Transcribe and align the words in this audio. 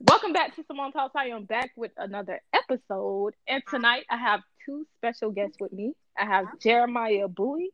Welcome 0.00 0.32
back 0.32 0.54
to 0.54 0.64
Simone 0.64 0.92
Talks. 0.92 1.16
I 1.16 1.26
am 1.26 1.44
back 1.44 1.72
with 1.74 1.90
another 1.96 2.40
episode, 2.52 3.34
and 3.48 3.64
tonight 3.68 4.04
I 4.08 4.16
have 4.16 4.42
two 4.64 4.86
special 4.96 5.32
guests 5.32 5.56
with 5.58 5.72
me. 5.72 5.92
I 6.16 6.24
have 6.24 6.46
Jeremiah 6.60 7.26
Buie 7.26 7.70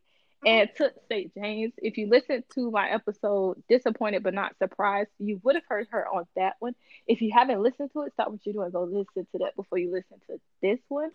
and 0.46 0.70
Tut 0.74 0.94
St. 1.10 1.34
James. 1.34 1.74
If 1.76 1.98
you 1.98 2.08
listened 2.08 2.44
to 2.54 2.70
my 2.70 2.88
episode, 2.88 3.62
Disappointed 3.68 4.22
but 4.22 4.32
Not 4.32 4.56
Surprised, 4.56 5.10
you 5.18 5.38
would 5.44 5.54
have 5.54 5.64
heard 5.68 5.88
her 5.90 6.06
on 6.08 6.24
that 6.34 6.54
one. 6.60 6.74
If 7.06 7.20
you 7.20 7.30
haven't 7.30 7.62
listened 7.62 7.90
to 7.92 8.02
it, 8.04 8.14
stop 8.14 8.30
what 8.30 8.40
you're 8.46 8.54
doing. 8.54 8.70
Go 8.70 8.84
listen 8.84 9.26
to 9.32 9.38
that 9.40 9.54
before 9.54 9.76
you 9.76 9.92
listen 9.92 10.18
to 10.28 10.40
this 10.62 10.80
one. 10.88 11.10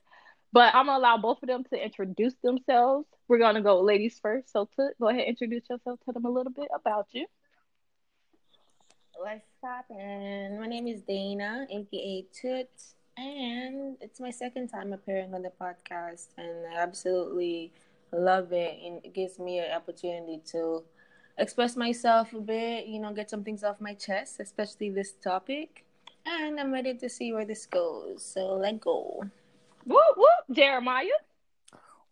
But 0.51 0.75
I'm 0.75 0.85
gonna 0.85 0.99
allow 0.99 1.17
both 1.17 1.41
of 1.41 1.47
them 1.47 1.63
to 1.73 1.83
introduce 1.83 2.35
themselves. 2.43 3.07
We're 3.27 3.39
gonna 3.39 3.63
go 3.63 3.81
ladies 3.81 4.19
first. 4.21 4.51
So 4.51 4.69
Tut, 4.75 4.93
go 5.01 5.09
ahead, 5.09 5.27
introduce 5.27 5.63
yourself. 5.71 5.99
Tell 6.05 6.13
them 6.13 6.25
a 6.25 6.29
little 6.29 6.53
bit 6.53 6.67
about 6.71 7.07
you. 7.13 7.25
What's 9.21 9.43
happening? 9.61 10.61
My 10.61 10.67
name 10.67 10.87
is 10.87 11.01
Dana, 11.01 11.67
aka 11.69 12.25
Tut, 12.31 12.69
and 13.17 13.97
it's 13.99 14.21
my 14.21 14.31
second 14.31 14.69
time 14.69 14.93
appearing 14.93 15.33
on 15.33 15.41
the 15.41 15.51
podcast, 15.59 16.27
and 16.37 16.65
I 16.73 16.77
absolutely 16.77 17.73
love 18.13 18.53
it. 18.53 18.79
And 18.81 19.03
it 19.03 19.13
gives 19.13 19.37
me 19.37 19.59
an 19.59 19.73
opportunity 19.73 20.39
to 20.51 20.83
express 21.37 21.75
myself 21.75 22.31
a 22.31 22.39
bit, 22.39 22.87
you 22.87 23.01
know, 23.01 23.11
get 23.11 23.29
some 23.29 23.43
things 23.43 23.61
off 23.61 23.81
my 23.81 23.93
chest, 23.93 24.39
especially 24.39 24.89
this 24.89 25.11
topic. 25.21 25.83
And 26.25 26.57
I'm 26.57 26.71
ready 26.71 26.93
to 26.93 27.09
see 27.09 27.33
where 27.33 27.45
this 27.45 27.65
goes. 27.65 28.23
So 28.23 28.53
let 28.53 28.79
go. 28.79 29.21
Whoop 29.85 30.15
whoop, 30.15 30.55
Jeremiah. 30.55 31.07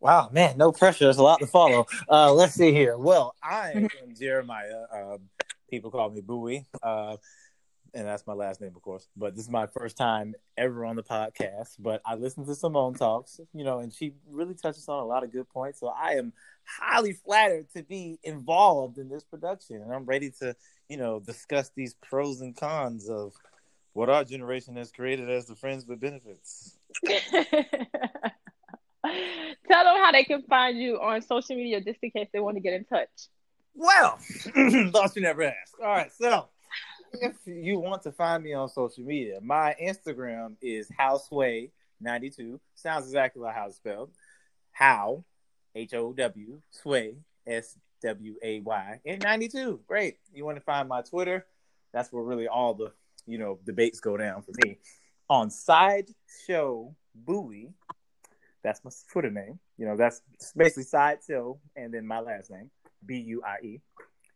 Wow, 0.02 0.30
man, 0.34 0.58
no 0.58 0.74
pressure. 0.74 1.06
There's 1.06 1.20
a 1.20 1.24
lot 1.24 1.40
to 1.40 1.48
follow. 1.48 1.88
Uh, 2.10 2.34
let's 2.34 2.54
see 2.54 2.74
here. 2.74 2.98
Well, 2.98 3.34
I 3.42 3.72
am 3.72 4.14
Jeremiah. 4.14 4.84
Um, 4.92 5.20
people 5.70 5.92
call 5.92 6.10
me 6.10 6.22
Buie, 6.22 6.66
uh, 6.84 7.18
and 7.94 8.08
that's 8.08 8.28
my 8.28 8.34
last 8.34 8.62
name, 8.62 8.74
of 8.76 8.82
course. 8.82 9.08
But 9.16 9.36
this 9.36 9.46
is 9.46 9.50
my 9.50 9.68
first 9.68 9.98
time 9.98 10.36
ever 10.58 10.86
on 10.86 10.96
the 10.96 11.04
podcast. 11.04 11.76
But 11.80 12.02
I 12.06 12.16
listened 12.16 12.48
to 12.48 12.56
Simone 12.56 12.94
talks, 12.94 13.40
you 13.54 13.64
know, 13.64 13.80
and 13.80 13.94
she 13.94 14.14
really 14.30 14.54
touches 14.54 14.88
on 14.88 15.00
a 15.00 15.06
lot 15.06 15.24
of 15.24 15.32
good 15.32 15.50
points. 15.50 15.80
So 15.80 15.88
I 15.88 16.14
am 16.14 16.34
highly 16.66 17.14
flattered 17.14 17.68
to 17.76 17.84
be 17.84 18.20
involved 18.24 18.98
in 18.98 19.10
this 19.10 19.24
production, 19.24 19.82
and 19.82 19.94
I'm 19.94 20.06
ready 20.06 20.32
to, 20.40 20.56
you 20.90 20.98
know, 20.98 21.20
discuss 21.20 21.72
these 21.76 21.96
pros 21.96 22.42
and 22.42 22.56
cons 22.56 23.10
of 23.10 23.34
what 23.94 24.10
our 24.10 24.24
generation 24.24 24.76
has 24.76 24.92
created 24.92 25.30
as 25.30 25.48
the 25.48 25.56
friends 25.56 25.88
with 25.88 26.00
benefits. 26.00 26.78
Tell 29.70 29.84
them 29.84 29.96
how 29.98 30.12
they 30.12 30.24
can 30.24 30.44
find 30.44 30.78
you 30.78 31.00
on 31.00 31.22
social 31.22 31.56
media 31.56 31.82
just 31.82 32.00
in 32.04 32.12
case 32.12 32.28
they 32.32 32.40
want 32.40 32.58
to 32.58 32.62
get 32.62 32.74
in 32.74 32.86
touch. 32.86 33.10
Well, 33.78 34.18
thought 34.92 35.16
you 35.16 35.22
never 35.22 35.44
asked. 35.44 35.76
All 35.80 35.88
right, 35.88 36.12
so 36.12 36.48
if 37.14 37.36
you 37.46 37.78
want 37.78 38.02
to 38.04 38.12
find 38.12 38.44
me 38.44 38.54
on 38.54 38.68
social 38.70 39.04
media, 39.04 39.40
my 39.40 39.76
Instagram 39.82 40.56
is 40.64 40.90
howsway92. 41.00 42.60
Sounds 42.74 43.06
exactly 43.06 43.44
like 43.44 43.54
how 43.54 43.68
it's 43.68 43.76
spelled. 43.76 44.10
How, 44.72 45.24
H 45.76 45.94
O 45.94 46.12
W, 46.12 46.60
sway, 46.72 47.18
S 47.46 47.78
W 48.02 48.36
A 48.42 48.62
Y, 48.62 49.00
and 49.06 49.22
92. 49.22 49.82
Great. 49.88 50.18
You 50.34 50.44
want 50.44 50.58
to 50.58 50.64
find 50.64 50.90
my 50.90 51.04
Twitter? 51.04 51.46
That's 51.94 52.12
where 52.12 52.24
really 52.24 52.48
all 52.48 52.74
the, 52.74 52.92
you 53.28 53.38
know, 53.38 53.60
debates 53.64 54.00
go 54.00 54.18
down 54.18 54.42
for 54.42 54.54
me. 54.66 54.80
On 55.30 55.52
Sideshow 55.52 56.96
Buie, 57.28 57.74
that's 58.64 58.84
my 58.84 58.92
Twitter 59.12 59.30
name. 59.30 59.60
You 59.78 59.86
know, 59.86 59.96
that's 59.96 60.22
basically 60.56 60.84
Sideshow 60.84 61.60
and 61.76 61.94
then 61.94 62.08
my 62.08 62.20
last 62.22 62.50
name. 62.50 62.72
B 63.08 63.18
U 63.18 63.42
I 63.44 63.66
E. 63.66 63.82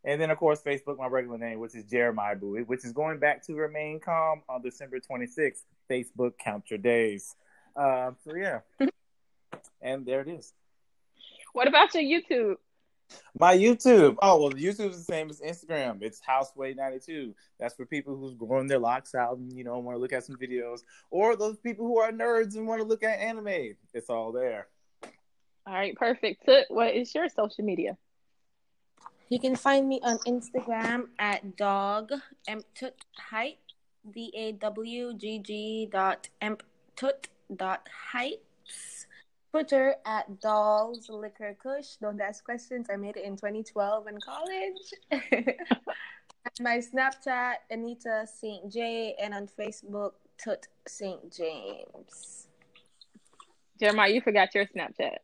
And 0.03 0.19
then, 0.19 0.31
of 0.31 0.37
course, 0.37 0.61
Facebook, 0.63 0.97
my 0.97 1.07
regular 1.07 1.37
name, 1.37 1.59
which 1.59 1.75
is 1.75 1.83
Jeremiah 1.85 2.35
Buie, 2.35 2.65
which 2.65 2.83
is 2.83 2.91
going 2.91 3.19
back 3.19 3.45
to 3.45 3.53
remain 3.53 3.99
calm 3.99 4.41
on 4.49 4.63
December 4.63 4.99
26th. 4.99 5.61
Facebook, 5.89 6.33
count 6.39 6.71
your 6.71 6.79
days. 6.79 7.35
Uh, 7.75 8.11
so, 8.23 8.35
yeah. 8.35 8.59
and 9.81 10.05
there 10.05 10.21
it 10.21 10.27
is. 10.27 10.53
What 11.53 11.67
about 11.67 11.93
your 11.93 12.03
YouTube? 12.03 12.55
My 13.37 13.55
YouTube. 13.55 14.15
Oh, 14.21 14.41
well, 14.41 14.51
YouTube 14.51 14.91
is 14.91 15.05
the 15.05 15.13
same 15.13 15.29
as 15.29 15.41
Instagram. 15.41 16.01
It's 16.01 16.21
Howsway92. 16.27 17.33
That's 17.59 17.75
for 17.75 17.85
people 17.85 18.15
who's 18.15 18.33
growing 18.33 18.67
their 18.67 18.79
locks 18.79 19.13
out 19.13 19.37
and, 19.37 19.51
you 19.53 19.63
know, 19.63 19.77
want 19.79 19.97
to 19.97 20.01
look 20.01 20.13
at 20.13 20.23
some 20.23 20.37
videos. 20.37 20.79
Or 21.09 21.35
those 21.35 21.57
people 21.57 21.85
who 21.85 21.99
are 21.99 22.11
nerds 22.11 22.55
and 22.55 22.65
want 22.65 22.81
to 22.81 22.87
look 22.87 23.03
at 23.03 23.19
anime. 23.19 23.75
It's 23.93 24.09
all 24.09 24.31
there. 24.31 24.67
All 25.67 25.73
right, 25.73 25.95
perfect. 25.95 26.49
What 26.69 26.95
is 26.95 27.13
your 27.13 27.29
social 27.29 27.65
media? 27.65 27.97
You 29.31 29.39
can 29.39 29.55
find 29.55 29.87
me 29.87 30.01
on 30.03 30.17
Instagram 30.27 31.07
at 31.17 31.55
dog 31.55 32.11
height 33.17 33.59
d 34.13 34.29
a 34.35 34.51
w 34.51 35.13
g 35.13 35.39
g 35.39 35.87
dot 35.89 36.27
emptut 36.41 37.31
dot 37.55 37.87
heights. 38.11 39.07
Twitter 39.51 39.95
at 40.05 40.41
dolls 40.41 41.07
liquor 41.07 41.55
kush. 41.63 41.95
Don't 42.01 42.19
ask 42.19 42.43
questions. 42.43 42.87
I 42.91 42.97
made 42.97 43.15
it 43.15 43.23
in 43.23 43.37
2012 43.37 44.07
in 44.07 44.19
college. 44.19 44.93
My 46.59 46.79
Snapchat 46.79 47.53
Anita 47.69 48.27
St. 48.27 48.69
J 48.69 49.15
and 49.17 49.33
on 49.33 49.47
Facebook 49.47 50.11
Tut 50.43 50.67
St. 50.85 51.31
James. 51.31 52.47
Jeremiah, 53.79 54.11
you 54.11 54.19
forgot 54.19 54.53
your 54.53 54.65
Snapchat. 54.65 55.19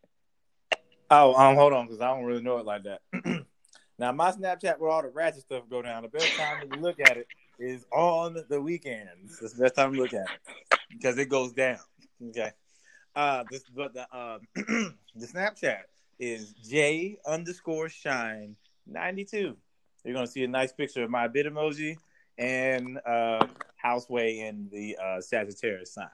Oh, 1.09 1.35
um, 1.35 1.56
hold 1.57 1.74
on, 1.74 1.88
because 1.88 2.00
I 2.00 2.07
don't 2.07 2.24
really 2.24 2.41
know 2.41 2.57
it 2.59 2.66
like 2.66 2.84
that. 2.84 3.01
Now, 3.99 4.11
my 4.11 4.31
Snapchat 4.31 4.77
where 4.77 4.91
all 4.91 5.01
the 5.01 5.09
ratchet 5.09 5.41
stuff 5.41 5.63
go 5.69 5.81
down, 5.81 6.03
the 6.03 6.09
best 6.09 6.37
time 6.37 6.61
to 6.61 6.79
look 6.79 6.99
at 6.99 7.17
it 7.17 7.27
is 7.59 7.85
on 7.91 8.37
the 8.49 8.61
weekends. 8.61 9.39
That's 9.39 9.53
the 9.53 9.63
best 9.63 9.75
time 9.75 9.93
to 9.93 9.99
look 9.99 10.13
at 10.13 10.25
it 10.31 10.39
because 10.91 11.17
it 11.17 11.29
goes 11.29 11.53
down. 11.53 11.79
Okay. 12.29 12.51
Uh, 13.15 13.43
this 13.49 13.63
but 13.75 13.93
the 13.93 14.07
uh, 14.15 14.37
the 14.55 14.93
Snapchat 15.19 15.81
is 16.19 16.53
J 16.53 17.17
underscore 17.25 17.89
shine 17.89 18.55
ninety 18.85 19.25
two. 19.25 19.57
You're 20.03 20.13
gonna 20.13 20.27
see 20.27 20.43
a 20.43 20.47
nice 20.47 20.71
picture 20.71 21.03
of 21.03 21.09
my 21.09 21.27
Bitmoji 21.27 21.97
and 22.37 22.99
uh, 23.05 23.47
Howsway 23.83 24.47
and 24.47 24.69
the 24.69 24.95
uh, 25.03 25.21
Sagittarius 25.21 25.93
sign. 25.93 26.07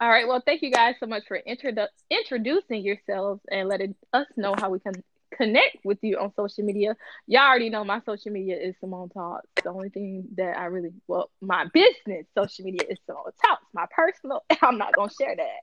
All 0.00 0.08
right. 0.08 0.28
Well, 0.28 0.42
thank 0.44 0.62
you 0.62 0.70
guys 0.70 0.94
so 1.00 1.06
much 1.06 1.24
for 1.26 1.40
introdu- 1.48 1.88
introducing 2.10 2.82
yourselves 2.82 3.40
and 3.50 3.68
letting 3.68 3.94
us 4.12 4.26
know 4.36 4.54
how 4.56 4.70
we 4.70 4.78
can 4.78 4.92
connect 5.36 5.78
with 5.84 5.98
you 6.02 6.18
on 6.18 6.32
social 6.34 6.64
media. 6.64 6.96
Y'all 7.26 7.42
already 7.42 7.70
know 7.70 7.84
my 7.84 8.00
social 8.06 8.32
media 8.32 8.56
is 8.58 8.74
Simone 8.80 9.08
Talks. 9.10 9.48
The 9.62 9.70
only 9.70 9.88
thing 9.88 10.26
that 10.36 10.58
I 10.58 10.66
really, 10.66 10.92
well, 11.06 11.30
my 11.40 11.66
business 11.72 12.26
social 12.36 12.64
media 12.64 12.86
is 12.88 12.98
Simone 13.06 13.32
Talks. 13.44 13.66
My 13.72 13.86
personal, 13.90 14.44
I'm 14.62 14.78
not 14.78 14.94
going 14.94 15.10
to 15.10 15.14
share 15.14 15.36
that. 15.36 15.60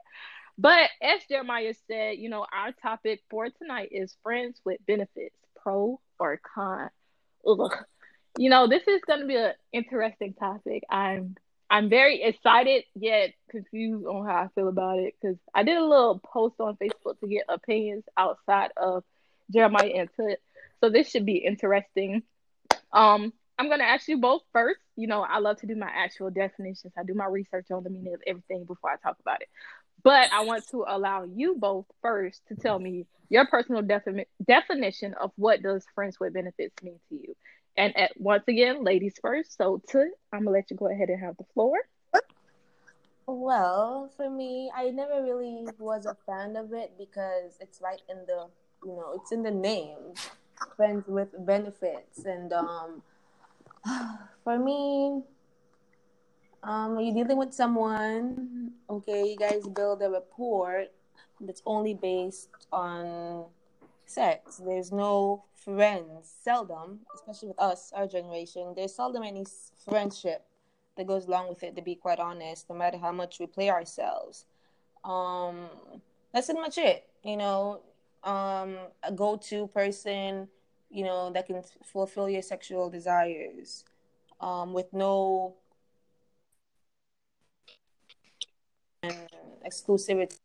But 0.58 0.90
as 1.02 1.22
Jeremiah 1.28 1.74
said, 1.88 2.18
you 2.18 2.30
know, 2.30 2.46
our 2.54 2.72
topic 2.74 3.22
for 3.30 3.50
tonight 3.50 3.90
is 3.92 4.16
friends 4.22 4.62
with 4.64 4.80
benefits, 4.86 5.36
pro 5.62 6.00
or 6.20 6.40
con. 6.56 6.90
Ugh. 7.48 7.74
You 8.38 8.50
know, 8.50 8.68
this 8.68 8.88
is 8.88 9.02
going 9.06 9.22
to 9.22 9.26
be 9.26 9.36
an 9.36 9.54
interesting 9.72 10.34
topic. 10.34 10.84
I'm 10.90 11.36
I'm 11.70 11.90
very 11.90 12.22
excited 12.22 12.84
yet 12.94 13.34
confused 13.50 14.06
on 14.06 14.28
how 14.28 14.44
I 14.44 14.48
feel 14.54 14.68
about 14.68 15.00
it 15.00 15.16
because 15.20 15.38
I 15.56 15.64
did 15.64 15.78
a 15.78 15.84
little 15.84 16.20
post 16.20 16.56
on 16.60 16.78
Facebook 16.78 17.20
to 17.20 17.28
get 17.28 17.46
opinions 17.50 18.04
outside 18.16 18.70
of 18.78 19.04
Jeremiah 19.52 19.88
into 19.88 20.28
it. 20.28 20.42
So 20.80 20.90
this 20.90 21.10
should 21.10 21.26
be 21.26 21.38
interesting. 21.38 22.24
Um, 22.92 23.34
I'm 23.58 23.70
gonna 23.70 23.84
ask 23.84 24.08
you 24.08 24.18
both 24.18 24.42
first. 24.52 24.80
You 24.96 25.08
know, 25.08 25.22
I 25.22 25.40
love 25.40 25.60
to 25.62 25.68
do 25.68 25.76
my 25.76 25.90
actual 25.94 26.30
definitions. 26.30 26.94
I 26.98 27.04
do 27.04 27.14
my 27.14 27.26
research 27.26 27.72
on 27.72 27.84
the 27.84 27.90
meaning 27.90 28.14
of 28.14 28.22
everything 28.26 28.66
before 28.66 28.92
I 28.92 28.98
talk 28.98 29.18
about 29.20 29.42
it. 29.42 29.48
But 30.04 30.32
I 30.34 30.44
want 30.44 30.68
to 30.72 30.86
allow 30.88 31.24
you 31.24 31.56
both 31.58 31.86
first 32.02 32.42
to 32.48 32.56
tell 32.56 32.78
me 32.78 33.06
your 33.30 33.48
personal 33.48 33.82
defi- 33.82 34.28
definition 34.46 35.14
of 35.14 35.32
what 35.38 35.62
does 35.62 35.86
friends 35.96 36.20
with 36.20 36.34
benefits 36.34 36.76
mean 36.84 37.00
to 37.10 37.16
you. 37.16 37.36
And 37.78 37.96
at, 37.98 38.12
once 38.20 38.44
again, 38.48 38.84
ladies 38.84 39.16
first. 39.22 39.58
So, 39.58 39.82
to 39.90 40.10
I'm 40.32 40.40
gonna 40.40 40.52
let 40.52 40.70
you 40.70 40.78
go 40.78 40.90
ahead 40.90 41.10
and 41.10 41.22
have 41.22 41.38
the 41.38 41.46
floor. 41.54 41.78
Well, 43.26 44.12
for 44.18 44.30
me, 44.30 44.70
I 44.76 44.90
never 44.90 45.24
really 45.24 45.66
was 45.80 46.06
a 46.06 46.18
fan 46.26 46.58
of 46.58 46.74
it 46.74 46.92
because 46.98 47.58
it's 47.62 47.80
right 47.82 48.02
in 48.10 48.18
the 48.28 48.48
you 48.86 48.96
know 48.96 49.14
it's 49.16 49.32
in 49.32 49.44
the 49.44 49.52
name 49.52 50.14
friends 50.76 51.08
with 51.08 51.30
benefits. 51.46 52.26
And 52.26 52.52
um 52.54 53.02
for 54.44 54.58
me 54.58 55.22
um 56.64 57.00
you're 57.00 57.14
dealing 57.14 57.38
with 57.38 57.54
someone 57.54 58.72
okay 58.90 59.24
you 59.28 59.38
guys 59.38 59.68
build 59.68 60.02
a 60.02 60.10
rapport 60.10 60.86
that's 61.42 61.62
only 61.66 61.94
based 61.94 62.50
on 62.72 63.46
sex. 64.06 64.62
There's 64.64 64.92
no 64.92 65.44
friends 65.56 66.34
seldom 66.44 67.00
especially 67.16 67.50
with 67.50 67.60
us 67.60 67.92
our 67.96 68.08
generation. 68.08 68.74
There's 68.76 68.96
seldom 68.96 69.24
any 69.24 69.46
friendship 69.88 70.46
that 70.96 71.08
goes 71.08 71.26
along 71.26 71.50
with 71.50 71.64
it 71.64 71.76
to 71.76 71.82
be 71.82 71.96
quite 71.96 72.20
honest 72.20 72.70
no 72.70 72.76
matter 72.76 72.98
how 72.98 73.12
much 73.12 73.40
we 73.40 73.48
play 73.48 73.70
ourselves. 73.70 74.46
Um 75.04 75.68
that's 76.34 76.48
pretty 76.48 76.62
much 76.62 76.78
it 76.78 77.06
you 77.24 77.38
know 77.38 77.82
um, 78.24 78.78
a 79.04 79.12
go-to 79.14 79.68
person, 79.68 80.48
you 80.90 81.04
know, 81.04 81.32
that 81.32 81.48
can 81.48 81.62
fulfill 81.84 82.30
your 82.30 82.42
sexual 82.42 82.90
desires 82.90 83.84
um, 84.40 84.74
with 84.74 84.92
no 84.94 85.56
exclusivity. 89.66 90.38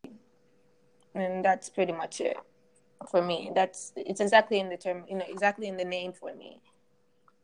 And 1.14 1.44
that's 1.44 1.68
pretty 1.68 1.92
much 1.92 2.20
it 2.20 2.36
for 3.10 3.22
me. 3.22 3.50
That's 3.54 3.92
it's 3.96 4.20
exactly 4.20 4.60
in 4.60 4.68
the 4.68 4.76
term, 4.76 5.04
you 5.08 5.16
know, 5.16 5.24
exactly 5.28 5.68
in 5.68 5.76
the 5.76 5.84
name 5.84 6.12
for 6.12 6.34
me. 6.34 6.60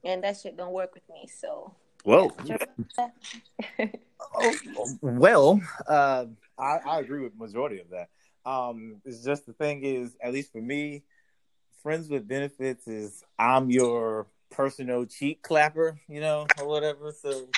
And 0.04 0.22
that 0.22 0.36
shit 0.36 0.56
don't 0.56 0.72
work 0.72 0.94
with 0.94 1.08
me. 1.08 1.26
So 1.26 1.74
well, 2.04 2.36
oh, 4.36 4.54
well, 5.00 5.60
uh, 5.88 6.26
I, 6.58 6.78
I 6.86 7.00
agree 7.00 7.22
with 7.22 7.38
majority 7.38 7.80
of 7.80 7.88
that. 7.90 8.08
Um, 8.46 9.00
it's 9.04 9.24
just 9.24 9.46
the 9.46 9.52
thing 9.52 9.84
is, 9.84 10.16
at 10.22 10.32
least 10.32 10.52
for 10.52 10.60
me, 10.60 11.02
friends 11.82 12.08
with 12.08 12.28
benefits 12.28 12.86
is 12.86 13.24
I'm 13.38 13.70
your 13.70 14.26
personal 14.50 15.06
cheek 15.06 15.42
clapper, 15.42 15.98
you 16.08 16.20
know, 16.20 16.46
or 16.58 16.68
whatever. 16.68 17.12
So 17.12 17.48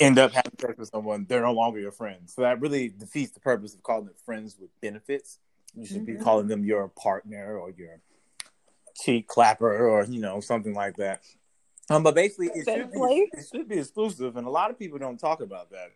end 0.00 0.18
up 0.18 0.32
having 0.32 0.52
sex 0.60 0.78
with 0.78 0.88
someone, 0.88 1.26
they're 1.28 1.42
no 1.42 1.52
longer 1.52 1.78
your 1.78 1.92
friends. 1.92 2.34
So 2.34 2.42
that 2.42 2.60
really 2.60 2.88
defeats 2.88 3.32
the 3.32 3.40
purpose 3.40 3.74
of 3.74 3.82
calling 3.82 4.08
it 4.08 4.16
friends 4.24 4.56
with 4.60 4.70
benefits. 4.80 5.38
You 5.74 5.86
should 5.86 6.02
mm-hmm. 6.02 6.18
be 6.18 6.24
calling 6.24 6.48
them 6.48 6.64
your 6.64 6.88
partner 6.88 7.58
or 7.58 7.70
your 7.70 8.00
cheek 8.94 9.26
clapper 9.26 9.88
or 9.88 10.04
you 10.04 10.20
know 10.20 10.40
something 10.40 10.74
like 10.74 10.96
that. 10.96 11.22
Um, 11.90 12.02
but 12.02 12.14
basically, 12.14 12.46
it 12.54 12.64
should, 12.64 12.92
be, 12.92 13.28
it 13.32 13.46
should 13.52 13.68
be 13.68 13.78
exclusive, 13.78 14.36
and 14.36 14.46
a 14.46 14.50
lot 14.50 14.70
of 14.70 14.78
people 14.78 14.98
don't 14.98 15.18
talk 15.18 15.40
about 15.42 15.70
that. 15.70 15.90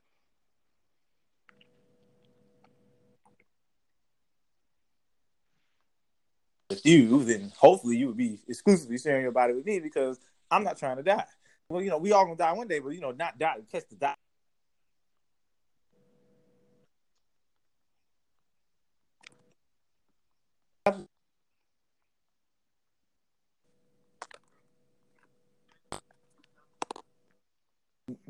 With 6.69 6.85
you, 6.85 7.25
then 7.25 7.51
hopefully 7.57 7.97
you 7.97 8.09
would 8.09 8.19
be 8.19 8.39
exclusively 8.47 8.99
sharing 8.99 9.23
your 9.23 9.33
body 9.33 9.55
with 9.55 9.65
me 9.65 9.81
because 9.81 10.21
I'm 10.51 10.65
not 10.65 10.77
trying 10.77 10.99
to 10.99 11.03
die. 11.03 11.25
Well, 11.71 11.81
you 11.81 11.89
know, 11.89 11.97
we 11.97 12.13
all 12.13 12.25
gonna 12.25 12.37
die 12.37 12.53
one 12.53 12.69
day, 12.69 12.79
but 12.81 12.91
you 12.91 13.01
know, 13.01 13.13
not 13.13 13.39
die, 13.39 13.57
catch 13.73 13.89
the 13.89 13.97
die. 13.97 14.15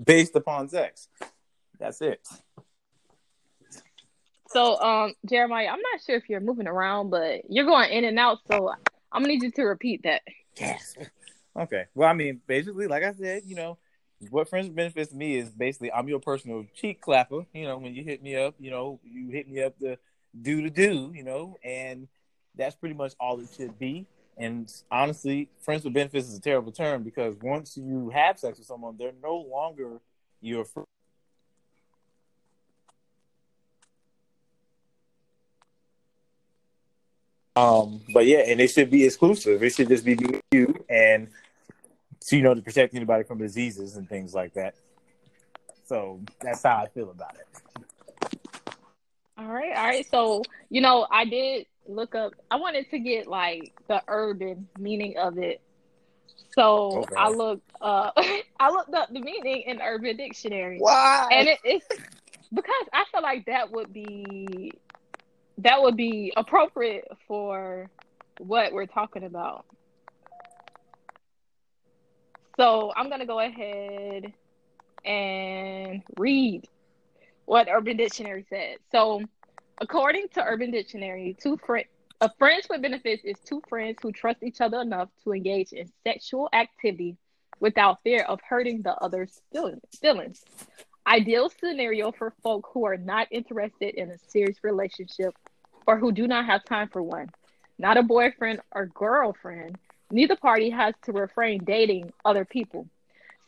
Based 0.03 0.35
upon 0.37 0.69
sex. 0.69 1.09
That's 1.79 2.01
it. 2.01 2.27
So, 4.49 4.81
um, 4.81 5.15
Jeremiah, 5.29 5.69
I'm 5.69 5.81
not 5.81 6.01
sure 6.05 6.17
if 6.17 6.29
you're 6.29 6.41
moving 6.41 6.67
around, 6.67 7.11
but 7.11 7.43
you're 7.51 7.67
going 7.67 7.91
in 7.91 8.05
and 8.05 8.19
out. 8.19 8.39
So, 8.51 8.71
I'm 9.13 9.23
gonna 9.23 9.35
need 9.35 9.43
you 9.43 9.51
to 9.53 9.63
repeat 9.65 10.03
that. 10.05 10.23
Yes. 10.59 10.97
Okay. 11.57 11.87
Well, 11.95 12.09
I 12.09 12.13
mean, 12.13 12.41
basically, 12.47 12.87
like 12.87 13.03
I 13.03 13.13
said, 13.13 13.43
you 13.45 13.57
know, 13.57 13.79
what 14.31 14.49
friends 14.49 14.69
benefits 14.69 15.13
me 15.13 15.37
is 15.37 15.51
basically 15.51 15.93
I'm 15.93 16.09
your 16.09 16.21
personal 16.21 16.65
cheek 16.75 17.01
clapper. 17.01 17.47
You 17.53 17.65
know, 17.65 17.79
when 17.79 17.95
you 17.95 18.05
hit 18.05 18.23
me 18.23 18.37
up, 18.37 18.55
you 18.59 18.71
know, 18.71 19.01
you 19.05 19.29
hit 19.31 19.49
me 19.49 19.63
up 19.63 19.79
to 19.79 19.97
do 20.41 20.63
to 20.63 20.71
do, 20.71 21.13
you 21.15 21.25
know, 21.25 21.57
and 21.65 22.09
that's 22.57 22.75
pretty 22.75 22.95
much 22.95 23.15
all 23.21 23.41
it 23.41 23.49
should 23.57 23.79
be. 23.79 24.07
And 24.39 24.73
honestly, 24.91 25.49
friends 25.61 25.85
with 25.85 25.95
benefits 25.95 26.29
is 26.29 26.39
a 26.39 26.41
terrible 26.41 26.71
term 26.71 27.03
because 27.03 27.37
once 27.43 27.77
you 27.77 28.11
have 28.11 28.39
sex 28.39 28.59
with 28.59 28.69
someone, 28.69 28.97
they're 28.97 29.13
no 29.21 29.37
longer 29.37 30.01
your 30.41 30.65
friend. 30.65 30.87
Um, 37.57 38.01
but 38.15 38.27
yeah, 38.27 38.39
and 38.47 38.61
it 38.61 38.69
should 38.69 38.89
be 38.89 39.05
exclusive. 39.05 39.65
It 39.65 39.71
should 39.71 39.89
just 39.89 40.05
be 40.05 40.17
you, 40.53 40.73
and 40.89 41.27
so 42.21 42.37
you 42.37 42.43
know 42.43 42.55
to 42.55 42.63
protect 42.63 42.95
anybody 42.95 43.25
from 43.25 43.39
diseases 43.39 43.97
and 43.97 44.09
things 44.09 44.33
like 44.33 44.55
that. 44.55 44.77
So 45.87 46.21
that's 46.41 46.63
how 46.63 46.85
I 46.85 46.87
feel 46.87 47.11
about 47.11 47.35
it. 47.35 47.47
All 49.37 49.47
right, 49.47 49.77
all 49.77 49.87
right. 49.87 50.07
So 50.09 50.43
you 50.71 50.81
know, 50.81 51.09
I 51.11 51.25
did 51.25 51.67
look 51.89 52.15
up. 52.15 52.35
I 52.51 52.57
wanted 52.57 52.91
to 52.91 52.99
get 52.99 53.27
like 53.27 53.73
the 53.89 54.03
urban 54.07 54.69
meaning 54.79 55.17
of 55.17 55.39
it. 55.39 55.61
So 56.55 56.99
okay. 57.01 57.15
I 57.17 57.31
looked 57.31 57.71
uh 57.81 58.11
I 58.61 58.71
looked 58.71 58.95
up 58.95 59.13
the 59.13 59.21
meaning 59.21 59.63
in 59.67 59.81
Urban 59.81 60.17
Dictionary. 60.17 60.79
Why? 60.79 61.29
And 61.33 61.49
it, 61.49 61.59
it's 61.65 61.87
because 62.53 62.87
I 62.93 63.05
feel 63.11 63.23
like 63.23 63.47
that 63.47 63.71
would 63.71 63.93
be 63.93 64.79
that 65.59 65.81
would 65.83 65.97
be 65.97 66.33
appropriate 66.37 67.09
for 67.27 67.91
what 68.39 68.73
we're 68.73 68.87
talking 68.87 69.25
about. 69.25 69.65
So 72.57 72.93
I'm 72.97 73.09
gonna 73.09 73.27
go 73.27 73.41
ahead 73.41 74.33
and 75.05 76.03
read 76.17 76.67
what 77.45 77.69
Urban 77.71 77.97
Dictionary 77.97 78.45
says. 78.51 78.79
So 78.93 79.23
According 79.81 80.29
to 80.35 80.43
Urban 80.43 80.71
Dictionary, 80.71 81.37
two 81.41 81.57
friends 81.57 81.89
a 82.21 82.29
friends 82.37 82.67
with 82.69 82.83
benefits 82.83 83.23
is 83.25 83.37
two 83.45 83.63
friends 83.69 83.99
who 84.03 84.11
trust 84.11 84.43
each 84.43 84.61
other 84.61 84.81
enough 84.81 85.09
to 85.23 85.33
engage 85.33 85.73
in 85.73 85.89
sexual 86.03 86.49
activity 86.53 87.17
without 87.61 88.03
fear 88.03 88.25
of 88.25 88.41
hurting 88.41 88.83
the 88.83 88.95
other's 88.97 89.41
feelings. 90.01 90.45
Ideal 91.07 91.49
scenario 91.49 92.11
for 92.11 92.35
folk 92.43 92.69
who 92.73 92.87
are 92.87 92.97
not 92.97 93.29
interested 93.31 93.95
in 93.95 94.11
a 94.11 94.19
serious 94.19 94.59
relationship 94.65 95.33
or 95.87 95.97
who 95.97 96.11
do 96.11 96.27
not 96.27 96.47
have 96.47 96.65
time 96.65 96.89
for 96.89 97.05
one. 97.05 97.29
Not 97.79 97.97
a 97.97 98.03
boyfriend 98.03 98.63
or 98.73 98.87
girlfriend. 98.87 99.79
Neither 100.11 100.35
party 100.35 100.71
has 100.71 100.95
to 101.05 101.13
refrain 101.13 101.63
dating 101.65 102.13
other 102.25 102.45
people. 102.45 102.89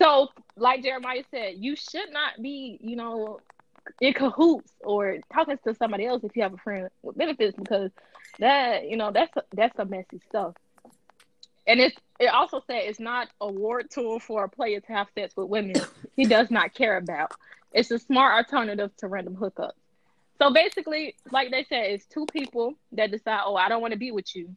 So, 0.00 0.28
like 0.56 0.84
Jeremiah 0.84 1.24
said, 1.32 1.54
you 1.58 1.74
should 1.74 2.12
not 2.12 2.40
be, 2.40 2.78
you 2.80 2.94
know, 2.94 3.40
in 4.00 4.12
cahoots 4.12 4.72
or 4.82 5.18
talking 5.32 5.58
to 5.64 5.74
somebody 5.74 6.06
else 6.06 6.24
if 6.24 6.36
you 6.36 6.42
have 6.42 6.54
a 6.54 6.58
friend 6.58 6.88
with 7.02 7.16
benefits 7.16 7.56
because 7.56 7.90
that 8.38 8.88
you 8.88 8.96
know 8.96 9.10
that's 9.10 9.32
that's 9.54 9.76
some 9.76 9.90
messy 9.90 10.20
stuff. 10.28 10.54
And 11.66 11.80
it's 11.80 11.96
it 12.18 12.26
also 12.26 12.62
said 12.66 12.82
it's 12.84 13.00
not 13.00 13.28
a 13.40 13.50
ward 13.50 13.90
tool 13.90 14.18
for 14.18 14.44
a 14.44 14.48
player 14.48 14.80
to 14.80 14.92
have 14.92 15.08
sex 15.14 15.36
with 15.36 15.48
women 15.48 15.76
he 16.16 16.24
does 16.24 16.50
not 16.50 16.74
care 16.74 16.96
about. 16.96 17.32
It's 17.72 17.90
a 17.90 17.98
smart 17.98 18.44
alternative 18.44 18.90
to 18.98 19.08
random 19.08 19.36
hookups. 19.36 19.72
So 20.40 20.52
basically, 20.52 21.14
like 21.30 21.50
they 21.50 21.64
said, 21.64 21.90
it's 21.90 22.06
two 22.06 22.26
people 22.32 22.74
that 22.92 23.10
decide, 23.10 23.42
oh, 23.44 23.56
I 23.56 23.68
don't 23.68 23.82
want 23.82 23.92
to 23.92 23.98
be 23.98 24.10
with 24.10 24.34
you, 24.34 24.56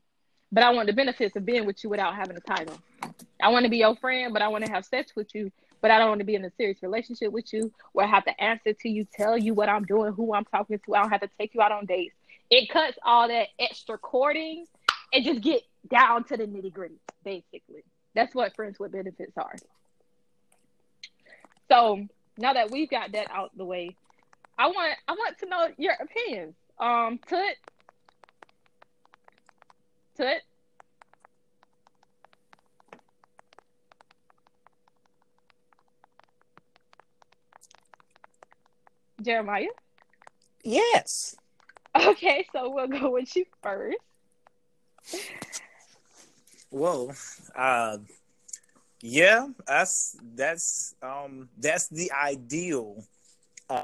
but 0.52 0.64
I 0.64 0.70
want 0.70 0.88
the 0.88 0.94
benefits 0.94 1.36
of 1.36 1.46
being 1.46 1.66
with 1.66 1.84
you 1.84 1.90
without 1.90 2.16
having 2.16 2.38
a 2.38 2.40
title. 2.40 2.80
I 3.42 3.50
want 3.50 3.66
to 3.66 3.70
be 3.70 3.80
your 3.80 3.96
friend, 3.98 4.32
but 4.32 4.42
I 4.42 4.48
want 4.48 4.66
to 4.66 4.72
have 4.72 4.86
sex 4.86 5.14
with 5.14 5.36
you 5.36 5.52
but 5.84 5.92
I 5.92 6.00
don't 6.00 6.08
want 6.08 6.20
to 6.20 6.26
be 6.26 6.36
in 6.36 6.46
a 6.46 6.52
serious 6.56 6.82
relationship 6.82 7.34
with 7.34 7.52
you 7.52 7.70
where 7.92 8.06
I 8.06 8.10
have 8.10 8.24
to 8.24 8.42
answer 8.42 8.72
to 8.72 8.90
you, 8.90 9.06
tell 9.14 9.38
you 9.38 9.54
what 9.54 9.68
I'm 9.68 9.84
doing, 9.84 10.14
who 10.14 10.34
I'm 10.34 10.46
talking 10.46 10.80
to. 10.80 10.96
I 10.96 11.02
don't 11.02 11.12
have 11.12 11.20
to 11.20 11.30
take 11.38 11.54
you 11.54 11.62
out 11.62 11.74
on 11.74 11.86
dates. 11.86 12.16
It 12.50 12.70
cuts 12.70 12.98
all 13.04 13.28
that 13.28 13.50
extra 13.60 13.98
courting 13.98 14.66
and 15.12 15.26
just 15.26 15.42
get 15.42 15.62
down 15.92 16.24
to 16.24 16.38
the 16.38 16.46
nitty 16.46 16.72
gritty, 16.72 17.02
basically. 17.26 17.84
That's 18.16 18.34
what 18.34 18.56
friends 18.56 18.80
with 18.80 18.94
benefits 18.94 19.34
are. 19.36 19.56
So 21.70 22.08
now 22.38 22.54
that 22.54 22.72
we've 22.72 22.90
got 22.90 23.12
that 23.12 23.28
out 23.30 23.52
the 23.58 23.66
way, 23.66 23.98
I 24.58 24.68
want 24.68 24.96
I 25.10 25.12
want 25.12 25.38
to 25.40 25.50
know 25.50 25.68
your 25.78 25.96
opinions. 26.00 26.56
Um, 26.80 27.20
Tut, 27.28 27.56
Tut, 30.16 30.38
Jeremiah? 39.24 39.68
Yes. 40.64 41.36
Okay, 41.96 42.48
so 42.52 42.72
we'll 42.72 42.88
go 42.88 43.12
with 43.12 43.36
you 43.36 43.46
first. 43.62 43.98
Well, 46.72 47.14
uh, 47.56 48.00
yeah, 49.02 49.48
that's 49.68 50.18
that's 50.34 50.96
um 51.04 51.50
that's 51.60 51.88
the 51.90 52.12
ideal, 52.12 53.04
uh, 53.70 53.84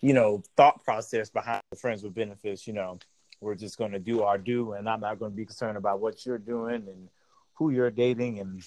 you 0.00 0.12
know, 0.12 0.44
thought 0.56 0.84
process 0.84 1.30
behind 1.30 1.62
the 1.70 1.76
friends 1.76 2.04
with 2.04 2.14
benefits. 2.14 2.66
You 2.68 2.74
know, 2.74 3.00
we're 3.40 3.56
just 3.56 3.76
going 3.76 3.90
to 3.92 3.98
do 3.98 4.22
our 4.22 4.38
do, 4.38 4.74
and 4.74 4.88
I'm 4.88 5.00
not 5.00 5.18
going 5.18 5.32
to 5.32 5.36
be 5.36 5.46
concerned 5.46 5.76
about 5.76 6.00
what 6.00 6.24
you're 6.24 6.38
doing 6.38 6.86
and 6.86 7.08
who 7.54 7.70
you're 7.70 7.90
dating, 7.90 8.38
and 8.38 8.62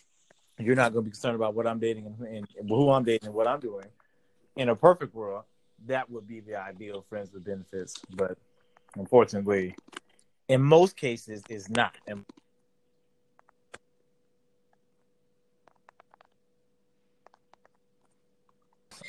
you're 0.60 0.76
not 0.76 0.92
going 0.92 1.06
to 1.06 1.10
be 1.10 1.14
concerned 1.14 1.36
about 1.36 1.54
what 1.54 1.66
I'm 1.66 1.80
dating 1.80 2.08
and, 2.08 2.46
and 2.60 2.70
who 2.70 2.92
I'm 2.92 3.06
dating 3.06 3.28
and 3.28 3.36
what 3.36 3.48
I'm 3.48 3.62
doing 3.62 3.86
in 4.56 4.70
a 4.70 4.76
perfect 4.76 5.14
world, 5.14 5.44
that 5.88 6.10
would 6.10 6.28
be 6.28 6.40
the 6.40 6.56
ideal 6.56 7.06
friends 7.10 7.32
with 7.34 7.44
benefits. 7.44 7.96
But 8.16 8.38
unfortunately, 8.96 9.76
in 10.48 10.62
most 10.62 10.96
cases, 10.96 11.44
is 11.50 11.70
not. 11.70 11.96
And 12.08 12.26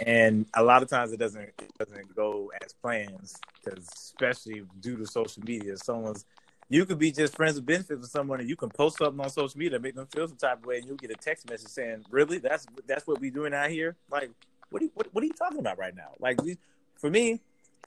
and 0.05 0.47
a 0.55 0.63
lot 0.63 0.83
of 0.83 0.89
times 0.89 1.13
it 1.13 1.19
doesn't 1.19 1.43
it 1.43 1.71
doesn't 1.79 2.15
go 2.17 2.51
as 2.65 2.73
plans 2.73 3.37
because 3.63 3.87
especially 3.95 4.63
due 4.81 4.97
to 4.97 5.07
social 5.07 5.41
media 5.45 5.77
someone's 5.77 6.25
you 6.69 6.87
could 6.87 6.99
be 6.99 7.13
just 7.13 7.37
friends 7.37 7.57
with 7.57 7.67
benefits 7.67 8.01
with 8.01 8.11
someone, 8.11 8.41
and 8.41 8.49
you 8.49 8.57
can 8.57 8.71
post 8.71 8.99
something 8.99 9.21
on 9.23 9.31
social 9.31 9.59
media, 9.59 9.79
make 9.79 9.95
them 9.95 10.07
feel 10.07 10.27
some 10.27 10.37
type 10.37 10.59
of 10.59 10.65
way, 10.65 10.79
and 10.79 10.87
you'll 10.87 10.97
get 10.97 11.11
a 11.11 11.15
text 11.15 11.49
message 11.49 11.69
saying, 11.69 12.05
"Really? 12.11 12.39
That's 12.39 12.67
that's 12.87 13.07
what 13.07 13.21
we 13.21 13.31
doing 13.31 13.53
out 13.53 13.71
here? 13.71 13.97
Like, 14.11 14.31
what 14.71 14.83
are 14.83 14.85
you, 14.87 14.91
what, 14.95 15.09
what 15.13 15.23
are 15.23 15.27
you 15.27 15.33
talking 15.33 15.59
about 15.59 15.79
right 15.79 15.95
now? 15.95 16.11
Like, 16.19 16.39
for 16.97 17.11
me, 17.11 17.41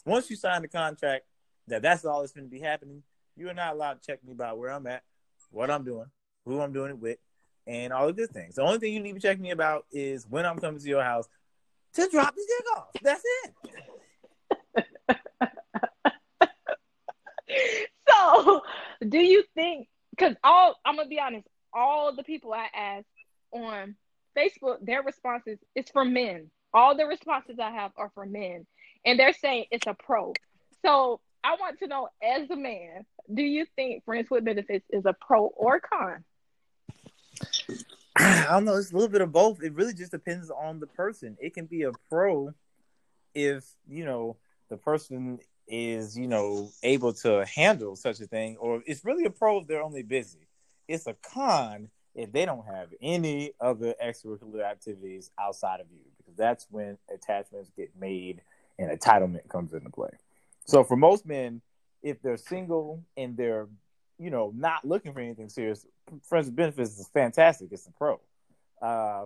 once 0.06 0.30
you 0.30 0.36
sign 0.36 0.62
the 0.62 0.68
contract 0.68 1.26
that 1.68 1.82
that's 1.82 2.06
all 2.06 2.22
that's 2.22 2.32
going 2.32 2.46
to 2.46 2.52
be 2.52 2.60
happening, 2.60 3.04
you 3.36 3.50
are 3.50 3.54
not 3.54 3.74
allowed 3.74 4.02
to 4.02 4.08
check 4.08 4.24
me 4.24 4.32
about 4.32 4.58
where 4.58 4.72
I'm 4.72 4.88
at, 4.88 5.04
what 5.52 5.70
I'm 5.70 5.84
doing, 5.84 6.08
who 6.46 6.62
I'm 6.62 6.74
doing 6.74 6.92
it 6.92 7.00
with, 7.00 7.18
and 7.68 7.92
all 7.94 8.08
the 8.08 8.14
good 8.14 8.32
things. 8.32 8.56
The 8.56 8.62
only 8.62 8.80
thing 8.80 8.94
you 8.94 9.00
need 9.00 9.16
to 9.16 9.20
check 9.20 9.40
me 9.40 9.52
about 9.52 9.86
is 9.92 10.26
when 10.30 10.46
I'm 10.46 10.60
coming 10.60 10.80
to 10.80 10.88
your 10.88 11.04
house 11.04 11.28
to 11.94 12.08
drop 12.10 12.34
the 12.36 12.48
dick 12.48 12.66
off. 12.78 12.90
That's 13.02 13.24
it. 13.44 13.54
so, 18.10 18.62
do 19.08 19.20
you 19.20 19.44
think? 19.56 19.88
Because 20.12 20.36
all 20.44 20.76
I'm 20.86 20.96
gonna 20.96 21.10
be 21.10 21.20
honest, 21.20 21.48
all 21.74 22.16
the 22.16 22.24
people 22.24 22.54
I 22.54 22.68
asked 22.74 23.06
on 23.52 23.96
Facebook, 24.38 24.78
their 24.82 25.04
responses 25.04 25.60
is 25.76 25.86
for 25.92 26.06
men. 26.06 26.50
All 26.74 26.96
the 26.96 27.06
responses 27.06 27.58
I 27.60 27.72
have 27.72 27.92
are 27.98 28.12
for 28.14 28.26
men, 28.26 28.66
and 29.06 29.20
they're 29.20 29.34
saying 29.34 29.66
it's 29.72 29.88
a 29.88 29.94
pro. 29.94 30.34
So 30.86 31.22
I 31.44 31.56
want 31.60 31.80
to 31.80 31.88
know, 31.88 32.10
as 32.22 32.50
a 32.50 32.56
man, 32.56 33.06
do 33.34 33.42
you 33.42 33.66
think 33.76 34.04
friends 34.06 34.30
with 34.30 34.46
benefits 34.46 34.86
is 34.90 35.06
a 35.06 35.14
pro 35.14 35.46
or 35.48 35.80
con? 35.80 36.24
I 38.18 38.48
don't 38.50 38.66
know. 38.66 38.76
It's 38.76 38.92
a 38.92 38.94
little 38.94 39.10
bit 39.10 39.22
of 39.22 39.32
both. 39.32 39.62
It 39.62 39.74
really 39.74 39.94
just 39.94 40.12
depends 40.12 40.50
on 40.50 40.80
the 40.80 40.88
person. 40.88 41.38
It 41.40 41.54
can 41.54 41.66
be 41.66 41.84
a 41.84 41.92
pro 42.10 42.54
if 43.34 43.64
you 43.88 44.06
know 44.06 44.38
the 44.70 44.78
person 44.78 45.40
is 45.68 46.18
you 46.18 46.28
know 46.28 46.72
able 46.82 47.14
to 47.14 47.46
handle 47.46 47.96
such 47.96 48.20
a 48.20 48.28
thing, 48.28 48.58
or 48.58 48.82
it's 48.86 49.06
really 49.06 49.26
a 49.26 49.30
pro 49.30 49.60
if 49.60 49.68
they're 49.68 49.84
only 49.84 50.04
busy. 50.04 50.48
It's 50.88 51.08
a 51.08 51.14
con 51.14 51.90
if 52.18 52.32
they 52.32 52.46
don't 52.46 52.66
have 52.66 52.90
any 53.00 53.54
other 53.62 53.94
extracurricular 54.04 54.64
activities 54.64 55.32
outside 55.40 55.80
of 55.80 55.86
you, 55.92 56.02
because 56.18 56.36
that's 56.36 56.68
when 56.72 56.98
attachments 57.14 57.70
get 57.78 57.92
made 57.98 58.42
and 58.80 58.90
entitlement 58.90 59.48
comes 59.50 59.72
into 59.72 59.90
play. 59.92 60.10
So 60.66 60.84
for 60.84 60.98
most 60.98 61.26
men, 61.28 61.62
if 62.02 62.22
they're 62.22 62.38
single 62.38 63.04
and 63.16 63.38
they're 63.38 63.68
you 64.18 64.32
know 64.32 64.52
not 64.56 64.84
looking 64.84 65.14
for 65.14 65.20
anything 65.20 65.48
serious, 65.48 65.86
friends 66.24 66.48
with 66.48 66.56
benefits 66.56 67.00
is 67.00 67.08
fantastic. 67.14 67.70
It's 67.72 67.86
a 67.86 67.92
pro. 67.92 68.20
Uh, 68.82 69.26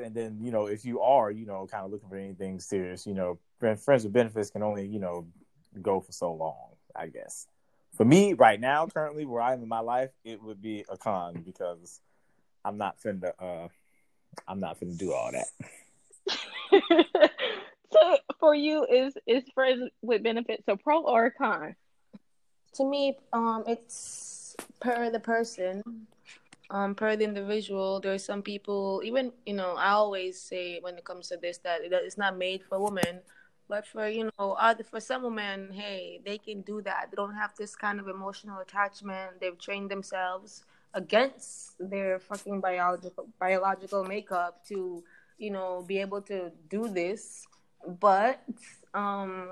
and 0.00 0.14
then 0.14 0.38
you 0.40 0.52
know 0.52 0.66
if 0.66 0.84
you 0.84 1.00
are 1.00 1.30
you 1.32 1.44
know 1.44 1.66
kind 1.66 1.84
of 1.84 1.90
looking 1.90 2.08
for 2.08 2.16
anything 2.16 2.60
serious, 2.60 3.04
you 3.04 3.14
know 3.14 3.38
friends 3.58 4.04
with 4.04 4.12
benefits 4.12 4.50
can 4.50 4.62
only 4.62 4.86
you 4.86 5.00
know 5.00 5.26
go 5.82 6.00
for 6.00 6.12
so 6.12 6.32
long. 6.32 6.68
I 6.94 7.08
guess 7.08 7.48
for 8.00 8.06
me 8.06 8.32
right 8.32 8.58
now, 8.58 8.86
currently 8.86 9.26
where 9.26 9.42
I 9.42 9.52
am 9.52 9.62
in 9.62 9.68
my 9.68 9.80
life, 9.80 10.08
it 10.24 10.42
would 10.42 10.62
be 10.62 10.86
a 10.88 10.96
con 10.96 11.42
because 11.44 12.00
I'm 12.64 12.78
not 12.78 12.96
finna 12.98 13.32
uh, 13.38 13.68
I'm 14.48 14.58
not 14.58 14.80
finna 14.80 14.96
do 14.96 15.12
all 15.12 15.30
that. 15.30 15.50
so 17.92 18.16
for 18.38 18.54
you, 18.54 18.86
is 18.90 19.18
is 19.26 19.44
friends 19.52 19.90
with 20.00 20.22
benefits 20.22 20.64
a 20.66 20.78
pro 20.78 21.02
or 21.02 21.26
a 21.26 21.30
con? 21.30 21.76
To 22.76 22.88
me, 22.88 23.18
um, 23.34 23.64
it's 23.66 24.56
per 24.80 25.10
the 25.10 25.20
person 25.20 25.82
um, 26.70 26.94
per 26.94 27.16
the 27.16 27.24
individual. 27.24 28.00
There 28.00 28.14
are 28.14 28.18
some 28.18 28.40
people, 28.40 29.02
even 29.04 29.30
you 29.44 29.52
know, 29.52 29.74
I 29.74 29.90
always 29.90 30.40
say 30.40 30.78
when 30.80 30.96
it 30.96 31.04
comes 31.04 31.28
to 31.28 31.36
this 31.36 31.58
that 31.64 31.80
it's 31.82 32.16
not 32.16 32.38
made 32.38 32.62
for 32.64 32.82
women, 32.82 33.20
but 33.70 33.86
for 33.86 34.08
you 34.08 34.28
know, 34.38 34.52
other 34.58 34.82
for 34.82 34.98
some 35.00 35.22
women, 35.22 35.70
hey, 35.72 36.20
they 36.26 36.36
can 36.36 36.60
do 36.62 36.82
that. 36.82 37.06
They 37.10 37.16
don't 37.16 37.36
have 37.36 37.54
this 37.56 37.76
kind 37.76 38.00
of 38.00 38.08
emotional 38.08 38.58
attachment. 38.58 39.40
They've 39.40 39.58
trained 39.58 39.90
themselves 39.90 40.64
against 40.92 41.76
their 41.78 42.18
fucking 42.18 42.60
biological 42.60 43.28
biological 43.38 44.04
makeup 44.04 44.66
to 44.66 45.04
you 45.38 45.50
know 45.52 45.84
be 45.86 45.98
able 45.98 46.20
to 46.22 46.50
do 46.68 46.88
this. 46.88 47.46
But 47.86 48.42
um, 48.92 49.48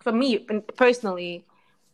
for 0.00 0.12
me 0.12 0.38
personally, 0.76 1.44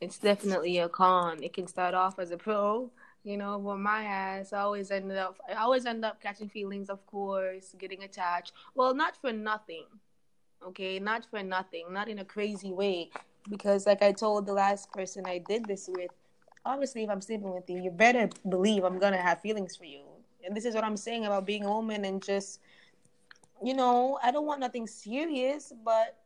it's 0.00 0.18
definitely 0.18 0.78
a 0.78 0.88
con. 0.88 1.42
It 1.42 1.52
can 1.52 1.66
start 1.66 1.94
off 1.94 2.18
as 2.18 2.30
a 2.30 2.38
pro 2.38 2.90
you 3.24 3.36
know, 3.36 3.58
but 3.58 3.78
my 3.78 4.04
ass, 4.04 4.54
I 4.54 4.60
always 4.60 4.90
ended 4.90 5.18
up, 5.18 5.36
I 5.48 5.54
always 5.54 5.84
end 5.84 6.02
up 6.04 6.22
catching 6.22 6.48
feelings, 6.48 6.88
of 6.88 7.04
course, 7.06 7.74
getting 7.78 8.02
attached. 8.02 8.52
Well, 8.74 8.94
not 8.94 9.16
for 9.20 9.32
nothing, 9.32 9.84
okay, 10.66 10.98
not 10.98 11.26
for 11.30 11.42
nothing, 11.42 11.92
not 11.92 12.08
in 12.08 12.18
a 12.18 12.24
crazy 12.24 12.72
way, 12.72 13.10
because 13.48 13.86
like 13.86 14.02
I 14.02 14.12
told 14.12 14.46
the 14.46 14.52
last 14.52 14.92
person 14.92 15.24
I 15.26 15.38
did 15.38 15.64
this 15.64 15.88
with, 15.92 16.10
obviously, 16.64 17.04
if 17.04 17.10
I'm 17.10 17.20
sleeping 17.20 17.52
with 17.52 17.68
you, 17.68 17.80
you 17.80 17.90
better 17.90 18.28
believe 18.48 18.84
I'm 18.84 18.98
gonna 18.98 19.22
have 19.22 19.40
feelings 19.40 19.76
for 19.76 19.84
you. 19.84 20.02
And 20.44 20.56
this 20.56 20.64
is 20.64 20.74
what 20.74 20.84
I'm 20.84 20.96
saying 20.96 21.26
about 21.26 21.46
being 21.46 21.64
a 21.64 21.70
woman 21.70 22.04
and 22.04 22.22
just, 22.22 22.60
you 23.62 23.74
know, 23.74 24.18
I 24.22 24.30
don't 24.30 24.46
want 24.46 24.60
nothing 24.60 24.86
serious, 24.86 25.72
but 25.84 26.16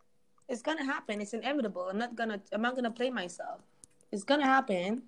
it's 0.48 0.62
gonna 0.62 0.84
happen. 0.84 1.20
It's 1.20 1.34
inevitable. 1.34 1.88
I'm 1.88 1.98
not 1.98 2.14
gonna, 2.14 2.40
I'm 2.52 2.62
not 2.62 2.74
gonna 2.74 2.90
play 2.90 3.10
myself. 3.10 3.60
It's 4.10 4.24
gonna 4.24 4.46
happen 4.46 5.02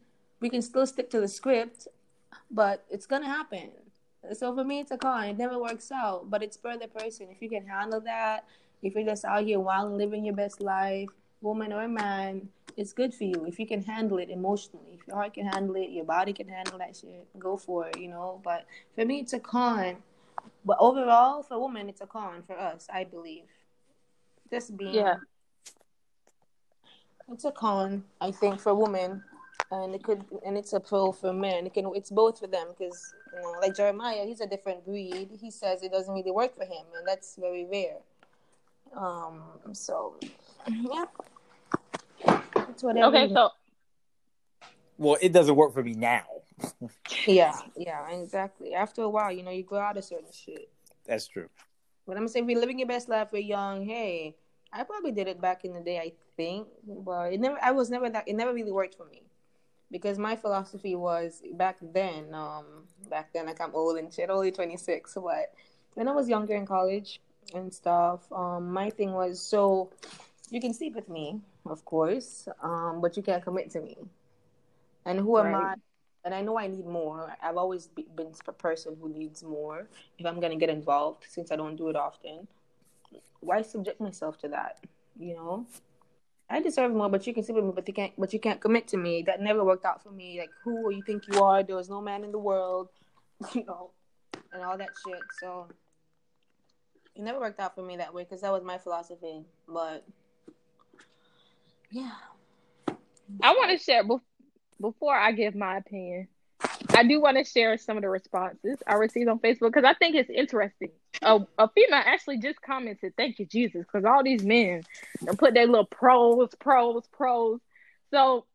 we 0.44 0.50
can 0.50 0.60
still 0.60 0.86
stick 0.86 1.08
to 1.08 1.20
the 1.20 1.28
script, 1.28 1.88
but 2.50 2.84
it's 2.90 3.06
gonna 3.06 3.26
happen. 3.26 3.70
So 4.34 4.54
for 4.54 4.62
me, 4.62 4.80
it's 4.80 4.90
a 4.90 4.98
con. 4.98 5.24
It 5.24 5.38
never 5.38 5.58
works 5.58 5.90
out, 5.90 6.28
but 6.28 6.42
it's 6.42 6.58
for 6.58 6.76
the 6.76 6.86
person. 6.86 7.28
If 7.30 7.40
you 7.40 7.48
can 7.48 7.66
handle 7.66 8.00
that, 8.02 8.44
if 8.84 8.94
you're 8.94 9.04
just 9.04 9.24
out 9.24 9.44
here 9.44 9.64
and 9.66 9.96
living 9.96 10.24
your 10.24 10.34
best 10.34 10.60
life, 10.60 11.08
woman 11.40 11.72
or 11.72 11.88
man, 11.88 12.48
it's 12.76 12.92
good 12.92 13.14
for 13.14 13.24
you. 13.24 13.46
If 13.46 13.58
you 13.58 13.66
can 13.66 13.82
handle 13.82 14.18
it 14.18 14.28
emotionally, 14.28 14.98
if 15.00 15.06
your 15.08 15.16
heart 15.16 15.34
can 15.34 15.46
handle 15.46 15.74
it, 15.76 15.90
your 15.90 16.04
body 16.04 16.32
can 16.32 16.48
handle 16.48 16.78
that 16.78 16.94
shit, 16.94 17.26
go 17.38 17.56
for 17.56 17.88
it, 17.88 17.98
you 17.98 18.08
know. 18.08 18.40
But 18.44 18.66
for 18.94 19.04
me, 19.04 19.20
it's 19.20 19.32
a 19.32 19.40
con. 19.40 19.96
But 20.64 20.76
overall, 20.78 21.42
for 21.42 21.60
women, 21.60 21.88
it's 21.88 22.02
a 22.02 22.06
con 22.06 22.42
for 22.46 22.58
us, 22.58 22.86
I 22.92 23.04
believe. 23.04 23.44
Just 24.50 24.76
being. 24.76 24.94
Yeah. 24.94 25.16
It's 27.32 27.46
a 27.46 27.52
con, 27.52 28.04
I 28.20 28.30
think, 28.30 28.60
for 28.60 28.74
women 28.74 29.22
and 29.70 29.94
it 29.94 30.02
could 30.02 30.24
and 30.44 30.56
it's 30.56 30.72
a 30.72 30.80
pro 30.80 31.12
for 31.12 31.32
men. 31.32 31.66
It 31.66 31.74
can 31.74 31.90
it's 31.94 32.10
both 32.10 32.38
for 32.38 32.46
them 32.46 32.68
because 32.76 33.14
you 33.32 33.40
know, 33.40 33.54
like 33.60 33.74
Jeremiah, 33.74 34.24
he's 34.26 34.40
a 34.40 34.46
different 34.46 34.84
breed. 34.84 35.30
He 35.40 35.50
says 35.50 35.82
it 35.82 35.92
doesn't 35.92 36.14
really 36.14 36.30
work 36.30 36.54
for 36.54 36.64
him, 36.64 36.84
and 36.96 37.06
that's 37.06 37.36
very 37.36 37.64
rare. 37.64 37.98
Um. 38.96 39.42
So, 39.72 40.16
yeah. 40.68 41.04
It's 42.68 42.82
whatever. 42.82 43.16
Okay, 43.16 43.32
so. 43.32 43.50
Well, 44.96 45.16
it 45.20 45.32
doesn't 45.32 45.56
work 45.56 45.72
for 45.72 45.82
me 45.82 45.94
now. 45.94 46.24
yeah, 47.26 47.58
yeah, 47.76 48.08
exactly. 48.10 48.74
After 48.74 49.02
a 49.02 49.08
while, 49.08 49.32
you 49.32 49.42
know, 49.42 49.50
you 49.50 49.64
grow 49.64 49.80
out 49.80 49.96
of 49.96 50.04
certain 50.04 50.30
shit. 50.32 50.70
That's 51.04 51.26
true. 51.26 51.48
But 52.06 52.12
I'm 52.12 52.18
gonna 52.18 52.28
say, 52.28 52.40
if 52.40 52.46
we're 52.46 52.58
living 52.58 52.78
your 52.78 52.88
best 52.88 53.08
life, 53.08 53.28
we're 53.32 53.42
young. 53.42 53.84
Hey, 53.84 54.36
I 54.72 54.84
probably 54.84 55.12
did 55.12 55.26
it 55.26 55.40
back 55.40 55.64
in 55.64 55.72
the 55.72 55.80
day. 55.80 55.98
I 55.98 56.12
think, 56.36 56.68
but 56.86 57.32
it 57.32 57.40
never. 57.40 57.58
I 57.62 57.72
was 57.72 57.90
never 57.90 58.08
that. 58.10 58.28
It 58.28 58.34
never 58.34 58.54
really 58.54 58.72
worked 58.72 58.94
for 58.94 59.06
me 59.06 59.22
because 59.90 60.18
my 60.18 60.36
philosophy 60.36 60.94
was 60.94 61.42
back 61.52 61.76
then, 61.80 62.34
um, 62.34 62.64
back 63.08 63.32
then 63.32 63.46
like 63.46 63.60
I'm 63.60 63.74
old 63.74 63.96
and 63.96 64.12
shit, 64.12 64.28
only 64.28 64.50
26, 64.50 65.14
but 65.14 65.52
when 65.94 66.08
I 66.08 66.12
was 66.12 66.28
younger 66.28 66.54
in 66.54 66.66
college 66.66 67.20
and 67.54 67.72
stuff, 67.72 68.30
um, 68.32 68.72
my 68.72 68.90
thing 68.90 69.12
was 69.12 69.40
so 69.40 69.90
you 70.50 70.60
can 70.60 70.72
sleep 70.72 70.94
with 70.94 71.08
me, 71.08 71.40
of 71.66 71.84
course, 71.84 72.48
um, 72.62 73.00
but 73.00 73.16
you 73.16 73.22
can't 73.22 73.42
commit 73.42 73.70
to 73.70 73.80
me. 73.80 73.96
And 75.04 75.18
who 75.18 75.36
right. 75.36 75.48
am 75.48 75.54
I? 75.54 75.74
And 76.24 76.34
I 76.34 76.40
know 76.40 76.58
I 76.58 76.68
need 76.68 76.86
more. 76.86 77.36
I've 77.42 77.58
always 77.58 77.88
been 77.88 78.32
a 78.48 78.52
person 78.52 78.96
who 78.98 79.10
needs 79.10 79.42
more 79.42 79.88
if 80.18 80.24
I'm 80.24 80.40
gonna 80.40 80.56
get 80.56 80.70
involved, 80.70 81.24
since 81.28 81.52
I 81.52 81.56
don't 81.56 81.76
do 81.76 81.88
it 81.88 81.96
often. 81.96 82.48
Why 83.40 83.60
subject 83.62 84.00
myself 84.00 84.38
to 84.38 84.48
that? 84.48 84.78
You 85.18 85.34
know. 85.34 85.66
I 86.48 86.60
deserve 86.60 86.92
more, 86.92 87.08
but 87.08 87.26
you 87.26 87.34
can 87.34 87.42
sleep 87.42 87.56
with 87.56 87.64
me, 87.64 87.72
but 87.74 87.88
you 87.88 87.94
can't. 87.94 88.12
But 88.18 88.32
you 88.32 88.38
can't 88.38 88.60
commit 88.60 88.88
to 88.88 88.96
me. 88.96 89.22
That 89.22 89.40
never 89.40 89.64
worked 89.64 89.84
out 89.84 90.02
for 90.02 90.10
me. 90.10 90.38
Like, 90.38 90.50
who 90.62 90.90
you 90.90 91.02
think 91.02 91.24
you 91.26 91.42
are? 91.42 91.62
There 91.62 91.76
was 91.76 91.88
no 91.88 92.00
man 92.00 92.22
in 92.22 92.32
the 92.32 92.38
world, 92.38 92.88
you 93.54 93.64
know, 93.64 93.90
and 94.52 94.62
all 94.62 94.78
that 94.78 94.90
shit. 95.04 95.20
So 95.40 95.68
it 97.14 97.22
never 97.22 97.40
worked 97.40 97.60
out 97.60 97.74
for 97.74 97.82
me 97.82 97.96
that 97.96 98.12
way 98.12 98.24
because 98.24 98.40
that 98.40 98.52
was 98.52 98.64
my 98.64 98.78
philosophy. 98.78 99.44
But 99.68 100.04
yeah, 101.90 102.12
I 103.42 103.52
want 103.52 103.70
to 103.70 103.78
share 103.78 104.02
before 104.80 105.14
I 105.14 105.32
give 105.32 105.54
my 105.54 105.76
opinion. 105.76 106.28
I 106.90 107.04
do 107.04 107.20
want 107.20 107.36
to 107.36 107.44
share 107.44 107.76
some 107.78 107.96
of 107.96 108.02
the 108.02 108.08
responses 108.08 108.78
I 108.86 108.94
received 108.94 109.28
on 109.28 109.38
Facebook 109.38 109.72
because 109.72 109.84
I 109.84 109.94
think 109.94 110.14
it's 110.16 110.30
interesting. 110.30 110.90
A, 111.22 111.40
a 111.58 111.68
female 111.68 112.02
actually 112.04 112.38
just 112.38 112.60
commented, 112.62 113.14
"Thank 113.16 113.38
you, 113.38 113.46
Jesus," 113.46 113.84
because 113.84 114.04
all 114.04 114.22
these 114.22 114.42
men 114.42 114.82
put 115.38 115.54
their 115.54 115.66
little 115.66 115.86
pros, 115.86 116.50
pros, 116.58 117.06
pros. 117.12 117.60
So 118.10 118.46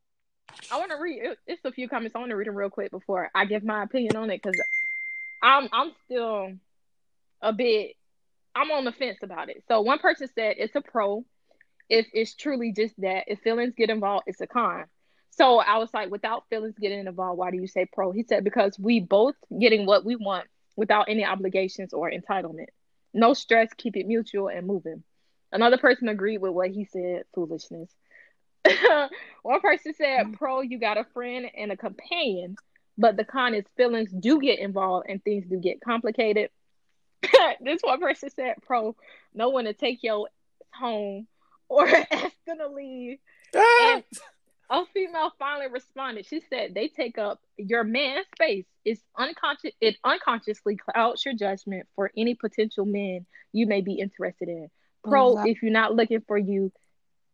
I 0.71 0.77
want 0.77 0.91
to 0.91 0.97
read. 0.97 1.21
It's 1.47 1.63
a 1.65 1.71
few 1.71 1.87
comments. 1.87 2.15
I 2.15 2.19
want 2.19 2.31
to 2.31 2.35
read 2.35 2.47
them 2.47 2.55
real 2.55 2.69
quick 2.69 2.91
before 2.91 3.29
I 3.33 3.45
give 3.45 3.63
my 3.63 3.83
opinion 3.83 4.15
on 4.15 4.29
it 4.29 4.41
because 4.41 4.59
I'm 5.41 5.69
I'm 5.71 5.91
still 6.05 6.53
a 7.41 7.53
bit. 7.53 7.95
I'm 8.55 8.71
on 8.71 8.85
the 8.85 8.91
fence 8.91 9.19
about 9.21 9.49
it. 9.49 9.63
So 9.67 9.81
one 9.81 9.99
person 9.99 10.27
said 10.33 10.55
it's 10.57 10.75
a 10.75 10.81
pro 10.81 11.23
if 11.89 12.07
it's 12.13 12.35
truly 12.35 12.71
just 12.71 12.99
that. 13.01 13.25
If 13.27 13.39
feelings 13.39 13.73
get 13.75 13.89
involved, 13.89 14.25
it's 14.27 14.41
a 14.41 14.47
con. 14.47 14.85
So 15.31 15.59
I 15.59 15.77
was 15.77 15.93
like, 15.93 16.11
without 16.11 16.43
feelings 16.49 16.75
getting 16.79 17.07
involved, 17.07 17.39
why 17.39 17.51
do 17.51 17.57
you 17.57 17.67
say 17.67 17.85
pro? 17.91 18.11
He 18.11 18.23
said, 18.23 18.43
because 18.43 18.77
we 18.77 18.99
both 18.99 19.35
getting 19.59 19.85
what 19.85 20.05
we 20.05 20.15
want 20.15 20.47
without 20.75 21.07
any 21.09 21.25
obligations 21.25 21.93
or 21.93 22.11
entitlement. 22.11 22.67
No 23.13 23.33
stress, 23.33 23.69
keep 23.77 23.95
it 23.95 24.07
mutual 24.07 24.49
and 24.49 24.67
moving. 24.67 25.03
Another 25.51 25.77
person 25.77 26.09
agreed 26.09 26.39
with 26.39 26.51
what 26.51 26.69
he 26.69 26.85
said, 26.85 27.23
foolishness. 27.33 27.89
One 29.41 29.61
person 29.61 29.93
said, 29.93 30.25
mm. 30.25 30.33
pro, 30.33 30.61
you 30.61 30.77
got 30.77 30.97
a 30.97 31.05
friend 31.13 31.47
and 31.57 31.71
a 31.71 31.77
companion, 31.77 32.55
but 32.97 33.17
the 33.17 33.23
con 33.23 33.55
is 33.55 33.65
feelings 33.77 34.11
do 34.11 34.39
get 34.39 34.59
involved 34.59 35.07
and 35.09 35.23
things 35.23 35.45
do 35.49 35.57
get 35.57 35.81
complicated. 35.81 36.49
this 37.61 37.81
one 37.81 37.99
person 37.99 38.29
said, 38.29 38.55
pro, 38.61 38.95
no 39.33 39.49
one 39.49 39.65
to 39.65 39.73
take 39.73 40.03
your 40.03 40.27
home 40.73 41.27
or 41.67 41.87
ask 41.87 42.35
them 42.45 42.57
to 42.59 42.67
leave. 42.67 43.19
Ah! 43.55 43.93
and 43.93 44.03
a 44.69 44.85
female 44.93 45.33
finally 45.39 45.67
responded. 45.67 46.25
She 46.25 46.41
said 46.49 46.73
they 46.73 46.87
take 46.87 47.17
up 47.17 47.41
your 47.57 47.83
man's 47.83 48.27
space. 48.35 48.65
It's 48.85 49.01
unconscious. 49.17 49.71
It 49.81 49.97
unconsciously 50.03 50.77
clouds 50.77 51.25
your 51.25 51.33
judgment 51.33 51.87
for 51.95 52.11
any 52.15 52.35
potential 52.35 52.85
men 52.85 53.25
you 53.51 53.65
may 53.65 53.81
be 53.81 53.93
interested 53.93 54.47
in. 54.47 54.69
Oh, 55.05 55.09
pro, 55.09 55.29
exactly. 55.31 55.51
if 55.51 55.63
you're 55.63 55.71
not 55.71 55.95
looking 55.95 56.21
for 56.27 56.37
you, 56.37 56.71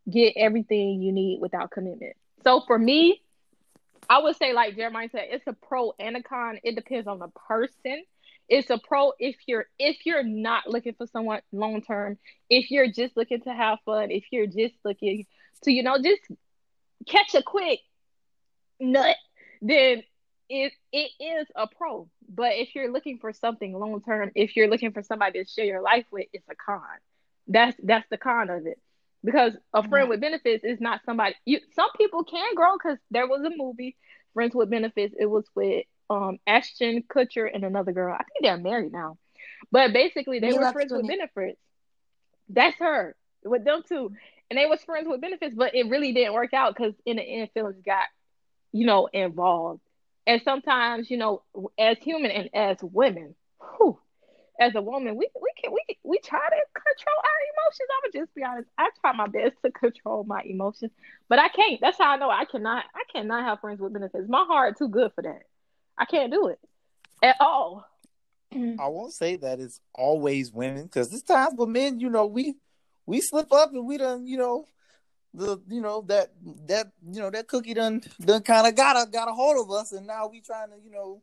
get 0.09 0.33
everything 0.37 1.01
you 1.01 1.11
need 1.11 1.41
without 1.41 1.71
commitment. 1.71 2.15
So 2.43 2.61
for 2.65 2.77
me, 2.77 3.21
I 4.09 4.19
would 4.19 4.37
say 4.37 4.53
like 4.53 4.75
Jeremiah 4.75 5.09
said, 5.11 5.27
it's 5.31 5.47
a 5.47 5.53
pro 5.53 5.93
and 5.99 6.15
a 6.15 6.23
con. 6.23 6.59
It 6.63 6.75
depends 6.75 7.07
on 7.07 7.19
the 7.19 7.29
person. 7.47 8.03
It's 8.47 8.69
a 8.69 8.77
pro 8.77 9.13
if 9.19 9.35
you're 9.47 9.65
if 9.79 10.05
you're 10.05 10.23
not 10.23 10.67
looking 10.67 10.93
for 10.93 11.07
someone 11.07 11.41
long 11.51 11.81
term, 11.81 12.17
if 12.49 12.69
you're 12.71 12.91
just 12.91 13.17
looking 13.17 13.41
to 13.41 13.53
have 13.53 13.79
fun, 13.85 14.11
if 14.11 14.25
you're 14.31 14.47
just 14.47 14.75
looking 14.83 15.25
to, 15.63 15.71
you 15.71 15.83
know, 15.83 15.97
just 16.01 16.21
catch 17.07 17.33
a 17.35 17.41
quick 17.41 17.79
nut, 18.79 19.15
then 19.61 20.03
it 20.49 20.73
it 20.91 21.11
is 21.19 21.47
a 21.55 21.67
pro. 21.67 22.07
But 22.27 22.53
if 22.55 22.75
you're 22.75 22.91
looking 22.91 23.17
for 23.19 23.33
something 23.33 23.73
long 23.73 24.01
term, 24.01 24.31
if 24.35 24.55
you're 24.55 24.69
looking 24.69 24.91
for 24.91 25.01
somebody 25.01 25.43
to 25.43 25.49
share 25.49 25.65
your 25.65 25.81
life 25.81 26.05
with, 26.11 26.27
it's 26.33 26.47
a 26.49 26.55
con. 26.55 26.81
That's 27.47 27.77
that's 27.83 28.07
the 28.09 28.17
con 28.17 28.49
of 28.49 28.65
it. 28.67 28.79
Because 29.23 29.53
a 29.73 29.87
friend 29.87 30.07
with 30.07 30.21
benefits 30.21 30.63
is 30.63 30.79
not 30.79 31.01
somebody 31.03 31.33
you 31.45 31.59
some 31.73 31.89
people 31.97 32.23
can 32.23 32.53
grow 32.53 32.77
because 32.77 32.99
there 33.09 33.27
was 33.27 33.41
a 33.41 33.49
movie, 33.55 33.97
Friends 34.35 34.53
with 34.53 34.69
Benefits. 34.69 35.15
It 35.17 35.25
was 35.25 35.45
with 35.55 35.85
um 36.09 36.37
Ashton 36.47 37.03
Kutcher 37.03 37.49
and 37.53 37.63
another 37.63 37.91
girl. 37.91 38.13
I 38.13 38.23
think 38.23 38.41
they're 38.41 38.57
married 38.57 38.91
now. 38.91 39.17
But 39.71 39.93
basically 39.93 40.39
they 40.39 40.53
were 40.53 40.67
friends 40.67 40.91
with 40.93 41.07
benefits. 41.07 41.59
That's 42.49 42.77
her. 42.79 43.15
With 43.43 43.63
them 43.63 43.83
too 43.87 44.11
and 44.49 44.57
they 44.57 44.65
was 44.65 44.83
friends 44.83 45.07
with 45.07 45.21
benefits, 45.21 45.55
but 45.55 45.75
it 45.75 45.89
really 45.89 46.13
didn't 46.13 46.33
work 46.33 46.53
out 46.53 46.75
because 46.75 46.93
in 47.05 47.17
the 47.17 47.23
end, 47.23 47.49
feelings 47.53 47.81
got, 47.85 48.05
you 48.71 48.85
know, 48.85 49.07
involved. 49.11 49.81
And 50.27 50.41
sometimes, 50.43 51.09
you 51.09 51.17
know, 51.17 51.43
as 51.77 51.97
human 51.99 52.31
and 52.31 52.49
as 52.53 52.77
women, 52.81 53.35
whew, 53.77 53.99
as 54.59 54.75
a 54.75 54.81
woman, 54.81 55.15
we 55.15 55.27
we 55.39 55.51
can 55.61 55.71
we 55.71 55.97
we 56.03 56.19
try 56.19 56.39
to 56.39 56.55
control 56.73 57.17
our 57.17 57.41
emotions. 57.53 57.89
I'm 57.91 58.11
gonna 58.11 58.25
just 58.25 58.35
be 58.35 58.43
honest. 58.43 58.69
I 58.77 58.89
try 59.01 59.13
my 59.13 59.27
best 59.27 59.55
to 59.63 59.71
control 59.71 60.23
my 60.23 60.41
emotions, 60.45 60.91
but 61.29 61.39
I 61.39 61.49
can't. 61.49 61.79
That's 61.81 61.97
how 61.97 62.11
I 62.11 62.17
know 62.17 62.29
I 62.29 62.45
cannot. 62.45 62.85
I 62.95 63.03
cannot 63.11 63.43
have 63.43 63.61
friends 63.61 63.79
with 63.79 63.93
benefits. 63.93 64.29
My 64.29 64.45
heart 64.47 64.77
too 64.77 64.89
good 64.89 65.11
for 65.13 65.21
that. 65.23 65.43
I 65.97 66.05
can't 66.05 66.31
do 66.31 66.47
it 66.47 66.59
at 67.21 67.35
all. 67.39 67.87
Mm. 68.53 68.79
I 68.79 68.87
won't 68.87 69.13
say 69.13 69.35
that 69.37 69.59
it's 69.59 69.79
always 69.93 70.51
women 70.51 70.83
because 70.83 71.09
there's 71.09 71.23
times 71.23 71.53
when 71.55 71.71
men, 71.71 71.99
you 71.99 72.09
know, 72.09 72.25
we 72.25 72.55
we 73.05 73.21
slip 73.21 73.51
up 73.51 73.73
and 73.73 73.85
we 73.85 73.97
done, 73.97 74.25
you 74.27 74.37
know, 74.37 74.67
the 75.33 75.61
you 75.67 75.81
know 75.81 76.03
that 76.07 76.31
that 76.67 76.91
you 77.11 77.19
know 77.19 77.29
that 77.29 77.47
cookie 77.47 77.73
done 77.73 78.01
done 78.21 78.41
kind 78.41 78.67
of 78.67 78.75
got 78.75 78.95
a 78.95 79.09
got 79.09 79.27
a 79.27 79.33
hold 79.33 79.57
of 79.57 79.71
us, 79.71 79.91
and 79.91 80.07
now 80.07 80.27
we 80.27 80.41
trying 80.41 80.69
to 80.69 80.75
you 80.83 80.91
know 80.91 81.21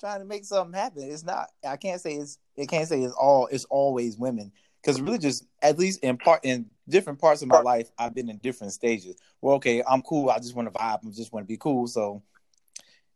trying 0.00 0.18
to 0.18 0.24
make 0.24 0.44
something 0.44 0.74
happen. 0.74 1.04
It's 1.04 1.24
not. 1.24 1.50
I 1.66 1.76
can't 1.76 2.00
say 2.00 2.14
it's. 2.14 2.38
It 2.56 2.68
can't 2.68 2.88
say 2.88 3.02
it's 3.02 3.14
all. 3.14 3.46
It's 3.46 3.64
always 3.66 4.16
women 4.18 4.52
because 4.82 5.00
really 5.00 5.18
just 5.18 5.46
at 5.62 5.78
least 5.78 6.00
in 6.00 6.18
part 6.18 6.40
in 6.44 6.66
different 6.88 7.20
parts 7.20 7.42
of 7.42 7.48
my 7.48 7.60
life, 7.60 7.90
I've 7.98 8.14
been 8.14 8.28
in 8.28 8.38
different 8.38 8.72
stages. 8.72 9.16
Well, 9.40 9.56
okay, 9.56 9.82
I'm 9.88 10.02
cool. 10.02 10.30
I 10.30 10.38
just 10.38 10.54
want 10.54 10.72
to 10.72 10.78
vibe. 10.78 11.06
I 11.06 11.10
just 11.10 11.32
want 11.32 11.46
to 11.46 11.48
be 11.48 11.56
cool. 11.56 11.86
So 11.86 12.22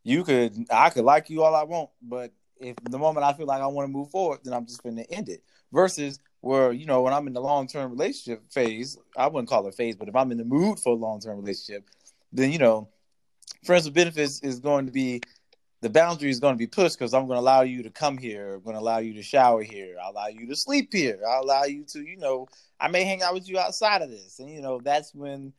you 0.07 0.23
could, 0.23 0.65
I 0.71 0.89
could 0.89 1.03
like 1.03 1.29
you 1.29 1.43
all 1.43 1.53
I 1.53 1.63
want, 1.63 1.89
but 2.01 2.31
if 2.59 2.75
the 2.89 2.97
moment 2.97 3.25
I 3.25 3.33
feel 3.33 3.45
like 3.45 3.61
I 3.61 3.67
want 3.67 3.87
to 3.87 3.91
move 3.91 4.09
forward, 4.09 4.39
then 4.43 4.53
I'm 4.53 4.65
just 4.65 4.81
going 4.81 4.95
to 4.95 5.11
end 5.11 5.27
it. 5.29 5.43
Versus 5.73 6.17
where 6.39 6.71
you 6.71 6.85
know 6.85 7.01
when 7.01 7.13
I'm 7.13 7.27
in 7.27 7.33
the 7.33 7.41
long 7.41 7.67
term 7.67 7.91
relationship 7.91 8.41
phase, 8.49 8.97
I 9.17 9.27
wouldn't 9.27 9.49
call 9.49 9.67
it 9.67 9.75
phase, 9.75 9.97
but 9.97 10.07
if 10.07 10.15
I'm 10.15 10.31
in 10.31 10.37
the 10.37 10.45
mood 10.45 10.79
for 10.79 10.93
a 10.93 10.95
long 10.95 11.19
term 11.19 11.37
relationship, 11.37 11.89
then 12.31 12.53
you 12.53 12.57
know, 12.57 12.87
friends 13.65 13.83
with 13.83 13.93
benefits 13.93 14.39
is 14.39 14.61
going 14.61 14.85
to 14.85 14.93
be 14.93 15.19
the 15.81 15.89
boundary 15.89 16.29
is 16.29 16.39
going 16.39 16.53
to 16.53 16.57
be 16.57 16.67
pushed 16.67 16.97
because 16.97 17.13
I'm 17.13 17.27
going 17.27 17.35
to 17.35 17.41
allow 17.41 17.61
you 17.61 17.83
to 17.83 17.89
come 17.89 18.17
here. 18.17 18.55
I'm 18.55 18.63
going 18.63 18.75
to 18.75 18.81
allow 18.81 18.99
you 18.99 19.13
to 19.13 19.21
shower 19.21 19.61
here. 19.61 19.97
I'll 20.01 20.11
allow 20.11 20.27
you 20.27 20.47
to 20.47 20.55
sleep 20.55 20.89
here. 20.91 21.19
I'll 21.27 21.43
allow 21.43 21.65
you 21.65 21.83
to, 21.89 21.99
you 21.99 22.17
know, 22.17 22.47
I 22.79 22.87
may 22.87 23.03
hang 23.03 23.21
out 23.21 23.33
with 23.33 23.47
you 23.49 23.59
outside 23.59 24.01
of 24.01 24.09
this, 24.09 24.39
and 24.39 24.49
you 24.49 24.61
know 24.61 24.79
that's 24.79 25.13
when 25.13 25.51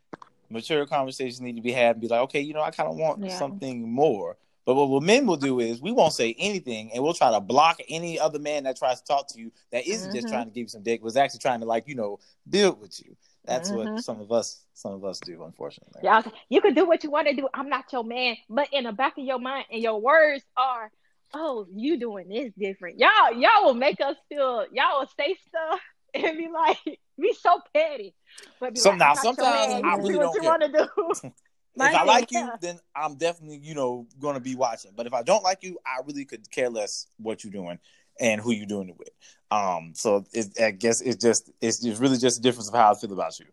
mature 0.51 0.87
conversations 0.87 1.41
need 1.41 1.57
to 1.57 1.63
be 1.63 1.73
had 1.73 1.97
and 1.97 2.01
be 2.01 2.09
like, 2.09 2.21
okay, 2.21 2.41
you 2.41 2.55
know, 2.55 2.63
I 2.63 2.71
kind 2.71 2.89
of 2.89 2.97
want 2.97 3.25
yeah. 3.25 3.37
something 3.37 3.91
more. 3.91 4.37
But 4.65 4.75
what, 4.75 5.03
men 5.03 5.27
will 5.27 5.37
do 5.37 5.61
is 5.61 5.81
we 5.81 5.93
won't 5.93 6.13
say 6.13 6.37
anything 6.39 6.91
and 6.93 7.03
we'll 7.03 7.15
try 7.15 7.31
to 7.31 7.41
block 7.41 7.79
any 7.89 8.21
other 8.21 8.39
man 8.39 8.65
that 8.65 8.77
tries 8.77 9.01
to 9.01 9.07
talk 9.07 9.27
to 9.29 9.39
you 9.39 9.51
that 9.73 9.87
isn't 9.87 10.11
mm-hmm. 10.11 10.19
just 10.19 10.29
trying 10.29 10.45
to 10.45 10.51
give 10.51 10.63
you 10.63 10.69
some 10.69 10.83
dick, 10.83 11.03
was 11.03 11.17
actually 11.17 11.39
trying 11.39 11.61
to 11.61 11.67
like, 11.67 11.89
you 11.89 11.95
know, 11.95 12.19
build 12.49 12.79
with 12.79 13.01
you. 13.03 13.17
That's 13.47 13.71
mm-hmm. 13.71 13.95
what 13.95 14.05
some 14.05 14.21
of 14.21 14.31
us 14.31 14.61
some 14.75 14.93
of 14.93 15.05
us 15.05 15.21
do, 15.21 15.43
unfortunately. 15.43 16.03
Yeah, 16.05 16.23
you 16.51 16.61
can 16.61 16.75
do 16.75 16.87
what 16.87 17.03
you 17.03 17.11
want 17.11 17.29
to 17.29 17.35
do. 17.35 17.49
I'm 17.55 17.71
not 17.71 17.91
your 17.93 18.05
man, 18.05 18.37
but 18.51 18.69
in 18.73 18.85
the 18.85 18.93
back 18.93 19.17
of 19.17 19.25
your 19.25 19.39
mind 19.39 19.65
and 19.73 19.83
your 19.83 20.01
words 20.01 20.45
are, 20.55 20.91
oh, 21.33 21.67
you 21.75 21.99
doing 21.99 22.29
this 22.29 22.53
different. 22.59 22.99
Y'all, 22.99 23.33
y'all 23.33 23.65
will 23.65 23.75
make 23.75 24.01
us 24.03 24.17
feel. 24.29 24.67
Y'all 24.71 25.01
will 25.01 25.11
say 25.19 25.35
stuff 25.49 25.81
and 26.15 26.37
be 26.37 26.49
like, 26.49 27.01
be 27.19 27.35
so 27.41 27.61
petty. 27.75 28.15
But 28.61 28.79
so 28.79 28.91
like, 28.91 28.99
now 28.99 29.15
sometimes 29.15 29.85
I 29.85 29.97
really 29.97 30.15
don't 30.15 30.45
want 30.45 30.63
to 30.63 30.69
do. 30.69 31.11
if 31.25 31.95
I 31.95 32.05
like 32.05 32.31
you, 32.31 32.51
then 32.61 32.79
I'm 32.95 33.17
definitely, 33.17 33.59
you 33.59 33.75
know, 33.75 34.07
gonna 34.21 34.41
be 34.41 34.55
watching. 34.55 34.93
But 34.97 35.07
if 35.07 35.15
I 35.15 35.23
don't 35.23 35.45
like 35.45 35.63
you, 35.63 35.79
I 35.87 36.01
really 36.07 36.25
could 36.25 36.51
care 36.51 36.71
less 36.71 37.07
what 37.19 37.45
you're 37.45 37.53
doing 37.53 37.79
and 38.21 38.41
who 38.41 38.53
you're 38.53 38.67
doing 38.67 38.89
it 38.89 38.99
with. 38.99 39.11
Um, 39.51 39.93
so 39.95 40.25
it, 40.33 40.61
I 40.61 40.73
guess 40.73 41.01
it's 41.01 41.23
just 41.23 41.51
it's 41.61 41.81
just 41.81 42.01
really 42.01 42.19
just 42.19 42.39
a 42.39 42.43
difference 42.43 42.69
of 42.69 42.75
how 42.75 42.93
I 42.93 42.95
feel 42.95 43.13
about 43.13 43.39
you. 43.39 43.47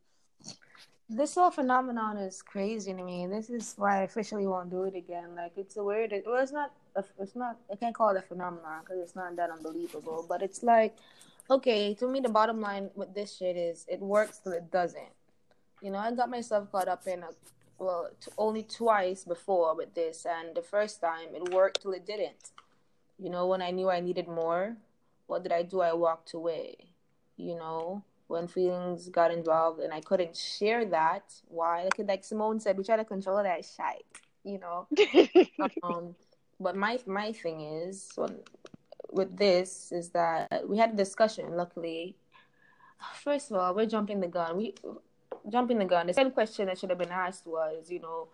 This 1.08 1.36
whole 1.36 1.52
phenomenon 1.52 2.18
is 2.18 2.42
crazy 2.42 2.92
to 2.92 3.04
me. 3.04 3.28
This 3.28 3.52
is 3.52 3.76
why 3.78 4.00
I 4.00 4.04
officially 4.04 4.48
won't 4.48 4.72
do 4.72 4.84
it 4.86 4.96
again. 4.96 5.36
Like 5.36 5.52
it's 5.56 5.78
a 5.78 5.84
weird. 5.84 6.12
Well, 6.26 6.42
it's 6.42 6.52
not. 6.52 6.72
It's 7.20 7.36
not. 7.36 7.58
I 7.72 7.76
can't 7.76 7.94
call 7.94 8.10
it 8.10 8.18
a 8.18 8.22
phenomenon 8.22 8.80
because 8.82 8.98
it's 9.02 9.16
not 9.16 9.36
that 9.36 9.52
unbelievable. 9.52 10.26
But 10.28 10.42
it's 10.42 10.64
like, 10.64 10.96
okay, 11.50 11.94
to 11.96 12.08
me, 12.08 12.20
the 12.20 12.30
bottom 12.30 12.62
line 12.62 12.90
with 12.96 13.14
this 13.14 13.38
shit 13.38 13.56
is 13.56 13.86
it 13.88 14.00
works 14.00 14.40
till 14.40 14.54
it 14.54 14.72
doesn't. 14.72 15.14
You 15.82 15.92
know, 15.92 16.00
I 16.00 16.12
got 16.12 16.30
myself 16.30 16.72
caught 16.72 16.88
up 16.88 17.06
in 17.08 17.24
a 17.24 17.30
well 17.78 18.10
t- 18.22 18.32
only 18.38 18.64
twice 18.64 19.26
before 19.26 19.76
with 19.76 19.94
this 19.94 20.26
and 20.26 20.56
the 20.56 20.62
first 20.62 21.02
time 21.02 21.36
it 21.36 21.54
worked 21.54 21.82
till 21.82 21.92
it 21.92 22.06
didn't. 22.06 22.52
You 23.20 23.30
know 23.30 23.48
when 23.48 23.62
i 23.62 23.72
knew 23.72 23.90
i 23.90 24.00
needed 24.00 24.28
more 24.28 24.78
what 25.28 25.44
did 25.44 25.52
i 25.52 25.64
do? 25.64 25.82
I 25.82 25.94
walked 25.94 26.34
away. 26.34 26.76
You 27.36 27.56
know 27.56 28.04
when 28.28 28.48
feelings 28.48 29.10
got 29.10 29.32
involved 29.32 29.82
and 29.82 29.94
i 29.94 30.00
couldn't 30.00 30.38
share 30.38 30.86
that 30.86 31.34
why? 31.50 31.84
Like, 31.84 32.08
like 32.08 32.24
simone 32.24 32.62
said 32.62 32.78
we 32.78 32.84
try 32.86 32.96
to 32.96 33.06
control 33.06 33.44
that 33.44 33.66
shit 33.66 34.06
you 34.46 34.60
know? 34.60 34.88
Um, 35.84 36.16
but 36.60 36.76
my 36.78 37.00
my 37.06 37.34
thing 37.34 37.62
is 37.62 38.12
when, 38.16 38.38
with 39.12 39.38
this 39.38 39.92
is 39.92 40.10
that 40.10 40.64
we 40.68 40.78
had 40.78 40.92
a 40.92 40.96
discussion 40.96 41.56
luckily 41.56 42.16
first 43.24 43.52
of 43.52 43.58
all 43.58 43.74
we're 43.74 43.86
jumping 43.86 44.20
the 44.20 44.28
gun 44.28 44.58
we 44.58 44.74
jumping 45.50 45.80
the 45.80 45.86
gun. 45.86 46.08
The 46.08 46.14
second 46.14 46.32
question 46.32 46.68
that 46.68 46.78
should 46.78 46.90
have 46.90 47.00
been 47.00 47.12
asked 47.12 47.46
was, 47.46 47.90
you 47.90 48.00
know, 48.00 48.28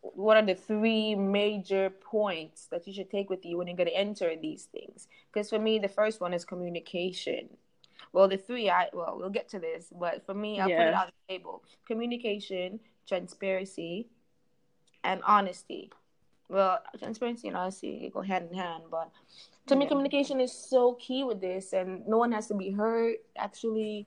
what 0.00 0.36
are 0.36 0.44
the 0.44 0.54
three 0.54 1.14
major 1.14 1.90
points 1.90 2.66
that 2.66 2.86
you 2.86 2.92
should 2.92 3.10
take 3.10 3.30
with 3.30 3.44
you 3.44 3.56
when 3.56 3.68
you're 3.68 3.76
going 3.76 3.88
to 3.88 3.96
enter 3.96 4.34
these 4.40 4.64
things? 4.64 5.06
Because 5.32 5.48
for 5.48 5.58
me, 5.58 5.78
the 5.78 5.88
first 5.88 6.20
one 6.20 6.34
is 6.34 6.44
communication. 6.44 7.48
Well, 8.12 8.28
the 8.28 8.36
three, 8.36 8.68
I 8.68 8.88
well, 8.92 9.16
we'll 9.18 9.30
get 9.30 9.48
to 9.50 9.58
this, 9.58 9.92
but 9.98 10.26
for 10.26 10.34
me, 10.34 10.60
I'll 10.60 10.68
yeah. 10.68 10.78
put 10.78 10.86
it 10.88 10.94
on 10.94 11.06
the 11.06 11.34
table: 11.34 11.62
communication, 11.86 12.80
transparency, 13.06 14.08
and 15.04 15.22
honesty. 15.24 15.92
Well, 16.48 16.80
transparency 16.98 17.48
and 17.48 17.56
honesty 17.56 18.10
go 18.12 18.20
hand 18.20 18.48
in 18.50 18.58
hand, 18.58 18.84
but 18.90 19.10
to 19.68 19.74
yeah. 19.74 19.78
me, 19.78 19.86
communication 19.86 20.40
is 20.40 20.52
so 20.52 20.94
key 20.94 21.24
with 21.24 21.40
this, 21.40 21.72
and 21.72 22.06
no 22.06 22.18
one 22.18 22.32
has 22.32 22.48
to 22.48 22.54
be 22.54 22.70
hurt. 22.70 23.16
Actually, 23.36 24.06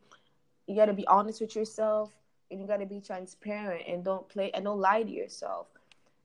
you 0.68 0.76
got 0.76 0.86
to 0.86 0.94
be 0.94 1.08
honest 1.08 1.42
with 1.42 1.56
yourself 1.56 2.12
and 2.52 2.60
you 2.60 2.68
got 2.68 2.78
to 2.78 2.86
be 2.86 3.00
transparent 3.00 3.84
and 3.88 4.04
don't 4.04 4.28
play 4.30 4.52
and 4.54 4.66
don't 4.66 4.80
lie 4.80 5.04
to 5.04 5.12
yourself. 5.12 5.68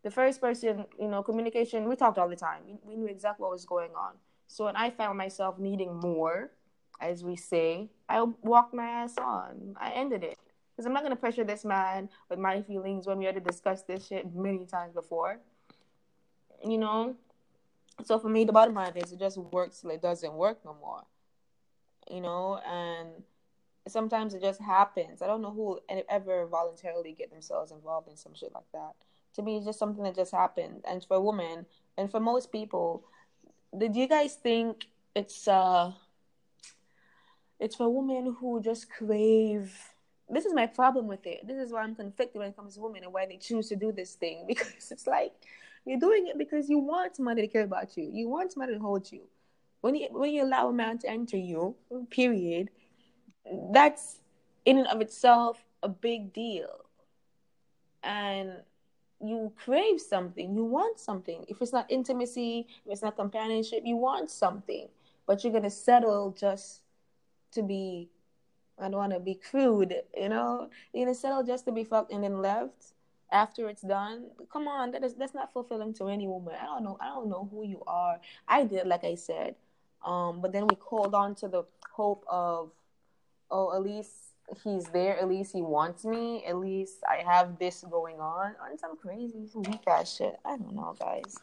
The 0.03 0.11
first 0.11 0.41
person, 0.41 0.87
you 0.99 1.09
know, 1.09 1.23
communication, 1.23 1.89
we 1.89 1.97
talked 1.97 2.19
all 2.19 2.29
the 2.29 2.37
time. 2.37 2.63
We, 2.67 2.79
we 2.85 2.97
knew 2.97 3.07
exactly 3.07 3.43
what 3.43 3.53
was 3.53 3.65
going 3.65 3.91
on. 3.95 4.15
So 4.49 4.65
when 4.65 4.77
I 4.77 4.91
found 4.91 5.19
myself 5.19 5.59
needing 5.59 5.99
more, 6.01 6.51
as 7.01 7.23
we 7.23 7.37
say, 7.37 7.91
I 8.09 8.23
walked 8.43 8.75
my 8.75 8.85
ass 8.85 9.17
on. 9.19 9.77
I 9.79 9.91
ended 9.91 10.25
it. 10.25 10.39
Because 10.73 10.87
I'm 10.87 10.93
not 10.93 11.03
gonna 11.03 11.17
pressure 11.17 11.45
this 11.45 11.65
man 11.65 12.09
with 12.31 12.39
my 12.39 12.63
feelings 12.63 13.07
when 13.07 13.19
we 13.19 13.27
had 13.27 13.35
to 13.35 13.41
discuss 13.41 13.83
this 13.83 14.07
shit 14.07 14.35
many 14.35 14.65
times 14.65 14.95
before. 14.95 15.39
You 16.65 16.79
know. 16.79 17.17
So 18.05 18.19
for 18.19 18.29
me, 18.29 18.45
the 18.45 18.53
bottom 18.53 18.75
line 18.75 18.97
is 18.97 19.13
it 19.13 19.19
just 19.19 19.37
works 19.37 19.81
till 19.81 19.91
it 19.91 20.01
doesn't 20.01 20.33
work 20.33 20.65
no 20.65 20.77
more. 20.81 21.03
You 22.11 22.21
know, 22.21 22.61
and 22.67 23.23
sometimes 23.87 24.35
it 24.35 24.43
just 24.43 24.61
happens. 24.61 25.23
I 25.23 25.27
don't 25.27 25.43
know 25.43 25.51
who 25.51 25.81
ever 26.09 26.47
voluntarily 26.47 27.13
get 27.13 27.31
themselves 27.31 27.73
involved 27.73 28.09
in 28.09 28.17
some 28.17 28.35
shit 28.35 28.53
like 28.55 28.71
that. 28.73 28.93
To 29.35 29.43
me, 29.43 29.57
it's 29.57 29.67
just 29.67 29.79
something 29.79 30.03
that 30.05 30.17
just 30.17 30.33
happened. 30.33 30.83
And 30.89 31.05
for 31.05 31.21
women, 31.21 31.67
and 31.97 32.11
for 32.11 32.21
most 32.21 32.51
people, 32.51 33.05
did 33.77 33.95
you 33.95 34.09
guys 34.09 34.35
think 34.35 34.87
it's 35.15 35.47
uh 35.47 35.93
it's 37.59 37.77
for 37.77 37.89
women 37.89 38.37
who 38.41 38.61
just 38.63 38.91
crave 38.91 39.91
this 40.33 40.45
is 40.45 40.55
my 40.55 40.67
problem 40.67 41.09
with 41.09 41.27
it. 41.27 41.47
This 41.47 41.57
is 41.57 41.73
why 41.73 41.83
I'm 41.83 41.95
conflicted 41.97 42.39
when 42.39 42.49
it 42.49 42.57
comes 42.57 42.75
to 42.75 42.81
women 42.81 43.03
and 43.03 43.13
why 43.13 43.27
they 43.27 43.37
choose 43.37 43.69
to 43.71 43.77
do 43.77 43.91
this 43.93 44.15
thing 44.15 44.45
because 44.49 44.91
it's 44.91 45.07
like 45.07 45.33
you're 45.85 45.99
doing 45.99 46.27
it 46.27 46.39
because 46.39 46.69
you 46.69 46.79
want 46.79 47.17
somebody 47.17 47.43
to 47.43 47.49
care 47.49 47.63
about 47.63 47.97
you. 47.97 48.09
You 48.13 48.29
want 48.29 48.53
somebody 48.53 48.75
to 48.75 48.81
hold 48.81 49.11
you. 49.11 49.23
When 49.81 49.95
you 49.95 50.09
when 50.11 50.31
you 50.31 50.45
allow 50.45 50.69
a 50.69 50.73
man 50.73 50.99
to 50.99 51.09
enter 51.09 51.39
you, 51.39 51.75
period, 52.11 52.71
that's 53.73 54.21
in 54.65 54.79
and 54.79 54.87
of 54.89 55.01
itself 55.01 55.65
a 55.83 55.89
big 55.89 56.33
deal. 56.33 56.85
And 58.03 58.53
you 59.23 59.53
crave 59.57 60.01
something, 60.01 60.55
you 60.55 60.65
want 60.65 60.99
something. 60.99 61.45
If 61.49 61.61
it's 61.61 61.73
not 61.73 61.91
intimacy, 61.91 62.67
if 62.85 62.93
it's 62.93 63.03
not 63.03 63.17
companionship, 63.17 63.83
you 63.85 63.97
want 63.97 64.31
something. 64.31 64.89
But 65.27 65.45
you're 65.45 65.53
gonna 65.53 65.71
settle 65.71 66.33
just 66.39 66.83
to 67.53 67.63
be 67.63 68.11
I 68.79 68.85
don't 68.85 68.97
wanna 68.97 69.21
be 69.21 69.35
crude, 69.35 69.95
you 70.17 70.29
know? 70.29 70.69
You're 70.93 71.07
gonna 71.07 71.15
settle 71.15 71.43
just 71.43 71.65
to 71.67 71.73
be 71.73 71.85
fucked 71.85 72.13
and 72.13 72.25
then 72.25 72.41
left 72.41 72.93
after 73.33 73.69
it's 73.69 73.83
done. 73.83 74.31
Come 74.53 74.69
on, 74.69 74.91
that 74.93 75.05
is 75.05 75.15
that's 75.15 75.35
not 75.35 75.53
fulfilling 75.53 75.95
to 75.95 76.09
any 76.09 76.27
woman. 76.27 76.55
I 76.61 76.67
don't 76.67 76.85
know. 76.85 76.97
I 77.01 77.07
don't 77.07 77.29
know 77.29 77.49
who 77.51 77.65
you 77.67 77.83
are. 77.87 78.21
I 78.49 78.65
did, 78.65 78.87
like 78.87 79.05
I 79.05 79.15
said. 79.15 79.55
Um, 80.05 80.41
but 80.41 80.53
then 80.53 80.67
we 80.67 80.77
hold 80.81 81.15
on 81.15 81.35
to 81.37 81.49
the 81.49 81.65
hope 81.93 82.25
of, 82.29 82.71
oh, 83.51 83.75
at 83.75 83.83
least 83.83 84.13
he's 84.65 84.85
there. 84.87 85.19
At 85.19 85.29
least 85.29 85.53
he 85.53 85.63
wants 85.63 86.05
me. 86.05 86.45
At 86.47 86.57
least 86.57 86.97
I 87.09 87.23
have 87.31 87.59
this 87.59 87.85
going 87.91 88.19
on. 88.19 88.55
On 88.63 88.79
some 88.79 88.97
crazy 88.97 89.49
weak 89.55 89.87
ass 89.87 90.17
shit. 90.17 90.37
I 90.45 90.57
don't 90.57 90.75
know, 90.75 90.97
guys. 90.99 91.37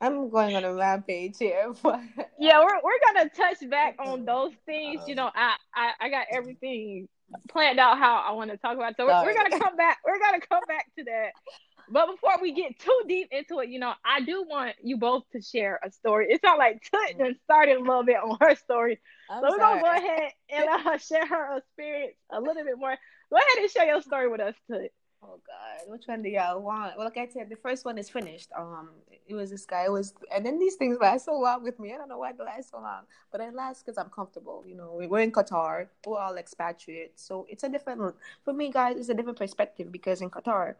I'm 0.00 0.30
going 0.30 0.56
on 0.56 0.64
a 0.64 0.74
rampage 0.74 1.36
here. 1.38 1.72
But... 1.82 2.00
Yeah, 2.38 2.60
we're 2.60 2.80
we're 2.82 2.98
gonna 3.06 3.28
touch 3.30 3.68
back 3.70 3.96
on 4.00 4.24
those 4.24 4.52
things. 4.66 5.02
You 5.06 5.14
know, 5.14 5.30
I 5.34 5.54
I, 5.74 5.92
I 6.00 6.08
got 6.08 6.26
everything 6.32 7.08
planned 7.48 7.78
out 7.78 7.98
how 7.98 8.16
I 8.26 8.32
want 8.32 8.50
to 8.50 8.56
talk 8.56 8.76
about. 8.76 8.96
So 8.96 9.06
we're, 9.06 9.24
we're, 9.24 9.34
gonna 9.34 9.58
come 9.58 9.76
back. 9.76 9.98
We're 10.04 10.18
gonna 10.18 10.40
come 10.40 10.62
back 10.68 10.86
to 10.98 11.04
that. 11.04 11.30
But 11.90 12.06
before 12.06 12.36
we 12.40 12.52
get 12.52 12.78
too 12.78 13.02
deep 13.06 13.28
into 13.32 13.58
it, 13.58 13.68
you 13.68 13.78
know, 13.78 13.92
I 14.04 14.22
do 14.22 14.46
want 14.48 14.76
you 14.82 14.96
both 14.96 15.24
to 15.32 15.42
share 15.42 15.78
a 15.84 15.90
story. 15.90 16.28
It's 16.30 16.42
not 16.42 16.56
like 16.56 16.80
Tut 16.90 17.18
and 17.18 17.36
started 17.44 17.76
a 17.76 17.80
little 17.80 18.04
bit 18.04 18.16
on 18.16 18.38
her 18.40 18.54
story. 18.54 18.98
I'm 19.28 19.42
so 19.42 19.50
we're 19.50 19.58
gonna 19.58 19.80
go 19.82 19.90
ahead 19.90 20.30
and 20.48 20.68
uh, 20.68 20.96
share 21.10 21.26
her 21.26 21.58
experience 21.58 22.14
a 22.30 22.40
little 22.40 22.64
bit 22.64 22.78
more. 22.78 22.96
Go 23.30 23.36
ahead 23.36 23.58
and 23.58 23.70
share 23.70 23.86
your 23.86 24.00
story 24.00 24.28
with 24.28 24.40
us, 24.40 24.54
Tut. 24.70 24.90
Oh 25.24 25.38
God, 25.46 25.88
which 25.88 26.06
one 26.06 26.22
do 26.22 26.28
y'all 26.28 26.60
want? 26.60 26.96
Well, 26.96 27.06
like 27.06 27.16
I 27.16 27.28
said, 27.32 27.48
the 27.48 27.56
first 27.56 27.84
one 27.84 27.96
is 27.96 28.10
finished. 28.10 28.50
Um, 28.58 28.90
it 29.28 29.34
was 29.34 29.50
this 29.50 29.64
guy. 29.64 29.84
It 29.84 29.92
was, 29.92 30.14
and 30.34 30.44
then 30.44 30.58
these 30.58 30.74
things 30.74 30.98
last 31.00 31.26
so 31.26 31.38
long 31.38 31.62
with 31.62 31.78
me. 31.78 31.92
I 31.92 31.96
don't 31.96 32.08
know 32.08 32.18
why 32.18 32.32
they 32.32 32.42
last 32.42 32.70
so 32.70 32.80
long, 32.80 33.02
but 33.30 33.40
it 33.40 33.54
lasts 33.54 33.84
because 33.84 33.98
I'm 33.98 34.10
comfortable. 34.10 34.64
You 34.66 34.74
know, 34.74 35.00
we're 35.08 35.20
in 35.20 35.30
Qatar. 35.30 35.86
We're 36.04 36.18
all 36.18 36.36
expatriates, 36.36 37.22
so 37.22 37.46
it's 37.48 37.62
a 37.62 37.68
different. 37.68 38.16
For 38.44 38.52
me, 38.52 38.72
guys, 38.72 38.96
it's 38.98 39.10
a 39.10 39.14
different 39.14 39.38
perspective 39.38 39.92
because 39.92 40.22
in 40.22 40.30
Qatar, 40.30 40.74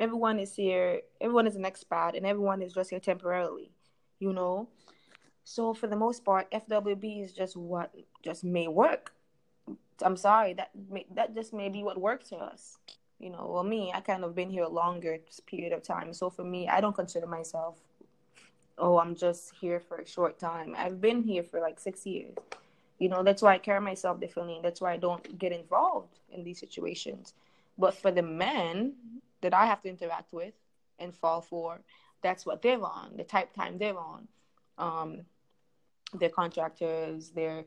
everyone 0.00 0.40
is 0.40 0.56
here. 0.56 1.02
Everyone 1.20 1.46
is 1.46 1.54
an 1.54 1.62
expat, 1.62 2.16
and 2.16 2.26
everyone 2.26 2.62
is 2.62 2.72
just 2.72 2.90
here 2.90 3.00
temporarily. 3.00 3.70
You 4.18 4.32
know, 4.32 4.68
so 5.44 5.74
for 5.74 5.86
the 5.86 5.96
most 5.96 6.24
part, 6.24 6.50
FWB 6.50 7.22
is 7.22 7.32
just 7.32 7.56
what 7.56 7.94
just 8.24 8.42
may 8.42 8.66
work. 8.66 9.12
I'm 10.02 10.16
sorry 10.16 10.54
that 10.54 10.70
may, 10.90 11.06
that 11.14 11.34
just 11.34 11.54
may 11.54 11.68
be 11.68 11.84
what 11.84 12.00
works 12.00 12.30
for 12.30 12.42
us 12.42 12.78
you 13.18 13.30
know 13.30 13.48
well 13.50 13.64
me 13.64 13.92
i 13.94 14.00
kind 14.00 14.24
of 14.24 14.34
been 14.34 14.50
here 14.50 14.64
a 14.64 14.68
longer 14.68 15.18
period 15.46 15.72
of 15.72 15.82
time. 15.82 16.12
So 16.12 16.30
for 16.30 16.44
me 16.44 16.68
i 16.68 16.80
don't 16.80 16.94
consider 16.94 17.26
myself 17.26 17.78
oh 18.78 18.98
i'm 18.98 19.14
just 19.14 19.52
here 19.60 19.80
for 19.80 19.98
a 19.98 20.06
short 20.06 20.38
time. 20.38 20.74
I've 20.76 21.00
been 21.00 21.22
here 21.22 21.42
for 21.42 21.60
like 21.60 21.80
six 21.80 22.06
years. 22.06 22.34
You 22.98 23.08
know 23.08 23.22
that's 23.22 23.42
why 23.42 23.54
i 23.54 23.58
carry 23.58 23.80
myself 23.80 24.20
differently. 24.20 24.60
That's 24.62 24.80
why 24.80 24.92
i 24.92 24.96
don't 24.96 25.38
get 25.38 25.52
involved 25.52 26.18
in 26.30 26.44
these 26.44 26.58
situations. 26.60 27.34
But 27.78 27.94
for 27.94 28.10
the 28.10 28.22
men 28.22 28.94
that 29.40 29.54
i 29.54 29.66
have 29.66 29.82
to 29.82 29.88
interact 29.88 30.32
with 30.32 30.54
and 30.98 31.14
fall 31.14 31.40
for 31.40 31.80
that's 32.22 32.46
what 32.46 32.62
they're 32.62 32.82
on 32.82 33.12
the 33.16 33.24
type 33.24 33.52
time 33.54 33.78
they're 33.78 33.98
on. 33.98 34.28
Um, 34.78 35.22
they're 36.14 36.28
contractors 36.28 37.30
they're 37.30 37.64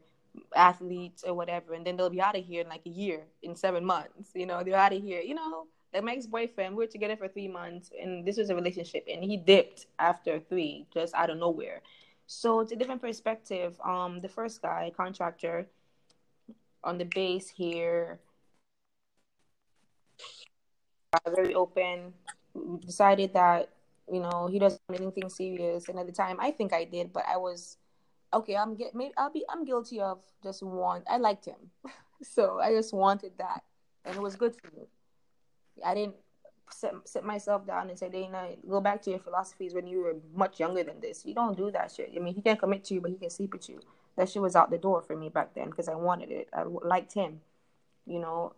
athletes 0.56 1.24
or 1.26 1.34
whatever, 1.34 1.74
and 1.74 1.86
then 1.86 1.98
they'll 1.98 2.10
be 2.10 2.22
out 2.22 2.38
of 2.38 2.46
here 2.46 2.62
in 2.62 2.70
like 2.70 2.86
a 2.86 2.90
year, 2.90 3.24
in 3.44 3.56
seven 3.56 3.86
months. 3.86 4.32
You 4.34 4.46
know, 4.46 4.64
they're 4.64 4.76
out 4.76 4.94
of 4.94 5.02
here. 5.02 5.22
You 5.22 5.36
know, 5.36 5.68
like 5.94 6.04
my 6.04 6.14
ex 6.14 6.28
boyfriend, 6.28 6.76
we 6.76 6.86
were 6.86 6.92
together 6.92 7.18
for 7.18 7.28
three 7.28 7.48
months, 7.48 7.92
and 8.00 8.26
this 8.26 8.38
was 8.38 8.50
a 8.50 8.56
relationship, 8.56 9.06
and 9.12 9.24
he 9.24 9.38
dipped 9.38 9.88
after 9.98 10.40
three, 10.40 10.86
just 10.94 11.14
out 11.16 11.30
of 11.30 11.38
nowhere. 11.38 11.82
So 12.28 12.60
it's 12.60 12.72
a 12.72 12.76
different 12.76 13.02
perspective. 13.02 13.80
Um, 13.84 14.22
the 14.22 14.30
first 14.30 14.62
guy, 14.62 14.92
contractor, 14.96 15.68
on 16.84 17.00
the 17.00 17.06
base 17.06 17.50
here, 17.50 18.20
very 21.28 21.56
open. 21.56 22.14
Decided 22.86 23.34
that 23.34 23.70
you 24.12 24.20
know 24.20 24.48
he 24.52 24.60
doesn't 24.60 24.82
anything 24.94 25.30
serious, 25.30 25.90
and 25.90 25.98
at 25.98 26.06
the 26.06 26.12
time, 26.12 26.38
I 26.40 26.52
think 26.52 26.72
I 26.72 26.84
did, 26.84 27.12
but 27.14 27.24
I 27.28 27.38
was 27.38 27.78
okay, 28.34 28.56
I'm 28.56 28.76
get 28.76 28.96
maybe 28.96 29.14
I'll 29.18 29.32
be 29.32 29.46
I'm 29.50 29.66
guilty 29.66 30.00
of 30.00 30.20
just 30.44 30.64
want 30.64 31.04
I 31.10 31.18
liked 31.18 31.46
him. 31.46 31.72
so 32.22 32.60
I 32.60 32.72
just 32.72 32.94
wanted 32.94 33.34
that. 33.38 33.64
And 34.06 34.16
it 34.16 34.22
was 34.22 34.36
good 34.36 34.56
for 34.56 34.68
me. 34.76 34.88
I 35.86 35.94
didn't 35.94 36.16
sit, 36.72 36.92
sit 37.06 37.24
myself 37.24 37.66
down 37.66 37.90
and 37.90 37.98
say, 37.98 38.10
Dana, 38.10 38.50
go 38.68 38.82
back 38.82 39.02
to 39.04 39.10
your 39.10 39.20
philosophies 39.20 39.74
when 39.74 39.88
you 39.88 40.02
were 40.02 40.16
much 40.34 40.60
younger 40.60 40.84
than 40.84 41.00
this. 41.00 41.26
You 41.26 41.34
don't 41.34 41.58
do 41.58 41.72
that 41.72 41.92
shit. 41.92 42.12
I 42.16 42.20
mean, 42.20 42.34
he 42.34 42.42
can't 42.42 42.60
commit 42.60 42.84
to 42.86 42.94
you, 42.94 43.02
but 43.02 43.12
he 43.12 43.18
can 43.18 43.30
sleep 43.30 43.54
with 43.54 43.70
you. 43.70 43.80
That 44.16 44.30
shit 44.30 44.42
was 44.42 44.56
out 44.56 44.72
the 44.72 44.78
door 44.78 45.02
for 45.02 45.16
me 45.16 45.30
back 45.30 45.54
then 45.54 45.70
because 45.70 45.88
I 45.88 45.96
wanted 45.96 46.32
it. 46.32 46.50
I 46.54 46.64
liked 46.64 47.14
him, 47.14 47.42
you 48.06 48.20
know. 48.20 48.54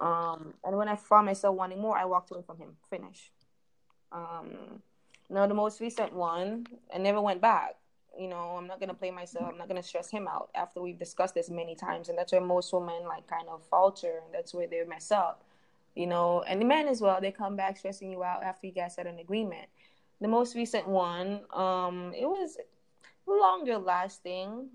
Um, 0.00 0.54
and 0.64 0.76
when 0.76 0.88
I 0.88 0.96
found 0.96 1.26
myself 1.26 1.56
wanting 1.56 1.80
more, 1.80 1.96
I 1.96 2.04
walked 2.04 2.30
away 2.30 2.42
from 2.44 2.58
him. 2.58 2.76
Finish. 2.90 3.30
Um, 4.12 4.82
now 5.30 5.46
the 5.46 5.54
most 5.54 5.80
recent 5.80 6.12
one, 6.12 6.66
I 6.94 6.98
never 6.98 7.20
went 7.20 7.40
back 7.40 7.76
you 8.18 8.28
know, 8.28 8.56
I'm 8.58 8.66
not 8.66 8.80
gonna 8.80 8.94
play 8.94 9.10
myself. 9.10 9.48
I'm 9.50 9.58
not 9.58 9.68
gonna 9.68 9.82
stress 9.82 10.10
him 10.10 10.28
out 10.28 10.50
after 10.54 10.80
we've 10.80 10.98
discussed 10.98 11.34
this 11.34 11.50
many 11.50 11.74
times, 11.74 12.08
and 12.08 12.18
that's 12.18 12.32
where 12.32 12.40
most 12.40 12.72
women 12.72 13.04
like 13.06 13.26
kind 13.26 13.48
of 13.48 13.62
falter, 13.70 14.20
and 14.24 14.32
that's 14.34 14.54
where 14.54 14.66
they 14.66 14.82
mess 14.84 15.10
up, 15.10 15.44
you 15.94 16.06
know. 16.06 16.42
And 16.46 16.60
the 16.60 16.64
men 16.64 16.88
as 16.88 17.00
well, 17.00 17.20
they 17.20 17.32
come 17.32 17.56
back 17.56 17.76
stressing 17.76 18.10
you 18.10 18.22
out 18.24 18.42
after 18.42 18.66
you 18.66 18.72
guys 18.72 18.96
had 18.96 19.06
an 19.06 19.18
agreement. 19.18 19.68
The 20.20 20.28
most 20.28 20.54
recent 20.54 20.88
one, 20.88 21.40
um, 21.52 22.12
it 22.16 22.26
was 22.26 22.56
longer 23.26 23.78
lasting, 23.78 24.68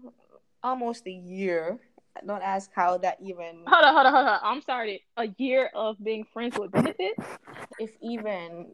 almost 0.64 1.08
a 1.08 1.12
year. 1.12 1.80
Don't 2.26 2.42
ask 2.42 2.72
how 2.74 2.98
that 2.98 3.18
even. 3.22 3.64
Hold 3.68 3.86
on, 3.86 3.94
hold 3.94 4.06
on, 4.08 4.14
hold 4.14 4.28
on. 4.28 4.40
I'm 4.44 4.62
sorry. 4.62 5.04
A 5.16 5.28
year 5.38 5.70
of 5.74 6.04
being 6.04 6.26
friends 6.26 6.58
with 6.58 6.72
benefits. 6.72 7.24
If 7.80 7.92
even, 8.02 8.68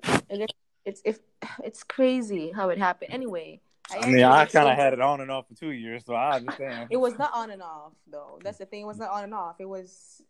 it's 0.85 1.01
if 1.05 1.19
it's 1.63 1.83
crazy 1.83 2.51
how 2.51 2.69
it 2.69 2.79
happened. 2.79 3.13
Anyway, 3.13 3.61
I, 3.91 3.97
I 3.99 4.09
mean, 4.09 4.23
I 4.23 4.45
kind 4.45 4.69
of 4.69 4.75
had 4.75 4.93
it 4.93 5.01
on 5.01 5.21
and 5.21 5.29
off 5.29 5.47
for 5.47 5.55
two 5.55 5.71
years, 5.71 6.03
so 6.05 6.13
I 6.13 6.37
understand. 6.37 6.87
it 6.89 6.97
was 6.97 7.17
not 7.17 7.31
on 7.33 7.51
and 7.51 7.61
off, 7.61 7.93
though. 8.07 8.39
That's 8.43 8.57
the 8.57 8.65
thing. 8.65 8.81
It 8.81 8.87
was 8.87 8.97
not 8.97 9.11
on 9.11 9.23
and 9.23 9.33
off. 9.33 9.55
It 9.59 9.69
was, 9.69 10.21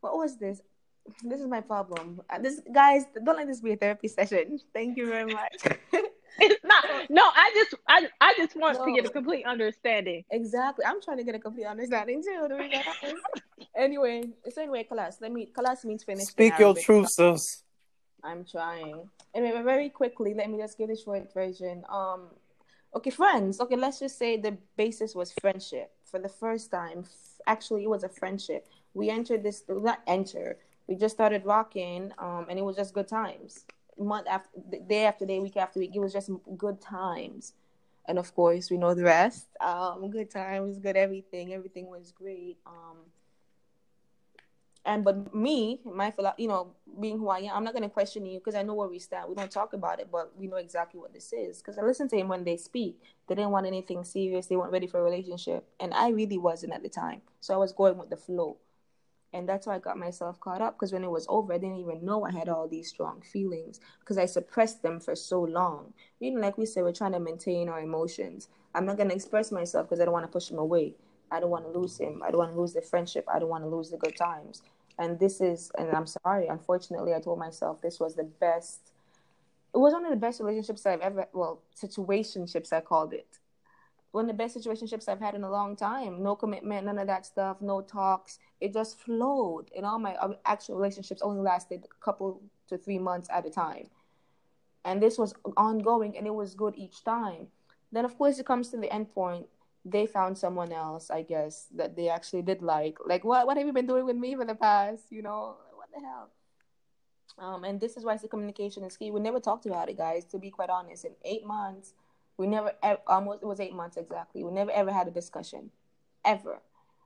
what 0.00 0.16
was 0.16 0.36
this? 0.38 0.60
This 1.24 1.40
is 1.40 1.46
my 1.46 1.60
problem. 1.60 2.20
Uh, 2.28 2.38
this 2.38 2.60
guys, 2.72 3.04
don't 3.24 3.36
let 3.36 3.46
this 3.46 3.60
be 3.60 3.72
a 3.72 3.76
therapy 3.76 4.08
session. 4.08 4.58
Thank 4.74 4.96
you 4.96 5.06
very 5.06 5.32
much. 5.32 5.56
it's 6.38 6.64
not. 6.64 6.84
No, 7.08 7.22
I 7.22 7.50
just, 7.54 7.74
I, 7.88 8.08
I 8.20 8.34
just 8.36 8.54
want 8.56 8.78
no. 8.78 8.86
to 8.86 8.92
get 8.92 9.06
a 9.06 9.12
complete 9.12 9.44
understanding. 9.46 10.24
Exactly. 10.30 10.84
I'm 10.84 11.00
trying 11.00 11.16
to 11.16 11.24
get 11.24 11.34
a 11.34 11.38
complete 11.38 11.64
understanding 11.64 12.22
too. 12.22 12.48
anyway, 13.76 14.24
so 14.50 14.62
anyway, 14.62 14.84
class. 14.84 15.18
Let 15.20 15.32
me. 15.32 15.46
Class 15.46 15.84
means 15.84 16.04
finish. 16.04 16.26
Speak 16.26 16.58
your 16.58 16.74
truth, 16.74 17.08
sis. 17.10 17.62
I'm 18.22 18.44
trying. 18.44 19.08
Anyway, 19.34 19.62
very 19.62 19.88
quickly, 19.88 20.34
let 20.34 20.50
me 20.50 20.58
just 20.58 20.76
give 20.76 20.88
the 20.88 20.96
short 20.96 21.32
version. 21.32 21.82
Um, 21.88 22.28
okay 22.94 23.10
friends. 23.10 23.60
Okay 23.60 23.76
let's 23.76 23.98
just 23.98 24.18
say 24.18 24.36
the 24.36 24.56
basis 24.76 25.14
was 25.14 25.32
friendship. 25.40 25.92
For 26.04 26.18
the 26.18 26.28
first 26.28 26.70
time 26.70 27.04
actually 27.46 27.84
it 27.84 27.90
was 27.90 28.04
a 28.04 28.08
friendship. 28.08 28.68
We 28.94 29.10
entered 29.10 29.42
this 29.42 29.64
not 29.68 30.00
enter. 30.06 30.58
We 30.86 30.96
just 30.96 31.14
started 31.14 31.44
rocking 31.44 32.12
um 32.18 32.46
and 32.48 32.58
it 32.58 32.62
was 32.62 32.76
just 32.76 32.94
good 32.94 33.08
times. 33.08 33.64
Month 33.98 34.26
after 34.28 34.48
day 34.88 35.04
after 35.04 35.26
day 35.26 35.38
week 35.38 35.56
after 35.56 35.80
week 35.80 35.92
it 35.94 36.00
was 36.00 36.12
just 36.12 36.30
good 36.56 36.80
times. 36.80 37.54
And 38.08 38.18
of 38.18 38.34
course 38.34 38.70
we 38.70 38.76
know 38.78 38.94
the 38.94 39.04
rest. 39.04 39.46
Um 39.60 40.10
good 40.10 40.30
times 40.30 40.78
good 40.78 40.96
everything. 40.96 41.52
Everything 41.52 41.86
was 41.88 42.12
great. 42.12 42.58
Um 42.66 42.98
and 44.84 45.04
but 45.04 45.34
me, 45.34 45.80
my 45.84 46.12
you 46.38 46.48
know, 46.48 46.72
being 46.98 47.18
who 47.18 47.28
I 47.28 47.40
am, 47.40 47.50
I'm 47.54 47.64
not 47.64 47.74
gonna 47.74 47.90
question 47.90 48.24
you 48.24 48.38
because 48.38 48.54
I 48.54 48.62
know 48.62 48.74
where 48.74 48.88
we 48.88 48.98
stand. 48.98 49.28
We 49.28 49.34
don't 49.34 49.50
talk 49.50 49.74
about 49.74 50.00
it, 50.00 50.08
but 50.10 50.32
we 50.38 50.46
know 50.46 50.56
exactly 50.56 50.98
what 50.98 51.12
this 51.12 51.32
is. 51.32 51.58
Because 51.58 51.78
I 51.78 51.82
listen 51.82 52.08
to 52.08 52.16
him 52.16 52.28
when 52.28 52.44
they 52.44 52.56
speak. 52.56 53.00
They 53.28 53.34
didn't 53.34 53.50
want 53.50 53.66
anything 53.66 54.04
serious. 54.04 54.46
They 54.46 54.56
weren't 54.56 54.72
ready 54.72 54.86
for 54.86 54.98
a 54.98 55.02
relationship, 55.02 55.68
and 55.78 55.92
I 55.92 56.08
really 56.08 56.38
wasn't 56.38 56.72
at 56.72 56.82
the 56.82 56.88
time. 56.88 57.20
So 57.40 57.52
I 57.52 57.58
was 57.58 57.72
going 57.72 57.98
with 57.98 58.08
the 58.08 58.16
flow, 58.16 58.56
and 59.34 59.46
that's 59.46 59.66
why 59.66 59.76
I 59.76 59.78
got 59.80 59.98
myself 59.98 60.40
caught 60.40 60.62
up. 60.62 60.76
Because 60.76 60.94
when 60.94 61.04
it 61.04 61.10
was 61.10 61.26
over, 61.28 61.52
I 61.52 61.58
didn't 61.58 61.76
even 61.76 62.04
know 62.04 62.24
I 62.24 62.32
had 62.32 62.48
all 62.48 62.66
these 62.66 62.88
strong 62.88 63.20
feelings 63.20 63.80
because 64.00 64.16
I 64.16 64.24
suppressed 64.24 64.82
them 64.82 64.98
for 64.98 65.14
so 65.14 65.42
long. 65.42 65.92
You 66.20 66.30
know, 66.30 66.40
like 66.40 66.56
we 66.56 66.64
said, 66.64 66.84
we're 66.84 66.92
trying 66.92 67.12
to 67.12 67.20
maintain 67.20 67.68
our 67.68 67.80
emotions. 67.80 68.48
I'm 68.74 68.86
not 68.86 68.96
gonna 68.96 69.14
express 69.14 69.52
myself 69.52 69.88
because 69.88 70.00
I 70.00 70.06
don't 70.06 70.14
want 70.14 70.24
to 70.24 70.32
push 70.32 70.48
them 70.48 70.58
away. 70.58 70.94
I 71.30 71.40
don't 71.40 71.50
want 71.50 71.64
to 71.64 71.78
lose 71.78 71.98
him. 71.98 72.22
I 72.24 72.30
don't 72.30 72.38
want 72.38 72.52
to 72.52 72.60
lose 72.60 72.72
the 72.72 72.82
friendship. 72.82 73.24
I 73.32 73.38
don't 73.38 73.48
want 73.48 73.64
to 73.64 73.68
lose 73.68 73.90
the 73.90 73.96
good 73.96 74.16
times. 74.16 74.62
And 74.98 75.18
this 75.18 75.40
is, 75.40 75.70
and 75.78 75.90
I'm 75.90 76.06
sorry, 76.06 76.48
unfortunately, 76.48 77.14
I 77.14 77.20
told 77.20 77.38
myself 77.38 77.80
this 77.80 77.98
was 77.98 78.14
the 78.14 78.24
best. 78.24 78.92
It 79.72 79.78
was 79.78 79.92
one 79.92 80.04
of 80.04 80.10
the 80.10 80.16
best 80.16 80.40
relationships 80.40 80.84
I've 80.84 81.00
ever, 81.00 81.26
well, 81.32 81.62
situationships 81.74 82.72
I 82.72 82.80
called 82.80 83.14
it. 83.14 83.38
One 84.12 84.24
of 84.24 84.28
the 84.28 84.34
best 84.34 84.56
situationships 84.56 85.08
I've 85.08 85.20
had 85.20 85.34
in 85.34 85.44
a 85.44 85.50
long 85.50 85.76
time. 85.76 86.22
No 86.22 86.34
commitment, 86.34 86.86
none 86.86 86.98
of 86.98 87.06
that 87.06 87.24
stuff, 87.24 87.62
no 87.62 87.80
talks. 87.80 88.40
It 88.60 88.72
just 88.72 88.98
flowed. 88.98 89.70
And 89.76 89.86
all 89.86 90.00
my 90.00 90.16
uh, 90.16 90.34
actual 90.44 90.76
relationships 90.76 91.22
only 91.22 91.40
lasted 91.40 91.84
a 91.84 92.04
couple 92.04 92.42
to 92.68 92.76
three 92.76 92.98
months 92.98 93.28
at 93.32 93.46
a 93.46 93.50
time. 93.50 93.86
And 94.84 95.00
this 95.00 95.16
was 95.16 95.32
ongoing 95.56 96.16
and 96.16 96.26
it 96.26 96.34
was 96.34 96.54
good 96.54 96.74
each 96.76 97.04
time. 97.04 97.46
Then, 97.92 98.04
of 98.04 98.18
course, 98.18 98.38
it 98.38 98.46
comes 98.46 98.68
to 98.70 98.76
the 98.76 98.92
end 98.92 99.14
point 99.14 99.46
they 99.84 100.06
found 100.06 100.36
someone 100.36 100.72
else, 100.72 101.10
I 101.10 101.22
guess, 101.22 101.66
that 101.74 101.96
they 101.96 102.08
actually 102.08 102.42
did 102.42 102.62
like. 102.62 102.98
Like, 103.04 103.24
what 103.24 103.46
what 103.46 103.56
have 103.56 103.66
you 103.66 103.72
been 103.72 103.86
doing 103.86 104.04
with 104.04 104.16
me 104.16 104.34
for 104.34 104.44
the 104.44 104.54
past? 104.54 105.04
You 105.10 105.22
know, 105.22 105.56
what 105.74 105.88
the 105.94 106.00
hell? 106.00 106.30
Um, 107.38 107.64
and 107.64 107.80
this 107.80 107.96
is 107.96 108.04
why 108.04 108.16
the 108.16 108.28
communication 108.28 108.84
is 108.84 108.96
key. 108.96 109.10
We 109.10 109.20
never 109.20 109.40
talked 109.40 109.66
about 109.66 109.88
it, 109.88 109.96
guys. 109.96 110.24
To 110.26 110.38
be 110.38 110.50
quite 110.50 110.68
honest, 110.70 111.04
in 111.04 111.12
eight 111.24 111.46
months, 111.46 111.94
we 112.36 112.46
never 112.46 112.72
almost 113.06 113.42
it 113.42 113.46
was 113.46 113.60
eight 113.60 113.74
months 113.74 113.96
exactly. 113.96 114.44
We 114.44 114.52
never 114.52 114.70
ever 114.70 114.92
had 114.92 115.08
a 115.08 115.10
discussion, 115.10 115.70
ever. 116.24 116.60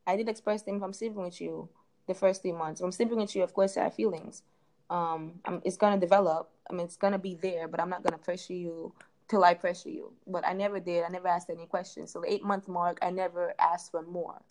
I 0.06 0.16
did 0.16 0.28
express 0.28 0.62
them 0.62 0.76
if 0.76 0.82
I'm 0.82 0.92
sleeping 0.92 1.22
with 1.22 1.40
you 1.40 1.68
the 2.06 2.14
first 2.14 2.42
three 2.42 2.52
months. 2.52 2.80
If 2.80 2.84
I'm 2.84 2.92
sleeping 2.92 3.18
with 3.18 3.34
you, 3.34 3.42
of 3.42 3.54
course, 3.54 3.76
I 3.76 3.84
have 3.84 3.94
feelings. 3.94 4.42
Um, 4.90 5.40
I'm, 5.44 5.62
it's 5.64 5.76
gonna 5.76 5.98
develop. 5.98 6.50
I 6.68 6.74
mean, 6.74 6.87
it's 6.87 6.96
gonna 6.96 7.18
be 7.18 7.34
there, 7.34 7.68
but 7.68 7.80
I'm 7.80 7.88
not 7.88 8.02
gonna 8.02 8.18
pressure 8.18 8.52
you 8.52 8.92
till 9.28 9.44
I 9.44 9.54
pressure 9.54 9.90
you. 9.90 10.12
But 10.26 10.46
I 10.46 10.52
never 10.52 10.80
did. 10.80 11.04
I 11.04 11.08
never 11.08 11.28
asked 11.28 11.50
any 11.50 11.66
questions. 11.66 12.12
So 12.12 12.20
the 12.20 12.32
eight 12.32 12.44
month 12.44 12.68
mark, 12.68 12.98
I 13.02 13.10
never 13.10 13.54
asked 13.58 13.90
for 13.90 14.02
more. 14.02 14.42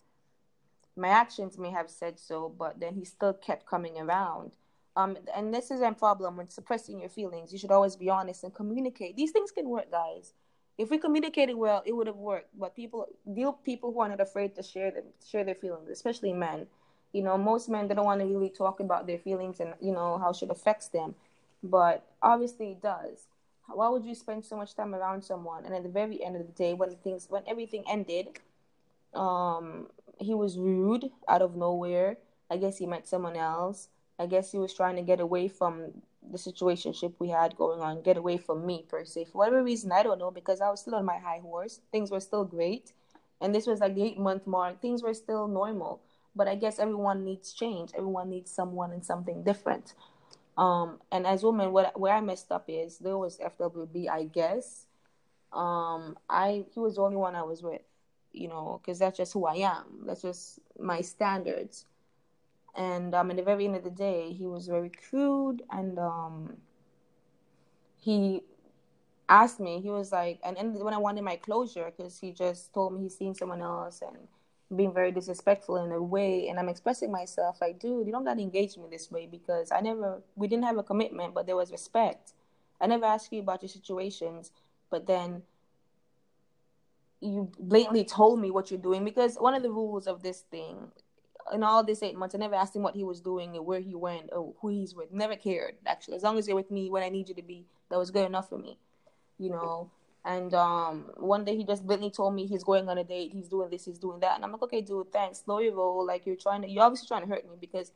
My 0.96 1.08
actions 1.08 1.58
may 1.58 1.70
have 1.70 1.90
said 1.90 2.18
so, 2.18 2.54
but 2.56 2.78
then 2.78 2.94
he 2.94 3.04
still 3.04 3.32
kept 3.32 3.66
coming 3.66 3.98
around. 3.98 4.52
Um, 4.96 5.16
and 5.34 5.52
this 5.52 5.72
is 5.72 5.80
a 5.80 5.90
problem 5.90 6.36
when 6.36 6.48
suppressing 6.48 7.00
your 7.00 7.08
feelings. 7.08 7.52
You 7.52 7.58
should 7.58 7.72
always 7.72 7.96
be 7.96 8.10
honest 8.10 8.44
and 8.44 8.54
communicate. 8.54 9.16
These 9.16 9.32
things 9.32 9.50
can 9.50 9.68
work, 9.68 9.90
guys. 9.90 10.34
If 10.78 10.90
we 10.90 10.98
communicated 10.98 11.54
well, 11.54 11.82
it 11.84 11.92
would 11.92 12.06
have 12.06 12.16
worked. 12.16 12.56
But 12.56 12.76
people, 12.76 13.06
deal 13.32 13.52
people 13.52 13.92
who 13.92 14.00
are 14.00 14.08
not 14.08 14.20
afraid 14.20 14.54
to 14.54 14.62
share 14.62 14.92
them, 14.92 15.04
share 15.28 15.44
their 15.44 15.56
feelings, 15.56 15.88
especially 15.88 16.32
men. 16.32 16.66
You 17.12 17.22
know, 17.22 17.36
most 17.38 17.68
men 17.68 17.88
they 17.88 17.94
don't 17.94 18.04
want 18.04 18.20
to 18.20 18.26
really 18.26 18.50
talk 18.50 18.78
about 18.80 19.06
their 19.06 19.18
feelings 19.18 19.60
and 19.60 19.74
you 19.80 19.92
know 19.92 20.18
how 20.18 20.32
shit 20.32 20.50
affects 20.50 20.88
them, 20.88 21.14
but 21.62 22.04
obviously 22.22 22.72
it 22.72 22.82
does 22.82 23.28
why 23.68 23.88
would 23.88 24.04
you 24.04 24.14
spend 24.14 24.44
so 24.44 24.56
much 24.56 24.74
time 24.74 24.94
around 24.94 25.24
someone? 25.24 25.64
And 25.64 25.74
at 25.74 25.82
the 25.82 25.88
very 25.88 26.22
end 26.22 26.36
of 26.36 26.46
the 26.46 26.52
day 26.52 26.74
when 26.74 26.96
things 26.96 27.26
when 27.28 27.42
everything 27.46 27.84
ended 27.88 28.40
um 29.14 29.88
he 30.18 30.34
was 30.34 30.58
rude 30.58 31.10
out 31.28 31.42
of 31.42 31.56
nowhere. 31.56 32.18
I 32.50 32.56
guess 32.56 32.78
he 32.78 32.86
met 32.86 33.08
someone 33.08 33.36
else. 33.36 33.88
I 34.18 34.26
guess 34.26 34.52
he 34.52 34.58
was 34.58 34.72
trying 34.72 34.96
to 34.96 35.02
get 35.02 35.18
away 35.20 35.48
from 35.48 36.02
the 36.22 36.38
situationship 36.38 37.14
we 37.18 37.28
had 37.28 37.56
going 37.56 37.80
on 37.80 38.00
get 38.02 38.16
away 38.16 38.36
from 38.38 38.64
me 38.64 38.84
per 38.88 39.04
se. 39.04 39.26
For 39.26 39.38
whatever 39.38 39.62
reason 39.62 39.92
i 39.92 40.02
don't 40.02 40.18
know 40.18 40.30
because 40.30 40.60
i 40.60 40.70
was 40.70 40.80
still 40.80 40.94
on 40.94 41.04
my 41.04 41.18
high 41.18 41.40
horse. 41.40 41.80
Things 41.90 42.10
were 42.10 42.20
still 42.20 42.44
great. 42.44 42.92
And 43.40 43.54
this 43.54 43.66
was 43.66 43.80
like 43.80 43.94
the 43.94 44.02
eight 44.02 44.18
month 44.18 44.46
mark. 44.46 44.80
Things 44.80 45.02
were 45.02 45.14
still 45.14 45.48
normal. 45.48 46.00
But 46.36 46.48
i 46.48 46.54
guess 46.54 46.78
everyone 46.78 47.24
needs 47.24 47.52
change. 47.52 47.90
Everyone 47.96 48.30
needs 48.30 48.50
someone 48.50 48.92
and 48.92 49.04
something 49.04 49.42
different 49.42 49.94
um, 50.56 51.00
and 51.10 51.26
as 51.26 51.42
women, 51.42 51.72
what 51.72 51.98
where 51.98 52.14
I 52.14 52.20
messed 52.20 52.52
up 52.52 52.64
is 52.68 52.98
there 52.98 53.18
was 53.18 53.38
FWB, 53.38 54.08
I 54.08 54.24
guess. 54.24 54.86
Um, 55.52 56.16
I 56.28 56.64
he 56.72 56.80
was 56.80 56.96
the 56.96 57.02
only 57.02 57.16
one 57.16 57.34
I 57.34 57.42
was 57.42 57.62
with, 57.62 57.82
you 58.32 58.48
know, 58.48 58.80
because 58.82 58.98
that's 58.98 59.16
just 59.16 59.32
who 59.32 59.46
I 59.46 59.56
am. 59.56 60.04
That's 60.06 60.22
just 60.22 60.60
my 60.78 61.00
standards. 61.00 61.86
And 62.76 63.14
um, 63.14 63.30
at 63.30 63.36
the 63.36 63.42
very 63.42 63.66
end 63.66 63.76
of 63.76 63.84
the 63.84 63.90
day, 63.90 64.32
he 64.32 64.46
was 64.46 64.66
very 64.66 64.90
crude, 64.90 65.62
and 65.70 65.98
um, 65.98 66.56
he 68.00 68.42
asked 69.28 69.60
me. 69.60 69.80
He 69.80 69.90
was 69.90 70.10
like, 70.10 70.40
and, 70.44 70.56
and 70.58 70.74
when 70.82 70.92
I 70.94 70.98
wanted 70.98 71.22
my 71.22 71.36
closure, 71.36 71.92
because 71.96 72.18
he 72.18 72.32
just 72.32 72.74
told 72.74 72.94
me 72.94 73.02
he's 73.02 73.16
seen 73.16 73.34
someone 73.34 73.62
else, 73.62 74.02
and 74.02 74.18
being 74.74 74.92
very 74.92 75.12
disrespectful 75.12 75.76
in 75.84 75.92
a 75.92 76.02
way 76.02 76.48
and 76.48 76.58
I'm 76.58 76.68
expressing 76.68 77.10
myself 77.10 77.58
like, 77.60 77.78
dude, 77.78 78.06
you 78.06 78.12
don't 78.12 78.24
gotta 78.24 78.40
engage 78.40 78.76
me 78.76 78.84
this 78.90 79.10
way 79.10 79.26
because 79.26 79.70
I 79.70 79.80
never 79.80 80.22
we 80.36 80.48
didn't 80.48 80.64
have 80.64 80.78
a 80.78 80.82
commitment, 80.82 81.34
but 81.34 81.46
there 81.46 81.56
was 81.56 81.70
respect. 81.70 82.32
I 82.80 82.86
never 82.86 83.04
asked 83.04 83.32
you 83.32 83.40
about 83.40 83.62
your 83.62 83.68
situations, 83.68 84.50
but 84.90 85.06
then 85.06 85.42
you 87.20 87.50
blatantly 87.58 88.04
told 88.04 88.40
me 88.40 88.50
what 88.50 88.70
you're 88.70 88.80
doing 88.80 89.04
because 89.04 89.36
one 89.36 89.54
of 89.54 89.62
the 89.62 89.70
rules 89.70 90.06
of 90.06 90.22
this 90.22 90.40
thing 90.50 90.90
in 91.52 91.62
all 91.62 91.84
this 91.84 92.02
eight 92.02 92.16
months, 92.16 92.34
I 92.34 92.38
never 92.38 92.54
asked 92.54 92.74
him 92.74 92.82
what 92.82 92.94
he 92.94 93.04
was 93.04 93.20
doing 93.20 93.56
or 93.56 93.62
where 93.62 93.80
he 93.80 93.94
went 93.94 94.30
or 94.32 94.54
who 94.60 94.68
he's 94.68 94.94
with. 94.94 95.12
Never 95.12 95.36
cared, 95.36 95.74
actually. 95.86 96.16
As 96.16 96.22
long 96.22 96.38
as 96.38 96.46
you're 96.46 96.56
with 96.56 96.70
me 96.70 96.90
when 96.90 97.02
I 97.02 97.08
need 97.08 97.28
you 97.28 97.34
to 97.34 97.42
be, 97.42 97.66
that 97.90 97.98
was 97.98 98.10
good 98.10 98.24
enough 98.26 98.48
for 98.48 98.58
me. 98.58 98.78
You 99.38 99.50
know, 99.50 99.90
and 100.24 100.54
um, 100.54 101.10
one 101.16 101.44
day 101.44 101.56
he 101.56 101.64
just 101.64 101.86
blatantly 101.86 102.10
told 102.10 102.34
me 102.34 102.46
he's 102.46 102.64
going 102.64 102.88
on 102.88 102.98
a 102.98 103.04
date, 103.04 103.32
he's 103.32 103.48
doing 103.48 103.68
this, 103.70 103.84
he's 103.84 103.98
doing 103.98 104.20
that, 104.20 104.36
and 104.36 104.44
I'm 104.44 104.52
like, 104.52 104.62
okay, 104.62 104.80
dude, 104.80 105.12
thanks, 105.12 105.42
slow 105.44 105.58
your 105.58 105.74
roll. 105.74 106.06
Like 106.06 106.24
you're 106.24 106.36
trying 106.36 106.62
to, 106.62 106.68
you're 106.68 106.82
obviously 106.82 107.08
trying 107.08 107.22
to 107.22 107.28
hurt 107.28 107.44
me 107.48 107.56
because 107.60 107.92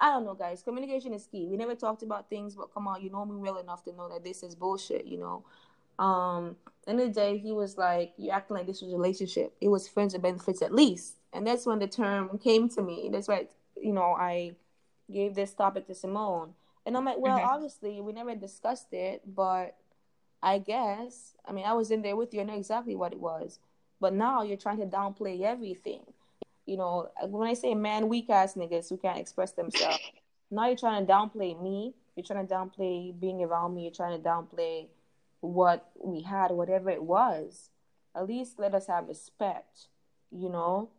I 0.00 0.10
don't 0.10 0.24
know, 0.24 0.34
guys. 0.34 0.62
Communication 0.62 1.12
is 1.12 1.26
key. 1.26 1.46
We 1.46 1.56
never 1.56 1.74
talked 1.74 2.02
about 2.02 2.28
things, 2.28 2.54
but 2.54 2.72
come 2.72 2.86
on, 2.86 3.02
you 3.02 3.10
know 3.10 3.24
me 3.24 3.36
well 3.36 3.58
enough 3.58 3.84
to 3.84 3.92
know 3.92 4.08
that 4.10 4.24
this 4.24 4.42
is 4.42 4.54
bullshit. 4.54 5.06
You 5.06 5.18
know. 5.18 5.44
Um, 6.04 6.56
end 6.86 7.00
of 7.00 7.08
the 7.08 7.12
day, 7.14 7.38
he 7.38 7.52
was 7.52 7.78
like, 7.78 8.12
you're 8.18 8.34
acting 8.34 8.56
like 8.56 8.66
this 8.66 8.82
was 8.82 8.92
a 8.92 8.96
relationship. 8.96 9.54
It 9.60 9.68
was 9.68 9.88
friends 9.88 10.12
and 10.12 10.22
benefits 10.22 10.60
at 10.60 10.74
least." 10.74 11.16
And 11.32 11.46
that's 11.46 11.66
when 11.66 11.78
the 11.78 11.86
term 11.86 12.38
came 12.38 12.68
to 12.70 12.82
me. 12.82 13.08
That's 13.10 13.28
why, 13.28 13.48
you 13.80 13.92
know, 13.92 14.14
I 14.14 14.56
gave 15.10 15.34
this 15.34 15.54
topic 15.54 15.86
to 15.86 15.94
Simone, 15.94 16.52
and 16.84 16.96
I'm 16.96 17.04
like, 17.04 17.18
"Well, 17.18 17.38
mm-hmm. 17.38 17.48
obviously, 17.48 18.00
we 18.02 18.12
never 18.12 18.34
discussed 18.34 18.92
it, 18.92 19.22
but 19.26 19.76
I 20.46 20.58
guess. 20.58 21.34
I 21.44 21.50
mean, 21.50 21.64
I 21.64 21.72
was 21.72 21.90
in 21.90 22.02
there 22.02 22.14
with 22.14 22.32
you. 22.32 22.40
I 22.40 22.44
know 22.44 22.56
exactly 22.56 22.94
what 22.94 23.12
it 23.12 23.18
was. 23.18 23.58
But 24.00 24.14
now 24.14 24.42
you're 24.42 24.56
trying 24.56 24.78
to 24.78 24.86
downplay 24.86 25.42
everything. 25.42 26.02
You 26.66 26.76
know, 26.76 27.10
when 27.28 27.48
I 27.48 27.54
say 27.54 27.74
man, 27.74 28.08
weak 28.08 28.30
ass 28.30 28.54
niggas 28.54 28.88
who 28.88 28.96
can't 28.96 29.18
express 29.18 29.50
themselves, 29.50 29.98
now 30.52 30.68
you're 30.68 30.76
trying 30.76 31.04
to 31.04 31.12
downplay 31.12 31.60
me. 31.60 31.94
You're 32.14 32.24
trying 32.24 32.46
to 32.46 32.54
downplay 32.54 33.18
being 33.18 33.42
around 33.42 33.74
me. 33.74 33.82
You're 33.82 33.90
trying 33.90 34.22
to 34.22 34.28
downplay 34.28 34.86
what 35.40 35.90
we 36.00 36.22
had, 36.22 36.52
whatever 36.52 36.90
it 36.90 37.02
was. 37.02 37.70
At 38.14 38.28
least 38.28 38.60
let 38.60 38.72
us 38.72 38.86
have 38.86 39.08
respect, 39.08 39.88
you 40.30 40.48
know? 40.48 40.90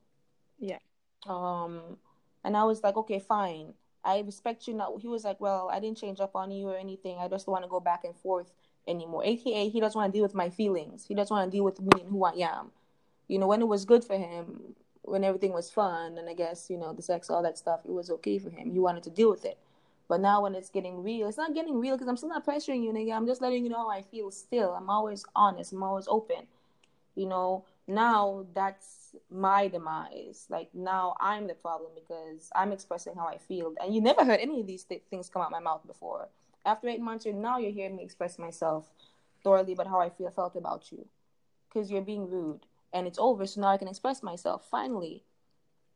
Yeah. 0.59 0.79
Um, 1.25 1.97
and 2.43 2.57
I 2.57 2.65
was 2.65 2.83
like, 2.83 2.97
okay, 2.97 3.19
fine. 3.19 3.73
I 4.03 4.19
respect 4.19 4.67
you 4.67 4.73
now. 4.73 4.97
He 4.97 5.07
was 5.07 5.23
like, 5.23 5.39
well, 5.39 5.69
I 5.71 5.79
didn't 5.79 5.97
change 5.97 6.19
up 6.19 6.35
on 6.35 6.51
you 6.51 6.67
or 6.67 6.77
anything. 6.77 7.17
I 7.17 7.29
just 7.29 7.47
want 7.47 7.63
to 7.63 7.69
go 7.69 7.79
back 7.79 8.03
and 8.03 8.15
forth 8.15 8.51
anymore. 8.87 9.23
AKA, 9.25 9.69
he 9.69 9.79
doesn't 9.79 9.99
want 9.99 10.13
to 10.13 10.17
deal 10.17 10.23
with 10.23 10.35
my 10.35 10.49
feelings. 10.49 11.05
He 11.07 11.15
doesn't 11.15 11.35
want 11.35 11.51
to 11.51 11.55
deal 11.55 11.63
with 11.63 11.81
me 11.81 12.01
and 12.01 12.09
who 12.09 12.23
I 12.23 12.33
am. 12.33 12.71
You 13.27 13.39
know, 13.39 13.47
when 13.47 13.61
it 13.61 13.67
was 13.67 13.85
good 13.85 14.03
for 14.03 14.17
him, 14.17 14.75
when 15.01 15.23
everything 15.23 15.53
was 15.53 15.69
fun, 15.69 16.17
and 16.17 16.29
I 16.29 16.33
guess, 16.33 16.69
you 16.69 16.77
know, 16.77 16.93
the 16.93 17.01
sex, 17.01 17.29
all 17.29 17.43
that 17.43 17.57
stuff, 17.57 17.81
it 17.85 17.91
was 17.91 18.09
okay 18.09 18.39
for 18.39 18.49
him. 18.49 18.71
He 18.71 18.79
wanted 18.79 19.03
to 19.03 19.09
deal 19.09 19.29
with 19.29 19.45
it. 19.45 19.57
But 20.07 20.21
now 20.21 20.41
when 20.41 20.55
it's 20.55 20.69
getting 20.69 21.03
real, 21.03 21.27
it's 21.27 21.37
not 21.37 21.53
getting 21.53 21.79
real 21.79 21.95
because 21.95 22.07
I'm 22.07 22.17
still 22.17 22.29
not 22.29 22.45
pressuring 22.45 22.83
you, 22.83 22.91
nigga. 22.93 23.13
I'm 23.13 23.27
just 23.27 23.41
letting 23.41 23.63
you 23.63 23.69
know 23.69 23.79
how 23.79 23.89
I 23.89 24.01
feel 24.01 24.31
still. 24.31 24.71
I'm 24.71 24.89
always 24.89 25.25
honest. 25.35 25.73
I'm 25.73 25.83
always 25.83 26.07
open. 26.07 26.47
You 27.15 27.27
know, 27.27 27.65
now 27.87 28.45
that's 28.53 29.15
my 29.29 29.67
demise. 29.67 30.45
Like 30.49 30.69
now 30.73 31.15
I'm 31.19 31.47
the 31.47 31.55
problem 31.55 31.91
because 31.95 32.49
I'm 32.55 32.71
expressing 32.71 33.15
how 33.15 33.27
I 33.27 33.37
feel. 33.37 33.73
And 33.83 33.93
you 33.93 34.01
never 34.01 34.23
heard 34.23 34.39
any 34.39 34.61
of 34.61 34.67
these 34.67 34.83
th- 34.83 35.03
things 35.09 35.29
come 35.29 35.41
out 35.41 35.51
my 35.51 35.59
mouth 35.59 35.85
before 35.85 36.29
after 36.67 36.87
eight 36.89 37.01
months, 37.01 37.25
you're 37.25 37.33
now 37.33 37.57
you're 37.57 37.71
hearing 37.71 37.95
me 37.95 38.03
express 38.03 38.37
myself 38.37 38.91
thoroughly 39.43 39.73
about 39.73 39.87
how 39.87 39.99
I 39.99 40.09
feel 40.09 40.29
felt 40.29 40.55
about 40.55 40.91
you, 40.91 41.07
because 41.67 41.89
you're 41.89 42.01
being 42.01 42.29
rude, 42.29 42.65
and 42.93 43.07
it's 43.07 43.17
over. 43.17 43.45
So 43.45 43.61
now 43.61 43.69
I 43.69 43.77
can 43.77 43.87
express 43.87 44.21
myself 44.21 44.67
finally, 44.69 45.23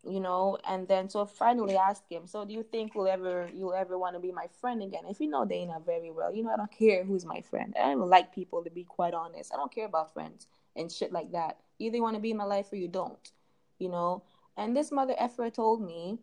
you 0.03 0.19
know. 0.19 0.57
And 0.67 0.87
then 0.87 1.09
so 1.09 1.25
finally 1.25 1.75
ask 1.77 2.03
him. 2.09 2.25
So 2.25 2.45
do 2.45 2.53
you 2.53 2.63
think 2.63 2.95
we'll 2.95 3.07
ever 3.07 3.49
you'll 3.53 3.73
ever 3.73 3.97
want 3.97 4.15
to 4.15 4.19
be 4.19 4.31
my 4.31 4.47
friend 4.61 4.81
again? 4.81 5.03
If 5.07 5.19
you 5.19 5.29
know 5.29 5.45
Dana 5.45 5.79
very 5.85 6.09
well, 6.09 6.33
you 6.33 6.43
know 6.43 6.53
I 6.53 6.57
don't 6.57 6.71
care 6.71 7.03
who's 7.03 7.25
my 7.25 7.41
friend. 7.41 7.75
I 7.77 7.91
don't 7.91 8.09
like 8.09 8.33
people 8.33 8.63
to 8.63 8.69
be 8.69 8.85
quite 8.85 9.13
honest. 9.13 9.53
I 9.53 9.57
don't 9.57 9.73
care 9.73 9.85
about 9.85 10.13
friends 10.13 10.47
and 10.75 10.91
shit 10.91 11.11
like 11.11 11.33
that. 11.33 11.57
Either 11.79 11.97
you 11.97 12.03
want 12.03 12.15
to 12.15 12.21
be 12.21 12.31
in 12.31 12.37
my 12.37 12.45
life 12.45 12.71
or 12.71 12.77
you 12.77 12.87
don't, 12.87 13.31
you 13.77 13.89
know. 13.89 14.23
And 14.55 14.75
this 14.75 14.91
mother 14.91 15.15
effer 15.17 15.49
told 15.49 15.81
me 15.81 16.19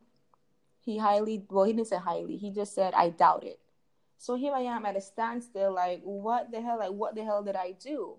he 0.81 0.97
highly 0.97 1.45
well 1.51 1.65
he 1.65 1.73
didn't 1.75 1.89
say 1.89 1.99
highly 1.99 2.37
he 2.37 2.51
just 2.51 2.75
said 2.75 2.95
i 2.95 3.11
doubt 3.11 3.45
it 3.45 3.59
so 4.19 4.35
here 4.35 4.53
i 4.53 4.61
am 4.61 4.85
at 4.85 4.97
a 4.97 5.01
standstill 5.01 5.73
like 5.73 6.01
what 6.03 6.51
the 6.51 6.61
hell 6.61 6.79
like 6.79 6.91
what 6.91 7.15
the 7.15 7.25
hell 7.25 7.43
did 7.43 7.57
i 7.57 7.73
do? 7.73 8.17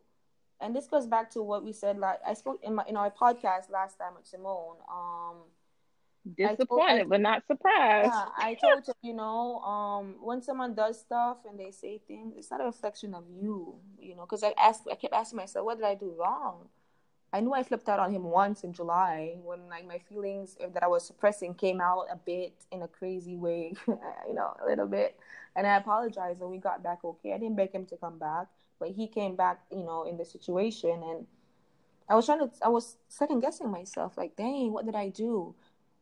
And 0.62 0.76
this 0.76 0.88
goes 0.88 1.08
back 1.08 1.30
to 1.32 1.42
what 1.42 1.64
we 1.64 1.72
said 1.72 1.98
like 1.98 2.20
i 2.26 2.34
spoke 2.34 2.60
in 2.64 2.76
my 2.76 2.84
in 2.88 2.98
our 2.98 3.12
podcast 3.12 3.70
last 3.72 3.98
time 3.98 4.14
with 4.16 4.28
simone 4.28 4.78
um 4.92 5.38
disappointed 6.36 6.98
told, 7.00 7.10
but 7.10 7.22
not 7.22 7.44
surprised. 7.48 8.12
Yeah, 8.14 8.26
i 8.38 8.58
told 8.62 8.84
you 8.88 8.94
you 9.02 9.14
know 9.14 9.60
um 9.60 10.16
when 10.22 10.42
someone 10.42 10.74
does 10.74 11.00
stuff 11.00 11.38
and 11.48 11.60
they 11.60 11.72
say 11.72 12.02
things 12.08 12.34
it's 12.38 12.52
not 12.52 12.62
a 12.62 12.66
reflection 12.66 13.14
of 13.14 13.24
you 13.30 13.76
you 13.98 14.16
know 14.16 14.24
because 14.24 14.44
i 14.44 14.54
asked 14.58 14.88
i 14.92 14.96
kept 14.96 15.14
asking 15.14 15.38
myself 15.38 15.66
what 15.66 15.78
did 15.78 15.86
i 15.86 15.96
do 15.96 16.14
wrong 16.20 16.68
I 17.32 17.42
knew 17.42 17.54
I 17.54 17.63
flipped 17.63 17.88
out 17.88 18.00
on 18.00 18.12
him 18.12 18.24
once 18.24 18.63
in 18.63 18.74
July 18.74 19.36
when 19.44 19.70
like 19.70 19.86
my 19.88 20.00
feelings 20.00 20.58
that 20.74 20.82
I 20.82 20.88
was 20.88 21.06
suppressing 21.06 21.54
came 21.54 21.80
out 21.80 22.06
a 22.12 22.15
bit 22.15 22.54
in 22.72 22.82
a 22.82 22.88
crazy 22.88 23.36
way, 23.36 23.74
you 23.88 24.34
know, 24.34 24.56
a 24.63 24.68
little 24.68 24.88
bit. 24.88 25.20
And 25.56 25.68
I 25.68 25.78
apologized 25.78 26.42
and 26.42 26.50
we 26.50 26.58
got 26.58 26.84
back 26.84 27.04
okay. 27.04 27.34
I 27.34 27.38
didn't 27.38 27.56
beg 27.56 27.72
him 27.72 27.86
to 27.88 27.98
come 27.98 28.18
back, 28.18 28.48
but 28.80 28.89
he 28.89 29.08
came 29.08 29.36
back, 29.36 29.60
you 29.72 29.84
know, 29.84 30.04
in 30.04 30.18
the 30.18 30.26
situation 30.26 31.04
and 31.04 31.28
I 32.10 32.15
was 32.15 32.26
trying 32.26 32.39
to 32.39 32.50
I 32.63 32.70
was 32.70 32.98
second 33.08 33.42
guessing 33.42 33.70
myself, 33.70 34.18
like, 34.18 34.36
dang, 34.36 34.74
what 34.74 34.86
did 34.86 34.96
I 34.96 35.10
do? 35.10 35.54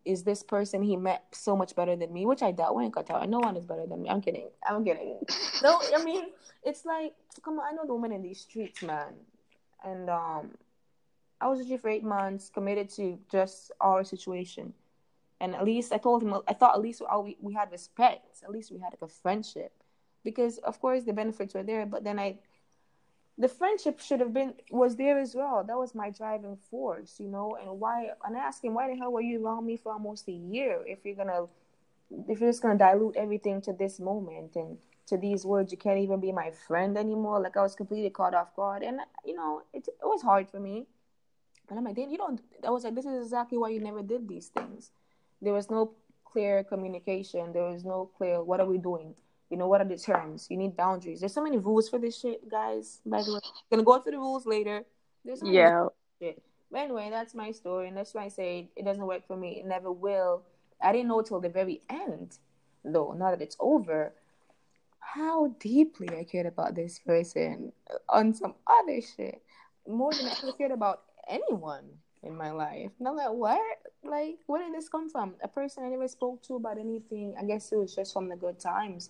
Is 0.06 0.24
this 0.24 0.42
person 0.42 0.82
he 0.82 0.96
met 0.96 1.26
so 1.34 1.58
much 1.58 1.76
better 1.76 1.98
than 1.98 2.14
me? 2.14 2.26
Which 2.26 2.42
I 2.42 2.52
doubt 2.52 2.76
when 2.76 2.90
cut 2.92 3.12
out. 3.12 3.28
No 3.28 3.40
one 3.40 3.58
is 3.58 3.66
better 3.66 3.86
than 3.86 4.04
me. 4.04 4.10
I'm 4.10 4.22
kidding. 4.22 4.48
I'm 4.66 4.86
kidding. 4.86 5.20
no, 5.64 5.82
I 5.94 6.02
mean, 6.06 6.28
it's 6.64 6.86
like, 6.86 7.14
come 7.44 7.60
on, 7.60 7.66
I 7.68 7.76
know 7.76 7.86
the 7.86 7.94
women 7.94 8.14
in 8.14 8.22
these 8.22 8.40
streets, 8.40 8.82
man. 8.82 9.14
And 9.84 10.10
um 10.10 10.52
I 11.40 11.48
was 11.48 11.60
with 11.60 11.70
you 11.70 11.78
for 11.78 11.90
eight 11.90 12.04
months, 12.04 12.50
committed 12.50 12.90
to 12.96 13.20
just 13.32 13.72
our 13.80 14.04
situation. 14.04 14.74
And 15.40 15.54
at 15.54 15.66
least 15.66 15.94
I 15.94 15.98
told 15.98 16.24
him, 16.24 16.34
I 16.48 16.54
thought 16.54 16.76
at 16.76 16.82
least 16.82 17.02
we, 17.24 17.38
we 17.40 17.54
had 17.54 17.72
respect. 17.72 18.42
At 18.44 18.50
least 18.50 18.72
we 18.72 18.80
had 18.80 18.92
like 18.92 19.04
a 19.04 19.08
friendship. 19.08 19.72
Because, 20.24 20.58
of 20.60 20.82
course, 20.82 21.04
the 21.04 21.14
benefits 21.14 21.54
were 21.54 21.64
there. 21.64 21.86
But 21.86 22.04
then 22.04 22.18
I, 22.18 22.40
the 23.38 23.48
friendship 23.48 24.00
should 24.00 24.20
have 24.20 24.34
been, 24.34 24.56
was 24.72 24.96
there 24.96 25.20
as 25.20 25.36
well. 25.36 25.64
That 25.64 25.78
was 25.78 25.94
my 25.94 26.10
driving 26.10 26.58
force, 26.72 27.18
you 27.20 27.28
know? 27.28 27.56
And 27.62 27.80
why, 27.80 28.10
and 28.26 28.36
I 28.36 28.40
asked 28.40 28.64
him, 28.64 28.74
why 28.74 28.90
the 28.90 28.98
hell 28.98 29.12
were 29.12 29.22
you 29.22 29.46
around 29.46 29.68
me 29.68 29.78
for 29.78 29.94
almost 29.94 30.28
a 30.28 30.32
year 30.32 30.82
if 30.88 31.06
you're 31.06 31.16
going 31.16 31.28
to, 31.28 31.48
if 32.28 32.40
you're 32.40 32.50
just 32.50 32.64
going 32.64 32.76
to 32.76 32.84
dilute 32.84 33.16
everything 33.16 33.62
to 33.62 33.74
this 33.74 34.00
moment 34.00 34.56
and 34.56 34.80
to 35.06 35.18
these 35.18 35.46
words, 35.46 35.72
you 35.72 35.78
can't 35.78 36.00
even 36.00 36.20
be 36.20 36.32
my 36.32 36.50
friend 36.68 36.98
anymore. 36.98 37.40
Like 37.40 37.58
I 37.58 37.62
was 37.62 37.76
completely 37.76 38.10
caught 38.10 38.34
off 38.34 38.56
guard. 38.56 38.82
And, 38.82 39.02
you 39.24 39.36
know, 39.36 39.62
it, 39.72 39.88
it 39.88 40.04
was 40.04 40.24
hard 40.24 40.50
for 40.50 40.60
me 40.60 40.88
and 41.70 41.78
I'm 41.78 41.86
like, 41.86 41.98
you 41.98 42.18
don't. 42.18 42.42
I 42.66 42.70
was 42.70 42.84
like, 42.84 42.96
this 42.96 43.06
is 43.06 43.24
exactly 43.24 43.58
why 43.58 43.70
you 43.70 43.80
never 43.80 44.02
did 44.02 44.28
these 44.28 44.48
things. 44.48 44.92
There 45.42 45.54
was 45.54 45.70
no 45.70 45.94
clear 46.26 46.64
communication. 46.64 47.54
There 47.54 47.64
was 47.64 47.84
no 47.84 48.10
clear, 48.18 48.42
what 48.44 48.60
are 48.60 48.66
we 48.66 48.78
doing? 48.78 49.16
You 49.50 49.58
know, 49.58 49.68
what 49.68 49.82
are 49.82 49.88
the 49.88 49.98
terms? 49.98 50.48
You 50.50 50.58
need 50.58 50.76
boundaries. 50.76 51.20
There's 51.20 51.34
so 51.34 51.44
many 51.44 51.58
rules 51.58 51.90
for 51.90 52.00
this 52.00 52.20
shit, 52.20 52.50
guys. 52.50 53.00
By 53.06 53.24
the 53.24 53.34
way, 53.34 53.40
I'm 53.44 53.78
gonna 53.78 53.84
go 53.84 54.00
through 54.00 54.14
the 54.14 54.18
rules 54.18 54.46
later. 54.46 54.84
There's 55.24 55.40
so 55.40 55.48
yeah. 55.48 55.88
Shit. 56.22 56.42
But 56.70 56.80
anyway, 56.82 57.10
that's 57.10 57.34
my 57.34 57.52
story, 57.52 57.88
and 57.88 57.96
that's 57.96 58.14
why 58.14 58.26
I 58.26 58.28
say 58.28 58.70
it 58.76 58.84
doesn't 58.84 59.06
work 59.06 59.26
for 59.26 59.38
me. 59.38 59.60
It 59.60 59.66
never 59.66 59.90
will. 59.92 60.44
I 60.82 60.92
didn't 60.92 61.08
know 61.08 61.22
till 61.22 61.40
the 61.40 61.50
very 61.50 61.82
end, 61.90 62.38
though. 62.84 63.14
Now 63.18 63.32
that 63.32 63.42
it's 63.42 63.56
over, 63.60 64.14
how 65.00 65.56
deeply 65.60 66.10
I 66.10 66.26
cared 66.26 66.46
about 66.46 66.76
this 66.76 67.00
person 67.00 67.72
on 68.10 68.34
some 68.34 68.56
other 68.68 69.00
shit 69.02 69.42
more 69.88 70.12
than 70.12 70.26
I 70.26 70.36
ever 70.44 70.52
cared 70.52 70.72
about 70.72 71.04
anyone 71.30 71.86
in 72.24 72.36
my 72.36 72.52
life. 72.52 72.92
And 73.00 73.08
I'm 73.08 73.16
like, 73.16 73.32
what? 73.32 73.62
Like, 74.04 74.38
where 74.46 74.64
did 74.64 74.74
this 74.74 74.90
come 74.90 75.10
from? 75.10 75.36
A 75.42 75.48
person 75.48 75.84
I 75.84 75.90
never 75.90 76.08
spoke 76.08 76.42
to 76.44 76.56
about 76.56 76.78
anything. 76.78 77.36
I 77.40 77.44
guess 77.46 77.72
it 77.72 77.78
was 77.78 77.96
just 77.96 78.14
from 78.14 78.30
the 78.30 78.36
good 78.36 78.60
times. 78.60 79.10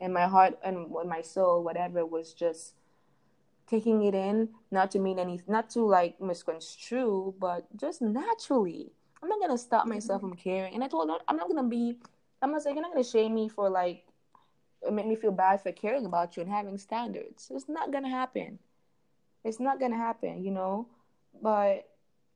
And 0.00 0.12
my 0.12 0.26
heart 0.26 0.58
and 0.64 0.86
my 1.06 1.22
soul, 1.22 1.62
whatever, 1.62 2.04
was 2.04 2.32
just 2.32 2.74
taking 3.68 4.02
it 4.04 4.14
in, 4.14 4.48
not 4.70 4.90
to 4.92 4.98
mean 4.98 5.18
any, 5.18 5.40
not 5.46 5.70
to 5.70 5.86
like 5.86 6.20
misconstrue, 6.20 7.34
but 7.38 7.64
just 7.76 8.02
naturally. 8.02 8.90
I'm 9.22 9.28
not 9.28 9.40
gonna 9.40 9.56
stop 9.58 9.82
mm-hmm. 9.82 9.90
myself 9.90 10.20
from 10.20 10.34
caring. 10.34 10.74
And 10.74 10.82
I 10.82 10.88
told 10.88 11.08
her, 11.08 11.18
I'm 11.28 11.36
not 11.36 11.48
gonna 11.48 11.68
be, 11.68 11.98
I'm 12.40 12.50
not 12.50 12.62
saying 12.62 12.76
you're 12.76 12.82
not 12.82 12.92
gonna 12.92 13.04
shame 13.04 13.34
me 13.34 13.48
for 13.48 13.70
like, 13.70 14.04
make 14.90 15.06
me 15.06 15.14
feel 15.14 15.30
bad 15.30 15.62
for 15.62 15.70
caring 15.70 16.06
about 16.06 16.36
you 16.36 16.42
and 16.42 16.50
having 16.50 16.76
standards. 16.76 17.52
It's 17.54 17.68
not 17.68 17.92
gonna 17.92 18.10
happen. 18.10 18.58
It's 19.44 19.60
not 19.60 19.78
gonna 19.78 19.96
happen, 19.96 20.44
you 20.44 20.50
know 20.50 20.88
but 21.40 21.88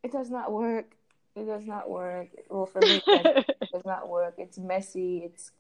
it 0.03 0.13
does 0.13 0.31
not 0.31 0.53
work. 0.53 0.95
It 1.35 1.45
does 1.45 1.67
not 1.67 1.91
work. 1.91 2.29
Well, 2.49 2.67
for 2.67 2.81
me, 2.81 3.03
it 3.07 3.47
does 3.73 3.85
not 3.85 4.09
work. 4.09 4.35
It's 4.39 4.59
messy. 4.59 5.23
It's 5.25 5.53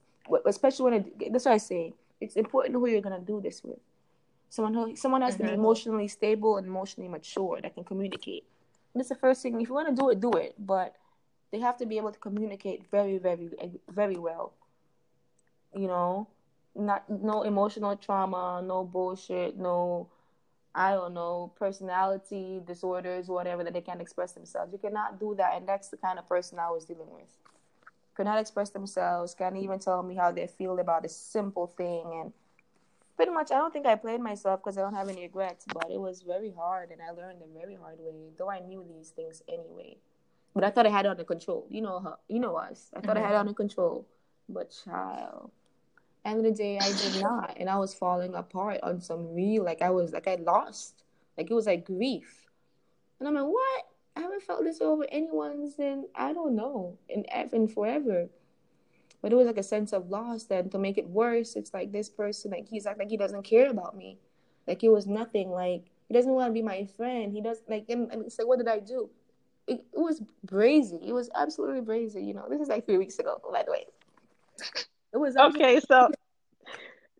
especially 0.46 0.85
when 0.85 0.94
it, 0.94 1.33
that's 1.33 1.44
what 1.44 1.53
I 1.53 1.59
say. 1.59 1.94
It's 2.20 2.37
important 2.37 2.75
who 2.75 2.87
you're 2.87 3.03
gonna 3.03 3.20
do 3.20 3.40
this 3.40 3.62
with. 3.62 3.79
Someone 4.49 4.75
who 4.75 4.96
someone 4.96 5.22
has 5.22 5.35
mm-hmm. 5.35 5.42
to 5.42 5.49
be 5.49 5.53
mm-hmm. 5.53 5.61
emotionally 5.61 6.09
stable 6.09 6.57
and 6.57 6.66
emotionally 6.66 7.09
mature 7.09 7.61
that 7.61 7.75
can 7.75 7.85
communicate. 7.85 8.44
that's 8.94 9.11
the 9.11 9.14
first 9.14 9.42
thing. 9.42 9.61
If 9.61 9.68
you 9.68 9.75
want 9.75 9.88
to 9.88 9.94
do 9.94 10.09
it, 10.11 10.20
do 10.20 10.33
it. 10.33 10.55
But 10.59 10.94
they 11.53 11.61
have 11.61 11.77
to 11.79 11.87
be 11.87 11.99
able 11.99 12.12
to 12.12 12.18
communicate 12.18 12.90
very, 12.90 13.18
very, 13.18 13.51
very 13.88 14.16
well. 14.16 14.55
You 15.75 15.88
know, 15.88 16.29
not 16.75 17.09
no 17.11 17.42
emotional 17.42 17.96
trauma, 17.96 18.62
no 18.64 18.85
bullshit, 18.85 19.59
no 19.59 20.09
I 20.77 20.91
don't 20.91 21.15
know, 21.15 21.53
personality 21.59 22.61
disorders, 22.67 23.29
whatever, 23.29 23.65
that 23.65 23.73
they 23.73 23.81
can't 23.81 24.03
express 24.03 24.33
themselves. 24.33 24.73
You 24.73 24.79
cannot 24.79 25.19
do 25.19 25.35
that. 25.39 25.55
And 25.57 25.67
that's 25.67 25.89
the 25.89 25.97
kind 25.97 26.19
of 26.19 26.29
person 26.29 26.59
I 26.59 26.69
was 26.69 26.85
dealing 26.85 27.11
with. 27.11 27.35
Could 28.15 28.27
not 28.27 28.39
express 28.39 28.71
themselves, 28.71 29.35
can't 29.35 29.57
even 29.57 29.79
tell 29.79 30.03
me 30.03 30.15
how 30.15 30.33
they 30.33 30.47
feel 30.47 30.79
about 30.79 31.07
a 31.07 31.09
simple 31.09 31.67
thing. 31.67 32.05
And 32.21 32.33
pretty 33.17 33.33
much, 33.33 33.51
I 33.51 33.57
don't 33.57 33.73
think 33.73 33.87
I 33.87 33.95
played 33.95 34.21
myself 34.21 34.61
because 34.62 34.77
I 34.77 34.83
don't 34.83 34.95
have 34.95 35.09
any 35.09 35.23
regrets, 35.23 35.65
but 35.73 35.91
it 35.91 35.99
was 35.99 36.21
very 36.21 36.53
hard. 36.55 36.91
And 36.91 37.01
I 37.01 37.11
learned 37.11 37.41
the 37.41 37.59
very 37.59 37.75
hard 37.75 37.99
way, 37.99 38.29
though 38.39 38.51
I 38.51 38.61
knew 38.61 38.85
these 38.87 39.09
things 39.09 39.43
anyway. 39.49 39.97
But 40.55 40.65
I 40.65 40.71
thought 40.71 40.87
I 40.87 40.91
had 40.91 41.07
it 41.07 41.09
under 41.09 41.25
control. 41.25 41.67
You 41.71 41.81
know 41.81 42.01
her, 42.01 42.17
you 42.29 42.39
know 42.39 42.57
us. 42.57 42.91
I 42.95 43.01
thought 43.01 43.17
mm-hmm. 43.17 43.25
I 43.25 43.29
had 43.29 43.35
it 43.35 43.39
under 43.39 43.55
control. 43.55 44.07
But 44.47 44.75
child, 44.85 45.51
end 46.27 46.39
of 46.39 46.45
the 46.45 46.53
day 46.53 46.79
i 46.79 46.93
did 46.93 47.23
not 47.23 47.57
and 47.59 47.71
i 47.71 47.77
was 47.77 47.95
falling 47.95 48.35
apart 48.35 48.81
on 48.83 49.01
some 49.01 49.33
real 49.35 49.65
like 49.65 49.83
i 49.83 49.91
was 49.91 50.12
like 50.12 50.29
i 50.29 50.37
lost. 50.37 51.05
Like 51.37 51.51
it 51.51 51.55
was 51.55 51.67
like 51.67 51.85
grief. 51.85 52.47
And 53.19 53.29
i'm 53.29 53.35
like 53.35 53.45
what? 53.45 53.83
I 54.17 54.21
haven't 54.21 54.43
felt 54.43 54.65
this 54.65 54.81
over 54.81 55.05
anyone's 55.11 55.79
in 55.79 56.07
i 56.15 56.33
don't 56.33 56.57
know 56.57 56.99
in 57.09 57.25
ever 57.31 57.67
forever. 57.69 58.29
But 59.23 59.33
it 59.33 59.37
was 59.37 59.47
like 59.47 59.59
a 59.59 59.62
sense 59.62 59.93
of 59.93 60.11
loss 60.11 60.45
then 60.45 60.71
to 60.71 60.79
make 60.79 60.99
it 60.99 61.09
worse 61.09 61.57
it's 61.57 61.73
like 61.75 61.93
this 61.93 62.09
person 62.09 62.51
like 62.51 62.69
he's 62.69 62.87
like, 62.87 62.99
like 62.99 63.11
he 63.11 63.17
doesn't 63.17 63.43
care 63.43 63.71
about 63.71 63.97
me. 63.97 64.19
Like 64.67 64.83
it 64.83 64.89
was 64.91 65.07
nothing 65.07 65.51
like 65.51 65.85
he 66.09 66.15
doesn't 66.15 66.33
want 66.33 66.49
to 66.49 66.53
be 66.53 66.62
my 66.62 66.87
friend. 66.97 67.33
He 67.33 67.41
does 67.41 67.59
like 67.69 67.87
and, 67.89 68.11
and 68.12 68.25
it's 68.25 68.39
like 68.39 68.49
what 68.49 68.59
did 68.59 68.69
i 68.69 68.79
do? 68.79 69.11
It, 69.67 69.85
it 69.93 69.99
was 69.99 70.23
brazy. 70.47 71.07
It 71.07 71.12
was 71.12 71.29
absolutely 71.35 71.83
brazy 71.83 72.27
you 72.27 72.35
know? 72.35 72.47
This 72.49 72.61
is 72.61 72.69
like 72.69 72.87
three 72.87 72.99
weeks 72.99 73.19
ago 73.19 73.41
by 73.53 73.62
the 73.62 73.73
way. 73.73 73.87
It 75.12 75.19
was 75.19 75.37
okay. 75.37 75.81
So 75.81 76.11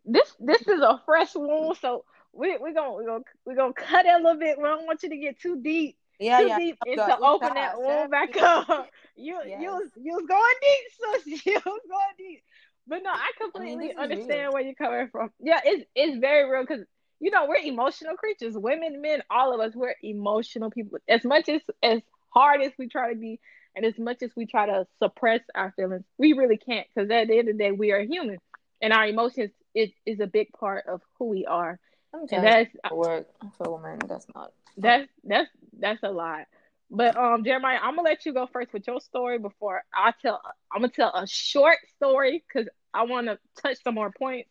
this 0.07 0.35
this 0.39 0.61
is 0.61 0.81
a 0.81 1.01
fresh 1.05 1.35
wound. 1.35 1.77
So 1.81 2.05
we 2.33 2.57
we're 2.57 2.73
gonna 2.73 2.93
we're 2.93 3.05
gonna 3.05 3.23
we're 3.45 3.55
gonna 3.55 3.73
cut 3.73 4.05
it 4.05 4.13
a 4.13 4.17
little 4.17 4.39
bit. 4.39 4.57
We 4.57 4.63
don't 4.63 4.85
want 4.85 5.03
you 5.03 5.09
to 5.09 5.17
get 5.17 5.39
too 5.39 5.61
deep. 5.61 5.97
Yeah, 6.19 6.39
too 6.39 6.47
yeah. 6.47 6.59
deep 6.59 6.77
and 6.85 6.95
to 6.95 7.19
open 7.19 7.53
that 7.53 7.79
wound 7.79 8.11
back 8.11 8.35
up. 8.37 8.89
You 9.19 9.35
yes. 9.47 9.59
you 9.59 9.69
was 9.71 9.89
you 9.95 10.13
was 10.13 10.25
going 10.27 10.55
deep, 10.61 11.41
so 11.41 11.49
you 11.51 11.59
was 11.65 11.81
going 11.89 12.13
deep. 12.19 12.43
But 12.85 13.01
no, 13.01 13.09
I 13.09 13.31
completely 13.41 13.85
I 13.85 13.87
mean, 13.87 13.97
understand 13.97 14.53
where 14.53 14.61
you're 14.61 14.75
coming 14.75 15.07
from. 15.11 15.31
Yeah, 15.39 15.59
it's 15.65 15.85
it's 15.95 16.19
very 16.19 16.47
real 16.47 16.61
because 16.61 16.85
you 17.19 17.31
know 17.31 17.47
we're 17.47 17.55
emotional 17.55 18.15
creatures. 18.15 18.53
Women, 18.55 19.01
men, 19.01 19.23
all 19.31 19.55
of 19.55 19.59
us, 19.59 19.75
we're 19.75 19.95
emotional 20.03 20.69
people. 20.69 20.99
As 21.09 21.23
much 21.23 21.49
as 21.49 21.61
as 21.81 22.01
hard 22.29 22.61
as 22.61 22.73
we 22.77 22.87
try 22.89 23.11
to 23.11 23.19
be, 23.19 23.39
and 23.75 23.85
as 23.85 23.97
much 23.97 24.21
as 24.21 24.29
we 24.35 24.45
try 24.45 24.67
to 24.67 24.85
suppress 25.01 25.41
our 25.55 25.73
feelings, 25.75 26.05
we 26.19 26.33
really 26.33 26.57
can't 26.57 26.85
because 26.93 27.09
at 27.09 27.27
the 27.27 27.39
end 27.39 27.49
of 27.49 27.57
the 27.57 27.63
day, 27.63 27.71
we 27.71 27.91
are 27.91 28.01
human. 28.01 28.37
And 28.81 28.93
our 28.93 29.07
emotions 29.07 29.49
is, 29.77 29.89
is 30.05 30.19
a 30.19 30.27
big 30.27 30.51
part 30.53 30.85
of 30.87 31.01
who 31.17 31.25
we 31.25 31.45
are. 31.45 31.79
and 32.13 32.43
that's 32.43 32.71
work 32.91 33.27
for 33.57 33.77
women. 33.77 33.99
That's 34.07 34.25
not. 34.33 34.51
That's 34.77 35.07
that's 35.23 35.49
that's 35.79 36.03
a 36.03 36.09
lot. 36.09 36.45
But 36.89 37.17
um, 37.17 37.43
Jeremiah, 37.43 37.79
I'm 37.81 37.95
gonna 37.95 38.07
let 38.07 38.25
you 38.25 38.33
go 38.33 38.47
first 38.47 38.71
with 38.73 38.87
your 38.87 39.01
story 39.01 39.39
before 39.39 39.83
I 39.93 40.13
tell. 40.21 40.41
I'm 40.73 40.81
gonna 40.81 40.91
tell 40.91 41.11
a 41.13 41.27
short 41.27 41.77
story 41.95 42.43
because 42.47 42.69
I 42.93 43.03
want 43.03 43.27
to 43.27 43.37
touch 43.61 43.77
some 43.83 43.95
more 43.95 44.11
points 44.11 44.49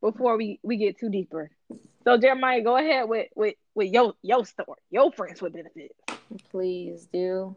before 0.00 0.36
we 0.36 0.60
we 0.62 0.76
get 0.76 0.98
too 0.98 1.10
deeper. 1.10 1.50
So 2.04 2.18
Jeremiah, 2.18 2.62
go 2.62 2.76
ahead 2.76 3.08
with 3.08 3.28
with 3.34 3.54
with 3.74 3.92
your 3.92 4.14
your 4.22 4.44
story, 4.44 4.78
your 4.90 5.10
friends 5.12 5.42
with 5.42 5.52
benefits. 5.54 5.94
Please 6.50 7.08
do. 7.12 7.56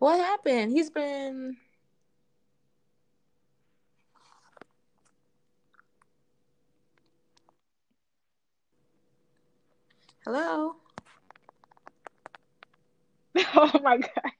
What 0.00 0.18
happened? 0.18 0.72
He's 0.72 0.90
been. 0.90 1.58
Hello? 10.24 10.76
oh 13.56 13.80
my 13.82 13.98
gosh. 13.98 14.34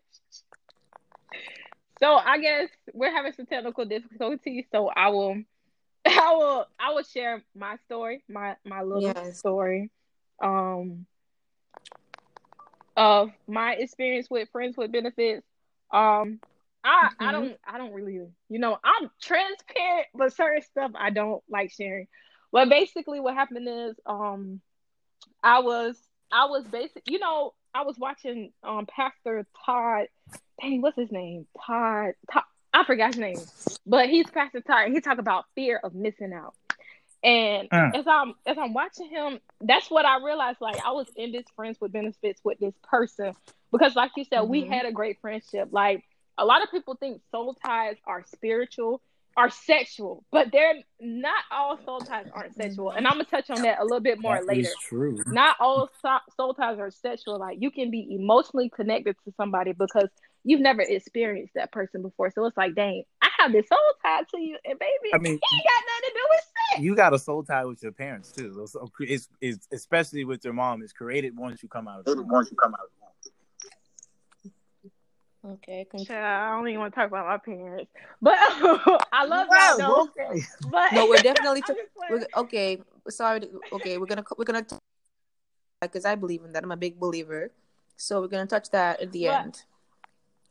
So 2.01 2.15
I 2.15 2.39
guess 2.41 2.71
we're 2.95 3.13
having 3.13 3.33
some 3.33 3.47
technical 3.47 3.87
difficulties. 3.87 4.67
So 4.73 4.89
I 4.89 5.09
will, 5.11 5.43
I 6.07 6.35
will, 6.35 6.67
I 6.81 6.93
will 6.93 7.05
share 7.05 7.43
my 7.55 7.77
story, 7.87 8.25
my 8.29 8.57
my 8.65 8.83
little 8.83 9.15
Yes. 9.15 9.39
story, 9.39 9.91
um, 10.43 11.07
of 12.97 13.31
my 13.49 13.75
experience 13.75 14.29
with 14.31 14.49
friends 14.51 14.77
with 14.77 14.93
benefits. 14.93 15.47
Um, 15.93 16.41
I 16.85 17.11
I 17.19 17.29
Mhm. 17.29 17.33
don't 17.33 17.59
I 17.67 17.79
don't 17.79 17.93
really 17.93 18.15
you 18.49 18.59
know 18.59 18.79
I'm 18.83 19.11
transparent, 19.21 20.07
but 20.15 20.33
certain 20.33 20.63
stuff 20.63 20.93
I 20.95 21.11
don't 21.11 21.43
like 21.49 21.73
sharing. 21.73 22.09
But 22.53 22.69
basically, 22.69 23.21
what 23.21 23.35
happened 23.35 23.69
is 23.69 23.97
um, 24.07 24.61
I 25.43 25.61
was 25.61 25.97
I 26.33 26.47
was 26.47 26.65
basic 26.65 27.03
you 27.07 27.19
know 27.19 27.55
I 27.75 27.83
was 27.83 27.99
watching 27.99 28.53
um 28.63 28.87
Pastor 28.87 29.47
Todd. 29.67 30.07
Dang, 30.61 30.83
what's 30.83 30.97
his 30.97 31.11
name? 31.13 31.47
Todd. 31.67 32.15
Todd 32.33 32.43
I 32.73 32.85
forgot 32.85 33.09
his 33.09 33.19
name, 33.19 33.39
but 33.87 34.09
he's 34.09 34.27
Pastor 34.31 34.61
Todd. 34.61 34.85
And 34.87 34.95
he 34.95 35.01
talk 35.01 35.19
about 35.19 35.45
fear 35.55 35.79
of 35.83 35.95
missing 35.95 36.33
out. 36.33 36.55
And 37.23 37.69
Mm. 37.71 37.95
as 37.95 38.07
I'm 38.07 38.35
as 38.47 38.57
I'm 38.59 38.73
watching 38.73 39.09
him, 39.11 39.41
that's 39.61 39.91
what 39.91 40.07
I 40.07 40.23
realized. 40.23 40.59
Like 40.61 40.79
I 40.85 40.93
was 40.93 41.07
in 41.17 41.33
this 41.33 41.45
friends 41.57 41.79
with 41.81 41.93
benefits 41.93 42.41
with 42.45 42.59
this 42.59 42.75
person 42.85 43.35
because, 43.73 43.95
like 43.97 44.13
you 44.17 44.25
said, 44.25 44.43
we 44.43 44.63
Mhm. 44.65 44.69
had 44.69 44.87
a 44.87 44.93
great 44.93 45.21
friendship. 45.21 45.69
Like 45.71 46.05
a 46.39 46.45
lot 46.45 46.63
of 46.63 46.71
people 46.71 46.95
think 46.97 47.23
soul 47.31 47.55
ties 47.55 47.97
are 48.07 48.25
spiritual, 48.25 49.03
are 49.37 49.51
sexual, 49.51 50.25
but 50.33 50.51
they're 50.53 50.83
not 51.01 51.45
all 51.51 51.79
soul 51.85 52.01
ties 52.01 52.27
aren't 52.35 52.55
sexual. 52.55 52.91
And 52.91 53.07
I'm 53.07 53.15
gonna 53.15 53.25
touch 53.25 53.49
on 53.51 53.63
that 53.63 53.79
a 53.79 53.83
little 53.85 54.01
bit 54.01 54.21
more 54.21 54.37
That 54.37 54.47
later 54.47 54.69
is 54.69 54.77
true. 54.83 55.23
not 55.27 55.57
all 55.61 55.89
so- 56.03 56.19
soul 56.37 56.55
ties 56.55 56.79
are 56.79 56.91
sexual. 56.91 57.39
Like 57.39 57.59
you 57.61 57.71
can 57.71 57.91
be 57.91 58.15
emotionally 58.15 58.69
connected 58.71 59.17
to 59.25 59.33
somebody 59.37 59.73
because 59.73 60.09
you've 60.45 60.61
never 60.61 60.81
experienced 60.83 61.53
that 61.55 61.71
person 61.71 62.01
before. 62.03 62.31
So 62.31 62.45
it's 62.47 62.57
like, 62.57 62.75
dang, 62.75 63.05
I 63.23 63.29
have 63.39 63.53
this 63.53 63.69
soul 63.69 63.79
tie 64.03 64.23
to 64.23 64.41
you, 64.41 64.57
and 64.65 64.79
baby, 64.79 65.11
I 65.15 65.19
mean, 65.19 65.35
it 65.35 65.41
ain't 65.55 65.65
got 65.65 65.85
nothing 65.87 66.09
to 66.09 66.13
do 66.15 66.27
with 66.31 66.41
sex. 66.41 66.83
you 66.83 66.95
got 66.97 67.13
a 67.15 67.19
soul 67.19 67.43
tie 67.45 67.65
with 67.67 67.83
your 67.83 67.93
parents 67.93 68.33
too. 68.33 68.67
So 68.67 68.91
it's, 69.01 69.29
it's 69.41 69.69
especially 69.73 70.25
with 70.25 70.43
your 70.45 70.55
mom. 70.55 70.83
It's 70.83 70.93
created 70.93 71.37
once 71.39 71.63
you 71.63 71.69
come 71.69 71.87
out 71.89 72.01
of 72.01 72.05
the. 72.07 72.23
Once 72.23 72.51
you 72.51 72.57
come 72.57 72.75
out. 72.75 72.91
Okay. 75.45 75.87
Con- 75.91 76.05
Child, 76.05 76.25
I 76.25 76.57
don't 76.57 76.69
even 76.69 76.81
want 76.81 76.93
to 76.95 77.01
talk 77.01 77.09
about 77.09 77.27
my 77.27 77.39
parents, 77.39 77.91
but 78.21 78.35
I 78.39 79.25
love 79.27 79.49
that 79.51 79.77
though. 79.79 80.03
okay. 80.19 80.43
But 80.71 80.93
no, 80.93 81.07
we're 81.09 81.17
definitely. 81.17 81.63
T- 81.67 81.73
we're, 82.11 82.27
okay. 82.37 82.79
Sorry. 83.09 83.41
to- 83.41 83.61
Okay, 83.73 83.97
we're 83.99 84.07
gonna 84.07 84.25
we're 84.37 84.45
gonna 84.45 84.67
because 85.81 86.05
I 86.05 86.15
believe 86.15 86.45
in 86.45 86.53
that. 86.53 86.63
I'm 86.63 86.73
a 86.73 86.77
big 86.77 87.01
believer. 87.01 87.51
So 87.97 88.21
we're 88.21 88.29
gonna 88.29 88.47
touch 88.47 88.71
that 88.71 89.01
at 89.01 89.13
the 89.13 89.27
But- 89.27 89.45
end. 89.45 89.63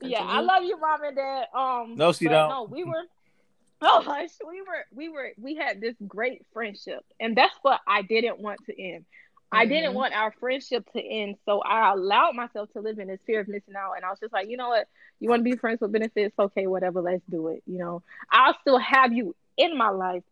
Yeah, 0.01 0.23
I 0.23 0.39
love 0.39 0.63
you, 0.63 0.79
mom 0.79 1.03
and 1.03 1.15
dad. 1.15 1.47
Um, 1.53 1.95
No, 1.95 2.13
she 2.13 2.25
don't. 2.25 2.49
No, 2.49 2.63
we 2.63 2.83
were. 2.83 3.03
Oh, 3.81 4.01
hush. 4.01 4.31
we 4.45 4.61
were, 4.61 4.85
we 4.93 5.07
were, 5.07 5.29
we 5.39 5.55
had 5.55 5.79
this 5.79 5.95
great 6.05 6.45
friendship, 6.51 6.99
and 7.17 7.33
that's 7.37 7.55
what 7.61 7.79
I 7.87 8.01
didn't 8.01 8.37
want 8.39 8.59
to 8.65 8.77
end. 8.77 9.05
I 9.51 9.65
didn't 9.65 9.91
Mhm. 9.91 9.95
want 9.95 10.13
our 10.13 10.31
friendship 10.39 10.87
to 10.93 11.01
end, 11.01 11.37
so 11.45 11.59
I 11.61 11.91
allowed 11.91 12.35
myself 12.35 12.71
to 12.73 12.81
live 12.81 12.99
in 12.99 13.07
this 13.07 13.19
fear 13.25 13.39
of 13.39 13.47
missing 13.47 13.75
out. 13.75 13.93
And 13.95 14.05
I 14.05 14.09
was 14.09 14.19
just 14.19 14.31
like, 14.33 14.47
you 14.47 14.57
know 14.57 14.69
what? 14.69 14.87
You 15.19 15.29
want 15.29 15.39
to 15.39 15.43
be 15.43 15.55
friends 15.55 15.81
with 15.81 15.91
benefits? 15.91 16.37
Okay, 16.37 16.67
whatever. 16.67 17.01
Let's 17.01 17.23
do 17.29 17.47
it. 17.49 17.63
You 17.65 17.79
know, 17.79 18.03
I'll 18.31 18.55
still 18.61 18.77
have 18.77 19.11
you 19.11 19.35
in 19.57 19.77
my 19.77 19.89
life, 19.89 20.23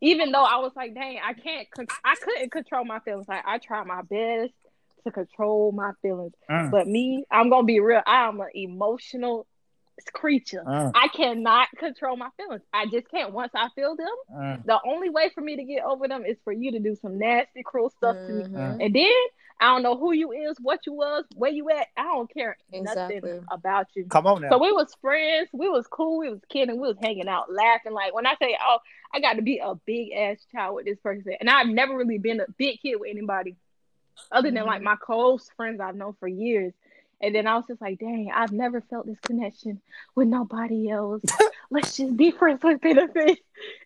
even 0.00 0.32
though 0.32 0.44
I 0.44 0.56
was 0.56 0.72
like, 0.74 0.94
dang, 0.94 1.18
I 1.24 1.32
can't. 1.34 1.70
Con- 1.70 1.86
I 2.04 2.14
couldn't 2.16 2.50
control 2.50 2.84
my 2.84 2.98
feelings. 3.00 3.28
Like 3.28 3.44
I 3.46 3.58
tried 3.58 3.86
my 3.86 4.02
best 4.02 4.52
to 5.04 5.10
control 5.10 5.72
my 5.72 5.92
feelings. 6.02 6.34
Mm, 6.50 6.70
But 6.70 6.86
me, 6.88 7.24
I'm 7.30 7.48
gonna 7.50 7.64
be 7.64 7.80
real. 7.80 8.02
I 8.06 8.26
am 8.28 8.40
an 8.40 8.48
emotional 8.54 9.46
creature. 10.04 10.62
mm, 10.66 10.92
I 10.94 11.08
cannot 11.08 11.68
control 11.76 12.16
my 12.16 12.28
feelings. 12.36 12.62
I 12.72 12.86
just 12.86 13.10
can't. 13.10 13.32
Once 13.32 13.52
I 13.54 13.68
feel 13.74 13.96
them, 13.96 14.08
mm. 14.34 14.64
the 14.64 14.78
only 14.86 15.10
way 15.10 15.30
for 15.34 15.40
me 15.40 15.56
to 15.56 15.64
get 15.64 15.84
over 15.84 16.08
them 16.08 16.24
is 16.24 16.38
for 16.44 16.52
you 16.52 16.72
to 16.72 16.78
do 16.78 16.96
some 16.96 17.18
nasty, 17.18 17.62
cruel 17.62 17.90
stuff 17.90 18.16
to 18.16 18.32
me. 18.32 18.44
Mhm. 18.44 18.84
And 18.84 18.94
then 18.94 19.12
I 19.62 19.66
don't 19.66 19.82
know 19.82 19.96
who 19.96 20.12
you 20.12 20.32
is, 20.32 20.56
what 20.60 20.86
you 20.86 20.94
was, 20.94 21.24
where 21.34 21.50
you 21.50 21.68
at. 21.68 21.88
I 21.96 22.04
don't 22.04 22.32
care 22.32 22.56
Exactly. 22.72 23.16
nothing 23.20 23.44
about 23.50 23.88
you. 23.94 24.06
Come 24.06 24.26
on 24.26 24.40
now. 24.40 24.48
So 24.50 24.58
we 24.58 24.72
was 24.72 24.94
friends. 25.02 25.50
We 25.52 25.68
was 25.68 25.86
cool. 25.86 26.18
We 26.18 26.30
was 26.30 26.40
kidding. 26.48 26.80
We 26.80 26.88
was 26.88 26.96
hanging 27.02 27.28
out, 27.28 27.52
laughing. 27.52 27.92
Like 27.92 28.14
when 28.14 28.26
I 28.26 28.36
say, 28.40 28.56
"Oh, 28.58 28.78
I 29.12 29.20
got 29.20 29.34
to 29.34 29.42
be 29.42 29.58
a 29.58 29.74
big 29.74 30.12
ass 30.12 30.38
child 30.50 30.76
with 30.76 30.86
this 30.86 30.98
person," 31.00 31.34
and 31.40 31.50
I've 31.50 31.66
never 31.68 31.94
really 31.94 32.16
been 32.18 32.40
a 32.40 32.46
big 32.56 32.80
kid 32.80 32.96
with 32.96 33.10
anybody, 33.10 33.56
other 34.32 34.50
than 34.50 34.64
like 34.64 34.80
Mhm. 34.80 34.84
my 34.84 34.96
close 34.96 35.50
friends 35.56 35.78
I've 35.80 35.94
known 35.94 36.14
for 36.14 36.26
years. 36.28 36.72
And 37.20 37.34
then 37.34 37.46
I 37.46 37.56
was 37.56 37.66
just 37.68 37.80
like, 37.80 37.98
"Dang, 37.98 38.30
I've 38.34 38.52
never 38.52 38.80
felt 38.80 39.06
this 39.06 39.20
connection 39.20 39.80
with 40.14 40.28
nobody 40.28 40.88
else. 40.90 41.22
Let's 41.70 41.96
just 41.96 42.16
be 42.16 42.30
friends 42.30 42.62
with 42.62 42.80
benefits." 42.80 43.40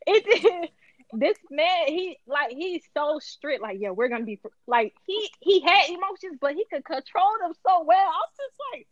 It 0.06 0.70
this 1.12 1.38
man, 1.50 1.86
he 1.86 2.18
like 2.26 2.50
he's 2.50 2.82
so 2.96 3.18
strict. 3.20 3.62
Like, 3.62 3.78
yeah, 3.80 3.90
we're 3.90 4.08
gonna 4.08 4.24
be 4.24 4.40
like 4.66 4.94
he 5.06 5.30
he 5.40 5.60
had 5.60 5.90
emotions, 5.90 6.38
but 6.40 6.54
he 6.54 6.64
could 6.70 6.84
control 6.84 7.30
them 7.40 7.52
so 7.66 7.84
well. 7.84 7.98
I 8.08 8.18
was 8.18 8.34
just 8.36 8.58
like 8.72 8.86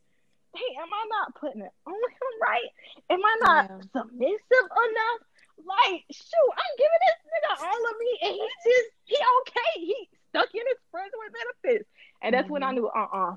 hey, 0.55 0.77
am 0.81 0.89
I 0.93 1.05
not 1.09 1.35
putting 1.37 1.63
it 1.63 1.73
on 1.87 1.95
him 1.95 2.35
right? 2.43 2.69
Am 3.11 3.21
I 3.25 3.37
not 3.41 3.65
Yeah. 3.71 3.81
submissive 3.93 4.67
enough? 4.71 5.21
Like, 5.65 6.05
shoot, 6.11 6.53
I'm 6.57 6.75
giving 6.77 7.03
this 7.07 7.21
nigga 7.31 7.53
all 7.63 7.83
of 7.91 7.97
me, 8.01 8.19
and 8.23 8.33
he 8.35 8.49
just 8.65 8.91
he 9.05 9.17
okay. 9.41 9.73
He 9.77 10.09
stuck 10.31 10.49
in 10.55 10.63
his 10.67 10.79
friends 10.91 11.13
with 11.15 11.33
benefits, 11.33 11.89
and 12.23 12.35
that's 12.35 12.51
when 12.51 12.63
I 12.63 12.73
Mhm. 12.73 12.75
knew, 12.75 12.89
uh, 12.89 13.09
uh 13.13 13.37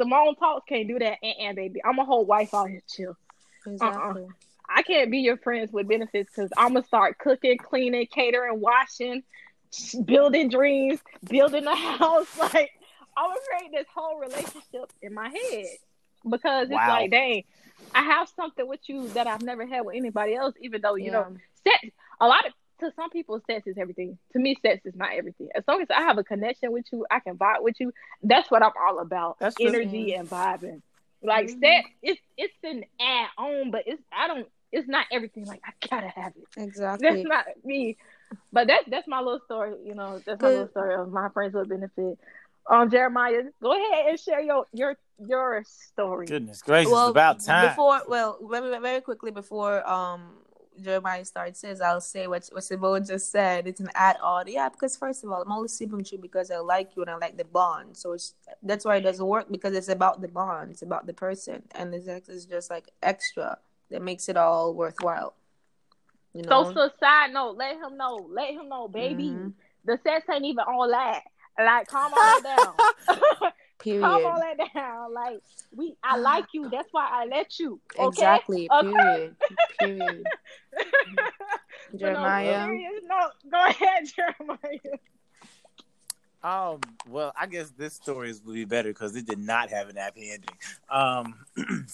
Simone 0.00 0.34
talks 0.36 0.64
can't 0.68 0.88
do 0.88 0.98
that, 0.98 1.18
and, 1.22 1.34
and 1.40 1.56
baby, 1.56 1.80
I'm 1.84 1.98
a 1.98 2.04
whole 2.04 2.24
wife 2.24 2.54
out 2.54 2.70
here 2.70 2.82
chill. 2.88 3.16
Uh-uh. 3.66 3.72
Exactly. 3.72 4.26
I 4.72 4.82
can't 4.82 5.10
be 5.10 5.18
your 5.18 5.36
friends 5.36 5.72
with 5.72 5.88
benefits 5.88 6.30
because 6.34 6.50
I'm 6.56 6.74
gonna 6.74 6.86
start 6.86 7.18
cooking, 7.18 7.58
cleaning, 7.58 8.06
catering, 8.06 8.60
washing, 8.60 9.22
building 10.04 10.48
dreams, 10.48 11.00
building 11.28 11.66
a 11.66 11.74
house. 11.98 12.38
Like 12.38 12.70
I'm 13.16 13.28
gonna 13.30 13.40
create 13.58 13.72
this 13.72 13.86
whole 13.94 14.18
relationship 14.18 14.92
in 15.02 15.12
my 15.12 15.28
head 15.28 15.66
because 16.28 16.64
it's 16.64 16.72
Wow. 16.72 16.88
like, 16.88 17.10
dang, 17.10 17.44
I 17.94 18.02
have 18.04 18.28
something 18.36 18.66
with 18.66 18.80
you 18.88 19.08
that 19.10 19.26
I've 19.26 19.42
never 19.42 19.66
had 19.66 19.80
with 19.84 19.96
anybody 19.96 20.34
else. 20.36 20.54
Even 20.60 20.80
though 20.80 20.94
you 20.94 21.10
know, 21.10 21.36
sex. 21.64 21.88
A 22.20 22.26
lot 22.26 22.46
of 22.46 22.52
to 22.80 22.92
some 22.96 23.10
people, 23.10 23.40
sex 23.46 23.66
is 23.66 23.76
everything. 23.78 24.18
To 24.32 24.38
me, 24.38 24.56
sex 24.62 24.84
is 24.84 24.94
not 24.94 25.10
everything. 25.14 25.48
As 25.54 25.64
long 25.68 25.80
as 25.82 25.88
I 25.90 26.02
have 26.02 26.18
a 26.18 26.24
connection 26.24 26.72
with 26.72 26.86
you, 26.92 27.06
I 27.10 27.20
can 27.20 27.36
vibe 27.36 27.62
with 27.62 27.76
you. 27.80 27.92
That's 28.22 28.50
what 28.50 28.62
I'm 28.62 28.72
all 28.80 28.98
about. 29.00 29.38
That's 29.38 29.56
true. 29.56 29.68
energy 29.68 30.14
and 30.14 30.28
vibing. 30.28 30.82
Like 31.22 31.48
Mhm. 31.48 31.60
sex, 31.60 31.90
it's 32.02 32.20
it's 32.36 32.54
an 32.64 32.84
add 33.00 33.28
on, 33.36 33.70
but 33.70 33.84
it's 33.86 34.02
I 34.12 34.26
don't. 34.26 34.48
It's 34.72 34.88
not 34.88 35.06
everything. 35.10 35.44
Like 35.46 35.60
I 35.64 35.72
gotta 35.90 36.08
have 36.08 36.32
it. 36.36 36.48
Exactly. 36.56 37.08
That's 37.08 37.24
not 37.24 37.44
me. 37.64 37.96
But 38.52 38.68
that's 38.68 38.88
that's 38.88 39.08
my 39.08 39.18
little 39.20 39.40
story. 39.40 39.74
You 39.84 39.94
know, 39.94 40.20
that's 40.24 40.40
my 40.40 40.48
little 40.48 40.68
story 40.68 40.94
of 40.94 41.10
my 41.12 41.28
friends 41.30 41.54
with 41.54 41.68
benefit. 41.68 42.18
Um, 42.68 42.88
Jeremiah, 42.88 43.42
go 43.60 43.72
ahead 43.72 44.06
and 44.10 44.20
share 44.20 44.40
your 44.40 44.64
your 44.72 44.96
your 45.18 45.62
story. 45.64 46.26
Goodness 46.26 46.62
gracious, 46.62 46.92
well, 46.92 47.08
about 47.08 47.40
time. 47.40 47.68
Before, 47.70 48.00
well, 48.08 48.38
very, 48.48 48.78
very 48.78 49.00
quickly 49.00 49.30
before 49.30 49.86
um 49.90 50.38
Jeremiah 50.80 51.24
starts 51.24 51.60
says, 51.60 51.80
I'll 51.80 52.00
say 52.00 52.26
what 52.26 52.48
what 52.52 52.64
Simone 52.64 53.04
just 53.04 53.30
said. 53.30 53.66
It's 53.66 53.80
an 53.80 53.90
add 53.94 54.16
on, 54.22 54.46
yeah. 54.48 54.68
Because 54.68 54.96
first 54.96 55.24
of 55.24 55.30
all, 55.30 55.42
I'm 55.42 55.52
only 55.52 55.68
sleeping 55.68 55.98
with 55.98 56.12
you 56.12 56.18
because 56.18 56.50
I 56.50 56.58
like 56.58 56.96
you 56.96 57.02
and 57.02 57.10
I 57.10 57.16
like 57.16 57.36
the 57.36 57.44
bond. 57.44 57.96
So 57.96 58.12
it's 58.12 58.34
that's 58.62 58.84
why 58.84 58.96
it 58.96 59.02
doesn't 59.02 59.26
work 59.26 59.46
because 59.50 59.74
it's 59.74 59.88
about 59.88 60.20
the 60.20 60.28
bond. 60.28 60.70
It's 60.70 60.82
about 60.82 61.06
the 61.06 61.12
person, 61.12 61.62
and 61.72 61.92
the 61.92 62.00
sex 62.00 62.28
is 62.28 62.46
just 62.46 62.70
like 62.70 62.90
extra 63.02 63.58
that 63.90 64.02
makes 64.02 64.28
it 64.28 64.36
all 64.36 64.72
worthwhile. 64.74 65.34
You 66.34 66.42
know. 66.42 66.64
So, 66.64 66.74
so 66.74 66.90
side 67.00 67.32
note, 67.32 67.56
let 67.56 67.76
him 67.76 67.96
know, 67.96 68.28
let 68.30 68.50
him 68.50 68.68
know, 68.68 68.86
baby, 68.86 69.30
Mhm. 69.30 69.52
the 69.84 69.98
sex 70.04 70.28
ain't 70.30 70.44
even 70.44 70.64
all 70.66 70.88
that. 70.88 71.22
Like, 71.58 71.88
calm 71.88 72.12
all 72.14 72.40
down. 72.40 72.74
Period. 73.80 74.02
calm 74.02 74.26
all 74.26 74.40
that 74.40 74.58
down. 74.74 75.14
Like, 75.14 75.40
we, 75.74 75.94
I 76.02 76.16
like 76.16 76.46
you. 76.52 76.68
That's 76.68 76.88
why 76.92 77.08
I 77.10 77.26
let 77.26 77.58
you. 77.58 77.80
Okay? 77.98 78.06
Exactly. 78.06 78.68
Okay? 78.70 78.92
Period. 78.92 79.36
Period. 79.78 80.26
But 81.92 82.00
no, 82.00 82.06
Jeremiah. 82.06 82.66
serious 82.66 83.02
note, 83.08 83.50
go 83.50 83.66
ahead, 83.66 84.04
Jeremiah. 84.14 84.98
Um, 86.42 86.80
well, 87.08 87.32
I 87.38 87.46
guess 87.46 87.70
this 87.70 87.94
story 87.94 88.30
is 88.30 88.42
will 88.42 88.54
be 88.54 88.64
better 88.64 88.90
because 88.90 89.14
it 89.16 89.26
did 89.26 89.38
not 89.38 89.70
have 89.70 89.88
an 89.88 89.96
happy 89.96 90.30
ending. 90.30 90.56
Um, 90.88 91.34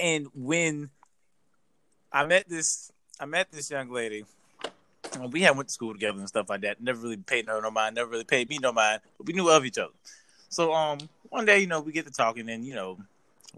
and 0.00 0.26
when 0.34 0.90
I 2.12 2.26
met 2.26 2.48
this, 2.48 2.92
I 3.18 3.26
met 3.26 3.50
this 3.50 3.70
young 3.70 3.90
lady. 3.90 4.24
We 5.30 5.42
had 5.42 5.56
went 5.56 5.68
to 5.68 5.72
school 5.72 5.92
together 5.92 6.18
and 6.18 6.28
stuff 6.28 6.50
like 6.50 6.60
that. 6.60 6.80
Never 6.82 7.00
really 7.00 7.16
paid 7.16 7.46
her 7.46 7.60
no 7.60 7.70
mind. 7.70 7.96
Never 7.96 8.10
really 8.10 8.24
paid 8.24 8.48
me 8.48 8.58
no 8.58 8.72
mind. 8.72 9.00
But 9.16 9.26
we 9.26 9.32
knew 9.32 9.48
of 9.48 9.64
each 9.64 9.78
other. 9.78 9.92
So 10.50 10.72
um, 10.72 10.98
one 11.28 11.46
day, 11.46 11.60
you 11.60 11.66
know, 11.66 11.80
we 11.80 11.92
get 11.92 12.06
to 12.06 12.12
talking, 12.12 12.48
and 12.50 12.64
you 12.64 12.74
know, 12.74 12.98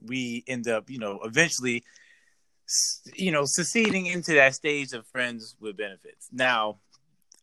we 0.07 0.45
end 0.47 0.69
up, 0.69 0.89
you 0.89 0.99
know, 0.99 1.21
eventually, 1.25 1.83
you 3.15 3.33
know, 3.33 3.45
succeeding 3.45 4.07
into 4.07 4.35
that 4.35 4.55
stage 4.55 4.93
of 4.93 5.07
friends 5.07 5.57
with 5.61 5.77
benefits. 5.77 6.29
Now, 6.33 6.79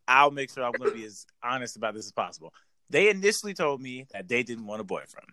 I'll 0.08 0.32
make 0.32 0.52
sure 0.52 0.64
I'm 0.64 0.72
going 0.72 0.91
to 0.91 0.97
be 0.97 1.06
as 1.06 1.26
honest 1.43 1.76
about 1.76 1.93
this 1.93 2.06
as 2.06 2.12
possible. 2.12 2.54
They 2.89 3.10
initially 3.10 3.54
told 3.54 3.82
me 3.82 4.08
that 4.12 4.28
they 4.28 4.41
didn't 4.43 4.66
want 4.66 4.82
a 4.82 4.84
boyfriend. 4.84 5.28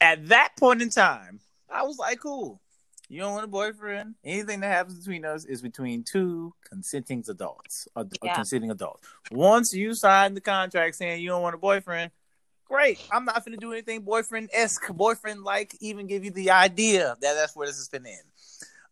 at 0.00 0.28
that 0.28 0.50
point 0.58 0.82
in 0.82 0.90
time, 0.90 1.40
I 1.70 1.82
was 1.82 1.98
like, 1.98 2.20
cool. 2.20 2.60
You 3.08 3.20
don't 3.20 3.32
want 3.32 3.44
a 3.44 3.48
boyfriend. 3.48 4.16
Anything 4.22 4.60
that 4.60 4.68
happens 4.68 4.98
between 4.98 5.24
us 5.24 5.46
is 5.46 5.62
between 5.62 6.04
two 6.04 6.52
consenting 6.68 7.24
adults, 7.28 7.88
yeah. 8.22 8.34
consenting 8.34 8.70
adults. 8.70 9.08
Once 9.30 9.72
you 9.72 9.94
sign 9.94 10.34
the 10.34 10.42
contract 10.42 10.96
saying 10.96 11.22
you 11.22 11.30
don't 11.30 11.40
want 11.40 11.54
a 11.54 11.58
boyfriend, 11.58 12.10
great. 12.68 13.00
I'm 13.10 13.24
not 13.24 13.44
going 13.44 13.58
to 13.58 13.60
do 13.60 13.72
anything 13.72 14.02
boyfriend 14.02 14.50
esque, 14.52 14.88
boyfriend 14.88 15.42
like, 15.42 15.74
even 15.80 16.06
give 16.06 16.24
you 16.24 16.30
the 16.30 16.50
idea 16.50 17.16
that 17.20 17.34
that's 17.34 17.56
where 17.56 17.66
this 17.66 17.78
is 17.78 17.88
going 17.88 18.04
to 18.04 18.10
end. 18.10 18.22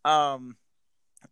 Um, 0.04 0.56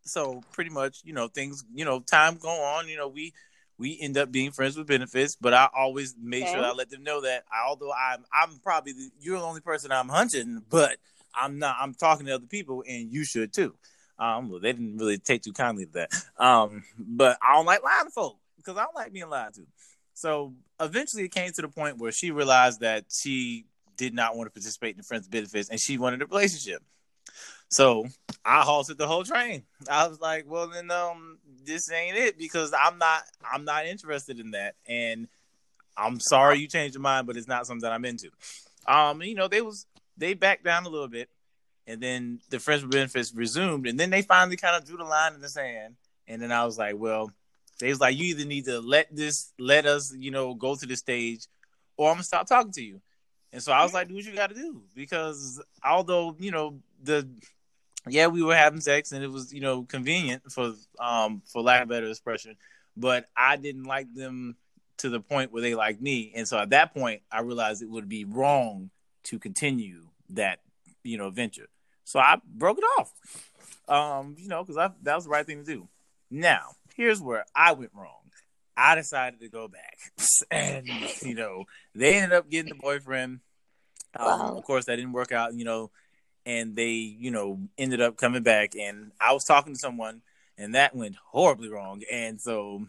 so 0.03 0.43
pretty 0.53 0.71
much, 0.71 1.01
you 1.05 1.13
know, 1.13 1.29
things, 1.29 1.65
you 1.75 1.85
know, 1.85 2.01
time 2.01 2.37
go 2.37 2.49
on. 2.49 2.89
You 2.89 2.97
know, 2.97 3.09
we 3.09 3.33
we 3.79 3.99
end 4.01 4.17
up 4.17 4.31
being 4.31 4.53
friends 4.53 4.77
with 4.77 4.87
benefits, 4.87 5.37
but 5.41 5.55
I 5.55 5.69
always 5.77 6.15
make 6.21 6.45
okay. 6.45 6.53
sure 6.53 6.65
I 6.65 6.73
let 6.73 6.91
them 6.91 7.03
know 7.03 7.23
that 7.23 7.45
although 7.67 7.93
I'm 7.93 8.25
I'm 8.33 8.59
probably 8.63 8.93
the, 8.93 9.11
you're 9.21 9.39
the 9.39 9.45
only 9.45 9.61
person 9.61 9.91
I'm 9.91 10.09
hunting, 10.09 10.63
but 10.69 10.97
I'm 11.35 11.59
not. 11.59 11.77
I'm 11.81 11.95
talking 11.95 12.27
to 12.27 12.35
other 12.35 12.47
people, 12.47 12.85
and 12.87 13.13
you 13.13 13.25
should 13.25 13.53
too. 13.53 13.75
Um, 14.19 14.49
well, 14.49 14.61
they 14.61 14.73
didn't 14.73 14.99
really 14.99 15.19
take 15.19 15.43
too 15.43 15.53
kindly 15.53 15.87
to 15.87 15.93
that. 15.93 16.13
Um, 16.39 16.85
but 16.99 17.39
I 17.43 17.55
don't 17.55 17.67
like 17.67 17.83
lying 17.83 18.07
to 18.07 18.11
folks 18.11 18.41
because 18.57 18.77
I 18.77 18.85
don't 18.85 18.95
like 18.95 19.13
being 19.13 19.29
lied 19.29 19.55
to. 19.55 19.67
So 20.15 20.55
eventually, 20.81 21.25
it 21.25 21.33
came 21.35 21.53
to 21.53 21.63
the 21.63 21.69
point 21.69 21.99
where 21.99 22.13
she 22.13 22.31
realized 22.31 22.81
that 22.81 23.05
she 23.11 23.67
did 23.97 24.15
not 24.15 24.37
want 24.37 24.47
to 24.47 24.51
participate 24.51 24.97
in 24.97 25.03
friends 25.03 25.29
benefits, 25.29 25.69
and 25.69 25.81
she 25.81 25.99
wanted 25.99 26.23
a 26.23 26.27
relationship. 26.27 26.83
So 27.69 28.07
I 28.45 28.63
halted 28.63 28.99
the 28.99 29.07
whole 29.07 29.25
train. 29.25 29.65
I 29.91 30.07
was 30.07 30.21
like, 30.21 30.45
"Well, 30.47 30.69
then, 30.69 30.91
um, 30.91 31.39
this 31.65 31.91
ain't 31.91 32.17
it 32.17 32.39
because 32.39 32.73
I'm 32.73 32.99
not, 32.99 33.23
I'm 33.53 33.65
not 33.65 33.87
interested 33.87 34.39
in 34.39 34.53
that." 34.53 34.77
And 34.87 35.29
I'm 35.97 36.21
sorry 36.21 36.59
you 36.59 36.69
changed 36.69 36.95
your 36.95 37.03
mind, 37.03 37.27
but 37.27 37.37
it's 37.37 37.49
not 37.49 37.67
something 37.67 37.83
that 37.83 37.93
I'm 37.93 38.05
into. 38.05 38.31
Um, 38.87 39.23
you 39.23 39.35
know, 39.35 39.49
they 39.49 39.61
was 39.61 39.87
they 40.17 40.35
backed 40.35 40.65
down 40.65 40.87
a 40.87 40.89
little 40.89 41.09
bit, 41.09 41.29
and 41.87 42.01
then 42.01 42.41
the 42.51 42.61
friends 42.61 42.85
benefits 42.85 43.35
resumed, 43.35 43.87
and 43.87 43.99
then 43.99 44.11
they 44.11 44.23
finally 44.23 44.57
kind 44.57 44.77
of 44.77 44.87
drew 44.87 44.97
the 44.97 45.05
line 45.05 45.35
in 45.35 45.41
the 45.41 45.49
sand. 45.49 45.97
And 46.27 46.41
then 46.41 46.53
I 46.53 46.65
was 46.65 46.79
like, 46.79 46.97
well, 46.97 47.31
they 47.81 47.89
was 47.89 48.01
like, 48.01 48.17
you 48.17 48.27
either 48.27 48.45
need 48.45 48.67
to 48.67 48.81
let 48.81 49.15
this, 49.15 49.53
let 49.59 49.87
us, 49.87 50.15
you 50.17 50.31
know, 50.31 50.55
go 50.55 50.75
to 50.75 50.87
the 50.87 50.97
stage, 50.97 51.47
or 51.97 52.09
I'm 52.09 52.15
gonna 52.15 52.25
stop 52.25 52.47
talking 52.47 52.73
to 52.73 52.83
you. 52.83 53.01
And 53.53 53.63
so 53.63 53.73
I 53.73 53.83
was 53.85 53.95
like, 53.95 54.09
do 54.09 54.15
what 54.15 54.25
you 54.25 54.35
got 54.35 54.49
to 54.49 54.57
do 54.57 54.83
because 54.97 55.63
although 55.85 56.35
you 56.41 56.51
know 56.51 56.81
the 57.03 57.29
yeah 58.09 58.27
we 58.27 58.43
were 58.43 58.57
having 58.57 58.81
sex 58.81 59.13
and 59.13 59.23
it 59.23 59.31
was 59.31 59.53
you 59.53 59.61
know 59.61 59.85
convenient 59.85 60.43
for 60.51 60.75
um 60.99 61.41
for 61.47 61.63
lack 61.63 61.83
of 61.83 61.89
better 61.89 62.09
expression, 62.09 62.57
but 62.97 63.27
I 63.37 63.57
didn't 63.57 63.85
like 63.85 64.13
them 64.13 64.57
to 64.99 65.09
the 65.09 65.21
point 65.21 65.53
where 65.53 65.63
they 65.63 65.77
liked 65.77 66.03
me, 66.03 66.33
and 66.35 66.49
so 66.49 66.59
at 66.59 66.71
that 66.71 66.95
point 66.95 67.23
I 67.31 67.43
realized 67.43 67.81
it 67.81 67.89
would 67.91 68.09
be 68.09 68.25
wrong 68.25 68.91
to 69.25 69.39
continue 69.39 70.09
that 70.31 70.59
you 71.05 71.17
know 71.17 71.31
venture. 71.31 71.69
So 72.03 72.19
I 72.19 72.39
broke 72.45 72.79
it 72.79 72.85
off. 72.99 73.13
Um, 73.87 74.35
you 74.39 74.49
know, 74.49 74.65
because 74.65 74.91
that 75.03 75.15
was 75.15 75.25
the 75.25 75.31
right 75.31 75.47
thing 75.47 75.59
to 75.59 75.65
do. 75.65 75.89
Now, 76.31 76.71
here's 76.97 77.21
where 77.21 77.45
I 77.55 77.73
went 77.73 77.93
wrong. 77.95 78.21
I 78.77 78.95
decided 78.97 79.41
to 79.41 79.49
go 79.49 79.69
back, 79.69 79.99
and 80.51 80.89
you 81.23 81.35
know, 81.35 81.65
they 81.95 82.15
ended 82.15 82.33
up 82.33 82.51
getting 82.51 82.71
the 82.71 82.81
boyfriend. 82.81 83.41
Um, 84.19 84.27
wow. 84.27 84.57
Of 84.57 84.65
course, 84.65 84.87
that 84.87 84.97
didn't 84.97 85.13
work 85.13 85.33
out. 85.33 85.55
You 85.55 85.65
know, 85.65 85.91
and 86.47 86.75
they, 86.75 86.93
you 86.93 87.31
know, 87.31 87.61
ended 87.79 88.01
up 88.01 88.17
coming 88.17 88.43
back. 88.43 88.75
And 88.75 89.13
I 89.21 89.33
was 89.33 89.45
talking 89.45 89.75
to 89.75 89.79
someone, 89.79 90.23
and 90.59 90.75
that 90.75 90.95
went 90.95 91.17
horribly 91.31 91.69
wrong. 91.69 92.03
And 92.11 92.41
so, 92.41 92.87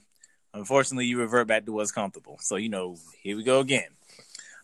unfortunately, 0.53 1.05
you 1.05 1.19
revert 1.19 1.47
back 1.47 1.65
to 1.65 1.71
what's 1.71 1.91
comfortable. 1.91 2.37
So, 2.41 2.55
you 2.55 2.69
know, 2.69 2.97
here 3.21 3.37
we 3.37 3.43
go 3.43 3.59
again. 3.59 3.89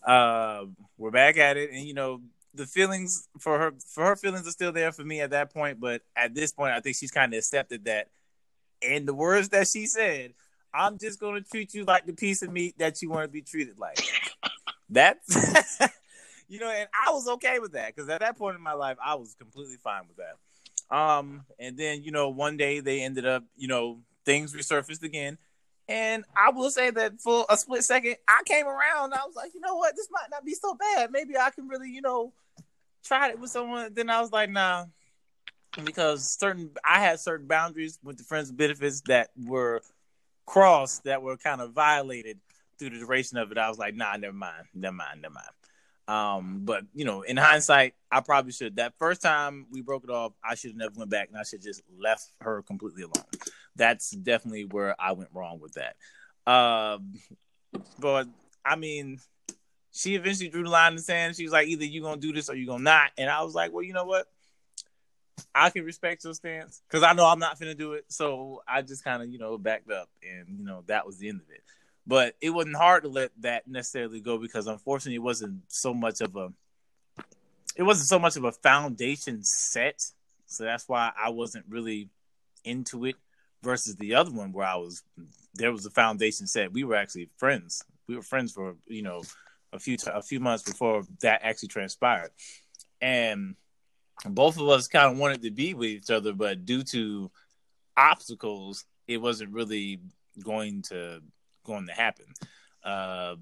Uh, 0.06 0.66
we're 0.98 1.12
back 1.12 1.38
at 1.38 1.58
it, 1.58 1.72
and 1.72 1.86
you 1.86 1.94
know 1.94 2.22
the 2.54 2.66
feelings 2.66 3.28
for 3.40 3.58
her 3.58 3.74
for 3.94 4.04
her 4.06 4.16
feelings 4.16 4.48
are 4.48 4.52
still 4.52 4.72
there 4.72 4.92
for 4.92 5.04
me 5.04 5.22
at 5.22 5.30
that 5.30 5.54
point. 5.54 5.80
But 5.80 6.02
at 6.16 6.34
this 6.34 6.52
point, 6.52 6.74
I 6.74 6.80
think 6.80 6.96
she's 6.96 7.12
kind 7.12 7.34
of 7.34 7.38
accepted 7.38 7.86
that. 7.86 8.08
And 8.88 9.08
the 9.08 9.14
words 9.14 9.50
that 9.50 9.68
she 9.68 9.86
said, 9.86 10.34
"I'm 10.74 10.98
just 10.98 11.20
going 11.20 11.42
to 11.42 11.50
treat 11.50 11.74
you 11.74 11.86
like 11.86 12.06
the 12.06 12.14
piece 12.14 12.42
of 12.42 12.52
meat 12.52 12.78
that 12.78 13.02
you 13.02 13.10
want 13.10 13.26
to 13.26 13.30
be 13.30 13.42
treated 13.42 13.80
like." 13.80 14.00
That's 14.90 15.80
you 16.48 16.60
know, 16.60 16.70
and 16.70 16.90
I 17.08 17.12
was 17.12 17.28
okay 17.28 17.60
with 17.60 17.74
that 17.74 17.96
because 17.96 18.10
at 18.10 18.20
that 18.22 18.38
point 18.38 18.56
in 18.56 18.62
my 18.62 18.74
life, 18.74 18.98
I 19.04 19.16
was 19.16 19.36
completely 19.36 19.78
fine 19.78 20.04
with 20.08 20.18
that. 20.18 20.96
Um, 20.96 21.46
and 21.60 21.78
then 21.78 22.04
you 22.04 22.12
know, 22.12 22.30
one 22.30 22.58
day 22.58 22.80
they 22.80 23.02
ended 23.02 23.26
up, 23.26 23.44
you 23.56 23.68
know, 23.68 24.00
things 24.26 24.54
resurfaced 24.54 25.04
again 25.04 25.38
and 25.92 26.24
I 26.38 26.52
will 26.52 26.70
say 26.70 26.90
that 26.90 27.20
for 27.20 27.46
a 27.50 27.58
split 27.58 27.84
second, 27.84 28.16
I 28.26 28.44
came 28.46 28.66
around. 28.66 29.14
I 29.14 29.26
was 29.26 29.36
like, 29.36 29.54
you 29.54 29.60
know 29.60 29.76
what, 29.76 29.94
this 29.94 30.08
might 30.10 30.28
not 30.32 30.46
be 30.46 30.54
so 30.54 30.74
bad. 30.74 31.12
Maybe 31.12 31.38
I 31.38 31.50
can 31.50 31.68
really, 31.68 31.90
you 31.90 32.02
know, 32.02 32.32
try 33.04 33.30
it 33.30 33.40
with 33.40 33.50
someone. 33.50 33.94
Then 33.94 34.10
I 34.10 34.22
was 34.22 34.32
like, 34.32 34.50
nah, 34.50 34.86
because 35.84 36.38
certain 36.40 36.72
I 36.84 37.00
had 37.00 37.20
certain 37.20 37.48
boundaries 37.48 38.00
with 38.04 38.18
the 38.18 38.24
friends 38.24 38.52
benefits 38.52 39.02
that 39.08 39.30
were 39.38 39.82
crossed, 40.46 41.04
that 41.06 41.22
were 41.22 41.38
kind 41.38 41.62
of 41.62 41.72
violated 41.72 42.40
through 42.78 42.92
the 42.92 43.00
duration 43.00 43.38
of 43.38 43.52
it. 43.52 43.58
I 43.58 43.70
was 43.70 43.78
like, 43.78 43.96
nah, 43.96 44.16
never 44.18 44.34
mind, 44.34 44.66
never 44.74 44.96
mind, 44.96 45.22
never 45.22 45.34
mind. 45.34 45.48
Um, 46.08 46.62
but 46.64 46.84
you 46.94 47.06
know, 47.06 47.22
in 47.22 47.38
hindsight, 47.38 47.94
I 48.12 48.22
probably 48.22 48.52
should. 48.52 48.76
That 48.78 48.94
first 48.98 49.22
time 49.22 49.68
we 49.72 49.82
broke 49.82 50.04
it 50.04 50.10
off, 50.10 50.34
I 50.44 50.56
should 50.56 50.72
have 50.72 50.78
never 50.78 50.94
went 50.98 51.12
back, 51.12 51.30
and 51.30 51.38
I 51.38 51.44
should 51.44 51.62
just 51.62 51.82
left 51.98 52.32
her 52.42 52.64
completely 52.64 53.04
alone. 53.04 53.26
That's 53.76 54.12
definitely 54.12 54.66
where 54.66 54.96
I 55.00 55.14
went 55.14 55.30
wrong 55.34 55.60
with 55.62 55.76
that. 55.76 55.96
Um, 56.52 57.14
but 58.00 58.28
I 58.66 58.76
mean, 58.76 59.20
she 59.94 60.16
eventually 60.16 60.50
drew 60.50 60.64
the 60.64 60.70
line 60.70 60.94
in 60.94 60.96
the 60.98 61.02
sand. 61.02 61.36
She 61.36 61.44
was 61.44 61.54
like, 61.54 61.68
either 61.68 61.86
you're 61.86 62.04
gonna 62.04 62.20
do 62.20 62.34
this 62.34 62.50
or 62.50 62.56
you're 62.56 62.68
gonna 62.68 62.84
not. 62.84 63.12
And 63.18 63.30
I 63.30 63.44
was 63.44 63.54
like, 63.54 63.72
well, 63.72 63.84
you 63.84 63.94
know 63.94 64.06
what? 64.06 64.28
I 65.54 65.70
can 65.70 65.84
respect 65.84 66.24
your 66.24 66.34
stance 66.34 66.82
because 66.88 67.04
I 67.04 67.14
know 67.14 67.26
I'm 67.26 67.40
not 67.40 67.60
gonna 67.60 67.76
do 67.76 67.94
it. 67.94 68.06
So 68.08 68.62
I 68.68 68.82
just 68.82 69.04
kind 69.04 69.22
of, 69.22 69.30
you 69.30 69.40
know, 69.40 69.58
backed 69.58 69.92
up, 69.92 70.10
and 70.24 70.58
you 70.58 70.66
know 70.66 70.84
that 70.88 71.06
was 71.06 71.18
the 71.18 71.30
end 71.30 71.42
of 71.42 71.50
it. 71.50 71.64
But 72.08 72.36
it 72.42 72.50
wasn't 72.50 72.78
hard 72.78 73.04
to 73.04 73.10
let 73.10 73.32
that 73.42 73.68
necessarily 73.68 74.20
go 74.22 74.38
because 74.38 74.68
unfortunately 74.68 75.16
it 75.16 75.24
wasn't 75.24 75.62
so 75.68 75.94
much 75.94 76.22
of 76.22 76.36
a 76.36 76.52
it 77.76 77.84
wasn't 77.84 78.08
so 78.08 78.20
much 78.20 78.36
of 78.36 78.44
a 78.44 78.52
foundation 78.52 79.44
set. 79.44 80.04
So 80.46 80.64
that's 80.64 80.90
why 80.90 81.12
I 81.18 81.30
wasn't 81.30 81.66
really 81.70 82.10
into 82.64 83.06
it 83.06 83.16
versus 83.64 83.96
the 83.96 84.16
other 84.16 84.32
one 84.32 84.52
where 84.52 84.68
I 84.68 84.76
was 84.76 85.04
there 85.54 85.72
was 85.72 85.86
a 85.86 85.92
foundation 85.92 86.48
set. 86.48 86.74
We 86.74 86.84
were 86.84 86.96
actually 86.96 87.30
friends. 87.38 87.84
We 88.08 88.16
were 88.16 88.22
friends 88.22 88.52
for, 88.52 88.76
you 88.88 89.04
know, 89.04 89.24
a 89.74 89.80
few 89.80 89.98
t- 89.98 90.12
a 90.12 90.22
few 90.22 90.40
months 90.40 90.64
before 90.64 91.04
that 91.22 91.42
actually 91.44 91.70
transpired. 91.70 92.32
And 93.02 93.56
both 94.30 94.60
of 94.60 94.68
us 94.70 94.88
kind 94.88 95.12
of 95.12 95.18
wanted 95.18 95.42
to 95.44 95.52
be 95.52 95.74
with 95.74 95.90
each 95.90 96.12
other, 96.12 96.34
but 96.34 96.66
due 96.66 96.84
to 96.84 97.32
obstacles, 97.98 98.86
it 99.08 99.18
wasn't 99.18 99.52
really 99.52 100.00
going 100.44 100.82
to 100.84 101.22
going 101.64 101.88
to 101.88 101.94
happen. 101.94 102.26
Uh, 102.84 103.36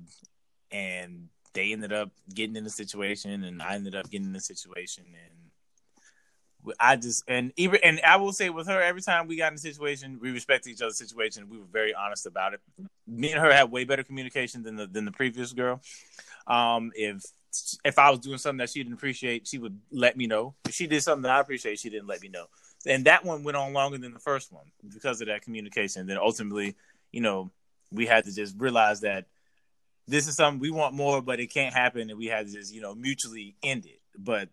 and 0.71 1.29
they 1.53 1.73
ended 1.73 1.93
up 1.93 2.11
getting 2.33 2.55
in 2.55 2.63
the 2.63 2.69
situation, 2.69 3.43
and 3.43 3.61
I 3.61 3.75
ended 3.75 3.95
up 3.95 4.09
getting 4.09 4.27
in 4.27 4.33
the 4.33 4.39
situation, 4.39 5.05
and 5.07 6.75
I 6.79 6.95
just 6.95 7.23
and 7.27 7.51
even 7.55 7.79
and 7.83 7.99
I 8.05 8.17
will 8.17 8.33
say 8.33 8.49
with 8.49 8.67
her, 8.67 8.81
every 8.81 9.01
time 9.01 9.27
we 9.27 9.37
got 9.37 9.51
in 9.51 9.55
a 9.55 9.59
situation, 9.59 10.19
we 10.21 10.31
respected 10.31 10.71
each 10.71 10.81
other's 10.81 10.97
situation. 10.97 11.49
We 11.49 11.57
were 11.57 11.65
very 11.71 11.93
honest 11.93 12.25
about 12.25 12.53
it. 12.53 12.61
Me 13.07 13.31
and 13.31 13.41
her 13.41 13.51
had 13.51 13.71
way 13.71 13.85
better 13.85 14.03
communication 14.03 14.63
than 14.63 14.75
the 14.75 14.87
than 14.87 15.05
the 15.05 15.11
previous 15.11 15.53
girl. 15.53 15.81
Um, 16.47 16.91
if 16.95 17.23
if 17.83 17.97
I 17.99 18.09
was 18.09 18.19
doing 18.19 18.37
something 18.37 18.57
that 18.57 18.69
she 18.69 18.79
didn't 18.79 18.93
appreciate, 18.93 19.47
she 19.47 19.57
would 19.57 19.79
let 19.91 20.17
me 20.17 20.27
know. 20.27 20.55
If 20.67 20.75
she 20.75 20.87
did 20.87 21.01
something 21.01 21.23
that 21.23 21.31
I 21.31 21.39
appreciate, 21.39 21.79
she 21.79 21.89
didn't 21.89 22.07
let 22.07 22.21
me 22.21 22.29
know. 22.29 22.45
And 22.85 23.05
that 23.05 23.25
one 23.25 23.43
went 23.43 23.57
on 23.57 23.73
longer 23.73 23.97
than 23.97 24.13
the 24.13 24.19
first 24.19 24.51
one 24.51 24.65
because 24.87 25.21
of 25.21 25.27
that 25.27 25.41
communication. 25.41 26.07
Then 26.07 26.17
ultimately, 26.17 26.75
you 27.11 27.21
know, 27.21 27.51
we 27.91 28.05
had 28.05 28.25
to 28.25 28.33
just 28.33 28.55
realize 28.57 29.01
that 29.01 29.25
this 30.07 30.27
is 30.27 30.35
something 30.35 30.59
we 30.59 30.71
want 30.71 30.95
more, 30.95 31.21
but 31.21 31.39
it 31.39 31.47
can't 31.47 31.73
happen, 31.73 32.09
and 32.09 32.17
we 32.17 32.25
had 32.25 32.47
to 32.47 32.53
just 32.53 32.73
you 32.73 32.81
know 32.81 32.95
mutually 32.95 33.55
end 33.61 33.85
it. 33.85 33.99
But 34.17 34.49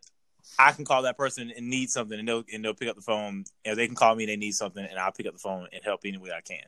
I 0.59 0.73
can 0.73 0.85
call 0.85 1.03
that 1.03 1.17
person 1.17 1.53
and 1.57 1.69
need 1.69 1.91
something, 1.91 2.19
and 2.19 2.29
they'll 2.29 2.45
and 2.53 2.65
they'll 2.65 2.75
pick 2.75 2.89
up 2.89 2.97
the 2.97 3.03
phone, 3.03 3.45
and 3.65 3.77
they 3.77 3.87
can 3.87 3.97
call 3.97 4.15
me 4.15 4.25
and 4.25 4.31
they 4.31 4.37
need 4.37 4.53
something, 4.53 4.85
and 4.85 4.99
I'll 4.99 5.13
pick 5.13 5.27
up 5.27 5.33
the 5.33 5.39
phone 5.39 5.69
and 5.73 5.83
help 5.85 6.01
any 6.05 6.19
way 6.19 6.31
I 6.31 6.41
can. 6.41 6.65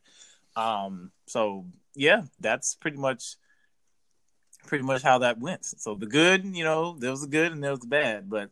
Um, 0.56 1.12
so 1.26 1.66
yeah, 1.94 2.22
that's 2.40 2.74
pretty 2.74 2.96
much 2.96 3.36
pretty 4.68 4.84
much 4.84 5.02
how 5.02 5.18
that 5.18 5.40
went. 5.40 5.64
So 5.64 5.94
the 5.94 6.06
good, 6.06 6.44
you 6.44 6.62
know, 6.62 6.94
there 6.98 7.10
was 7.10 7.22
the 7.22 7.26
good 7.26 7.52
and 7.52 7.64
there 7.64 7.70
was 7.70 7.80
the 7.80 7.86
bad, 7.86 8.28
but 8.28 8.50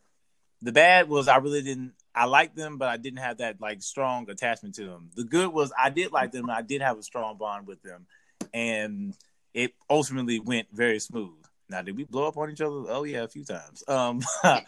the 0.63 0.73
bad 0.73 1.09
was 1.09 1.29
I 1.29 1.37
really 1.37 1.63
didn't 1.63 1.93
I 2.15 2.25
liked 2.25 2.57
them, 2.57 2.79
but 2.79 2.89
I 2.89 2.97
didn't 2.97 3.19
have 3.19 3.39
that 3.39 3.61
like 3.61 3.83
strong 3.83 4.29
attachment 4.31 4.75
to 4.77 4.87
them. 4.87 5.11
The 5.15 5.25
good 5.25 5.53
was 5.53 5.71
I 5.79 5.91
did 5.91 6.13
like 6.13 6.33
them, 6.33 6.49
I 6.49 6.63
did 6.63 6.81
have 6.81 6.99
a 6.99 7.03
strong 7.03 7.37
bond 7.37 7.67
with 7.67 7.83
them, 7.83 8.07
and 8.55 9.15
it 9.53 9.75
ultimately 9.91 10.41
went 10.41 10.69
very 10.73 10.99
smooth. 10.99 11.45
Now, 11.69 11.83
did 11.83 11.97
we 11.97 12.05
blow 12.05 12.27
up 12.27 12.39
on 12.39 12.51
each 12.51 12.63
other? 12.63 12.85
Oh 12.89 13.05
yeah, 13.05 13.25
a 13.25 13.29
few 13.29 13.45
times. 13.45 13.85
Um, 13.87 14.23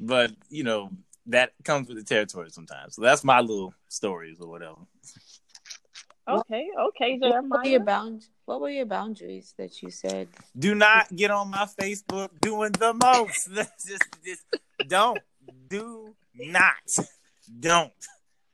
but 0.00 0.32
you 0.48 0.64
know 0.64 0.90
that 1.26 1.52
comes 1.64 1.88
with 1.88 1.98
the 1.98 2.04
territory 2.04 2.48
sometimes. 2.50 2.94
So 2.94 3.02
that's 3.02 3.22
my 3.22 3.40
little 3.40 3.74
stories 3.88 4.40
or 4.40 4.48
whatever. 4.48 4.76
Okay, 6.28 6.68
okay, 6.88 7.18
Jeremiah. 7.18 7.42
What 7.48 7.66
are 7.66 7.68
your 7.68 7.80
boundaries? 7.80 8.30
What 8.46 8.60
were 8.60 8.70
your 8.70 8.86
boundaries 8.86 9.54
that 9.58 9.82
you 9.82 9.90
said? 9.90 10.28
Do 10.58 10.74
not 10.74 11.14
get 11.14 11.30
on 11.30 11.50
my 11.50 11.66
Facebook 11.80 12.30
doing 12.40 12.72
the 12.72 12.94
most. 12.94 13.50
just, 13.54 14.04
just 14.24 14.44
don't. 14.88 15.18
Do 15.68 16.14
not. 16.34 16.96
Don't. 17.60 17.92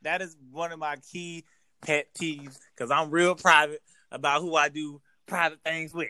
That 0.01 0.21
is 0.21 0.35
one 0.51 0.71
of 0.71 0.79
my 0.79 0.97
key 1.11 1.45
pet 1.81 2.07
peeves 2.19 2.57
because 2.75 2.91
I'm 2.91 3.11
real 3.11 3.35
private 3.35 3.81
about 4.11 4.41
who 4.41 4.55
I 4.55 4.69
do 4.69 4.99
private 5.27 5.59
things 5.63 5.93
with. 5.93 6.09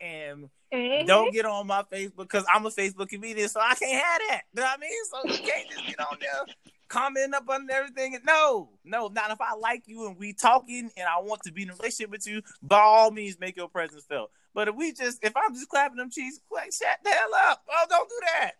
And 0.00 0.48
mm-hmm. 0.72 1.06
don't 1.06 1.32
get 1.32 1.46
on 1.46 1.66
my 1.66 1.82
Facebook 1.92 2.16
because 2.18 2.44
I'm 2.52 2.64
a 2.64 2.70
Facebook 2.70 3.08
comedian, 3.08 3.48
so 3.48 3.60
I 3.60 3.74
can't 3.74 4.02
have 4.02 4.20
that. 4.28 4.42
You 4.54 4.60
know 4.60 4.62
what 4.62 4.78
I 4.78 4.80
mean? 4.80 5.04
So 5.10 5.18
you 5.24 5.50
can't 5.50 5.70
just 5.70 5.86
get 5.86 6.00
on 6.00 6.16
there 6.20 6.54
commenting 6.88 7.34
up 7.34 7.48
on 7.48 7.68
everything. 7.70 8.18
No, 8.24 8.70
no, 8.84 9.08
not 9.08 9.30
if 9.30 9.40
I 9.40 9.54
like 9.54 9.84
you 9.86 10.06
and 10.06 10.16
we 10.18 10.32
talking 10.32 10.90
and 10.96 11.08
I 11.08 11.20
want 11.20 11.42
to 11.42 11.52
be 11.52 11.62
in 11.62 11.70
a 11.70 11.74
relationship 11.74 12.10
with 12.10 12.26
you, 12.26 12.42
by 12.62 12.78
all 12.78 13.10
means 13.10 13.38
make 13.40 13.56
your 13.56 13.68
presence 13.68 14.04
felt. 14.08 14.30
But 14.54 14.68
if 14.68 14.74
we 14.74 14.92
just 14.92 15.22
if 15.22 15.32
I'm 15.36 15.54
just 15.54 15.68
clapping 15.68 15.98
them 15.98 16.10
cheeks, 16.10 16.40
like 16.50 16.72
shut 16.72 16.98
the 17.04 17.10
hell 17.10 17.34
up. 17.48 17.62
Oh, 17.70 17.86
don't 17.88 18.08
do 18.08 18.20
that. 18.32 18.52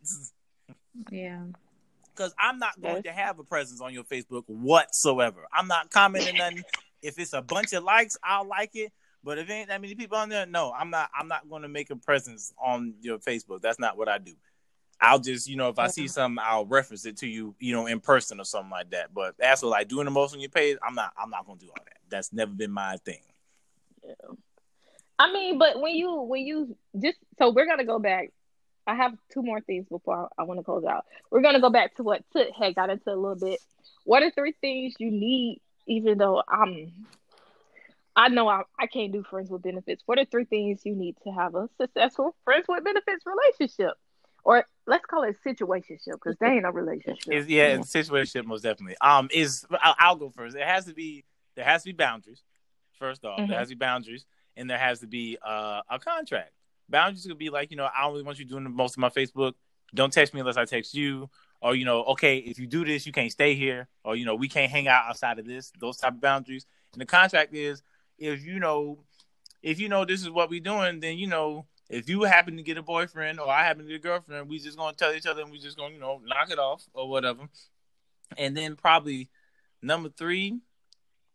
Yeah. 1.10 1.42
Because 2.14 2.34
I'm 2.38 2.58
not 2.58 2.80
going 2.80 3.02
to 3.02 3.12
have 3.12 3.38
a 3.38 3.44
presence 3.44 3.80
on 3.80 3.92
your 3.92 4.04
Facebook 4.04 4.44
whatsoever. 4.46 5.46
I'm 5.52 5.68
not 5.68 5.90
commenting 5.90 6.38
nothing. 6.38 6.64
If 7.02 7.18
it's 7.18 7.34
a 7.34 7.42
bunch 7.42 7.74
of 7.74 7.84
likes, 7.84 8.16
I'll 8.24 8.48
like 8.48 8.70
it. 8.74 8.92
But 9.22 9.38
if 9.38 9.50
ain't 9.50 9.68
that 9.68 9.80
many 9.80 9.94
people 9.94 10.16
on 10.16 10.28
there, 10.28 10.46
no, 10.46 10.72
I'm 10.72 10.88
not. 10.90 11.10
I'm 11.18 11.28
not 11.28 11.48
going 11.48 11.62
to 11.62 11.68
make 11.68 11.90
a 11.90 11.96
presence 11.96 12.54
on 12.62 12.94
your 13.00 13.18
Facebook. 13.18 13.60
That's 13.60 13.78
not 13.78 13.98
what 13.98 14.08
I 14.08 14.18
do. 14.18 14.32
I'll 15.00 15.18
just, 15.18 15.48
you 15.48 15.56
know, 15.56 15.68
if 15.68 15.78
I 15.78 15.88
see 15.88 16.08
something, 16.08 16.42
I'll 16.44 16.64
reference 16.64 17.04
it 17.04 17.18
to 17.18 17.26
you, 17.26 17.54
you 17.58 17.74
know, 17.74 17.86
in 17.86 18.00
person 18.00 18.40
or 18.40 18.44
something 18.44 18.70
like 18.70 18.90
that. 18.90 19.12
But 19.12 19.34
as 19.40 19.60
for 19.60 19.66
like 19.66 19.88
doing 19.88 20.06
the 20.06 20.10
most 20.10 20.34
on 20.34 20.40
your 20.40 20.50
page, 20.50 20.78
I'm 20.86 20.94
not. 20.94 21.12
I'm 21.18 21.30
not 21.30 21.46
going 21.46 21.58
to 21.58 21.64
do 21.64 21.70
all 21.70 21.84
that. 21.84 21.98
That's 22.08 22.32
never 22.32 22.52
been 22.52 22.70
my 22.70 22.96
thing. 23.04 23.20
Yeah. 24.04 24.14
I 25.18 25.32
mean, 25.32 25.58
but 25.58 25.80
when 25.80 25.94
you 25.94 26.22
when 26.22 26.44
you 26.46 26.76
just 27.00 27.18
so 27.38 27.50
we're 27.50 27.66
gonna 27.66 27.84
go 27.84 27.98
back. 27.98 28.30
I 28.88 28.94
have 28.94 29.14
two 29.32 29.42
more 29.42 29.60
things 29.60 29.84
before 29.88 30.28
I, 30.38 30.42
I 30.42 30.44
want 30.44 30.60
to 30.60 30.64
close 30.64 30.84
out. 30.84 31.06
We're 31.30 31.42
gonna 31.42 31.60
go 31.60 31.70
back 31.70 31.96
to 31.96 32.04
what 32.04 32.22
Tut 32.32 32.52
had 32.56 32.76
got 32.76 32.88
into 32.88 33.10
a 33.10 33.16
little 33.16 33.34
bit. 33.34 33.58
What 34.04 34.22
are 34.22 34.30
three 34.30 34.54
things 34.60 34.94
you 35.00 35.10
need, 35.10 35.60
even 35.88 36.18
though 36.18 36.40
I'm 36.46 36.92
I 38.16 38.28
know 38.28 38.48
I, 38.48 38.62
I 38.78 38.86
can't 38.86 39.12
do 39.12 39.22
friends 39.22 39.50
with 39.50 39.62
benefits. 39.62 40.02
What 40.06 40.18
are 40.18 40.24
three 40.24 40.46
things 40.46 40.80
you 40.84 40.94
need 40.94 41.16
to 41.24 41.30
have 41.30 41.54
a 41.54 41.68
successful 41.78 42.34
friends 42.44 42.64
with 42.66 42.82
benefits 42.82 43.24
relationship? 43.26 43.94
Or 44.42 44.64
let's 44.86 45.04
call 45.06 45.24
it 45.24 45.36
situationship 45.44 46.12
because 46.12 46.36
they 46.40 46.46
ain't 46.46 46.64
a 46.64 46.70
relationship. 46.70 47.32
It's, 47.32 47.48
yeah, 47.48 47.74
yeah. 47.74 47.78
situationship 47.78 48.44
most 48.44 48.62
definitely. 48.62 48.96
Um, 49.00 49.28
is 49.32 49.66
I'll, 49.82 49.94
I'll, 49.98 50.16
go 50.16 50.30
first. 50.30 50.56
It 50.56 50.62
has 50.62 50.86
to 50.86 50.94
be 50.94 51.24
there 51.54 51.64
has 51.64 51.82
to 51.82 51.88
be 51.88 51.92
boundaries. 51.92 52.42
First 52.98 53.24
off, 53.24 53.38
mm-hmm. 53.38 53.50
there 53.50 53.58
has 53.58 53.68
to 53.68 53.74
be 53.74 53.78
boundaries, 53.78 54.24
and 54.56 54.70
there 54.70 54.78
has 54.78 55.00
to 55.00 55.06
be 55.06 55.38
uh, 55.46 55.82
a 55.90 55.98
contract. 55.98 56.52
Boundaries 56.88 57.26
could 57.26 57.38
be 57.38 57.50
like 57.50 57.70
you 57.70 57.76
know 57.76 57.84
I 57.84 58.06
only 58.06 58.22
want 58.22 58.38
you 58.38 58.44
doing 58.44 58.70
most 58.70 58.94
of 58.94 58.98
my 58.98 59.10
Facebook. 59.10 59.54
Don't 59.94 60.12
text 60.12 60.34
me 60.34 60.40
unless 60.40 60.56
I 60.56 60.64
text 60.64 60.94
you, 60.94 61.30
or 61.60 61.74
you 61.74 61.84
know, 61.84 62.04
okay, 62.04 62.38
if 62.38 62.58
you 62.58 62.66
do 62.66 62.84
this, 62.84 63.06
you 63.06 63.12
can't 63.12 63.32
stay 63.32 63.54
here, 63.54 63.88
or 64.04 64.16
you 64.16 64.24
know, 64.24 64.34
we 64.34 64.48
can't 64.48 64.70
hang 64.70 64.88
out 64.88 65.04
outside 65.06 65.38
of 65.38 65.46
this. 65.46 65.72
Those 65.78 65.96
type 65.96 66.14
of 66.14 66.20
boundaries. 66.20 66.66
And 66.92 67.00
the 67.00 67.06
contract 67.06 67.54
is 67.54 67.82
if 68.18 68.44
you 68.44 68.60
know 68.60 68.98
if 69.62 69.80
you 69.80 69.88
know 69.88 70.04
this 70.04 70.22
is 70.22 70.30
what 70.30 70.48
we're 70.48 70.60
doing, 70.60 71.00
then 71.00 71.18
you 71.18 71.26
know 71.26 71.66
if 71.88 72.08
you 72.08 72.22
happen 72.22 72.56
to 72.56 72.62
get 72.62 72.78
a 72.78 72.82
boyfriend 72.82 73.40
or 73.40 73.48
I 73.48 73.64
happen 73.64 73.84
to 73.84 73.88
get 73.88 73.96
a 73.96 74.02
girlfriend, 74.02 74.48
we 74.48 74.58
just 74.58 74.76
gonna 74.76 74.96
tell 74.96 75.14
each 75.14 75.26
other 75.26 75.42
and 75.42 75.50
we 75.50 75.58
just 75.58 75.76
gonna 75.76 75.94
you 75.94 76.00
know 76.00 76.20
knock 76.24 76.50
it 76.50 76.58
off 76.58 76.84
or 76.92 77.08
whatever. 77.08 77.48
And 78.36 78.56
then 78.56 78.76
probably 78.76 79.28
number 79.82 80.08
three, 80.08 80.58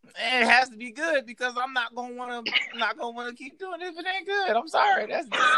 it 0.04 0.48
has 0.48 0.70
to 0.70 0.78
be 0.78 0.92
good 0.92 1.26
because 1.26 1.54
I'm 1.58 1.74
not 1.74 1.96
gonna 1.96 2.16
want 2.16 2.46
to 2.46 2.54
not 2.78 2.98
gonna 2.98 3.16
want 3.16 3.30
to 3.30 3.44
keep 3.44 3.60
doing 3.60 3.82
it 3.82 3.86
if 3.86 3.98
it 3.98 4.06
ain't 4.06 4.28
good. 4.28 4.56
I'm 4.56 4.68
sorry. 4.68 5.08
That's 5.08 5.28
just, 5.28 5.58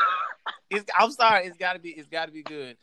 it's. 0.69 0.85
I'm 0.97 1.11
sorry. 1.11 1.45
It's 1.45 1.57
got 1.57 1.73
to 1.73 1.79
be. 1.79 1.89
It's 1.89 2.09
got 2.09 2.27
to 2.27 2.31
be 2.31 2.43
good. 2.43 2.77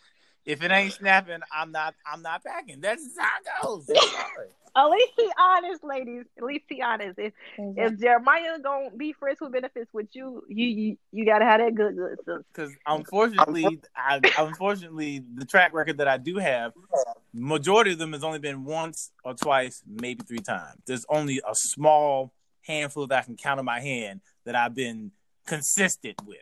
If 0.44 0.62
it 0.62 0.70
ain't 0.70 0.94
snapping, 0.94 1.40
I'm 1.52 1.70
not. 1.70 1.94
I'm 2.04 2.22
not 2.22 2.42
packing. 2.42 2.80
That's 2.80 3.02
how 3.18 3.76
it 3.76 3.86
goes. 3.86 3.98
At 4.76 4.86
least 4.86 5.16
be 5.16 5.30
honest, 5.38 5.84
ladies. 5.84 6.24
At 6.38 6.44
least 6.44 6.68
be 6.68 6.82
honest. 6.82 7.18
If 7.18 7.32
exactly. 7.58 7.82
if 7.84 8.00
Jeremiah 8.00 8.58
gonna 8.62 8.90
be 8.96 9.12
friends 9.12 9.40
with 9.40 9.52
benefits 9.52 9.90
with 9.92 10.06
you, 10.12 10.42
you 10.48 10.66
you, 10.66 10.96
you 11.12 11.24
gotta 11.24 11.44
have 11.44 11.60
that 11.60 11.74
good 11.74 11.96
good 11.96 12.18
stuff. 12.22 12.42
Because 12.52 12.72
unfortunately, 12.86 13.80
I 13.96 14.20
unfortunately 14.38 15.24
the 15.34 15.44
track 15.44 15.72
record 15.74 15.98
that 15.98 16.08
I 16.08 16.18
do 16.18 16.36
have, 16.36 16.72
majority 17.32 17.92
of 17.92 17.98
them 17.98 18.12
has 18.12 18.22
only 18.22 18.38
been 18.38 18.64
once 18.64 19.10
or 19.24 19.34
twice, 19.34 19.82
maybe 19.86 20.22
three 20.22 20.38
times. 20.38 20.80
There's 20.86 21.06
only 21.08 21.40
a 21.48 21.54
small 21.54 22.32
handful 22.62 23.06
that 23.08 23.18
I 23.18 23.22
can 23.22 23.36
count 23.36 23.58
on 23.58 23.64
my 23.64 23.80
hand 23.80 24.20
that 24.44 24.54
I've 24.54 24.74
been 24.74 25.10
consistent 25.46 26.16
with. 26.24 26.38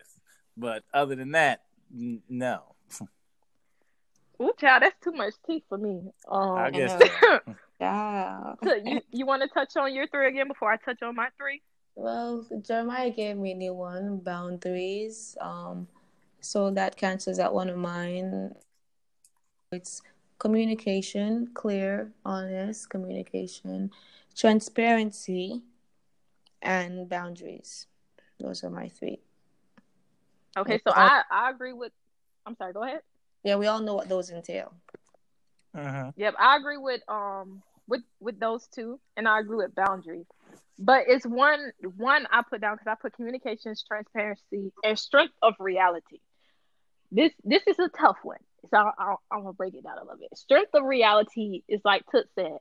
But 0.57 0.83
other 0.93 1.14
than 1.14 1.33
that, 1.33 1.62
n- 1.95 2.22
no. 2.29 2.74
Ooh, 4.41 4.53
child, 4.59 4.83
that's 4.83 4.95
too 5.03 5.12
much 5.12 5.35
tea 5.47 5.64
for 5.68 5.79
me. 5.79 6.03
Um, 6.31 6.59
I 6.59 6.70
guess. 6.70 7.03
Yeah. 7.81 8.55
So 8.64 8.74
you 8.74 9.01
you 9.11 9.26
want 9.26 9.43
to 9.43 9.49
touch 9.49 9.76
on 9.76 9.95
your 9.95 10.07
three 10.09 10.29
again 10.29 10.49
before 10.49 10.72
I 10.72 10.76
touch 10.76 11.03
on 11.03 11.14
my 11.14 11.29
three? 11.37 11.62
Well, 11.95 12.47
Jeremiah 12.62 13.11
gave 13.11 13.37
me 13.37 13.53
a 13.53 13.55
new 13.55 13.74
one, 13.74 14.18
boundaries. 14.18 15.37
Um, 15.41 15.89
so 16.41 16.70
that 16.70 16.97
cancels 16.97 17.39
out 17.39 17.55
one 17.55 17.68
of 17.68 17.76
mine. 17.76 18.55
It's 19.72 20.03
communication, 20.39 21.49
clear, 21.55 22.12
honest 22.24 22.89
communication, 22.89 23.91
transparency, 24.37 25.62
and 26.62 27.09
boundaries. 27.09 27.87
Those 28.41 28.62
are 28.64 28.70
my 28.70 28.89
three. 28.89 29.18
Okay, 30.57 30.81
so 30.87 30.93
I, 30.95 31.22
I 31.31 31.51
agree 31.51 31.72
with. 31.72 31.93
I'm 32.47 32.57
sorry. 32.57 32.72
Go 32.72 32.83
ahead. 32.83 33.01
Yeah, 33.45 33.57
we 33.57 33.66
all 33.66 33.81
know 33.81 33.95
what 33.95 34.09
those 34.09 34.31
entail. 34.31 34.74
Uh-huh. 35.74 36.12
Yep, 36.16 36.35
I 36.39 36.57
agree 36.57 36.79
with 36.79 37.03
um 37.09 37.62
with 37.89 38.03
with 38.20 38.39
those 38.39 38.66
two, 38.68 39.01
and 39.16 39.26
I 39.26 39.41
agree 39.41 39.57
with 39.57 39.74
boundaries. 39.74 40.26
But 40.78 41.05
it's 41.09 41.26
one 41.26 41.72
one 41.97 42.26
I 42.30 42.43
put 42.49 42.61
down 42.61 42.76
because 42.76 42.86
I 42.86 42.95
put 43.01 43.14
communications, 43.14 43.84
transparency, 43.86 44.72
and 44.84 44.99
strength 44.99 45.34
of 45.43 45.55
reality. 45.59 46.18
This 47.11 47.32
this 47.43 47.62
is 47.66 47.78
a 47.78 47.89
tough 47.89 48.18
one, 48.22 48.39
so 48.70 48.76
i 48.76 49.14
am 49.32 49.43
gonna 49.43 49.53
break 49.55 49.74
it 49.74 49.82
down 49.82 49.99
a 49.99 50.03
little 50.03 50.18
bit. 50.18 50.36
Strength 50.36 50.74
of 50.74 50.84
reality 50.84 51.62
is 51.68 51.80
like 51.84 52.05
Tut 52.12 52.26
said, 52.34 52.59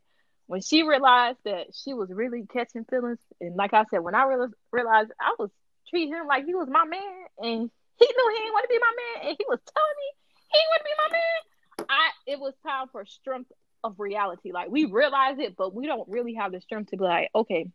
when 0.48 0.62
she 0.62 0.84
realized 0.84 1.40
that 1.46 1.68
she 1.76 1.94
was 1.94 2.10
really 2.12 2.46
catching 2.52 2.86
feelings, 2.86 3.20
and 3.42 3.56
like 3.56 3.74
I 3.74 3.84
said, 3.92 4.00
when 4.00 4.16
I 4.16 4.24
re- 4.24 4.48
realized 4.72 5.12
I 5.20 5.36
was 5.38 5.52
treating 5.90 6.14
him 6.14 6.26
like 6.28 6.46
he 6.46 6.56
was 6.56 6.70
my 6.70 6.86
man, 6.86 7.26
and 7.40 7.70
he 8.00 8.06
knew 8.06 8.32
he 8.32 8.40
didn't 8.40 8.54
want 8.54 8.64
to 8.64 8.70
be 8.70 8.80
my 8.80 8.96
man, 8.96 9.28
and 9.28 9.36
he 9.38 9.46
was 9.48 9.60
telling 9.60 9.98
me 10.00 10.10
he 10.54 10.60
to 10.60 10.84
be 10.84 10.92
my 10.98 11.10
man. 11.12 11.88
I 11.90 12.32
it 12.32 12.40
was 12.40 12.54
time 12.66 12.88
for 12.92 13.06
strength 13.06 13.52
of 13.88 14.00
reality. 14.00 14.52
Like 14.52 14.70
we 14.70 14.86
realize 14.86 15.38
it, 15.40 15.56
but 15.58 15.74
we 15.74 15.88
don't 15.88 16.08
really 16.08 16.36
have 16.36 16.52
the 16.52 16.62
strength 16.62 16.92
to 16.92 16.98
be 16.98 17.04
like, 17.04 17.30
okay, 17.34 17.68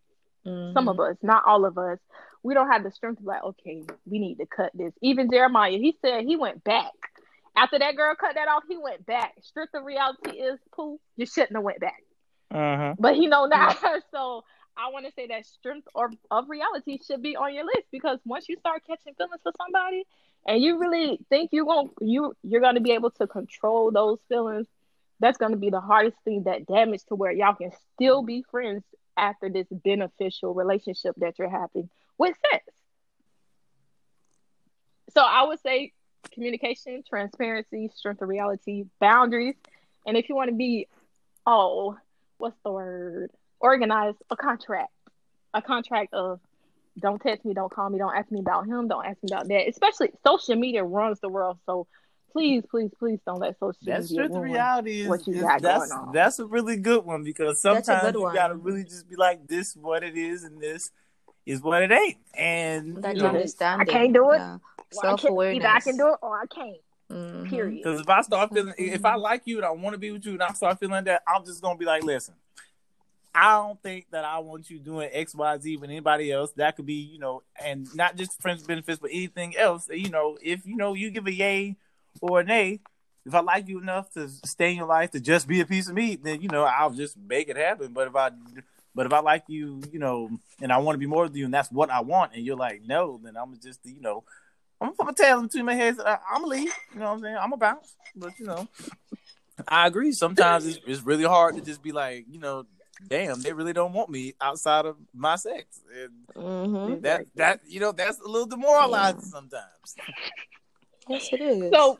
mm-hmm. 0.46 0.72
some 0.72 0.88
of 0.88 1.00
us, 1.00 1.16
not 1.22 1.44
all 1.46 1.64
of 1.64 1.78
us, 1.78 1.98
we 2.42 2.54
don't 2.54 2.70
have 2.70 2.84
the 2.84 2.90
strength 2.90 3.18
to 3.18 3.22
be 3.22 3.28
like, 3.28 3.44
okay, 3.44 3.82
we 4.06 4.18
need 4.18 4.36
to 4.36 4.46
cut 4.46 4.70
this. 4.74 4.92
Even 5.02 5.30
Jeremiah, 5.30 5.72
he 5.72 5.96
said 6.00 6.24
he 6.24 6.36
went 6.36 6.62
back. 6.64 6.92
After 7.56 7.78
that 7.78 7.96
girl 7.96 8.14
cut 8.14 8.34
that 8.36 8.48
off, 8.48 8.64
he 8.68 8.78
went 8.78 9.04
back. 9.04 9.34
Strength 9.42 9.74
of 9.74 9.84
reality 9.84 10.38
is, 10.38 10.58
pooh, 10.74 10.98
you 11.16 11.26
shouldn't 11.26 11.54
have 11.54 11.62
went 11.62 11.80
back. 11.80 12.02
Uh-huh. 12.50 12.94
But 12.98 13.14
he 13.14 13.26
know 13.26 13.46
now. 13.46 13.74
so 14.10 14.44
I 14.76 14.90
want 14.90 15.06
to 15.06 15.12
say 15.12 15.26
that 15.28 15.46
strength 15.46 15.86
or 15.94 16.10
of 16.30 16.48
reality 16.48 16.98
should 17.06 17.22
be 17.22 17.36
on 17.36 17.54
your 17.54 17.64
list 17.64 17.88
because 17.90 18.18
once 18.24 18.48
you 18.48 18.56
start 18.56 18.82
catching 18.86 19.14
feelings 19.14 19.40
for 19.42 19.52
somebody, 19.58 20.04
and 20.46 20.62
you 20.62 20.78
really 20.78 21.18
think 21.28 21.50
you're 21.52 21.64
going 21.64 21.90
you 22.00 22.34
you're 22.42 22.60
going 22.60 22.74
to 22.74 22.80
be 22.80 22.92
able 22.92 23.10
to 23.10 23.26
control 23.26 23.90
those 23.90 24.18
feelings 24.28 24.66
that's 25.20 25.38
going 25.38 25.52
to 25.52 25.58
be 25.58 25.70
the 25.70 25.80
hardest 25.80 26.16
thing 26.24 26.44
that 26.44 26.66
damage 26.66 27.04
to 27.08 27.14
where 27.14 27.32
y'all 27.32 27.54
can 27.54 27.72
still 27.94 28.22
be 28.22 28.44
friends 28.50 28.82
after 29.16 29.48
this 29.48 29.66
beneficial 29.70 30.54
relationship 30.54 31.14
that 31.18 31.38
you're 31.38 31.50
having 31.50 31.88
with 32.18 32.34
sex. 32.50 32.64
So 35.14 35.20
I 35.20 35.44
would 35.44 35.60
say 35.60 35.92
communication, 36.32 37.02
transparency, 37.08 37.90
strength 37.94 38.22
of 38.22 38.28
reality, 38.28 38.84
boundaries, 39.00 39.56
and 40.06 40.16
if 40.16 40.28
you 40.28 40.34
want 40.34 40.50
to 40.50 40.56
be, 40.56 40.88
oh, 41.46 41.96
what's 42.38 42.56
the 42.64 42.72
word? 42.72 43.30
Organize 43.60 44.14
a 44.30 44.36
contract, 44.36 44.92
a 45.54 45.62
contract 45.62 46.14
of 46.14 46.40
don't 46.98 47.20
text 47.20 47.44
me, 47.44 47.54
don't 47.54 47.72
call 47.72 47.88
me, 47.88 47.98
don't 47.98 48.14
ask 48.14 48.30
me 48.30 48.40
about 48.40 48.66
him, 48.66 48.88
don't 48.88 49.06
ask 49.06 49.22
me 49.22 49.28
about 49.30 49.48
that. 49.48 49.68
Especially 49.68 50.10
social 50.26 50.56
media 50.56 50.84
runs 50.84 51.20
the 51.20 51.28
world, 51.28 51.58
so 51.66 51.86
please, 52.32 52.64
please, 52.70 52.90
please 52.98 53.18
don't 53.26 53.38
let 53.38 53.58
social 53.58 53.78
that's 53.82 54.10
media. 54.10 54.22
That's 54.22 54.34
the 54.34 54.40
reality. 54.40 55.00
Is, 55.02 55.08
what 55.08 55.26
you 55.26 55.34
is, 55.34 55.42
got 55.42 55.62
that's, 55.62 55.90
going 55.90 56.06
on. 56.06 56.12
That's 56.12 56.38
a 56.38 56.46
really 56.46 56.76
good 56.76 57.04
one 57.04 57.22
because 57.22 57.60
sometimes 57.60 58.14
you 58.14 58.30
gotta 58.34 58.56
really 58.56 58.84
just 58.84 59.08
be 59.08 59.16
like, 59.16 59.46
"This 59.46 59.76
what 59.76 60.02
it 60.02 60.16
is, 60.16 60.44
and 60.44 60.60
this 60.60 60.90
is 61.46 61.60
what 61.60 61.82
it 61.82 61.92
ain't." 61.92 62.18
And 62.34 63.02
that 63.02 63.16
you 63.16 63.26
understand. 63.26 63.82
I 63.82 63.84
can't 63.84 64.12
do 64.12 64.32
it. 64.32 64.38
Yeah. 64.38 64.58
Self 64.90 65.24
awareness. 65.24 65.64
Either 65.64 65.74
I 65.74 65.80
can 65.80 65.96
do 65.96 66.08
it 66.08 66.18
or 66.22 66.40
I 66.40 66.46
can't. 66.46 66.76
Mm-hmm. 67.10 67.50
Period. 67.50 67.82
Because 67.82 68.00
if 68.00 68.08
I 68.08 68.22
start 68.22 68.52
feeling, 68.52 68.74
if 68.78 69.04
I 69.04 69.16
like 69.16 69.42
you 69.44 69.58
and 69.58 69.66
I 69.66 69.70
want 69.70 69.94
to 69.94 69.98
be 69.98 70.10
with 70.10 70.24
you, 70.24 70.32
and 70.32 70.42
I 70.42 70.52
start 70.52 70.80
feeling 70.80 71.04
that, 71.04 71.22
I'm 71.26 71.44
just 71.44 71.62
gonna 71.62 71.78
be 71.78 71.84
like, 71.84 72.02
"Listen, 72.02 72.34
I 73.34 73.52
don't 73.52 73.82
think 73.82 74.06
that 74.10 74.24
I 74.24 74.38
want 74.40 74.68
you 74.70 74.78
doing 74.78 75.08
X, 75.12 75.34
Y, 75.34 75.58
Z 75.58 75.76
with 75.78 75.90
anybody 75.90 76.30
else. 76.30 76.52
That 76.52 76.76
could 76.76 76.86
be, 76.86 76.94
you 76.94 77.18
know, 77.18 77.42
and 77.62 77.88
not 77.94 78.16
just 78.16 78.40
friends 78.40 78.62
benefits, 78.62 78.98
but 78.98 79.10
anything 79.10 79.56
else. 79.56 79.88
You 79.90 80.10
know, 80.10 80.38
if 80.42 80.66
you 80.66 80.76
know 80.76 80.94
you 80.94 81.10
give 81.10 81.26
a 81.26 81.32
yay 81.32 81.76
or 82.20 82.40
a 82.40 82.44
nay, 82.44 82.80
if 83.24 83.34
I 83.34 83.40
like 83.40 83.68
you 83.68 83.80
enough 83.80 84.10
to 84.12 84.28
stay 84.44 84.70
in 84.70 84.76
your 84.78 84.86
life 84.86 85.10
to 85.12 85.20
just 85.20 85.46
be 85.46 85.60
a 85.60 85.66
piece 85.66 85.88
of 85.88 85.94
meat, 85.94 86.22
then 86.24 86.40
you 86.42 86.48
know 86.48 86.64
I'll 86.64 86.90
just 86.90 87.16
make 87.16 87.48
it 87.48 87.56
happen. 87.56 87.92
But 87.92 88.08
if 88.08 88.16
I, 88.16 88.30
but 88.94 89.06
if 89.06 89.12
I 89.12 89.20
like 89.20 89.44
you, 89.48 89.80
you 89.92 89.98
know, 89.98 90.28
and 90.60 90.72
I 90.72 90.78
want 90.78 90.94
to 90.94 90.98
be 90.98 91.06
more 91.06 91.24
with 91.24 91.36
you, 91.36 91.44
and 91.44 91.54
that's 91.54 91.70
what 91.70 91.90
I 91.90 92.00
want, 92.00 92.32
and 92.34 92.44
you're 92.44 92.56
like 92.56 92.82
no, 92.86 93.20
then 93.22 93.36
I'm 93.36 93.56
just, 93.62 93.80
you 93.84 94.00
know, 94.00 94.24
I'm 94.80 94.92
gonna 94.98 95.12
tell 95.12 95.38
them 95.40 95.48
to 95.50 95.62
my 95.62 95.74
head. 95.74 95.96
I'm 96.00 96.42
gonna 96.42 96.46
leave. 96.48 96.72
You 96.92 97.00
know 97.00 97.06
what 97.06 97.12
I'm 97.12 97.20
saying? 97.22 97.36
I'm 97.36 97.50
gonna 97.50 97.56
bounce. 97.58 97.94
But 98.16 98.38
you 98.38 98.46
know, 98.46 98.68
I 99.68 99.86
agree. 99.86 100.12
Sometimes 100.12 100.66
it's, 100.66 100.80
it's 100.86 101.02
really 101.02 101.24
hard 101.24 101.54
to 101.56 101.62
just 101.62 101.82
be 101.82 101.92
like, 101.92 102.26
you 102.28 102.40
know, 102.40 102.66
damn, 103.08 103.40
they 103.40 103.52
really 103.52 103.72
don't 103.72 103.92
want 103.92 104.10
me 104.10 104.34
outside 104.40 104.84
of 104.86 104.96
my 105.14 105.36
sex. 105.36 105.80
And 105.96 106.10
Mm-hmm. 106.34 107.02
that 107.02 107.26
that 107.36 107.60
you 107.66 107.78
know 107.78 107.92
that's 107.92 108.18
a 108.18 108.26
little 108.26 108.46
demoralizing 108.46 109.20
Yeah. 109.22 109.28
sometimes. 109.28 109.96
Yes, 111.08 111.28
it 111.32 111.40
is. 111.40 111.70
So 111.72 111.98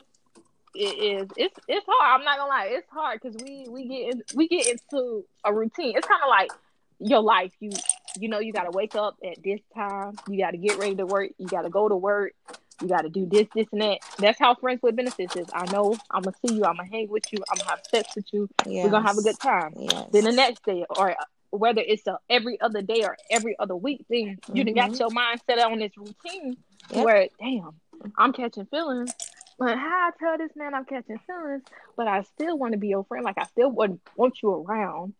it 0.75 0.79
is. 0.79 1.27
It's 1.37 1.59
it's 1.67 1.85
hard. 1.87 2.19
I'm 2.19 2.25
not 2.25 2.37
gonna 2.37 2.49
lie. 2.49 2.67
It's 2.71 2.89
hard 2.89 3.19
because 3.21 3.37
we 3.43 3.65
we 3.69 3.87
get 3.87 4.13
in, 4.13 4.23
we 4.35 4.47
get 4.47 4.67
into 4.67 5.25
a 5.43 5.53
routine. 5.53 5.95
It's 5.95 6.07
kind 6.07 6.21
of 6.23 6.29
like 6.29 6.51
your 6.99 7.21
life. 7.21 7.51
You 7.59 7.71
you 8.19 8.29
know 8.29 8.39
you 8.39 8.53
got 8.53 8.63
to 8.63 8.71
wake 8.71 8.95
up 8.95 9.17
at 9.23 9.43
this 9.43 9.59
time. 9.75 10.13
You 10.29 10.39
got 10.39 10.51
to 10.51 10.57
get 10.57 10.77
ready 10.77 10.95
to 10.95 11.05
work. 11.05 11.31
You 11.37 11.47
got 11.47 11.63
to 11.63 11.69
go 11.69 11.87
to 11.87 11.95
work. 11.95 12.33
You 12.81 12.87
got 12.87 13.01
to 13.01 13.09
do 13.09 13.25
this, 13.25 13.47
this, 13.55 13.67
and 13.71 13.81
that. 13.81 13.99
That's 14.17 14.39
how 14.39 14.55
friends 14.55 14.81
with 14.81 14.95
benefits 14.95 15.35
is. 15.35 15.47
I 15.53 15.71
know 15.71 15.95
I'm 16.09 16.23
gonna 16.23 16.35
see 16.45 16.55
you. 16.55 16.65
I'm 16.65 16.77
gonna 16.77 16.89
hang 16.89 17.07
with 17.09 17.31
you. 17.31 17.39
I'm 17.51 17.57
gonna 17.57 17.69
have 17.69 17.81
sex 17.89 18.15
with 18.15 18.25
you. 18.33 18.49
We're 18.65 18.89
gonna 18.89 19.07
have 19.07 19.17
a 19.17 19.21
good 19.21 19.39
time. 19.39 19.73
Yes. 19.77 20.07
Then 20.11 20.23
the 20.23 20.31
next 20.31 20.65
day, 20.65 20.85
or 20.89 21.11
uh, 21.11 21.23
whether 21.51 21.81
it's 21.85 22.07
a 22.07 22.17
every 22.29 22.59
other 22.59 22.81
day 22.81 23.03
or 23.03 23.15
every 23.29 23.57
other 23.59 23.75
week 23.75 24.05
thing, 24.07 24.39
you 24.51 24.63
done 24.63 24.73
got 24.73 24.89
mm-hmm. 24.89 24.99
your 24.99 25.11
mind 25.11 25.39
set 25.45 25.59
on 25.59 25.79
this 25.79 25.95
routine 25.97 26.57
Yep. 26.91 27.05
where, 27.05 27.27
damn, 27.39 27.75
I'm 28.17 28.33
catching 28.33 28.65
feelings. 28.65 29.13
But 29.59 29.77
how 29.77 30.09
I 30.09 30.11
tell 30.19 30.37
this 30.37 30.55
man 30.55 30.73
I'm 30.73 30.85
catching 30.85 31.19
feelings, 31.19 31.63
but 31.95 32.07
I 32.07 32.23
still 32.23 32.57
want 32.57 32.73
to 32.73 32.77
be 32.77 32.87
your 32.87 33.03
friend. 33.05 33.23
Like 33.23 33.37
I 33.37 33.45
still 33.45 33.69
want 33.69 34.01
want 34.15 34.41
you 34.41 34.51
around, 34.51 35.13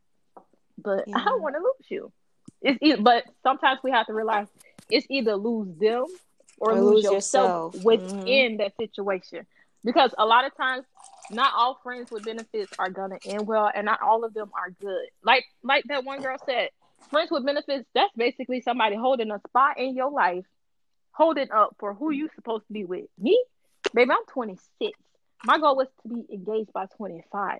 but 0.77 1.05
I 1.13 1.23
don't 1.23 1.41
want 1.41 1.55
to 1.55 1.61
lose 1.61 1.89
you. 1.89 2.11
It's 2.61 2.79
either, 2.81 3.01
but 3.01 3.25
sometimes 3.43 3.79
we 3.83 3.91
have 3.91 4.07
to 4.07 4.13
realize 4.13 4.47
it's 4.89 5.05
either 5.09 5.35
lose 5.35 5.67
them 5.77 6.05
or, 6.57 6.71
Or 6.71 6.81
lose, 6.81 7.03
lose 7.03 7.13
yourself, 7.13 7.75
yourself. 7.75 7.85
within 7.85 8.17
mm-hmm. 8.17 8.57
that 8.57 8.73
situation. 8.77 9.45
Because 9.83 10.15
a 10.17 10.25
lot 10.25 10.45
of 10.45 10.55
times, 10.55 10.85
not 11.29 11.51
all 11.55 11.79
friends 11.83 12.09
with 12.09 12.23
benefits 12.23 12.71
are 12.79 12.89
gonna 12.89 13.19
end 13.25 13.45
well, 13.45 13.69
and 13.73 13.85
not 13.85 14.01
all 14.01 14.23
of 14.23 14.33
them 14.33 14.49
are 14.57 14.71
good. 14.71 15.07
Like 15.23 15.45
like 15.61 15.83
that 15.85 16.05
one 16.05 16.21
girl 16.21 16.37
said, 16.45 16.69
friends 17.09 17.29
with 17.31 17.45
benefits. 17.45 17.85
That's 17.93 18.13
basically 18.15 18.61
somebody 18.61 18.95
holding 18.95 19.29
a 19.29 19.39
spot 19.47 19.77
in 19.77 19.95
your 19.95 20.09
life, 20.09 20.45
holding 21.13 21.51
up 21.51 21.75
for 21.79 21.93
who 21.93 22.11
you 22.11 22.29
supposed 22.35 22.67
to 22.67 22.73
be 22.73 22.85
with. 22.85 23.05
Me, 23.19 23.41
baby, 23.93 24.11
I'm 24.11 24.25
26. 24.31 24.99
My 25.45 25.59
goal 25.59 25.75
was 25.75 25.87
to 26.03 26.09
be 26.09 26.25
engaged 26.33 26.73
by 26.73 26.85
25. 26.97 27.59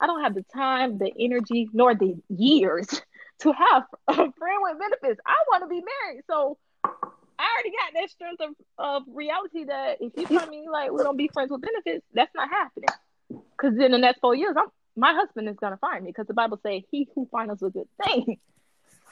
I 0.00 0.06
don't 0.06 0.22
have 0.22 0.34
the 0.34 0.44
time, 0.54 0.98
the 0.98 1.12
energy, 1.18 1.68
nor 1.72 1.94
the 1.94 2.14
years 2.28 2.86
to 3.40 3.52
have 3.52 3.84
a 4.08 4.14
friend 4.14 4.58
with 4.60 4.78
benefits. 4.78 5.20
I 5.26 5.34
want 5.50 5.64
to 5.64 5.68
be 5.68 5.82
married, 5.82 6.22
so 6.28 6.58
I 6.84 7.46
already 7.54 7.70
got 7.70 8.00
that 8.00 8.10
strength 8.10 8.40
of, 8.40 8.50
of 8.78 9.02
reality 9.08 9.64
that 9.64 9.98
if 10.00 10.12
you 10.16 10.26
tell 10.26 10.46
me 10.46 10.66
like 10.70 10.90
we're 10.92 11.04
gonna 11.04 11.16
be 11.16 11.28
friends 11.32 11.50
with 11.50 11.62
benefits, 11.62 12.04
that's 12.14 12.34
not 12.34 12.48
happening. 12.48 12.88
Because 13.28 13.78
in 13.78 13.92
the 13.92 13.98
next 13.98 14.20
four 14.20 14.34
years, 14.34 14.54
I'm 14.56 14.68
my 14.96 15.14
husband 15.14 15.48
is 15.48 15.56
gonna 15.56 15.78
find 15.78 16.04
me 16.04 16.10
because 16.10 16.26
the 16.26 16.34
Bible 16.34 16.60
says, 16.62 16.82
"He 16.90 17.08
who 17.14 17.26
finds 17.32 17.62
a 17.62 17.70
good 17.70 17.88
thing, 18.04 18.38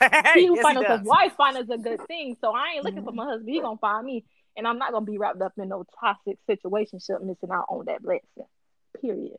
he 0.35 0.47
who 0.47 0.57
Yes, 0.57 0.63
finds 0.63 0.81
he 0.81 0.87
us 0.87 1.01
a 1.01 1.05
wife 1.05 1.33
finds 1.37 1.71
a 1.71 1.79
good 1.79 2.07
thing." 2.07 2.37
So 2.41 2.53
I 2.53 2.75
ain't 2.75 2.85
looking 2.85 3.05
for 3.05 3.13
my 3.13 3.23
mm-hmm. 3.23 3.31
husband; 3.31 3.51
he 3.51 3.61
gonna 3.61 3.79
find 3.79 4.07
me, 4.07 4.25
and 4.57 4.67
I'm 4.67 4.79
not 4.79 4.93
gonna 4.93 5.05
be 5.05 5.19
wrapped 5.19 5.43
up 5.43 5.53
in 5.59 5.69
no 5.69 5.85
toxic 5.99 6.39
situationship, 6.49 7.23
missing 7.23 7.51
out 7.53 7.67
on 7.69 7.85
that 7.87 8.03
blessing. 8.03 8.47
Period. 9.01 9.37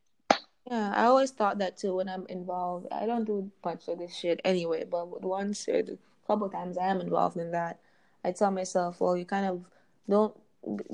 Yeah, 0.70 0.94
I 0.96 1.06
always 1.06 1.32
thought 1.32 1.58
that 1.58 1.78
too 1.78 1.96
when 1.96 2.08
I'm 2.08 2.26
involved. 2.28 2.88
I 2.92 3.06
don't 3.06 3.26
do 3.26 3.52
much 3.66 3.88
of 3.88 4.00
this 4.00 4.16
shit 4.16 4.40
anyway, 4.46 4.86
but 4.90 5.22
once 5.22 5.68
or 5.68 5.80
a 5.80 5.98
couple 6.28 6.50
times 6.50 6.78
I 6.78 6.88
am 6.88 7.02
involved 7.02 7.38
in 7.38 7.52
that, 7.52 7.80
I 8.24 8.32
tell 8.32 8.52
myself, 8.52 9.02
well, 9.02 9.18
you 9.18 9.26
kind 9.26 9.48
of 9.48 9.66
don't 10.08 10.36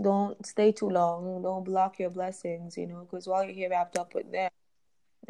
don't 0.02 0.46
stay 0.46 0.72
too 0.72 0.90
long, 0.90 1.42
don't 1.42 1.66
block 1.66 2.00
your 2.00 2.10
blessings, 2.10 2.78
you 2.78 2.88
know, 2.88 3.02
because 3.02 3.28
while 3.28 3.44
you're 3.44 3.54
here 3.54 3.70
wrapped 3.70 3.98
up 3.98 4.16
with 4.16 4.32
them, 4.32 4.50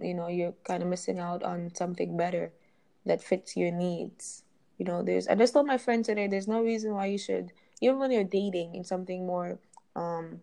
you 0.01 0.13
know, 0.13 0.27
you're 0.27 0.53
kind 0.63 0.83
of 0.83 0.89
missing 0.89 1.19
out 1.19 1.43
on 1.43 1.73
something 1.73 2.15
better 2.15 2.51
that 3.07 3.21
fits 3.21 3.57
your 3.57 3.71
needs. 3.71 4.43
You 4.77 4.85
know, 4.85 5.01
there's 5.03 5.27
I 5.27 5.35
just 5.35 5.53
told 5.53 5.67
my 5.67 5.77
friend 5.77 6.05
today, 6.05 6.27
there's 6.27 6.47
no 6.47 6.61
reason 6.61 6.93
why 6.93 7.07
you 7.07 7.17
should, 7.17 7.51
even 7.81 7.99
when 7.99 8.11
you're 8.11 8.23
dating 8.23 8.75
in 8.75 8.83
something 8.83 9.25
more, 9.25 9.57
um, 9.95 10.41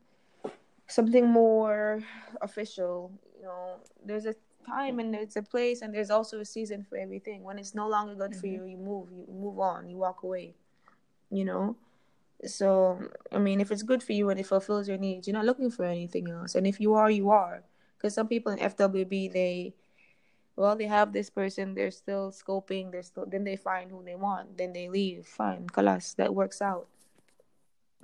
something 0.88 1.28
more 1.28 2.02
official. 2.42 3.12
You 3.38 3.44
know, 3.44 3.76
there's 4.04 4.26
a 4.26 4.34
time 4.66 4.98
and 4.98 5.14
there's 5.14 5.36
a 5.36 5.42
place 5.42 5.82
and 5.82 5.94
there's 5.94 6.10
also 6.10 6.40
a 6.40 6.44
season 6.44 6.84
for 6.88 6.98
everything. 6.98 7.44
When 7.44 7.58
it's 7.58 7.74
no 7.74 7.88
longer 7.88 8.14
good 8.14 8.34
for 8.34 8.46
you, 8.46 8.64
you 8.64 8.76
move, 8.76 9.08
you 9.12 9.26
move 9.32 9.58
on, 9.60 9.88
you 9.88 9.96
walk 9.96 10.22
away. 10.22 10.54
You 11.30 11.44
know. 11.44 11.76
So 12.44 12.98
I 13.30 13.38
mean, 13.38 13.60
if 13.60 13.70
it's 13.70 13.82
good 13.82 14.02
for 14.02 14.12
you 14.12 14.30
and 14.30 14.40
it 14.40 14.46
fulfills 14.46 14.88
your 14.88 14.98
needs, 14.98 15.28
you're 15.28 15.34
not 15.34 15.46
looking 15.46 15.70
for 15.70 15.84
anything 15.84 16.28
else. 16.28 16.56
And 16.56 16.66
if 16.66 16.80
you 16.80 16.94
are, 16.94 17.10
you 17.10 17.30
are. 17.30 17.62
Because 17.96 18.14
some 18.14 18.28
people 18.28 18.52
in 18.52 18.58
FWB, 18.58 19.32
they 19.32 19.74
well, 20.56 20.76
they 20.76 20.86
have 20.86 21.12
this 21.12 21.30
person, 21.30 21.74
they're 21.74 21.90
still 21.90 22.30
scoping, 22.30 22.92
they're 22.92 23.02
still 23.02 23.26
then 23.26 23.44
they 23.44 23.56
find 23.56 23.90
who 23.90 24.02
they 24.04 24.14
want, 24.14 24.56
then 24.56 24.72
they 24.72 24.88
leave. 24.88 25.26
Fine, 25.26 25.66
kalas, 25.68 26.14
that 26.16 26.34
works 26.34 26.62
out. 26.62 26.86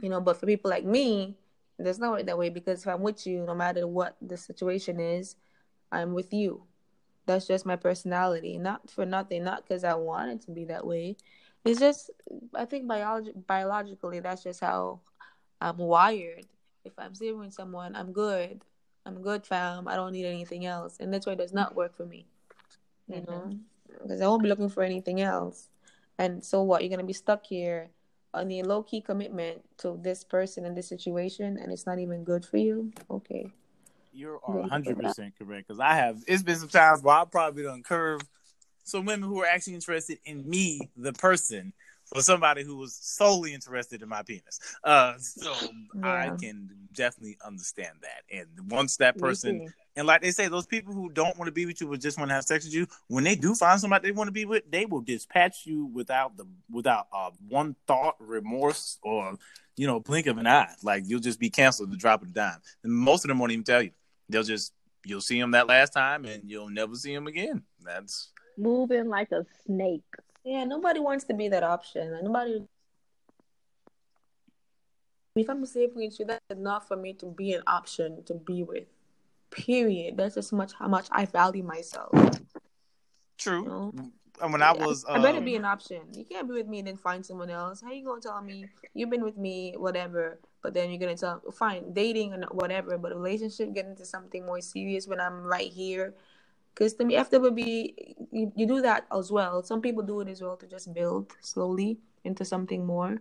You 0.02 0.08
know, 0.08 0.20
but 0.20 0.38
for 0.38 0.46
people 0.46 0.70
like 0.70 0.84
me, 0.84 1.36
does 1.82 1.98
not 1.98 2.12
work 2.12 2.26
that 2.26 2.38
way 2.38 2.50
because 2.50 2.82
if 2.82 2.88
I'm 2.88 3.02
with 3.02 3.26
you, 3.26 3.44
no 3.44 3.54
matter 3.54 3.86
what 3.86 4.16
the 4.20 4.36
situation 4.36 5.00
is, 5.00 5.36
I'm 5.92 6.12
with 6.12 6.32
you. 6.32 6.62
That's 7.26 7.46
just 7.46 7.66
my 7.66 7.76
personality. 7.76 8.58
Not 8.58 8.90
for 8.90 9.06
nothing, 9.06 9.44
not 9.44 9.66
because 9.66 9.84
I 9.84 9.94
want 9.94 10.30
it 10.30 10.42
to 10.42 10.50
be 10.50 10.64
that 10.66 10.86
way. 10.86 11.16
It's 11.64 11.80
just 11.80 12.10
I 12.54 12.64
think 12.64 12.86
biolog- 12.86 13.46
biologically 13.46 14.20
that's 14.20 14.42
just 14.42 14.60
how 14.60 15.00
I'm 15.60 15.78
wired. 15.78 16.46
If 16.84 16.92
I'm 16.98 17.12
with 17.38 17.52
someone, 17.52 17.94
I'm 17.94 18.12
good. 18.12 18.62
I'm 19.04 19.22
good, 19.22 19.46
fam. 19.46 19.88
I 19.88 19.96
don't 19.96 20.12
need 20.12 20.26
anything 20.26 20.66
else, 20.66 20.98
and 21.00 21.12
that's 21.12 21.26
why 21.26 21.32
it 21.32 21.38
does 21.38 21.52
not 21.52 21.74
work 21.74 21.96
for 21.96 22.06
me. 22.06 22.26
You 23.12 23.22
know, 23.22 23.58
because 24.02 24.20
I 24.20 24.26
won't 24.28 24.42
be 24.42 24.48
looking 24.48 24.68
for 24.68 24.82
anything 24.82 25.20
else. 25.20 25.68
And 26.18 26.44
so 26.44 26.62
what? 26.62 26.82
You're 26.82 26.90
gonna 26.90 27.04
be 27.04 27.12
stuck 27.12 27.44
here 27.46 27.90
on 28.32 28.50
a 28.50 28.62
low 28.62 28.82
key 28.82 29.00
commitment 29.00 29.62
to 29.78 29.98
this 30.00 30.22
person 30.22 30.64
and 30.64 30.76
this 30.76 30.88
situation, 30.88 31.58
and 31.58 31.72
it's 31.72 31.86
not 31.86 31.98
even 31.98 32.24
good 32.24 32.44
for 32.44 32.58
you. 32.58 32.92
Okay. 33.10 33.50
You're 34.12 34.38
100 34.38 34.98
percent 34.98 35.34
correct 35.38 35.68
because 35.68 35.80
I 35.80 35.94
have. 35.94 36.22
It's 36.26 36.42
been 36.42 36.56
some 36.56 36.68
times 36.68 37.02
where 37.02 37.16
I 37.16 37.24
probably 37.24 37.62
done 37.62 37.82
curve 37.82 38.22
some 38.90 39.04
women 39.04 39.28
who 39.28 39.40
are 39.40 39.46
actually 39.46 39.74
interested 39.74 40.18
in 40.24 40.48
me, 40.48 40.90
the 40.96 41.12
person, 41.12 41.72
for 42.04 42.22
somebody 42.22 42.64
who 42.64 42.76
was 42.76 42.94
solely 42.94 43.54
interested 43.54 44.02
in 44.02 44.08
my 44.08 44.22
penis. 44.22 44.58
Uh, 44.82 45.14
so 45.18 45.52
I 46.02 46.32
can 46.40 46.70
definitely 46.92 47.38
understand 47.44 47.98
that. 48.02 48.36
And 48.36 48.70
once 48.70 48.96
that 48.96 49.16
Me 49.16 49.20
person, 49.20 49.60
too. 49.60 49.72
And 49.96 50.06
like 50.06 50.22
they 50.22 50.30
say, 50.30 50.48
those 50.48 50.66
people 50.66 50.94
who 50.94 51.10
don't 51.10 51.36
want 51.36 51.48
to 51.48 51.52
be 51.52 51.66
with 51.66 51.80
you 51.80 51.88
but 51.88 52.00
just 52.00 52.18
want 52.18 52.30
to 52.30 52.34
have 52.34 52.44
sex 52.44 52.64
with 52.64 52.74
you, 52.74 52.86
when 53.08 53.24
they 53.24 53.34
do 53.34 53.54
find 53.54 53.80
somebody 53.80 54.08
they 54.08 54.12
want 54.12 54.28
to 54.28 54.32
be 54.32 54.44
with, 54.44 54.62
they 54.70 54.86
will 54.86 55.00
dispatch 55.00 55.62
you 55.64 55.86
without 55.86 56.36
the 56.36 56.46
without 56.70 57.08
uh, 57.12 57.30
one 57.48 57.74
thought, 57.86 58.14
remorse, 58.20 58.98
or 59.02 59.34
you 59.76 59.86
know, 59.86 60.00
blink 60.00 60.26
of 60.26 60.38
an 60.38 60.46
eye. 60.46 60.72
Like 60.82 61.04
you'll 61.06 61.20
just 61.20 61.40
be 61.40 61.50
canceled 61.50 61.88
at 61.88 61.92
the 61.92 61.98
drop 61.98 62.22
of 62.22 62.28
a 62.28 62.32
dime. 62.32 62.60
And 62.84 62.92
most 62.92 63.24
of 63.24 63.28
them 63.28 63.38
won't 63.38 63.52
even 63.52 63.64
tell 63.64 63.82
you. 63.82 63.90
They'll 64.28 64.42
just 64.44 64.72
you'll 65.04 65.20
see 65.20 65.40
them 65.40 65.50
that 65.52 65.66
last 65.66 65.92
time, 65.92 66.24
and 66.24 66.48
you'll 66.48 66.70
never 66.70 66.94
see 66.94 67.14
them 67.14 67.26
again. 67.26 67.62
That's 67.82 68.30
Moving 68.56 69.08
like 69.08 69.32
a 69.32 69.44
snake. 69.66 70.04
Yeah, 70.44 70.64
nobody 70.64 71.00
wants 71.00 71.24
to 71.24 71.34
be 71.34 71.48
that 71.48 71.62
option. 71.62 72.12
Like, 72.12 72.22
nobody. 72.22 72.64
If 75.36 75.48
I'm 75.48 75.64
safe 75.64 75.90
with 75.94 76.18
you, 76.18 76.26
that's 76.26 76.44
enough 76.50 76.88
for 76.88 76.96
me 76.96 77.12
to 77.14 77.26
be 77.26 77.54
an 77.54 77.62
option 77.66 78.22
to 78.24 78.34
be 78.34 78.62
with. 78.62 78.84
Period. 79.50 80.16
That's 80.16 80.34
just 80.34 80.52
much 80.52 80.72
how 80.78 80.88
much 80.88 81.06
I 81.10 81.26
value 81.26 81.62
myself. 81.62 82.10
true. 83.36 83.64
No. 83.64 83.92
And 84.42 84.52
when 84.52 84.62
I 84.62 84.72
was, 84.72 85.04
I 85.04 85.18
better 85.18 85.38
um, 85.38 85.44
be 85.44 85.56
an 85.56 85.64
option. 85.64 86.00
You 86.14 86.24
can't 86.24 86.48
be 86.48 86.54
with 86.54 86.66
me 86.66 86.78
and 86.78 86.88
then 86.88 86.96
find 86.96 87.24
someone 87.24 87.50
else. 87.50 87.82
How 87.82 87.92
you 87.92 88.04
gonna 88.04 88.20
tell 88.20 88.40
me 88.40 88.66
you've 88.94 89.10
been 89.10 89.22
with 89.22 89.36
me, 89.36 89.74
whatever, 89.76 90.38
but 90.62 90.72
then 90.72 90.90
you're 90.90 90.98
gonna 90.98 91.16
tell 91.16 91.42
fine 91.52 91.92
dating 91.92 92.32
and 92.32 92.44
whatever, 92.52 92.96
but 92.96 93.12
a 93.12 93.16
relationship 93.16 93.74
get 93.74 93.86
into 93.86 94.04
something 94.04 94.46
more 94.46 94.60
serious 94.60 95.06
when 95.06 95.20
I'm 95.20 95.42
right 95.42 95.70
here. 95.70 96.14
Because 96.74 96.94
to 96.94 97.04
me, 97.04 97.16
FWB, 97.16 98.14
you, 98.30 98.52
you 98.56 98.66
do 98.66 98.80
that 98.80 99.06
as 99.12 99.30
well. 99.30 99.62
Some 99.62 99.82
people 99.82 100.02
do 100.02 100.20
it 100.20 100.28
as 100.28 100.40
well 100.40 100.56
to 100.56 100.66
just 100.66 100.94
build 100.94 101.32
slowly 101.40 101.98
into 102.24 102.44
something 102.44 102.86
more. 102.86 103.18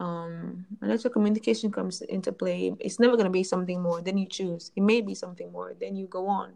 Um, 0.00 0.64
unless 0.80 1.04
your 1.04 1.12
communication 1.12 1.70
comes 1.70 2.00
into 2.00 2.32
play, 2.32 2.74
it's 2.80 2.98
never 2.98 3.18
gonna 3.18 3.28
be 3.30 3.44
something 3.44 3.82
more. 3.82 4.00
Then 4.00 4.16
you 4.16 4.26
choose. 4.26 4.72
It 4.74 4.80
may 4.82 5.02
be 5.02 5.14
something 5.14 5.52
more. 5.52 5.74
Then 5.78 5.94
you 5.94 6.06
go 6.06 6.26
on. 6.26 6.54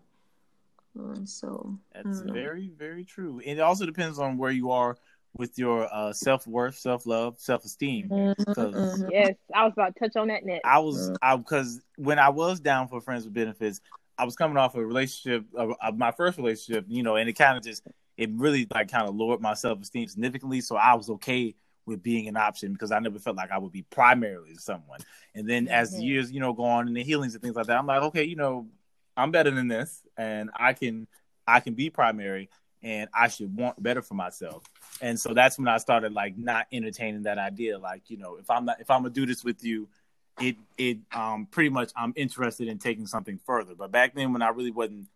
Um, 0.98 1.26
so 1.26 1.78
That's 1.92 2.06
I 2.06 2.10
don't 2.10 2.26
know. 2.26 2.32
very, 2.32 2.70
very 2.70 3.04
true. 3.04 3.40
And 3.46 3.58
it 3.58 3.62
also 3.62 3.84
depends 3.84 4.18
on 4.18 4.38
where 4.38 4.50
you 4.50 4.70
are 4.70 4.96
with 5.36 5.58
your 5.58 5.92
uh, 5.92 6.12
self 6.14 6.46
worth, 6.46 6.76
self 6.76 7.04
love, 7.04 7.38
self 7.38 7.64
esteem. 7.64 8.34
Because 8.38 8.74
Mhm. 8.76 9.10
Yes, 9.10 9.34
I 9.54 9.64
was 9.64 9.74
about 9.74 9.94
to 9.94 10.00
touch 10.00 10.16
on 10.16 10.28
that 10.28 10.46
next. 10.46 10.64
I 10.64 10.78
was, 10.78 11.12
I 11.20 11.36
because 11.36 11.82
when 11.96 12.18
I 12.18 12.30
was 12.30 12.60
down 12.60 12.88
for 12.88 13.00
friends 13.02 13.24
with 13.24 13.34
benefits, 13.34 13.82
I 14.16 14.24
was 14.24 14.36
coming 14.36 14.56
off 14.56 14.74
a 14.74 14.86
relationship, 14.86 15.44
of, 15.54 15.72
of 15.82 15.98
my 15.98 16.12
first 16.12 16.38
relationship, 16.38 16.86
you 16.88 17.02
know, 17.02 17.16
and 17.16 17.28
it 17.28 17.34
kind 17.34 17.58
of 17.58 17.64
just, 17.64 17.82
it 18.16 18.30
really 18.32 18.66
like 18.72 18.90
kind 18.90 19.06
of 19.06 19.14
lowered 19.14 19.40
my 19.42 19.54
self 19.54 19.82
esteem 19.82 20.08
significantly. 20.08 20.62
So 20.62 20.76
I 20.76 20.94
was 20.94 21.10
okay 21.10 21.56
with 21.86 22.02
being 22.02 22.28
an 22.28 22.36
option 22.36 22.72
because 22.72 22.92
I 22.92 22.98
never 22.98 23.18
felt 23.18 23.36
like 23.36 23.50
I 23.50 23.58
would 23.58 23.72
be 23.72 23.82
primarily 23.82 24.54
someone. 24.56 25.00
And 25.34 25.48
then 25.48 25.68
as 25.68 25.92
the 25.92 26.00
Mhm. 26.00 26.06
years, 26.06 26.32
you 26.32 26.40
know, 26.40 26.52
go 26.52 26.64
on 26.64 26.86
and 26.88 26.96
the 26.96 27.02
healings 27.02 27.34
and 27.34 27.42
things 27.42 27.56
like 27.56 27.66
that, 27.66 27.78
I'm 27.78 27.86
like, 27.86 28.02
okay, 28.02 28.24
you 28.24 28.36
know, 28.36 28.68
I'm 29.16 29.30
better 29.30 29.50
than 29.50 29.68
this, 29.68 30.04
and 30.16 30.50
I 30.56 30.72
can, 30.72 31.06
I 31.46 31.60
can 31.60 31.74
be 31.74 31.90
primary, 31.90 32.48
and 32.82 33.08
I 33.14 33.28
should 33.28 33.54
want 33.54 33.80
better 33.82 34.02
for 34.02 34.14
myself. 34.14 34.64
And 35.00 35.18
so 35.18 35.34
that's 35.34 35.58
when 35.58 35.68
I 35.68 35.78
started 35.78 36.12
like 36.12 36.36
not 36.36 36.66
entertaining 36.72 37.22
that 37.24 37.38
idea. 37.38 37.78
Like, 37.78 38.10
you 38.10 38.16
know, 38.16 38.36
if 38.36 38.50
I'm 38.50 38.64
not, 38.64 38.80
if 38.80 38.90
I'm 38.90 39.02
gonna 39.02 39.14
do 39.14 39.26
this 39.26 39.44
with 39.44 39.62
you, 39.64 39.88
it 40.40 40.56
it 40.76 40.98
um 41.12 41.46
pretty 41.46 41.68
much 41.70 41.92
I'm 41.94 42.12
interested 42.16 42.66
in 42.68 42.78
taking 42.78 43.06
something 43.06 43.38
further. 43.38 43.74
But 43.74 43.92
back 43.92 44.14
then 44.14 44.32
when 44.32 44.42
I 44.42 44.48
really 44.48 44.70
wasn't 44.72 45.06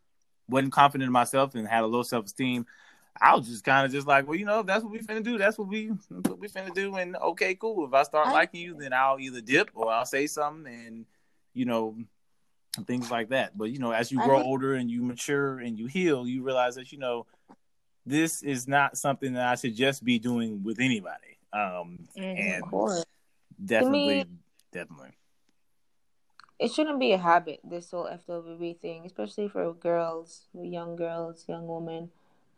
wasn't 0.48 0.72
confident 0.72 1.06
in 1.06 1.12
myself 1.12 1.54
and 1.54 1.66
had 1.66 1.82
a 1.82 1.86
low 1.86 2.02
self 2.02 2.26
esteem, 2.26 2.66
I 3.20 3.34
was 3.34 3.48
just 3.48 3.64
kind 3.64 3.84
of 3.84 3.92
just 3.92 4.06
like, 4.06 4.26
well, 4.26 4.38
you 4.38 4.44
know, 4.44 4.60
if 4.60 4.66
that's 4.66 4.82
what 4.82 4.92
we 4.92 5.00
finna 5.00 5.22
do, 5.22 5.38
that's 5.38 5.58
what 5.58 5.68
we 5.68 5.88
that's 6.10 6.28
what 6.28 6.38
we 6.38 6.48
finna 6.48 6.74
do. 6.74 6.96
And 6.96 7.16
okay, 7.16 7.54
cool. 7.54 7.86
If 7.86 7.94
I 7.94 8.02
start 8.04 8.32
liking 8.32 8.60
you, 8.60 8.76
then 8.78 8.92
I'll 8.92 9.18
either 9.18 9.40
dip 9.40 9.70
or 9.74 9.90
I'll 9.90 10.06
say 10.06 10.26
something 10.26 10.72
and 10.72 11.06
you 11.54 11.64
know 11.64 11.96
things 12.86 13.10
like 13.10 13.30
that. 13.30 13.56
But 13.56 13.70
you 13.70 13.78
know, 13.78 13.92
as 13.92 14.12
you 14.12 14.18
grow 14.18 14.40
older 14.42 14.74
and 14.74 14.90
you 14.90 15.02
mature 15.02 15.58
and 15.58 15.78
you 15.78 15.86
heal, 15.86 16.26
you 16.26 16.42
realize 16.42 16.76
that 16.76 16.92
you 16.92 16.98
know 16.98 17.26
this 18.06 18.42
is 18.42 18.66
not 18.66 18.96
something 18.96 19.34
that 19.34 19.48
I 19.48 19.54
should 19.56 19.76
just 19.76 20.04
be 20.04 20.18
doing 20.18 20.62
with 20.62 20.80
anybody. 20.80 21.38
Um, 21.52 22.08
Mhm. 22.16 22.38
and 22.38 22.96
definitely, 23.64 24.26
definitely. 24.72 25.10
it 26.58 26.72
shouldn't 26.72 26.98
be 26.98 27.12
a 27.12 27.18
habit 27.18 27.60
this 27.62 27.90
whole 27.90 28.06
FWB 28.06 28.80
thing, 28.80 29.06
especially 29.06 29.48
for 29.48 29.72
girls, 29.74 30.48
young 30.54 30.96
girls, 30.96 31.44
young 31.48 31.66
women, 31.68 32.10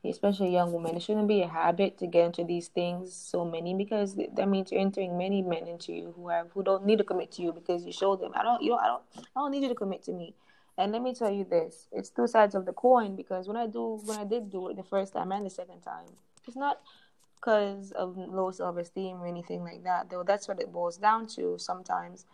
especially 0.04 0.50
young 0.50 0.72
women. 0.72 0.96
It 0.96 1.02
shouldn't 1.02 1.28
be 1.28 1.42
a 1.42 1.48
habit 1.48 1.98
to 1.98 2.06
get 2.06 2.26
into 2.26 2.44
these 2.44 2.68
things 2.68 3.14
so 3.14 3.44
many 3.44 3.74
because 3.74 4.16
that 4.16 4.48
means 4.48 4.72
you're 4.72 4.80
entering 4.80 5.18
many 5.18 5.42
men 5.42 5.66
into 5.66 5.92
you 5.92 6.14
who 6.16 6.28
have 6.28 6.50
who 6.52 6.62
don't 6.62 6.86
need 6.86 6.98
to 6.98 7.04
commit 7.04 7.32
to 7.32 7.42
you 7.42 7.52
because 7.52 7.84
you 7.84 7.92
show 7.92 8.16
them 8.16 8.32
I 8.34 8.42
don't 8.42 8.62
you 8.62 8.70
know 8.70 8.76
I 8.76 8.86
don't 8.86 9.02
I 9.36 9.40
don't 9.40 9.50
need 9.50 9.62
you 9.62 9.68
to 9.68 9.74
commit 9.74 10.02
to 10.04 10.12
me. 10.12 10.34
And 10.78 10.92
let 10.92 11.02
me 11.02 11.14
tell 11.14 11.30
you 11.30 11.44
this, 11.44 11.88
it's 11.92 12.08
two 12.08 12.26
sides 12.26 12.54
of 12.54 12.64
the 12.64 12.72
coin 12.72 13.14
because 13.14 13.46
when 13.46 13.56
I 13.56 13.66
do 13.66 14.00
when 14.04 14.18
I 14.18 14.24
did 14.24 14.50
do 14.50 14.68
it 14.68 14.76
the 14.76 14.82
first 14.82 15.12
time 15.12 15.32
and 15.32 15.44
the 15.44 15.50
second 15.50 15.80
time, 15.82 16.06
it's 16.46 16.56
not 16.56 16.80
because 17.36 17.92
of 17.92 18.16
low 18.16 18.50
self 18.50 18.78
esteem 18.78 19.20
or 19.20 19.26
anything 19.26 19.62
like 19.62 19.84
that. 19.84 20.08
Though 20.08 20.22
that's 20.22 20.48
what 20.48 20.60
it 20.60 20.72
boils 20.72 20.96
down 20.96 21.26
to 21.28 21.56
sometimes. 21.58 22.24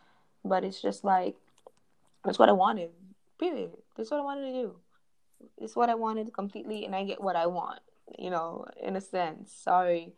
But 0.45 0.63
it's 0.63 0.81
just 0.81 1.03
like 1.03 1.35
that's 2.25 2.39
what 2.39 2.49
I 2.49 2.53
wanted. 2.53 2.91
Period. 3.39 3.71
That's 3.97 4.11
what 4.11 4.21
I 4.21 4.25
wanted 4.25 4.53
to 4.53 4.53
do. 4.53 4.75
It's 5.59 5.77
what 5.77 5.89
I 5.89 5.95
wanted 5.95 6.33
completely, 6.33 6.85
and 6.85 6.95
I 6.95 7.05
get 7.05 7.23
what 7.23 7.37
I 7.37 7.47
want. 7.47 7.81
You 8.19 8.31
know, 8.31 8.67
in 8.83 8.97
a 8.97 9.01
sense. 9.01 9.53
Sorry. 9.53 10.13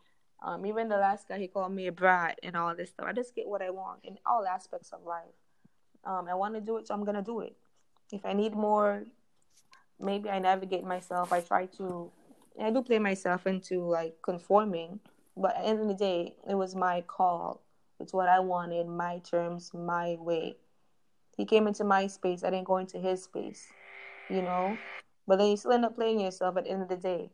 Um, 0.45 0.65
even 0.67 0.89
the 0.89 0.97
last 0.97 1.27
guy, 1.27 1.39
he 1.39 1.49
called 1.49 1.73
me 1.73 1.89
a 1.89 1.93
brat 1.93 2.39
and 2.43 2.57
all 2.57 2.75
this 2.77 2.91
stuff. 2.91 3.07
I 3.09 3.13
just 3.13 3.35
get 3.35 3.49
what 3.49 3.63
I 3.63 3.71
want 3.71 4.01
in 4.05 4.19
all 4.25 4.47
aspects 4.47 4.93
of 4.93 5.05
life. 5.05 5.35
Um, 6.05 6.27
I 6.31 6.35
want 6.35 6.55
to 6.55 6.61
do 6.61 6.77
it, 6.77 6.87
so 6.87 6.95
I'm 6.95 7.05
gonna 7.05 7.23
do 7.23 7.41
it. 7.41 7.57
If 8.13 8.25
I 8.25 8.33
need 8.33 8.55
more, 8.55 9.05
maybe 10.01 10.31
I 10.31 10.39
navigate 10.39 10.85
myself. 10.85 11.33
I 11.33 11.41
try 11.41 11.67
to, 11.79 12.11
I 12.61 12.71
do 12.71 12.83
play 12.83 12.99
myself 12.99 13.47
into 13.47 13.85
like 13.85 14.15
conforming. 14.23 15.01
But 15.37 15.57
at 15.57 15.63
the 15.63 15.69
end 15.69 15.81
of 15.81 15.89
the 15.89 15.95
day, 15.95 16.35
it 16.49 16.55
was 16.55 16.75
my 16.75 17.03
call. 17.03 17.63
It's 18.01 18.13
what 18.13 18.29
I 18.29 18.41
wanted, 18.41 18.87
my 18.87 19.19
terms, 19.19 19.73
my 19.75 20.17
way. 20.21 20.57
He 21.37 21.45
came 21.45 21.67
into 21.67 21.85
my 21.85 22.07
space. 22.07 22.45
I 22.45 22.51
didn't 22.51 22.67
go 22.67 22.79
into 22.79 22.99
his 22.99 23.25
space, 23.25 23.67
you 24.31 24.43
know. 24.43 24.77
But 25.29 25.39
then 25.39 25.49
you 25.49 25.57
still 25.59 25.73
end 25.73 25.85
up 25.85 25.95
playing 25.95 26.21
yourself 26.21 26.57
at 26.57 26.65
the 26.65 26.71
end 26.71 26.83
of 26.83 26.89
the 26.89 26.97
day, 26.97 27.31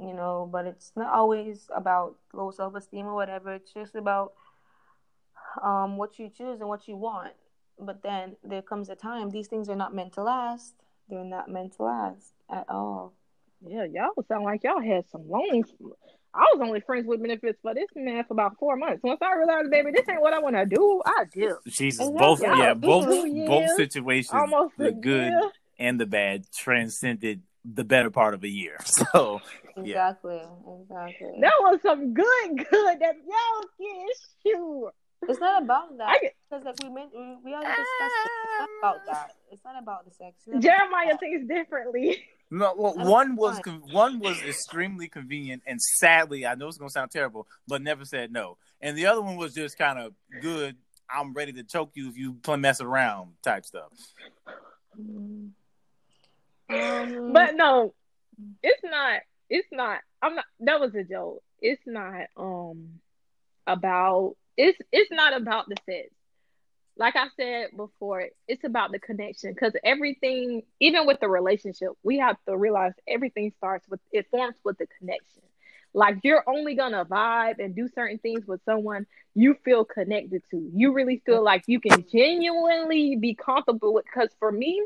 you 0.00 0.14
know. 0.14 0.48
But 0.50 0.64
it's 0.64 0.92
not 0.96 1.12
always 1.12 1.68
about 1.76 2.16
low 2.32 2.50
self 2.50 2.74
esteem 2.74 3.06
or 3.06 3.14
whatever. 3.14 3.52
It's 3.54 3.72
just 3.72 3.94
about 3.94 4.32
um 5.62 5.98
what 5.98 6.18
you 6.18 6.30
choose 6.30 6.60
and 6.60 6.68
what 6.68 6.88
you 6.88 6.96
want. 6.96 7.34
But 7.78 8.02
then 8.02 8.36
there 8.42 8.62
comes 8.62 8.88
a 8.88 8.96
time 8.96 9.28
these 9.28 9.46
things 9.46 9.68
are 9.68 9.76
not 9.76 9.94
meant 9.94 10.14
to 10.14 10.22
last. 10.22 10.74
They're 11.10 11.22
not 11.22 11.50
meant 11.50 11.76
to 11.76 11.82
last 11.82 12.32
at 12.50 12.64
all. 12.70 13.12
Yeah, 13.66 13.84
y'all 13.84 14.24
sound 14.26 14.44
like 14.44 14.64
y'all 14.64 14.80
had 14.80 15.08
some 15.10 15.28
long. 15.28 15.64
I 16.34 16.44
was 16.52 16.60
only 16.62 16.80
friends 16.80 17.06
with 17.06 17.20
benefits 17.20 17.58
for 17.60 17.74
this 17.74 17.88
man 17.94 18.24
for 18.24 18.34
about 18.34 18.58
four 18.58 18.76
months. 18.76 19.02
Once 19.02 19.20
I 19.20 19.36
realized, 19.36 19.70
baby, 19.70 19.90
this 19.92 20.08
ain't 20.08 20.20
what 20.20 20.32
I 20.32 20.38
want 20.38 20.56
to 20.56 20.66
do, 20.66 21.02
I 21.04 21.24
dip. 21.32 21.56
Jesus, 21.66 22.08
Exactly. 22.08 22.18
both 22.18 22.40
Yeah, 22.42 22.54
yeah, 22.54 22.74
both 22.74 23.26
years, 23.26 23.48
both 23.48 23.76
situations, 23.76 24.32
Almost 24.32 24.74
the 24.78 24.88
a 24.88 24.92
good 24.92 25.32
year. 25.32 25.50
And 25.78 26.00
the 26.00 26.06
bad, 26.06 26.44
transcended 26.56 27.42
the 27.64 27.84
better 27.84 28.10
part 28.10 28.34
of 28.34 28.44
a 28.44 28.48
year. 28.48 28.78
So 29.12 29.40
Yeah. 29.76 30.10
Exactly. 30.10 30.40
Exactly. 30.82 31.38
That 31.40 31.52
was 31.60 31.80
some 31.82 32.12
good, 32.14 32.26
good. 32.70 33.00
That 33.00 33.14
y'all 33.26 33.64
getting 33.78 34.08
sure. 34.44 34.92
It's 35.28 35.40
not 35.40 35.62
about 35.62 35.96
that. 35.98 36.18
Because 36.50 36.64
like 36.64 36.76
we 36.82 36.88
meant 36.90 37.10
we, 37.14 37.36
we 37.44 37.52
already 37.52 37.68
discussed 37.68 38.14
it. 38.24 38.30
It's 38.42 38.58
not 38.58 38.68
about 38.80 39.06
that. 39.06 39.30
It's 39.50 39.64
not 39.64 39.82
about 39.82 40.04
the 40.04 40.10
sex. 40.12 40.36
Not 40.46 40.62
Jeremiah 40.62 41.16
thinks 41.18 41.48
differently. 41.48 42.24
no, 42.50 42.74
well, 42.76 42.94
That's 42.94 43.08
one 43.08 43.36
was 43.36 43.58
con- 43.60 43.82
one 43.90 44.20
was 44.20 44.40
extremely 44.42 45.08
convenient, 45.08 45.62
and 45.66 45.80
sadly, 45.80 46.46
I 46.46 46.54
know 46.54 46.68
it's 46.68 46.78
gonna 46.78 46.90
sound 46.90 47.10
terrible, 47.10 47.46
but 47.66 47.82
never 47.82 48.04
said 48.04 48.32
no. 48.32 48.56
And 48.80 48.96
the 48.96 49.06
other 49.06 49.20
one 49.20 49.36
was 49.36 49.54
just 49.54 49.76
kind 49.76 49.98
of 49.98 50.12
good. 50.40 50.76
I'm 51.10 51.32
ready 51.32 51.52
to 51.54 51.64
choke 51.64 51.92
you 51.94 52.08
if 52.08 52.16
you 52.16 52.34
play 52.34 52.56
mess 52.56 52.80
around 52.80 53.32
type 53.42 53.64
stuff. 53.64 53.90
Mm. 55.00 55.50
Um, 56.70 57.32
But 57.32 57.54
no, 57.56 57.94
it's 58.62 58.82
not. 58.84 59.20
It's 59.50 59.68
not. 59.72 60.00
I'm 60.22 60.34
not. 60.34 60.44
That 60.60 60.80
was 60.80 60.94
a 60.94 61.04
joke. 61.04 61.42
It's 61.60 61.82
not. 61.86 62.26
Um, 62.36 63.00
about. 63.66 64.36
It's. 64.56 64.78
It's 64.92 65.10
not 65.10 65.36
about 65.36 65.68
the 65.68 65.76
sex. 65.86 66.08
Like 66.96 67.14
I 67.14 67.28
said 67.36 67.68
before, 67.76 68.26
it's 68.48 68.64
about 68.64 68.90
the 68.90 68.98
connection. 68.98 69.52
Because 69.54 69.72
everything, 69.84 70.62
even 70.80 71.06
with 71.06 71.20
the 71.20 71.28
relationship, 71.28 71.90
we 72.02 72.18
have 72.18 72.36
to 72.48 72.56
realize 72.56 72.92
everything 73.06 73.52
starts 73.56 73.88
with. 73.88 74.00
It 74.12 74.26
forms 74.30 74.56
with 74.64 74.78
the 74.78 74.86
connection. 74.98 75.42
Like 75.94 76.18
you're 76.22 76.44
only 76.46 76.74
gonna 76.74 77.04
vibe 77.04 77.58
and 77.58 77.74
do 77.74 77.88
certain 77.88 78.18
things 78.18 78.46
with 78.46 78.60
someone 78.64 79.06
you 79.34 79.56
feel 79.64 79.84
connected 79.84 80.42
to. 80.50 80.70
You 80.74 80.92
really 80.92 81.22
feel 81.24 81.42
like 81.42 81.64
you 81.66 81.80
can 81.80 82.04
genuinely 82.12 83.16
be 83.16 83.34
comfortable 83.34 83.94
with. 83.94 84.04
Because 84.04 84.28
for 84.38 84.52
me, 84.52 84.82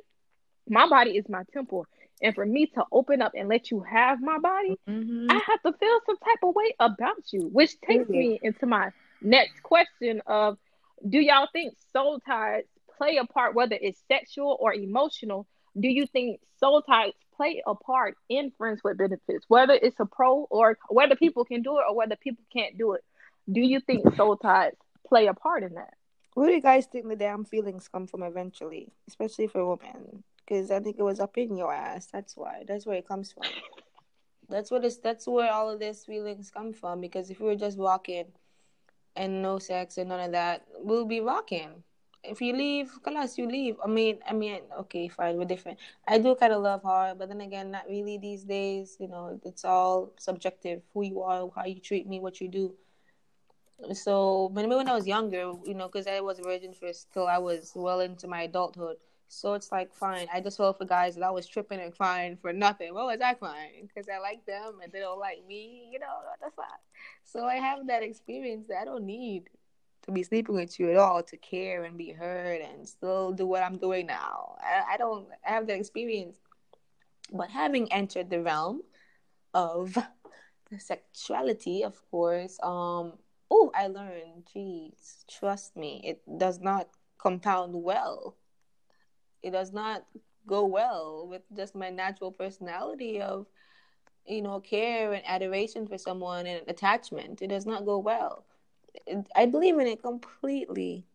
my 0.69 0.89
body 0.89 1.13
is 1.13 1.29
my 1.29 1.43
temple. 1.53 1.87
And 2.23 2.35
for 2.35 2.47
me 2.47 2.67
to 2.67 2.85
open 2.93 3.21
up 3.21 3.33
and 3.37 3.49
let 3.49 3.71
you 3.71 3.81
have 3.81 4.23
my 4.23 4.39
body, 4.39 4.79
mhm. 4.89 5.27
I 5.29 5.35
have 5.35 5.63
to 5.63 5.73
feel 5.73 6.01
some 6.07 6.17
type 6.19 6.39
of 6.43 6.55
way 6.55 6.75
about 6.79 7.33
you, 7.33 7.49
which 7.49 7.81
takes 7.81 8.09
me 8.09 8.39
into 8.43 8.67
my 8.67 8.93
next 9.21 9.63
question 9.63 10.23
of 10.27 10.57
do 11.09 11.19
y'all 11.19 11.49
think 11.53 11.75
soul 11.93 12.21
ties 12.21 12.65
play 12.97 13.17
a 13.17 13.25
part, 13.25 13.55
whether 13.55 13.77
it's 13.81 14.01
sexual 14.07 14.57
or 14.61 14.73
emotional? 14.73 15.47
Do 15.79 15.89
you 15.89 16.07
think 16.07 16.41
soul 16.61 16.83
ties 16.83 17.13
play 17.37 17.63
a 17.67 17.75
part 17.75 18.17
in 18.29 18.53
friends 18.53 18.83
with 18.85 18.99
benefits, 18.99 19.45
whether 19.49 19.75
it's 19.75 19.99
a 19.99 20.07
pro 20.07 20.47
or 20.51 20.79
whether 20.89 21.17
people 21.17 21.45
can 21.45 21.63
do 21.63 21.79
it 21.79 21.85
or 21.89 21.97
whether 21.97 22.15
people 22.15 22.45
can't 22.53 22.79
do 22.79 22.93
it? 22.93 23.03
Do 23.51 23.61
you 23.61 23.81
think 23.81 24.15
soul 24.15 24.37
ties 24.37 24.75
play 25.09 25.27
a 25.27 25.35
part 25.35 25.65
in 25.65 25.75
that? 25.75 25.95
Where 26.35 26.47
do 26.47 26.55
you 26.55 26.63
guys 26.63 26.87
think 26.87 27.09
the 27.09 27.17
damn 27.17 27.45
feelings 27.45 27.89
come 27.89 28.07
from 28.07 28.23
eventually, 28.23 28.93
especially 29.09 29.49
for 29.49 29.77
women? 29.77 30.23
Because 30.45 30.71
I 30.71 30.81
think 30.81 30.97
it 30.99 31.03
was 31.03 31.21
up 31.21 31.39
in 31.39 31.57
your 31.57 31.73
ass. 31.73 32.09
That's 32.13 32.37
why. 32.37 32.65
That's 32.67 32.87
where 32.87 32.97
it 32.97 33.07
comes 33.07 33.33
from. 33.33 33.45
That's 34.49 34.71
what 34.71 34.85
it's. 34.85 34.99
That's 34.99 35.27
where 35.27 35.53
all 35.53 35.71
of 35.71 35.81
these 35.81 36.05
feelings 36.05 36.51
come 36.51 36.73
from. 36.73 37.01
Because 37.01 37.31
if 37.31 37.41
we 37.41 37.47
were 37.47 37.57
just 37.57 37.79
walking, 37.79 38.27
and 39.17 39.43
no 39.43 39.59
sex 39.59 39.99
and 39.99 40.09
none 40.09 40.21
of 40.21 40.33
that, 40.33 40.67
we'll 40.79 41.05
be 41.05 41.21
rocking. 41.21 41.83
If 42.25 42.41
you 42.41 42.53
leave, 42.55 42.91
class, 43.03 43.37
you 43.37 43.49
leave. 43.49 43.77
I 43.85 43.89
mean, 43.89 44.19
I 44.29 44.33
mean, 44.33 44.61
okay, 44.81 45.09
fine, 45.09 45.37
we're 45.37 45.45
different. 45.45 45.79
I 46.07 46.19
do 46.19 46.37
kind 46.37 46.53
of 46.53 46.63
love 46.63 46.83
her, 46.85 47.15
but 47.19 47.29
then 47.29 47.41
again, 47.41 47.73
not 47.73 47.89
really 47.89 48.17
these 48.17 48.45
days. 48.45 48.97
You 49.01 49.09
know, 49.09 49.41
it's 49.45 49.65
all 49.65 50.13
subjective. 50.19 50.83
Who 50.95 51.03
you 51.03 51.21
are, 51.23 51.51
how 51.55 51.65
you 51.65 51.81
treat 51.81 52.07
me, 52.07 52.21
what 52.21 52.41
you 52.41 52.49
do. 52.49 52.75
So 53.93 54.51
when 54.53 54.69
when 54.69 54.89
I 54.89 54.95
was 54.95 55.07
younger, 55.07 55.53
you 55.65 55.75
know, 55.75 55.89
because 55.89 56.07
I 56.07 56.21
was 56.21 56.39
a 56.39 56.43
virgin 56.43 56.73
first 56.73 57.13
till 57.13 57.27
I 57.27 57.39
was 57.39 57.73
well 57.75 58.01
into 58.01 58.29
my 58.29 58.43
adulthood. 58.43 58.99
So 59.35 59.55
it's 59.55 59.73
like 59.73 59.95
fine. 59.95 60.27
I 60.33 60.41
just 60.41 60.59
fell 60.59 60.75
for 60.75 60.85
guys 60.85 61.15
that 61.15 61.25
I 61.25 61.31
was 61.31 61.47
tripping 61.47 61.81
and 61.81 61.97
crying 61.97 62.37
for 62.37 62.53
nothing. 62.53 62.93
What 62.93 63.07
was 63.07 63.21
I 63.23 63.33
crying? 63.33 63.89
Because 63.89 64.07
I 64.07 64.19
like 64.19 64.45
them 64.45 64.81
and 64.83 64.93
they 64.93 65.01
don't 65.01 65.19
like 65.19 65.47
me. 65.49 65.89
You 65.91 66.01
know 66.01 66.07
what 66.07 66.39
the 66.39 66.55
fuck? 66.55 66.81
So 67.25 67.47
I 67.47 67.55
have 67.55 67.87
that 67.87 68.03
experience 68.03 68.67
that 68.69 68.83
I 68.83 68.85
don't 68.85 69.07
need 69.07 69.49
to 70.03 70.13
be 70.13 70.23
sleeping 70.23 70.55
with 70.55 70.79
you 70.79 70.91
at 70.91 70.99
all 70.99 71.23
to 71.23 71.37
care 71.39 71.85
and 71.85 71.97
be 71.97 72.11
heard 72.11 72.61
and 72.61 72.87
still 72.87 73.33
do 73.33 73.47
what 73.47 73.63
I'm 73.63 73.79
doing 73.79 74.07
now. 74.07 74.57
I, 74.61 74.95
I 74.95 74.97
don't 74.99 75.27
I 75.47 75.53
have 75.53 75.67
that 75.69 75.79
experience. 75.79 76.37
But 77.33 77.49
having 77.49 77.91
entered 77.91 78.29
the 78.29 78.43
realm 78.43 78.83
of 79.55 79.97
sexuality, 80.79 81.85
of 81.85 81.99
course, 82.11 82.59
um, 82.63 83.15
oh, 83.51 83.71
I 83.75 83.87
learned, 83.87 84.47
geez, 84.53 85.25
trust 85.31 85.75
me, 85.75 86.03
it 86.05 86.21
does 86.39 86.61
not 86.61 86.91
compound 87.17 87.73
well. 87.75 88.37
It 89.43 89.51
does 89.51 89.73
not 89.73 90.05
go 90.47 90.65
well 90.67 91.27
with 91.29 91.43
just 91.57 91.75
my 91.75 91.91
natural 91.91 92.33
personality 92.33 93.21
of, 93.21 93.47
you 94.27 94.43
know, 94.43 94.61
care 94.61 95.13
and 95.13 95.23
adoration 95.27 95.87
for 95.87 95.99
someone 95.99 96.47
and 96.47 96.63
attachment. 96.69 97.43
It 97.43 97.49
does 97.49 97.67
not 97.67 97.85
go 97.85 97.99
well. 97.99 98.45
I 99.35 99.47
believe 99.47 99.79
in 99.79 99.87
it 99.87 100.03
completely, 100.03 101.07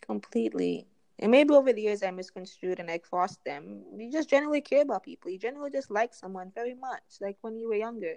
completely. 0.00 0.86
And 1.18 1.30
maybe 1.30 1.54
over 1.54 1.72
the 1.72 1.82
years 1.82 2.02
I 2.02 2.10
misconstrued 2.10 2.78
and 2.80 2.90
I 2.90 2.98
crossed 2.98 3.44
them. 3.44 3.84
You 3.96 4.10
just 4.10 4.28
generally 4.30 4.60
care 4.60 4.82
about 4.82 5.02
people. 5.04 5.30
You 5.30 5.38
generally 5.38 5.70
just 5.70 5.90
like 5.90 6.14
someone 6.14 6.52
very 6.54 6.74
much, 6.74 7.02
like 7.20 7.36
when 7.42 7.56
you 7.58 7.68
were 7.68 7.74
younger. 7.74 8.14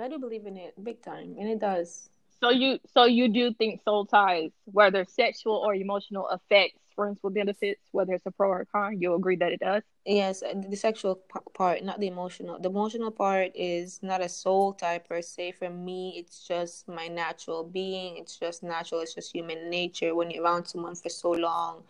I 0.00 0.08
do 0.08 0.18
believe 0.18 0.46
in 0.46 0.56
it 0.56 0.74
big 0.82 1.02
time, 1.02 1.36
and 1.38 1.48
it 1.48 1.58
does. 1.60 2.10
So 2.40 2.50
you, 2.50 2.78
so 2.92 3.04
you 3.04 3.28
do 3.28 3.52
think 3.54 3.82
soul 3.82 4.06
ties, 4.06 4.50
whether 4.64 5.04
sexual 5.04 5.56
or 5.56 5.74
emotional, 5.74 6.28
affects 6.28 6.81
friends 6.94 7.18
with 7.22 7.34
benefits, 7.34 7.80
whether 7.92 8.14
it's 8.14 8.26
a 8.26 8.30
pro 8.30 8.48
or 8.48 8.60
a 8.60 8.66
con. 8.66 9.00
you'll 9.00 9.16
agree 9.16 9.36
that 9.36 9.52
it 9.52 9.60
does? 9.60 9.82
Yes, 10.04 10.40
the 10.40 10.76
sexual 10.76 11.20
part, 11.54 11.84
not 11.84 12.00
the 12.00 12.08
emotional. 12.08 12.58
The 12.58 12.68
emotional 12.68 13.10
part 13.10 13.52
is 13.54 14.00
not 14.02 14.20
a 14.20 14.28
soul 14.28 14.72
tie 14.72 14.98
per 14.98 15.22
se. 15.22 15.52
For 15.52 15.70
me, 15.70 16.14
it's 16.16 16.46
just 16.46 16.88
my 16.88 17.08
natural 17.08 17.64
being. 17.64 18.16
It's 18.16 18.36
just 18.36 18.62
natural. 18.62 19.00
It's 19.00 19.14
just 19.14 19.32
human 19.34 19.70
nature. 19.70 20.14
When 20.14 20.30
you're 20.30 20.44
around 20.44 20.66
someone 20.66 20.94
for 20.94 21.08
so 21.08 21.30
long, 21.30 21.82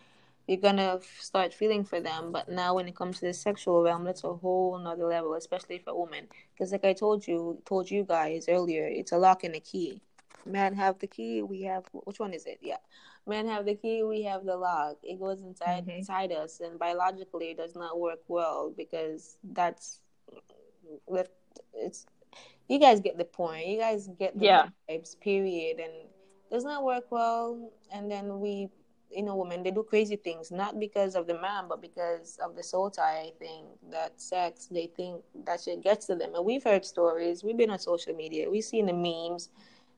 you're 0.47 0.57
gonna 0.57 0.99
start 1.19 1.53
feeling 1.53 1.83
for 1.83 1.99
them. 1.99 2.31
But 2.31 2.49
now, 2.49 2.75
when 2.75 2.87
it 2.87 2.95
comes 2.95 3.19
to 3.19 3.25
the 3.25 3.33
sexual 3.33 3.81
realm, 3.83 4.03
that's 4.03 4.23
a 4.23 4.33
whole 4.33 4.75
another 4.75 5.05
level, 5.05 5.33
especially 5.35 5.79
for 5.79 5.99
women. 5.99 6.27
Because, 6.53 6.71
like 6.71 6.85
I 6.85 6.93
told 6.93 7.27
you, 7.27 7.61
told 7.65 7.89
you 7.89 8.03
guys 8.03 8.47
earlier, 8.49 8.85
it's 8.87 9.11
a 9.11 9.17
lock 9.17 9.43
and 9.43 9.55
a 9.55 9.59
key. 9.59 10.01
Men 10.45 10.75
have 10.75 10.99
the 10.99 11.07
key. 11.07 11.41
We 11.41 11.61
have 11.63 11.85
which 11.91 12.19
one 12.19 12.33
is 12.33 12.45
it? 12.45 12.59
Yeah, 12.61 12.77
men 13.27 13.47
have 13.47 13.65
the 13.65 13.75
key. 13.75 14.03
We 14.03 14.23
have 14.23 14.45
the 14.45 14.57
lock. 14.57 14.97
It 15.03 15.19
goes 15.19 15.41
inside 15.41 15.83
mm-hmm. 15.83 15.97
inside 15.97 16.31
us, 16.31 16.59
and 16.59 16.77
biologically, 16.79 17.51
it 17.51 17.57
does 17.57 17.75
not 17.75 17.99
work 17.99 18.19
well 18.27 18.73
because 18.75 19.37
that's 19.43 19.99
left 21.07 21.31
it's. 21.73 22.05
You 22.69 22.79
guys 22.79 23.01
get 23.01 23.17
the 23.17 23.25
point. 23.25 23.67
You 23.67 23.77
guys 23.77 24.09
get 24.19 24.37
the 24.39 24.45
yeah. 24.45 24.67
vibes. 24.89 25.19
Period, 25.19 25.79
and 25.79 25.93
does 26.51 26.63
not 26.63 26.83
work 26.83 27.05
well. 27.11 27.71
And 27.91 28.09
then 28.09 28.39
we 28.39 28.69
you 29.15 29.23
know 29.23 29.35
women 29.35 29.63
they 29.63 29.71
do 29.71 29.83
crazy 29.83 30.15
things 30.15 30.51
not 30.51 30.79
because 30.79 31.15
of 31.15 31.27
the 31.27 31.39
man 31.39 31.65
but 31.69 31.81
because 31.81 32.39
of 32.43 32.55
the 32.55 32.63
soul 32.63 32.89
tie 32.89 33.19
i 33.19 33.31
think 33.39 33.65
that 33.91 34.19
sex 34.19 34.67
they 34.71 34.87
think 34.87 35.21
that 35.45 35.61
shit 35.61 35.83
gets 35.83 36.07
to 36.07 36.15
them 36.15 36.33
and 36.35 36.43
we've 36.43 36.63
heard 36.63 36.85
stories 36.85 37.43
we've 37.43 37.57
been 37.57 37.69
on 37.69 37.79
social 37.79 38.15
media 38.15 38.49
we've 38.49 38.63
seen 38.63 38.85
the 38.85 38.93
memes 38.93 39.49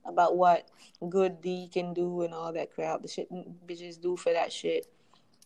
about 0.05 0.37
what 0.37 0.69
good 1.09 1.41
D 1.41 1.69
can 1.71 1.93
do 1.93 2.21
and 2.21 2.33
all 2.33 2.53
that 2.53 2.73
crap. 2.73 3.01
The 3.01 3.07
shit 3.07 3.31
bitches 3.67 4.01
do 4.01 4.15
for 4.15 4.33
that 4.33 4.51
shit. 4.51 4.87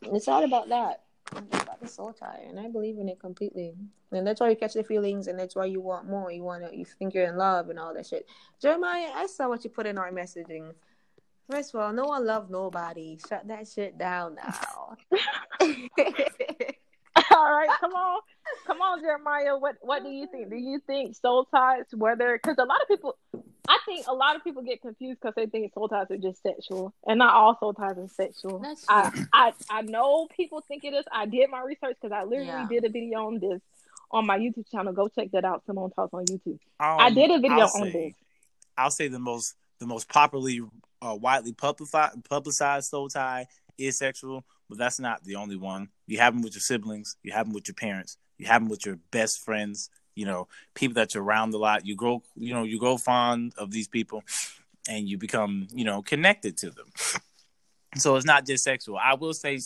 It's 0.02 0.28
all 0.28 0.44
about 0.44 0.70
that. 0.70 1.04
It's 1.36 1.64
about 1.64 1.80
the 1.80 1.88
soul 1.88 2.12
tie 2.12 2.44
and 2.50 2.60
i 2.60 2.68
believe 2.68 2.98
in 2.98 3.08
it 3.08 3.20
completely. 3.20 3.76
And 4.12 4.26
that's 4.26 4.42
why 4.42 4.50
you 4.50 4.56
catch 4.56 4.74
the 4.74 4.84
feelings 4.84 5.28
and 5.28 5.38
that's 5.38 5.56
why 5.56 5.66
you 5.66 5.80
want 5.80 6.10
more. 6.10 6.32
You 6.32 6.44
want 6.44 6.70
to 6.70 6.76
you 6.76 6.86
think 6.86 7.14
you're 7.14 7.28
in 7.28 7.38
love 7.38 7.70
and 7.70 7.78
all 7.78 7.94
that 7.94 8.08
shit. 8.08 8.28
Jeremiah 8.62 9.10
i 9.14 9.28
saw 9.28 9.48
what 9.48 9.64
you 9.64 9.70
put 9.70 9.86
in 9.86 9.98
our 9.98 10.12
messaging. 10.12 10.74
First 11.50 11.74
of 11.74 11.82
all, 11.82 11.94
no 11.94 12.06
one 12.06 12.26
love 12.26 12.50
nobody. 12.50 13.18
Shut 13.28 13.48
that 13.48 13.68
shit 13.68 13.98
down 13.98 14.36
now. 14.36 14.98
all 17.32 17.52
right, 17.52 17.70
come 17.80 17.92
on, 17.94 18.22
come 18.66 18.82
on, 18.82 19.02
Jeremiah. 19.02 19.58
What 19.58 19.76
what 19.82 20.04
do 20.04 20.10
you 20.10 20.28
think? 20.28 20.50
Do 20.50 20.56
you 20.56 20.80
think 20.86 21.16
soul 21.16 21.46
ties, 21.46 21.86
whether 21.94 22.40
because 22.42 22.58
a 22.60 22.66
lot 22.66 22.82
of 22.82 22.88
people, 22.88 23.18
I 23.68 23.80
think 23.86 24.06
a 24.08 24.14
lot 24.14 24.36
of 24.36 24.44
people 24.44 24.62
get 24.62 24.82
confused 24.82 25.20
because 25.20 25.36
they 25.36 25.48
think 25.48 25.74
soul 25.74 25.88
ties 25.88 26.08
are 26.12 26.18
just 26.18 26.42
sexual, 26.42 26.94
and 27.06 27.20
not 27.20 27.34
all 27.34 27.58
soul 27.60 27.74
ties 27.74 27.98
are 27.98 28.08
sexual. 28.08 28.60
That's 28.60 28.86
I, 28.88 29.26
I 29.34 29.54
I 29.70 29.82
know 29.82 30.28
people 30.36 30.64
think 30.68 30.84
it 30.84 30.94
is. 30.94 31.06
I 31.12 31.26
did 31.26 31.50
my 31.50 31.62
research 31.62 31.98
because 32.02 32.14
I 32.14 32.24
literally 32.24 32.48
yeah. 32.48 32.68
did 32.70 32.86
a 32.86 32.90
video 32.90 33.28
on 33.28 33.40
this 33.40 33.62
on 34.12 34.26
my 34.26 34.38
YouTube 34.38 34.70
channel. 34.72 34.94
Go 34.94 35.08
check 35.08 35.32
that 35.32 35.46
out. 35.46 35.66
Simone 35.66 35.92
talks 35.92 36.14
on 36.14 36.26
YouTube. 36.26 36.60
Um, 36.80 37.00
I 37.00 37.10
did 37.10 37.32
a 37.32 37.40
video 37.40 37.60
I'll 37.60 37.82
on 37.82 37.92
say, 37.92 38.10
this. 38.10 38.14
I'll 38.78 38.92
say 38.92 39.08
the 39.08 39.20
most 39.20 39.56
the 39.80 39.88
most 39.88 40.10
popularly 40.10 40.62
uh, 41.02 41.16
widely 41.20 41.54
publicized, 41.54 42.24
publicized 42.30 42.90
soul 42.90 43.10
tie 43.10 43.48
is 43.78 43.98
sexual, 43.98 44.46
but 44.70 44.78
that's 44.78 45.00
not 45.00 45.24
the 45.24 45.36
only 45.36 45.58
one. 45.58 45.90
You 46.08 46.20
have 46.20 46.34
them 46.34 46.44
with 46.44 46.54
your 46.54 46.62
siblings, 46.62 47.18
you 47.24 47.34
have 47.34 47.48
them 47.48 47.54
with 47.54 47.68
your 47.68 47.76
parents, 47.76 48.18
you 48.38 48.46
have 48.46 48.62
them 48.62 48.70
with 48.70 48.86
your 48.86 49.00
best 49.12 49.44
friends, 49.44 49.90
you 50.16 50.26
know, 50.26 50.48
people 50.76 50.96
that 50.96 51.14
you're 51.14 51.24
around 51.24 51.54
a 51.54 51.58
lot. 51.58 51.86
You 51.86 51.96
grow, 51.96 52.24
you 52.36 52.54
know, 52.54 52.64
you 52.64 52.80
grow 52.80 52.98
fond 52.98 53.54
of 53.58 53.72
these 53.72 53.88
people 53.88 54.24
and 54.88 55.08
you 55.08 55.18
become, 55.18 55.68
you 55.74 55.86
know, 55.86 56.02
connected 56.02 56.58
to 56.58 56.70
them. 56.70 56.88
So 57.96 58.16
it's 58.16 58.26
not 58.26 58.46
just 58.46 58.64
sexual. 58.64 58.98
I 58.98 59.16
will 59.16 59.34
say 59.34 59.60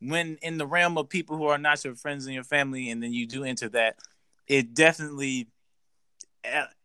when 0.00 0.38
in 0.42 0.58
the 0.58 0.66
realm 0.66 0.98
of 0.98 1.08
people 1.08 1.36
who 1.36 1.46
are 1.46 1.58
not 1.58 1.82
your 1.84 1.94
friends 1.94 2.26
and 2.26 2.34
your 2.34 2.44
family, 2.44 2.90
and 2.90 3.02
then 3.02 3.12
you 3.12 3.26
do 3.26 3.44
enter 3.44 3.68
that, 3.70 3.96
it 4.46 4.74
definitely 4.74 5.48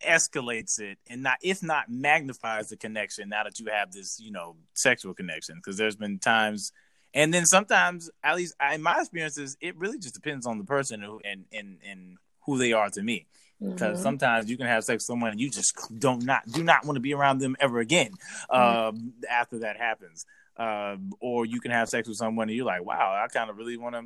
escalates 0.06 0.80
it 0.80 0.98
and 1.10 1.24
not 1.24 1.38
if 1.42 1.64
not 1.64 1.90
magnifies 1.90 2.68
the 2.68 2.76
connection 2.76 3.30
now 3.30 3.42
that 3.42 3.58
you 3.58 3.68
have 3.68 3.90
this 3.90 4.20
you 4.20 4.30
know 4.30 4.58
sexual 4.74 5.14
connection 5.14 5.56
because 5.56 5.78
there's 5.78 5.96
been 5.96 6.20
times 6.20 6.74
and 7.16 7.34
then 7.34 7.46
sometimes 7.46 8.12
at 8.24 8.36
least 8.36 8.54
in 8.72 8.82
my 8.84 9.00
experiences 9.00 9.58
it 9.62 9.76
really 9.78 9.98
just 9.98 10.14
depends 10.14 10.46
on 10.46 10.60
the 10.60 10.64
person 10.64 11.02
who 11.02 11.20
and 11.26 11.46
and 11.52 11.80
and 11.88 12.18
who 12.46 12.58
they 12.60 12.74
are 12.74 12.90
to 12.90 13.02
me 13.02 13.26
because 13.60 13.98
mm-hmm. 13.98 14.04
sometimes 14.04 14.50
you 14.50 14.58
can 14.58 14.68
have 14.68 14.84
sex 14.84 15.02
with 15.02 15.08
someone 15.08 15.32
and 15.32 15.40
you 15.40 15.50
just 15.50 15.74
don't 15.98 16.24
not 16.24 16.44
do 16.52 16.64
not 16.64 16.86
want 16.86 16.96
to 16.96 17.02
be 17.02 17.14
around 17.14 17.40
them 17.40 17.56
ever 17.60 17.80
again 17.80 18.12
mm-hmm. 18.52 18.88
um, 18.88 19.14
after 19.30 19.60
that 19.60 19.78
happens 19.78 20.26
uh, 20.58 20.96
or 21.20 21.46
you 21.46 21.60
can 21.60 21.72
have 21.72 21.90
sex 21.90 22.08
with 22.08 22.18
someone 22.18 22.50
and 22.50 22.56
you're 22.56 22.66
like 22.66 22.86
wow 22.86 23.20
i 23.24 23.28
kind 23.28 23.50
of 23.50 23.58
really 23.58 23.78
want 23.78 23.96
to 23.96 24.06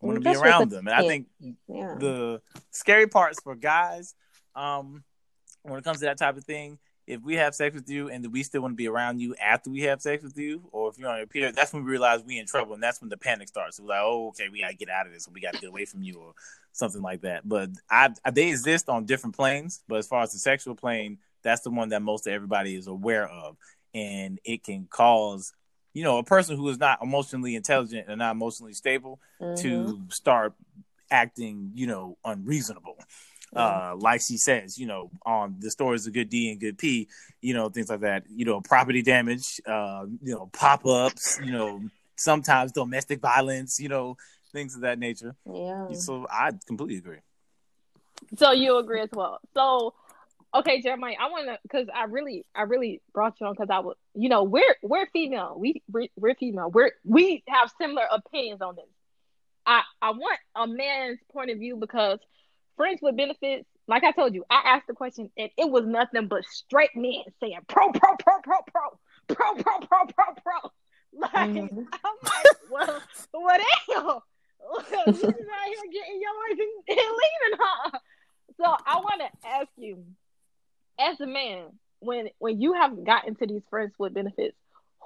want 0.00 0.16
to 0.16 0.20
be 0.20 0.36
around 0.36 0.70
them 0.70 0.86
and 0.86 0.94
i 0.94 1.06
think 1.06 1.26
yeah. 1.68 1.94
the 1.98 2.40
scary 2.70 3.06
parts 3.06 3.40
for 3.42 3.54
guys 3.54 4.14
um, 4.54 5.02
when 5.62 5.78
it 5.78 5.84
comes 5.84 5.98
to 5.98 6.04
that 6.06 6.18
type 6.18 6.36
of 6.36 6.44
thing, 6.44 6.78
if 7.06 7.22
we 7.22 7.34
have 7.34 7.54
sex 7.54 7.74
with 7.74 7.88
you 7.88 8.08
and 8.08 8.32
we 8.32 8.42
still 8.42 8.62
want 8.62 8.72
to 8.72 8.76
be 8.76 8.88
around 8.88 9.20
you 9.20 9.34
after 9.36 9.70
we 9.70 9.82
have 9.82 10.00
sex 10.00 10.22
with 10.22 10.38
you, 10.38 10.62
or 10.72 10.88
if 10.88 10.98
you're 10.98 11.10
on 11.10 11.18
your 11.18 11.26
period, 11.26 11.54
that's 11.54 11.72
when 11.72 11.84
we 11.84 11.90
realize 11.90 12.22
we're 12.24 12.40
in 12.40 12.46
trouble, 12.46 12.74
and 12.74 12.82
that's 12.82 13.00
when 13.00 13.10
the 13.10 13.16
panic 13.16 13.48
starts. 13.48 13.78
We're 13.78 13.88
like, 13.88 14.00
oh, 14.02 14.28
okay, 14.28 14.48
we 14.50 14.60
gotta 14.62 14.74
get 14.74 14.88
out 14.88 15.06
of 15.06 15.12
this, 15.12 15.28
we 15.28 15.40
gotta 15.40 15.58
get 15.58 15.68
away 15.68 15.84
from 15.84 16.02
you, 16.02 16.18
or 16.18 16.32
something 16.72 17.02
like 17.02 17.22
that. 17.22 17.46
But 17.46 17.70
I, 17.90 18.10
they 18.32 18.48
exist 18.48 18.88
on 18.88 19.04
different 19.04 19.36
planes. 19.36 19.82
But 19.86 19.98
as 19.98 20.06
far 20.06 20.22
as 20.22 20.32
the 20.32 20.38
sexual 20.38 20.74
plane, 20.74 21.18
that's 21.42 21.60
the 21.60 21.70
one 21.70 21.90
that 21.90 22.00
most 22.00 22.26
of 22.26 22.32
everybody 22.32 22.74
is 22.74 22.86
aware 22.86 23.28
of, 23.28 23.56
and 23.92 24.40
it 24.44 24.64
can 24.64 24.86
cause, 24.88 25.52
you 25.92 26.04
know, 26.04 26.18
a 26.18 26.24
person 26.24 26.56
who 26.56 26.68
is 26.70 26.78
not 26.78 27.02
emotionally 27.02 27.54
intelligent 27.54 28.08
and 28.08 28.18
not 28.18 28.32
emotionally 28.32 28.72
stable 28.72 29.20
mm-hmm. 29.40 29.60
to 29.62 30.00
start 30.08 30.54
acting, 31.10 31.70
you 31.74 31.86
know, 31.86 32.16
unreasonable 32.24 32.96
uh, 33.54 33.94
like 33.98 34.20
she 34.20 34.36
says, 34.36 34.78
you 34.78 34.86
know, 34.86 35.10
on 35.24 35.56
the 35.58 35.70
stories 35.70 36.06
of 36.06 36.12
good 36.12 36.28
D 36.28 36.50
and 36.50 36.60
good 36.60 36.78
P, 36.78 37.08
you 37.40 37.54
know, 37.54 37.68
things 37.68 37.88
like 37.88 38.00
that, 38.00 38.24
you 38.28 38.44
know, 38.44 38.60
property 38.60 39.02
damage, 39.02 39.60
uh, 39.66 40.04
you 40.22 40.34
know, 40.34 40.50
pop 40.52 40.86
ups, 40.86 41.38
you 41.42 41.52
know, 41.52 41.82
sometimes 42.16 42.72
domestic 42.72 43.20
violence, 43.20 43.78
you 43.80 43.88
know, 43.88 44.16
things 44.52 44.74
of 44.74 44.82
that 44.82 44.98
nature. 44.98 45.34
Yeah. 45.52 45.92
So 45.92 46.26
I 46.30 46.52
completely 46.66 46.98
agree. 46.98 47.18
So 48.36 48.52
you 48.52 48.78
agree 48.78 49.00
as 49.00 49.10
well. 49.12 49.40
So 49.54 49.94
okay, 50.54 50.80
Jeremiah, 50.80 51.16
I 51.20 51.30
want 51.30 51.48
to 51.48 51.58
because 51.62 51.88
I 51.94 52.04
really, 52.04 52.46
I 52.54 52.62
really 52.62 53.02
brought 53.12 53.34
you 53.40 53.46
on 53.46 53.54
because 53.54 53.70
I 53.70 53.80
was, 53.80 53.96
you 54.14 54.28
know, 54.28 54.44
we're 54.44 54.76
we're 54.82 55.06
female, 55.12 55.56
we 55.58 55.82
we're, 55.90 56.08
we're 56.16 56.34
female, 56.34 56.70
we're 56.70 56.92
we 57.04 57.42
have 57.48 57.70
similar 57.80 58.04
opinions 58.10 58.60
on 58.62 58.76
this. 58.76 58.84
I 59.66 59.82
I 60.00 60.10
want 60.10 60.38
a 60.54 60.66
man's 60.66 61.18
point 61.32 61.50
of 61.50 61.58
view 61.58 61.76
because 61.76 62.18
friends 62.76 63.00
with 63.02 63.16
benefits, 63.16 63.66
like 63.86 64.04
I 64.04 64.12
told 64.12 64.34
you, 64.34 64.44
I 64.50 64.62
asked 64.76 64.86
the 64.86 64.94
question 64.94 65.30
and 65.36 65.50
it 65.56 65.70
was 65.70 65.84
nothing 65.86 66.28
but 66.28 66.44
straight 66.44 66.94
men 66.94 67.22
saying 67.40 67.58
pro, 67.68 67.90
pro, 67.90 68.16
pro, 68.16 68.34
pro, 68.42 68.56
pro, 68.66 69.34
pro, 69.34 69.54
pro, 69.54 69.78
pro, 69.86 70.06
pro, 70.06 70.34
pro. 70.42 70.70
Like 71.16 71.32
mm-hmm. 71.32 71.78
I'm 71.78 72.16
like, 72.24 72.56
well, 72.70 73.00
what 73.32 73.60
the 73.60 73.94
hell? 73.94 74.24
you 74.80 75.12
just 75.12 75.24
out 75.24 75.30
here 75.30 75.92
getting 75.92 76.20
yours 76.20 76.58
and, 76.58 76.98
and 76.98 76.98
leaving, 76.98 77.58
huh? 77.60 77.90
So 78.56 78.64
I 78.64 78.96
want 78.96 79.20
to 79.20 79.48
ask 79.48 79.68
you, 79.76 80.04
as 80.98 81.20
a 81.20 81.26
man, 81.26 81.66
when 82.00 82.28
when 82.38 82.60
you 82.60 82.74
have 82.74 83.04
gotten 83.04 83.34
to 83.36 83.46
these 83.46 83.62
friends 83.70 83.92
with 83.98 84.14
benefits, 84.14 84.56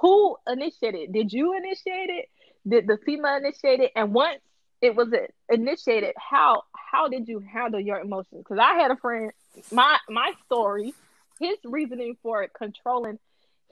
who 0.01 0.37
initiated? 0.47 1.13
Did 1.13 1.33
you 1.33 1.57
initiate 1.57 2.11
it? 2.11 2.27
Did 2.67 2.87
the 2.87 2.99
female 3.05 3.37
initiate 3.37 3.81
it? 3.81 3.93
And 3.97 4.13
once 4.13 4.41
it 4.81 4.95
was 4.95 5.09
initiated, 5.49 6.15
how 6.17 6.63
how 6.73 7.09
did 7.09 7.29
you 7.29 7.41
handle 7.41 7.81
your 7.81 7.99
emotions? 8.01 8.45
Because 8.45 8.59
I 8.61 8.75
had 8.75 8.91
a 8.91 8.97
friend, 8.97 9.33
my 9.73 9.99
my 10.09 10.33
story, 10.47 10.95
his 11.41 11.57
reasoning 11.65 12.17
for 12.23 12.47
controlling 12.57 13.19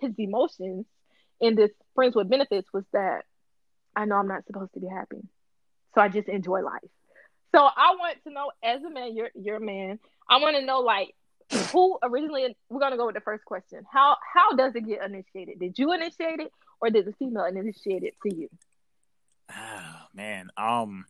his 0.00 0.12
emotions 0.18 0.86
in 1.40 1.54
this 1.54 1.70
friends 1.94 2.14
with 2.14 2.28
benefits 2.28 2.68
was 2.72 2.84
that 2.92 3.24
I 3.94 4.04
know 4.04 4.16
I'm 4.16 4.28
not 4.28 4.46
supposed 4.46 4.74
to 4.74 4.80
be 4.80 4.88
happy, 4.88 5.22
so 5.94 6.00
I 6.00 6.08
just 6.08 6.28
enjoy 6.28 6.62
life. 6.62 6.90
So 7.54 7.62
I 7.62 7.94
want 7.98 8.18
to 8.24 8.32
know, 8.32 8.50
as 8.62 8.82
a 8.82 8.90
man, 8.90 9.16
you're 9.16 9.30
you're 9.34 9.56
a 9.56 9.60
man. 9.60 9.98
I 10.28 10.38
want 10.38 10.56
to 10.56 10.64
know, 10.64 10.80
like, 10.80 11.14
who 11.72 11.98
originally? 12.02 12.56
We're 12.68 12.80
gonna 12.80 12.96
go 12.96 13.06
with 13.06 13.14
the 13.14 13.20
first 13.20 13.44
question. 13.44 13.84
How 13.90 14.16
how 14.34 14.56
does 14.56 14.74
it 14.74 14.86
get 14.86 15.04
initiated? 15.04 15.60
Did 15.60 15.78
you 15.78 15.92
initiate 15.92 16.40
it, 16.40 16.52
or 16.80 16.90
did 16.90 17.06
the 17.06 17.12
female 17.12 17.44
initiate 17.44 18.02
it 18.02 18.14
to 18.26 18.34
you? 18.34 18.48
Oh, 19.50 20.05
man, 20.16 20.50
um, 20.56 21.04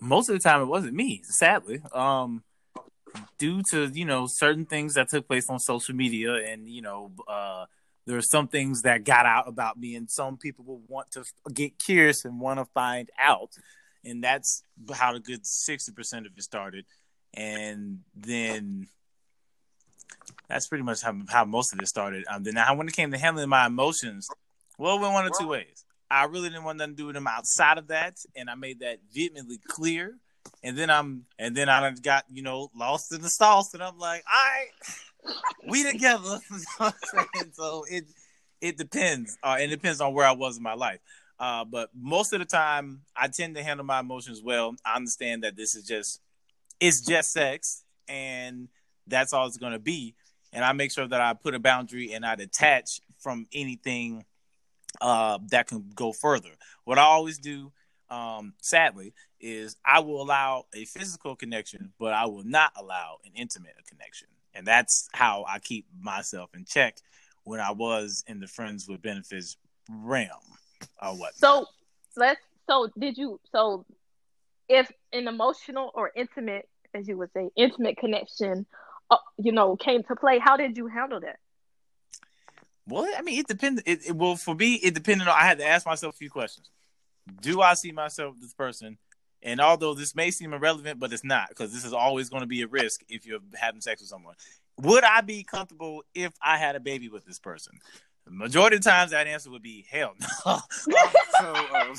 most 0.00 0.28
of 0.28 0.34
the 0.34 0.40
time 0.40 0.62
it 0.62 0.66
wasn't 0.66 0.94
me. 0.94 1.22
Sadly, 1.24 1.80
um, 1.92 2.42
due 3.38 3.62
to 3.70 3.86
you 3.92 4.04
know 4.04 4.26
certain 4.28 4.64
things 4.64 4.94
that 4.94 5.08
took 5.08 5.28
place 5.28 5.48
on 5.48 5.58
social 5.58 5.94
media, 5.94 6.34
and 6.34 6.68
you 6.68 6.82
know, 6.82 7.12
uh, 7.28 7.66
there 8.06 8.16
are 8.16 8.22
some 8.22 8.48
things 8.48 8.82
that 8.82 9.04
got 9.04 9.26
out 9.26 9.48
about 9.48 9.78
me, 9.78 9.94
and 9.94 10.10
some 10.10 10.36
people 10.36 10.64
will 10.64 10.82
want 10.88 11.10
to 11.12 11.24
get 11.52 11.78
curious 11.78 12.24
and 12.24 12.40
want 12.40 12.58
to 12.58 12.64
find 12.74 13.10
out, 13.18 13.50
and 14.04 14.24
that's 14.24 14.62
how 14.92 15.12
the 15.12 15.20
good 15.20 15.46
sixty 15.46 15.92
percent 15.92 16.26
of 16.26 16.32
it 16.36 16.42
started, 16.42 16.86
and 17.34 18.00
then 18.16 18.88
that's 20.48 20.66
pretty 20.66 20.84
much 20.84 21.02
how, 21.02 21.14
how 21.28 21.44
most 21.44 21.72
of 21.72 21.80
it 21.80 21.88
started. 21.88 22.24
Um, 22.28 22.42
then 22.42 22.54
now 22.54 22.74
when 22.74 22.88
it 22.88 22.94
came 22.94 23.10
to 23.12 23.18
handling 23.18 23.48
my 23.48 23.66
emotions, 23.66 24.28
well, 24.78 24.96
it 24.96 25.00
went 25.00 25.12
one 25.12 25.26
of 25.26 25.32
two 25.38 25.48
ways. 25.48 25.84
I 26.10 26.24
really 26.24 26.48
didn't 26.48 26.64
want 26.64 26.78
nothing 26.78 26.94
to 26.94 26.96
do 26.96 27.06
with 27.06 27.14
them 27.14 27.26
outside 27.26 27.78
of 27.78 27.88
that, 27.88 28.18
and 28.34 28.48
I 28.48 28.54
made 28.54 28.80
that 28.80 28.98
vehemently 29.12 29.58
clear. 29.66 30.16
And 30.62 30.76
then 30.76 30.90
I'm, 30.90 31.26
and 31.38 31.56
then 31.56 31.68
I 31.68 31.90
got 31.90 32.24
you 32.32 32.42
know 32.42 32.70
lost 32.74 33.12
in 33.12 33.20
the 33.20 33.28
sauce, 33.28 33.74
and 33.74 33.82
I'm 33.82 33.98
like, 33.98 34.24
all 34.30 35.32
right, 35.32 35.34
we 35.68 35.90
together. 35.90 36.40
so 37.52 37.84
it 37.90 38.04
it 38.60 38.76
depends, 38.78 39.38
uh, 39.42 39.56
it 39.60 39.68
depends 39.68 40.00
on 40.00 40.14
where 40.14 40.26
I 40.26 40.32
was 40.32 40.56
in 40.56 40.62
my 40.62 40.74
life. 40.74 41.00
Uh, 41.38 41.64
but 41.64 41.90
most 41.94 42.32
of 42.32 42.40
the 42.40 42.44
time, 42.44 43.02
I 43.16 43.28
tend 43.28 43.54
to 43.54 43.62
handle 43.62 43.86
my 43.86 44.00
emotions 44.00 44.42
well. 44.42 44.74
I 44.84 44.96
understand 44.96 45.44
that 45.44 45.56
this 45.56 45.74
is 45.74 45.84
just 45.84 46.20
it's 46.80 47.00
just 47.00 47.32
sex, 47.32 47.84
and 48.08 48.68
that's 49.06 49.32
all 49.32 49.46
it's 49.46 49.58
going 49.58 49.72
to 49.72 49.78
be. 49.78 50.14
And 50.52 50.64
I 50.64 50.72
make 50.72 50.92
sure 50.92 51.06
that 51.06 51.20
I 51.20 51.34
put 51.34 51.54
a 51.54 51.58
boundary 51.58 52.12
and 52.12 52.24
I 52.24 52.34
detach 52.34 53.00
from 53.18 53.46
anything 53.52 54.24
uh, 55.00 55.38
that 55.50 55.66
can 55.66 55.90
go 55.94 56.12
further. 56.12 56.50
What 56.84 56.98
I 56.98 57.02
always 57.02 57.38
do, 57.38 57.72
um, 58.10 58.54
sadly, 58.60 59.14
is 59.40 59.76
I 59.84 60.00
will 60.00 60.22
allow 60.22 60.64
a 60.74 60.84
physical 60.84 61.36
connection, 61.36 61.92
but 61.98 62.12
I 62.12 62.26
will 62.26 62.44
not 62.44 62.72
allow 62.76 63.18
an 63.24 63.32
intimate 63.34 63.74
connection. 63.86 64.28
And 64.54 64.66
that's 64.66 65.08
how 65.12 65.44
I 65.48 65.58
keep 65.58 65.86
myself 66.00 66.50
in 66.54 66.64
check 66.64 66.98
when 67.44 67.60
I 67.60 67.70
was 67.70 68.24
in 68.26 68.40
the 68.40 68.48
friends 68.48 68.88
with 68.88 69.02
benefits 69.02 69.56
realm 69.88 70.30
or 71.02 71.10
what. 71.10 71.34
So 71.34 71.66
let's. 72.16 72.40
So 72.68 72.88
did 72.98 73.16
you? 73.16 73.40
So 73.50 73.86
if 74.68 74.90
an 75.12 75.28
emotional 75.28 75.90
or 75.94 76.10
intimate, 76.14 76.68
as 76.94 77.08
you 77.08 77.16
would 77.18 77.32
say, 77.32 77.48
intimate 77.56 77.96
connection, 77.96 78.66
uh, 79.10 79.16
you 79.38 79.52
know, 79.52 79.76
came 79.76 80.02
to 80.04 80.16
play, 80.16 80.38
how 80.38 80.56
did 80.56 80.76
you 80.76 80.86
handle 80.86 81.20
that? 81.20 81.38
Well, 82.88 83.06
I 83.16 83.22
mean, 83.22 83.38
it 83.38 83.46
depends. 83.46 83.82
It, 83.84 84.08
it, 84.08 84.16
well 84.16 84.36
for 84.36 84.54
me, 84.54 84.74
it 84.74 84.94
depended 84.94 85.28
on. 85.28 85.34
I 85.34 85.46
had 85.46 85.58
to 85.58 85.66
ask 85.66 85.86
myself 85.86 86.14
a 86.14 86.16
few 86.18 86.30
questions. 86.30 86.70
Do 87.40 87.60
I 87.60 87.74
see 87.74 87.92
myself 87.92 88.36
this 88.40 88.54
person? 88.54 88.98
And 89.42 89.60
although 89.60 89.94
this 89.94 90.16
may 90.16 90.30
seem 90.30 90.52
irrelevant, 90.52 90.98
but 90.98 91.12
it's 91.12 91.24
not 91.24 91.50
because 91.50 91.72
this 91.72 91.84
is 91.84 91.92
always 91.92 92.28
going 92.28 92.40
to 92.40 92.46
be 92.46 92.62
a 92.62 92.66
risk 92.66 93.02
if 93.08 93.26
you're 93.26 93.40
having 93.54 93.80
sex 93.80 94.00
with 94.00 94.08
someone. 94.08 94.34
Would 94.80 95.04
I 95.04 95.20
be 95.20 95.44
comfortable 95.44 96.02
if 96.14 96.32
I 96.42 96.56
had 96.56 96.76
a 96.76 96.80
baby 96.80 97.08
with 97.08 97.24
this 97.24 97.38
person? 97.38 97.78
The 98.24 98.32
majority 98.32 98.76
of 98.76 98.82
times, 98.82 99.12
that 99.12 99.26
answer 99.26 99.50
would 99.50 99.62
be 99.62 99.86
hell 99.90 100.14
no. 100.20 100.58
so, 101.40 101.54
um, 101.54 101.94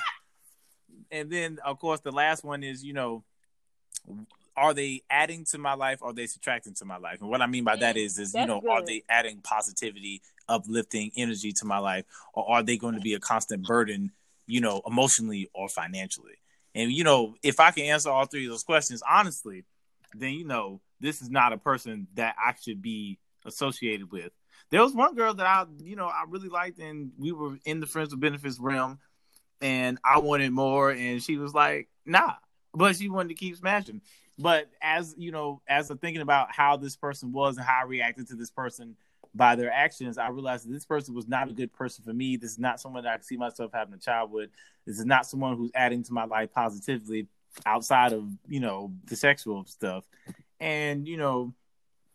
and 1.12 1.30
then, 1.30 1.60
of 1.64 1.80
course, 1.80 2.02
the 2.02 2.12
last 2.12 2.44
one 2.44 2.64
is 2.64 2.84
you 2.84 2.94
know, 2.94 3.24
are 4.60 4.74
they 4.74 5.02
adding 5.10 5.46
to 5.46 5.58
my 5.58 5.74
life? 5.74 6.00
Or 6.02 6.10
are 6.10 6.14
they 6.14 6.28
subtracting 6.28 6.74
to 6.76 6.86
my 6.86 6.98
life? 6.98 7.22
And 7.22 7.30
what 7.30 7.42
I 7.42 7.48
mean 7.48 7.64
by 7.64 7.78
that 7.78 7.98
is, 7.98 8.20
is 8.20 8.34
That's 8.34 8.44
you 8.44 8.48
know, 8.48 8.62
good. 8.62 8.70
are 8.70 8.86
they 8.86 9.04
adding 9.10 9.42
positivity 9.42 10.22
uplifting 10.50 11.12
energy 11.16 11.54
to 11.54 11.66
my 11.66 11.78
life, 11.78 12.06
or 12.34 12.50
are 12.50 12.64
they 12.64 12.76
going 12.78 12.96
to 12.96 13.02
be 13.02 13.14
a 13.14 13.20
constant 13.20 13.64
burden, 13.64 14.12
you 14.48 14.60
know, 14.60 14.82
emotionally 14.86 15.50
or 15.54 15.70
financially? 15.70 16.34
And 16.76 16.92
you 16.92 17.04
know, 17.04 17.36
if 17.44 17.60
I 17.60 17.72
can 17.72 17.86
answer 17.86 18.10
all 18.10 18.26
three 18.26 18.46
of 18.46 18.52
those 18.52 18.64
questions 18.64 19.02
honestly, 19.10 19.64
then 20.14 20.34
you 20.34 20.46
know, 20.46 20.82
this 21.00 21.22
is 21.22 21.30
not 21.30 21.54
a 21.54 21.58
person 21.58 22.08
that 22.16 22.36
I 22.44 22.54
should 22.62 22.82
be 22.82 23.20
associated 23.46 24.12
with. 24.12 24.32
There 24.72 24.82
was 24.82 24.94
one 24.94 25.16
girl 25.16 25.34
that 25.34 25.46
I, 25.46 25.66
you 25.84 25.96
know, 25.96 26.08
I 26.08 26.26
really 26.28 26.50
liked, 26.50 26.80
and 26.80 27.12
we 27.18 27.32
were 27.32 27.58
in 27.66 27.80
the 27.80 27.88
friends 27.88 28.12
with 28.12 28.20
benefits 28.20 28.60
realm, 28.60 29.00
and 29.62 29.98
I 30.04 30.20
wanted 30.20 30.52
more, 30.52 30.92
and 30.92 31.24
she 31.24 31.38
was 31.38 31.54
like, 31.54 31.88
"Nah," 32.06 32.34
but 32.74 32.96
she 32.96 33.10
wanted 33.10 33.30
to 33.30 33.36
keep 33.36 33.56
smashing. 33.56 34.02
But 34.40 34.70
as 34.82 35.14
you 35.18 35.32
know, 35.32 35.62
as 35.68 35.90
I'm 35.90 35.98
thinking 35.98 36.22
about 36.22 36.52
how 36.52 36.78
this 36.78 36.96
person 36.96 37.32
was 37.32 37.58
and 37.58 37.66
how 37.66 37.82
I 37.82 37.86
reacted 37.86 38.28
to 38.30 38.36
this 38.36 38.50
person, 38.50 38.96
by 39.36 39.56
their 39.56 39.72
actions, 39.72 40.18
I 40.18 40.30
realized 40.30 40.68
that 40.68 40.74
this 40.74 40.86
person 40.86 41.14
was 41.14 41.28
not 41.28 41.50
a 41.50 41.54
good 41.54 41.72
person 41.72 42.04
for 42.04 42.14
me. 42.14 42.36
This 42.36 42.52
is 42.52 42.60
not 42.60 42.80
someone 42.80 43.04
that 43.04 43.20
I 43.20 43.22
see 43.22 43.38
myself 43.38 43.72
having 43.74 43.94
a 43.94 43.98
child 43.98 44.32
with. 44.32 44.50
This 44.86 44.98
is 44.98 45.06
not 45.06 45.26
someone 45.26 45.56
who's 45.56 45.72
adding 45.76 46.04
to 46.04 46.14
my 46.14 46.26
life 46.26 46.52
positively 46.52 47.28
outside 47.66 48.14
of, 48.14 48.28
you 48.48 48.60
know, 48.60 48.92
the 49.06 49.16
sexual 49.16 49.66
stuff. 49.66 50.06
And, 50.60 51.08
you 51.08 51.18
know, 51.18 51.54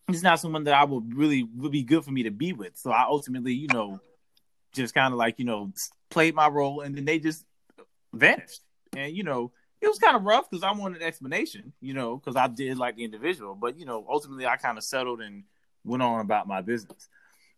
it's 0.09 0.23
not 0.23 0.41
someone 0.41 0.65
that 0.65 0.75
I 0.75 0.85
would 0.85 1.15
really 1.15 1.45
would 1.57 1.73
be 1.73 1.83
good 1.83 2.05
for 2.05 2.11
me 2.11 2.25
to 2.25 2.31
be 2.31 2.53
with. 2.53 2.77
So 2.77 2.91
I 2.91 3.05
ultimately, 3.05 3.55
you 3.55 3.69
know, 3.69 4.01
just 4.73 4.93
kind 4.93 5.13
of 5.13 5.19
like, 5.19 5.39
you 5.39 5.45
know, 5.45 5.73
played 6.11 6.35
my 6.35 6.49
role 6.49 6.81
and 6.81 6.97
then 6.97 7.05
they 7.05 7.19
just 7.19 7.45
vanished. 8.13 8.61
And, 8.97 9.17
you 9.17 9.23
know, 9.23 9.53
it 9.85 9.89
was 9.89 9.99
kind 9.99 10.17
of 10.17 10.25
rough 10.25 10.51
because 10.51 10.63
I 10.63 10.73
wanted 10.73 11.03
an 11.03 11.07
explanation, 11.07 11.73
you 11.81 11.95
know, 11.95 12.17
because 12.17 12.37
I 12.37 12.47
did 12.49 12.79
like 12.79 12.97
the 12.97 13.05
individual. 13.05 13.55
But, 13.55 13.79
you 13.79 13.87
know, 13.87 14.07
ultimately 14.09 14.47
I 14.47 14.57
kind 14.57 14.79
of 14.79 14.85
settled 14.85 15.21
and 15.21 15.45
went 15.85 16.03
on 16.03 16.21
about 16.21 16.49
my 16.49 16.61
business. 16.61 17.09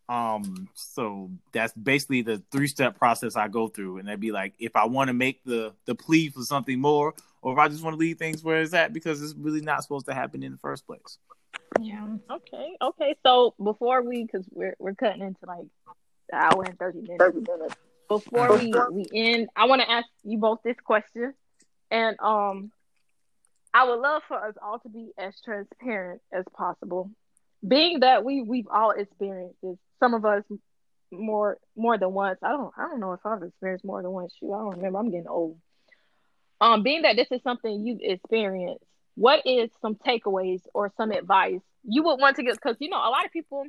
Um, 0.08 0.68
so 0.74 1.30
that's 1.52 1.72
basically 1.72 2.22
the 2.22 2.42
three 2.52 2.68
step 2.68 2.96
process 2.96 3.34
I 3.34 3.48
go 3.48 3.66
through, 3.68 3.98
and 3.98 4.06
that'd 4.06 4.20
be 4.20 4.30
like 4.30 4.54
if 4.58 4.76
I 4.76 4.86
want 4.86 5.08
to 5.08 5.14
make 5.14 5.42
the 5.44 5.72
the 5.84 5.96
plea 5.96 6.28
for 6.28 6.42
something 6.42 6.80
more, 6.80 7.12
or 7.42 7.52
if 7.52 7.58
I 7.58 7.68
just 7.68 7.82
want 7.82 7.94
to 7.94 7.98
leave 7.98 8.18
things 8.18 8.44
where 8.44 8.60
it's 8.60 8.72
at 8.72 8.92
because 8.92 9.20
it's 9.20 9.34
really 9.34 9.62
not 9.62 9.82
supposed 9.82 10.06
to 10.06 10.14
happen 10.14 10.44
in 10.44 10.52
the 10.52 10.58
first 10.58 10.86
place. 10.86 11.18
Yeah. 11.80 12.06
Okay. 12.30 12.76
Okay. 12.80 13.16
So 13.24 13.54
before 13.62 14.02
we, 14.02 14.22
because 14.24 14.46
we're 14.52 14.76
we're 14.78 14.94
cutting 14.94 15.22
into 15.22 15.44
like 15.44 15.66
the 16.30 16.36
hour 16.36 16.62
and 16.64 16.78
thirty 16.78 17.00
minutes. 17.00 17.18
30 17.18 17.40
minutes. 17.40 17.74
Before 18.08 18.56
we 18.56 18.72
we 18.92 19.06
end, 19.12 19.48
I 19.56 19.64
want 19.64 19.82
to 19.82 19.90
ask 19.90 20.06
you 20.22 20.38
both 20.38 20.60
this 20.62 20.76
question, 20.84 21.34
and 21.90 22.16
um, 22.20 22.70
I 23.72 23.88
would 23.88 24.00
love 24.00 24.22
for 24.28 24.36
us 24.44 24.54
all 24.62 24.78
to 24.80 24.88
be 24.88 25.10
as 25.18 25.34
transparent 25.44 26.20
as 26.32 26.44
possible 26.56 27.10
being 27.66 28.00
that 28.00 28.24
we 28.24 28.42
we've 28.42 28.68
all 28.68 28.90
experienced 28.90 29.56
this, 29.62 29.76
some 30.00 30.14
of 30.14 30.24
us 30.24 30.44
more 31.10 31.58
more 31.76 31.98
than 31.98 32.12
once. 32.12 32.38
I 32.42 32.50
don't 32.50 32.72
I 32.76 32.82
don't 32.82 33.00
know 33.00 33.12
if 33.12 33.20
I've 33.24 33.42
experienced 33.42 33.84
more 33.84 34.02
than 34.02 34.10
once. 34.10 34.34
Shoot, 34.38 34.52
I 34.52 34.58
don't 34.58 34.76
remember. 34.76 34.98
I'm 34.98 35.10
getting 35.10 35.28
old. 35.28 35.58
Um, 36.60 36.82
being 36.82 37.02
that 37.02 37.16
this 37.16 37.28
is 37.30 37.42
something 37.42 37.84
you've 37.84 38.00
experienced, 38.00 38.84
what 39.14 39.42
is 39.44 39.70
some 39.82 39.94
takeaways 39.94 40.62
or 40.72 40.92
some 40.96 41.10
advice 41.10 41.60
you 41.84 42.02
would 42.02 42.16
want 42.16 42.36
to 42.36 42.42
get? 42.42 42.54
Because 42.54 42.76
you 42.80 42.88
know, 42.88 42.98
a 42.98 43.10
lot 43.10 43.24
of 43.24 43.32
people, 43.32 43.64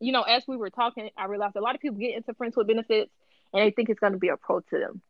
you 0.00 0.12
know, 0.12 0.22
as 0.22 0.42
we 0.48 0.56
were 0.56 0.70
talking, 0.70 1.10
I 1.16 1.26
realized 1.26 1.56
a 1.56 1.60
lot 1.60 1.74
of 1.74 1.80
people 1.80 1.98
get 1.98 2.16
into 2.16 2.34
friends 2.34 2.56
with 2.56 2.66
benefits 2.66 3.10
and 3.52 3.62
they 3.62 3.70
think 3.70 3.90
it's 3.90 4.00
going 4.00 4.14
to 4.14 4.18
be 4.18 4.28
a 4.28 4.36
pro 4.36 4.60
to 4.60 4.78
them. 4.78 5.02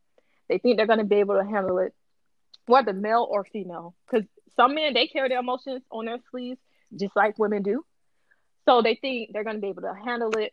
They 0.49 0.59
think 0.59 0.77
they're 0.77 0.87
going 0.87 0.99
to 0.99 1.05
be 1.05 1.16
able 1.16 1.37
to 1.37 1.45
handle 1.45 1.78
it, 1.78 1.95
whether 2.67 2.93
male 2.93 3.27
or 3.29 3.45
female. 3.45 3.95
Because 4.11 4.27
some 4.57 4.75
men 4.75 4.95
they 4.95 5.07
carry 5.07 5.29
their 5.29 5.41
emotions 5.41 5.83
on 5.91 6.07
their 6.07 6.19
sleeves 6.31 6.61
just 6.99 7.17
like 7.17 7.39
women 7.39 7.63
do. 7.63 7.85
So 8.67 8.83
they 8.83 8.95
think 8.95 9.31
they're 9.33 9.45
going 9.45 9.57
to 9.57 9.63
be 9.63 9.69
able 9.69 9.83
to 9.83 9.95
handle 9.95 10.31
it. 10.37 10.53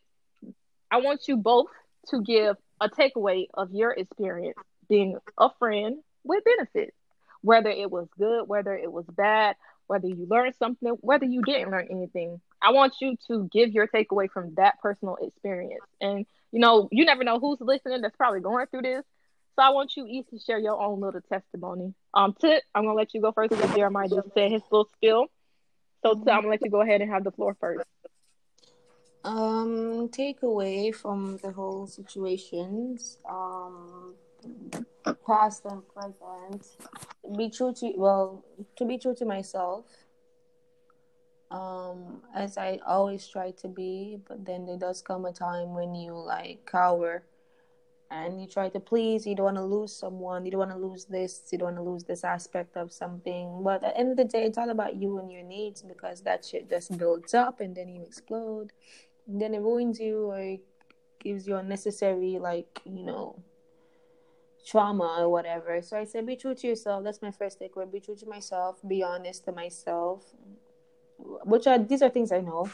I 0.90 0.98
want 1.02 1.27
you 1.27 1.38
both 1.38 1.68
to 2.10 2.22
give 2.22 2.56
a 2.81 2.90
takeaway 2.90 3.48
of 3.53 3.72
your 3.72 3.91
experience 3.91 4.57
being 4.88 5.18
a 5.38 5.49
friend 5.60 5.98
with 6.23 6.44
benefits, 6.44 6.95
whether 7.41 7.69
it 7.69 7.91
was 7.91 8.07
good, 8.18 8.48
whether 8.48 8.76
it 8.76 8.91
was 8.91 9.06
bad, 9.06 9.56
whether 9.88 10.07
you 10.07 10.26
learned 10.30 10.56
something, 10.57 10.90
whether 11.02 11.26
you 11.26 11.41
didn't 11.41 11.72
learn 11.72 11.88
anything. 11.91 12.41
I 12.61 12.72
want 12.72 12.94
you 13.02 13.15
to 13.27 13.49
give 13.52 13.72
your 13.72 13.88
takeaway 13.88 14.30
from 14.30 14.56
that 14.56 14.80
personal 14.81 15.18
experience. 15.22 15.84
And, 16.02 16.26
you 16.52 16.60
know, 16.60 16.90
you 16.91 17.06
never 17.06 17.23
know 17.23 17.40
who's 17.40 17.60
listening 17.61 18.02
that's 18.02 18.15
probably 18.15 18.41
going 18.41 18.65
through 18.68 18.84
this. 18.84 19.03
So 19.60 19.64
I 19.64 19.72
want 19.72 19.98
you 19.98 20.06
each 20.07 20.30
to 20.30 20.40
share 20.40 20.57
your 20.57 20.81
own 20.81 21.02
little 21.02 21.19
testimony. 21.19 21.94
Um, 22.14 22.34
Tut, 22.40 22.64
I'm 22.73 22.86
gonna 22.86 22.94
let 22.94 23.14
you 23.14 23.19
go 23.19 23.34
first 23.34 23.49
because 23.49 23.76
Jeremiah 23.76 24.07
just 24.07 24.34
said 24.34 24.53
his 24.53 24.61
little 24.72 24.88
spill. 24.95 25.26
So 26.02 26.11
I'm 26.11 26.23
gonna 26.23 26.48
let 26.48 26.61
you 26.64 26.72
go 26.72 26.80
ahead 26.80 27.02
and 27.02 27.11
have 27.11 27.26
the 27.26 27.31
floor 27.31 27.57
first. 27.60 27.84
Um, 29.26 30.07
takeaway 30.07 30.95
from 30.95 31.40
the 31.44 31.52
whole 31.52 31.88
situations, 31.88 33.18
um, 33.30 34.14
past 35.27 35.65
and 35.65 35.81
present. 35.90 36.65
Be 37.38 37.49
true 37.49 37.73
to 37.80 37.94
well, 37.98 38.45
to 38.77 38.86
be 38.86 38.98
true 38.98 39.15
to 39.15 39.26
myself. 39.26 39.84
Um, 41.52 42.22
as 42.34 42.57
I 42.57 42.80
always 42.88 43.27
try 43.27 43.52
to 43.52 43.68
be, 43.68 44.19
but 44.26 44.45
then 44.45 44.65
there 44.65 44.77
does 44.77 45.02
come 45.02 45.26
a 45.26 45.34
time 45.34 45.73
when 45.73 45.95
you 45.95 46.14
like 46.14 46.65
cower 46.65 47.23
and 48.11 48.41
you 48.41 48.48
try 48.48 48.69
to 48.69 48.80
please. 48.80 49.27
You 49.27 49.36
don't 49.36 49.45
want 49.45 49.57
to 49.57 49.64
lose 49.64 49.95
someone. 49.95 50.45
You 50.45 50.52
don't 50.52 50.60
want 50.60 50.72
to 50.72 50.77
lose 50.77 51.06
this. 51.06 51.44
You 51.52 51.60
don't 51.60 51.76
want 51.76 51.77
to 51.77 51.90
lose 51.91 52.03
this 52.03 52.23
aspect 52.23 52.76
of 52.76 52.91
something. 52.91 53.61
But 53.64 53.76
at 53.76 53.81
the 53.81 53.98
end 53.98 54.11
of 54.11 54.18
the 54.18 54.26
day, 54.26 54.44
it's 54.45 54.57
all 54.57 54.69
about 54.69 54.95
you 54.95 55.19
and 55.19 55.31
your 55.31 55.44
needs 55.44 55.81
because 55.84 56.22
that 56.22 56.44
shit 56.44 56.69
just 56.69 56.98
builds 56.98 57.34
up 57.34 57.60
and 57.60 57.76
then 57.76 57.88
you 57.88 58.02
explode. 58.02 58.72
And 59.27 59.40
then 59.40 59.53
it 59.53 59.60
ruins 59.60 59.99
you 59.99 60.31
or 60.31 60.57
gives 61.19 61.48
you 61.48 61.56
unnecessary, 61.57 62.40
like, 62.40 62.81
you 62.84 63.03
know, 63.03 63.44
trauma 64.65 65.18
or 65.19 65.30
whatever. 65.30 65.81
So 65.84 65.98
I 65.98 66.06
said, 66.06 66.26
be 66.26 66.36
true 66.36 66.56
to 66.56 66.68
yourself. 66.68 67.03
That's 67.03 67.22
my 67.22 67.31
first 67.31 67.60
takeaway. 67.60 67.91
Be 67.91 67.99
true 67.99 68.15
to 68.15 68.26
myself. 68.26 68.77
Be 68.88 69.03
honest 69.03 69.45
to 69.45 69.52
myself. 69.52 70.23
Which 71.19 71.68
are 71.68 71.77
these 71.77 72.02
are 72.02 72.10
things 72.10 72.31
I 72.31 72.41
know. 72.41 72.69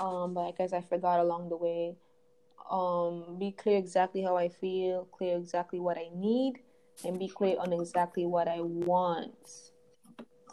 Um, 0.00 0.34
but 0.34 0.40
I 0.40 0.50
guess 0.50 0.72
I 0.72 0.80
forgot 0.80 1.20
along 1.20 1.48
the 1.48 1.56
way 1.56 1.96
um, 2.70 3.36
be 3.38 3.52
clear 3.52 3.78
exactly 3.78 4.22
how 4.22 4.36
I 4.36 4.48
feel, 4.48 5.04
clear 5.12 5.36
exactly 5.36 5.80
what 5.80 5.96
I 5.96 6.08
need, 6.14 6.60
and 7.04 7.18
be 7.18 7.28
clear 7.28 7.56
on 7.58 7.72
exactly 7.72 8.26
what 8.26 8.48
I 8.48 8.60
want. 8.60 9.34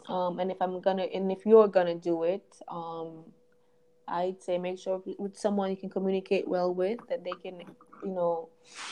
Um, 0.08 0.38
and 0.38 0.50
if 0.50 0.58
I'm 0.60 0.80
gonna, 0.80 1.04
and 1.04 1.32
if 1.32 1.46
you're 1.46 1.68
gonna 1.68 1.94
do 1.94 2.24
it, 2.24 2.44
um, 2.68 3.24
I'd 4.06 4.42
say 4.42 4.58
make 4.58 4.78
sure 4.78 5.02
with 5.18 5.36
someone 5.36 5.70
you 5.70 5.76
can 5.76 5.88
communicate 5.88 6.46
well 6.46 6.72
with 6.74 7.00
that 7.08 7.24
they 7.24 7.32
can, 7.42 7.60
you 8.02 8.10
know, 8.10 8.50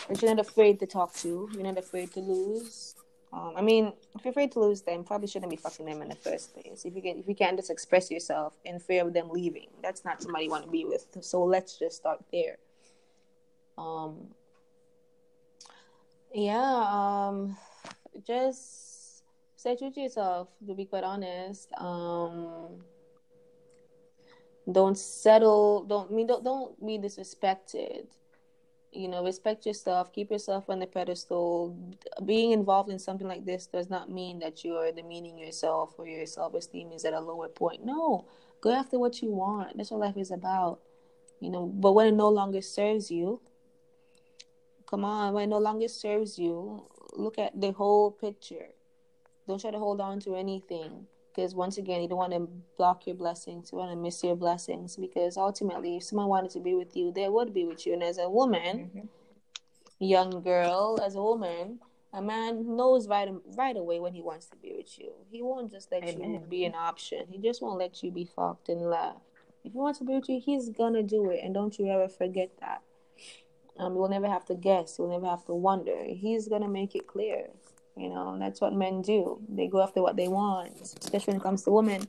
that 0.09 0.23
you're 0.23 0.35
not 0.35 0.45
afraid 0.45 0.81
to 0.81 0.87
talk 0.87 1.13
to, 1.17 1.49
you're 1.53 1.63
not 1.63 1.79
afraid 1.79 2.13
to 2.15 2.21
lose. 2.21 2.95
Um, 3.31 3.55
I 3.57 3.63
mean, 3.63 3.93
if 4.15 4.25
you're 4.25 4.31
afraid 4.31 4.53
to 4.53 4.61
lose 4.61 4.83
them, 4.83 5.05
probably 5.05 5.27
shouldn't 5.29 5.51
be 5.51 5.57
fucking 5.57 5.87
them 5.87 6.03
in 6.03 6.09
the 6.09 6.17
first 6.17 6.55
place. 6.55 6.85
If 6.85 6.97
you 6.97 7.03
can, 7.03 7.19
if 7.19 7.29
you 7.29 7.35
can't 7.35 7.57
just 7.57 7.71
express 7.71 8.11
yourself 8.11 8.55
in 8.65 8.79
fear 8.79 9.07
of 9.07 9.13
them 9.13 9.29
leaving, 9.31 9.69
that's 9.83 10.05
not 10.05 10.23
somebody 10.23 10.47
you 10.47 10.51
want 10.51 10.65
to 10.65 10.71
be 10.71 10.85
with. 10.85 11.07
So 11.21 11.43
let's 11.43 11.79
just 11.79 11.97
start 11.97 12.23
there 12.33 12.57
um 13.79 14.29
yeah 16.35 16.87
um 16.89 17.57
just 18.27 19.23
stay 19.57 19.77
true 19.77 19.91
to 19.91 20.01
yourself 20.01 20.49
to 20.67 20.75
be 20.75 20.85
quite 20.85 21.05
honest. 21.05 21.69
Um 21.79 22.83
don't 24.71 24.97
settle 24.97 25.85
don't 25.85 26.13
mean 26.13 26.27
don't 26.27 26.45
don't 26.45 26.85
be 26.85 26.99
disrespected. 26.99 28.07
You 28.93 29.09
know 29.09 29.25
respect 29.25 29.65
yourself 29.67 30.13
keep 30.13 30.31
yourself 30.31 30.69
on 30.69 30.79
the 30.79 30.87
pedestal. 30.87 31.77
Being 32.25 32.53
involved 32.53 32.91
in 32.91 32.99
something 32.99 33.27
like 33.27 33.45
this 33.45 33.67
does 33.67 33.89
not 33.89 34.11
mean 34.11 34.39
that 34.41 34.65
you're 34.65 34.93
demeaning 34.93 35.39
yourself 35.39 35.95
or 35.99 36.07
your 36.07 36.27
self-esteem 36.27 36.93
is 36.93 37.05
at 37.05 37.15
a 37.15 37.21
lower 37.21 37.49
point. 37.49 37.85
No 37.85 38.27
go 38.61 38.71
after 38.73 38.99
what 38.99 39.23
you 39.23 39.31
want. 39.31 39.77
That's 39.77 39.91
what 39.91 40.01
life 40.01 40.17
is 40.17 40.31
about. 40.31 40.81
You 41.41 41.51
know 41.51 41.67
but 41.67 41.93
when 41.93 42.07
it 42.07 42.15
no 42.15 42.29
longer 42.29 42.63
serves 42.63 43.11
you 43.11 43.41
Come 44.93 45.07
on, 45.07 45.33
when 45.33 45.45
it 45.45 45.47
no 45.47 45.57
longer 45.57 45.89
serves 45.89 46.39
you, 46.39 46.85
look 47.15 47.39
at 47.39 47.59
the 47.59 47.73
whole 47.73 48.11
picture. 48.11 48.67
Don't 49.49 49.59
try 49.59 49.71
to 49.71 49.79
hold 49.79 50.03
on 50.03 50.21
to 50.21 50.35
anything 50.35 51.07
because 51.35 51.55
once 51.55 51.79
again, 51.79 52.03
you 52.03 52.09
don't 52.09 52.19
want 52.19 52.35
to 52.35 52.47
block 52.77 53.07
your 53.07 53.17
blessings. 53.17 53.71
You 53.73 53.79
want 53.79 53.91
to 53.91 53.97
miss 53.97 54.23
your 54.23 54.37
blessings 54.37 54.97
because 54.97 55.39
ultimately, 55.39 55.97
if 55.97 56.03
someone 56.03 56.29
wanted 56.29 56.51
to 56.51 56.61
be 56.61 56.75
with 56.75 56.95
you, 56.95 57.11
they 57.11 57.31
would 57.31 57.55
be 57.55 57.65
with 57.65 57.87
you. 57.87 57.95
And 57.95 58.03
as 58.03 58.19
a 58.19 58.29
woman, 58.29 58.91
mm-hmm. 58.95 59.07
young 59.99 60.43
girl, 60.43 60.99
as 61.03 61.15
a 61.15 61.23
woman, 61.23 61.79
a 62.13 62.21
man 62.21 62.77
knows 62.77 63.09
right 63.09 63.31
right 63.57 63.79
away 63.79 63.99
when 63.99 64.13
he 64.13 64.21
wants 64.21 64.45
to 64.51 64.57
be 64.57 64.75
with 64.77 64.99
you. 64.99 65.13
He 65.31 65.41
won't 65.41 65.71
just 65.71 65.91
let 65.91 66.05
Amen. 66.05 66.35
you 66.35 66.39
be 66.41 66.67
an 66.67 66.75
option. 66.75 67.25
He 67.31 67.39
just 67.39 67.63
won't 67.63 67.79
let 67.79 68.03
you 68.03 68.11
be 68.11 68.27
fucked 68.27 68.69
and 68.69 68.83
left. 68.83 69.21
If 69.65 69.73
he 69.73 69.79
wants 69.79 70.01
to 70.01 70.05
be 70.05 70.13
with 70.13 70.29
you, 70.29 70.39
he's 70.39 70.69
gonna 70.69 71.03
do 71.03 71.31
it, 71.31 71.41
and 71.43 71.55
don't 71.55 71.79
you 71.79 71.89
ever 71.89 72.09
forget 72.09 72.51
that. 72.61 72.83
Um, 73.79 73.95
you'll 73.95 74.09
never 74.09 74.29
have 74.29 74.45
to 74.47 74.55
guess. 74.55 74.97
You'll 74.99 75.11
never 75.11 75.27
have 75.27 75.45
to 75.47 75.55
wonder. 75.55 75.97
He's 76.05 76.49
gonna 76.49 76.69
make 76.69 76.95
it 76.95 77.07
clear. 77.07 77.49
You 77.97 78.09
know, 78.09 78.39
that's 78.39 78.61
what 78.61 78.73
men 78.73 79.03
do. 79.03 79.41
They 79.49 79.67
go 79.67 79.83
after 79.83 80.03
what 80.03 80.17
they 80.17 80.29
want, 80.29 80.81
especially 80.81 81.33
when 81.33 81.41
it 81.41 81.43
comes 81.43 81.63
to 81.65 81.71
women. 81.71 82.09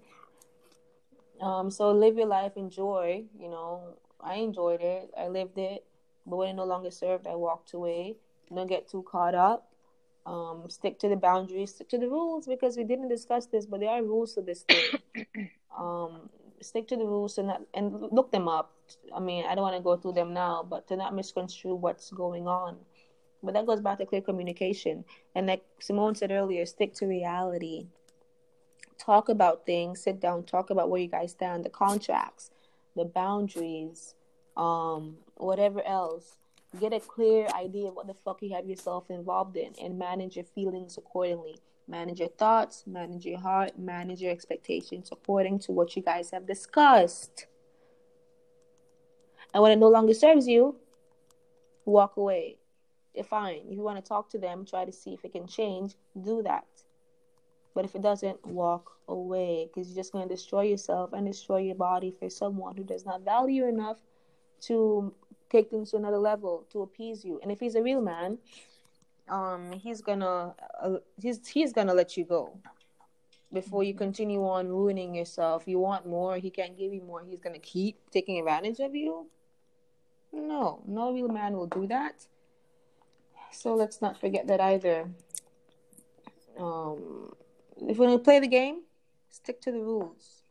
Um, 1.42 1.70
so 1.70 1.92
live 1.92 2.18
your 2.18 2.28
life, 2.28 2.54
enjoy. 2.56 3.26
You 3.38 3.50
know, 3.50 3.98
I 4.22 4.36
enjoyed 4.36 4.82
it. 4.82 5.12
I 5.18 5.28
lived 5.28 5.58
it. 5.58 5.84
But 6.26 6.38
when 6.38 6.50
it 6.50 6.54
no 6.54 6.64
longer 6.64 6.90
served, 6.90 7.28
I 7.28 7.36
walked 7.36 7.74
away. 7.74 8.16
Don't 8.54 8.68
get 8.68 8.90
too 8.90 9.04
caught 9.04 9.36
up. 9.36 9.74
Um, 10.26 10.70
stick 10.70 11.00
to 11.00 11.10
the 11.10 11.18
boundaries, 11.18 11.76
stick 11.76 11.90
to 11.90 11.98
the 11.98 12.08
rules 12.08 12.48
because 12.48 12.78
we 12.78 12.86
didn't 12.86 13.10
discuss 13.10 13.46
this, 13.48 13.66
but 13.66 13.82
there 13.82 13.90
are 13.90 14.02
rules 14.02 14.36
to 14.36 14.42
this 14.42 14.64
thing. 14.64 15.50
um, 15.78 16.30
stick 16.62 16.88
to 16.88 16.96
the 16.96 17.04
rules 17.04 17.38
and 17.38 17.52
and 17.74 17.92
look 18.12 18.32
them 18.32 18.48
up. 18.48 18.72
I 19.16 19.20
mean, 19.20 19.46
I 19.46 19.56
don't 19.56 19.64
want 19.64 19.76
to 19.76 19.82
go 19.82 19.98
through 19.98 20.14
them 20.14 20.34
now, 20.34 20.66
but 20.68 20.88
to 20.88 20.96
not 20.96 21.16
misconstrue 21.16 21.76
what's 21.76 22.12
going 22.12 22.48
on. 22.48 22.78
But 23.42 23.54
that 23.54 23.66
goes 23.66 23.82
back 23.82 23.98
to 23.98 24.06
clear 24.06 24.22
communication. 24.22 25.04
And 25.36 25.48
like 25.48 25.64
Simone 25.80 26.16
said 26.16 26.32
earlier, 26.32 26.66
stick 26.66 26.94
to 26.96 27.06
reality. 27.06 27.88
Talk 28.98 29.28
about 29.30 29.66
things, 29.66 30.02
sit 30.02 30.20
down, 30.20 30.44
talk 30.44 30.70
about 30.70 30.90
where 30.90 31.02
you 31.02 31.10
guys 31.10 31.32
stand, 31.32 31.66
the 31.66 31.70
contracts, 31.70 32.52
the 32.96 33.06
boundaries, 33.06 34.16
um, 34.56 35.18
whatever 35.36 35.86
else. 35.86 36.38
Get 36.80 36.94
a 36.94 37.00
clear 37.00 37.48
idea 37.48 37.90
of 37.90 37.96
what 37.96 38.08
the 38.08 38.16
fuck 38.26 38.42
you 38.42 38.54
have 38.56 38.68
yourself 38.68 39.10
involved 39.10 39.58
in 39.58 39.74
and 39.82 40.00
manage 40.00 40.38
your 40.38 40.46
feelings 40.46 40.98
accordingly 40.98 41.60
manage 41.88 42.20
your 42.20 42.30
thoughts, 42.30 42.84
manage 42.88 43.26
your 43.26 43.40
heart, 43.40 43.78
manage 43.78 44.22
your 44.22 44.32
expectations 44.32 45.10
according 45.12 45.60
to 45.60 45.72
what 45.72 45.96
you 45.96 46.02
guys 46.02 46.32
have 46.32 46.48
discussed. 46.48 47.48
And 49.54 49.62
when 49.62 49.72
it 49.72 49.78
no 49.78 49.90
longer 49.90 50.14
serves 50.14 50.48
you, 50.48 50.76
walk 51.86 52.18
away. 52.18 52.58
If 53.14 53.28
fine. 53.28 53.62
If 53.70 53.78
you 53.78 53.84
want 53.84 54.04
to 54.04 54.08
talk 54.08 54.30
to 54.32 54.40
them, 54.40 54.66
try 54.66 54.86
to 54.86 54.92
see 54.92 55.14
if 55.14 55.24
it 55.24 55.32
can 55.32 55.48
change, 55.48 55.96
do 56.20 56.42
that. 56.44 56.66
But 57.76 57.86
if 57.86 57.96
it 57.96 58.02
doesn't, 58.02 58.46
walk 58.46 58.92
away 59.08 59.68
because 59.68 59.90
you're 59.90 59.96
just 59.96 60.12
going 60.12 60.28
to 60.28 60.34
destroy 60.34 60.64
yourself 60.64 61.14
and 61.14 61.26
destroy 61.26 61.60
your 61.60 61.76
body 61.76 62.12
for 62.12 62.30
someone 62.30 62.76
who 62.76 62.84
does 62.84 63.06
not 63.06 63.22
value 63.22 63.64
you 63.64 63.70
enough 63.70 63.98
to 64.62 65.14
take 65.50 65.70
things 65.70 65.92
to 65.92 65.98
another 65.98 66.18
level, 66.18 66.66
to 66.72 66.82
appease 66.82 67.24
you. 67.24 67.40
And 67.44 67.52
if 67.52 67.60
he's 67.60 67.76
a 67.76 67.84
real 67.84 68.02
man, 68.02 68.40
um 69.30 69.72
he's 69.72 70.02
gonna 70.02 70.54
uh, 70.82 70.98
he's 71.22 71.48
he's 71.48 71.72
gonna 71.72 71.94
let 71.94 72.18
you 72.18 72.26
go 72.26 72.58
before 73.54 73.84
you 73.84 73.94
continue 73.94 74.46
on 74.46 74.68
ruining 74.68 75.16
yourself 75.16 75.64
you 75.68 75.80
want 75.80 76.06
more 76.06 76.38
he 76.38 76.50
can't 76.50 76.78
give 76.78 76.94
you 76.94 77.02
more 77.02 77.24
he's 77.24 77.40
gonna 77.40 77.60
keep 77.60 77.98
taking 78.12 78.38
advantage 78.40 78.80
of 78.80 78.94
you 78.94 79.26
no 80.34 80.82
no 80.88 81.14
real 81.14 81.28
man 81.28 81.54
will 81.54 81.68
do 81.68 81.88
that 81.88 82.26
so 83.52 83.76
let's 83.76 84.02
not 84.02 84.20
forget 84.20 84.48
that 84.48 84.60
either 84.60 85.08
um 86.60 87.34
if 87.88 87.98
we're 87.98 88.08
gonna 88.08 88.20
play 88.20 88.40
the 88.40 88.48
game 88.48 88.82
stick 89.30 89.62
to 89.62 89.72
the 89.72 89.80
rules 89.80 90.44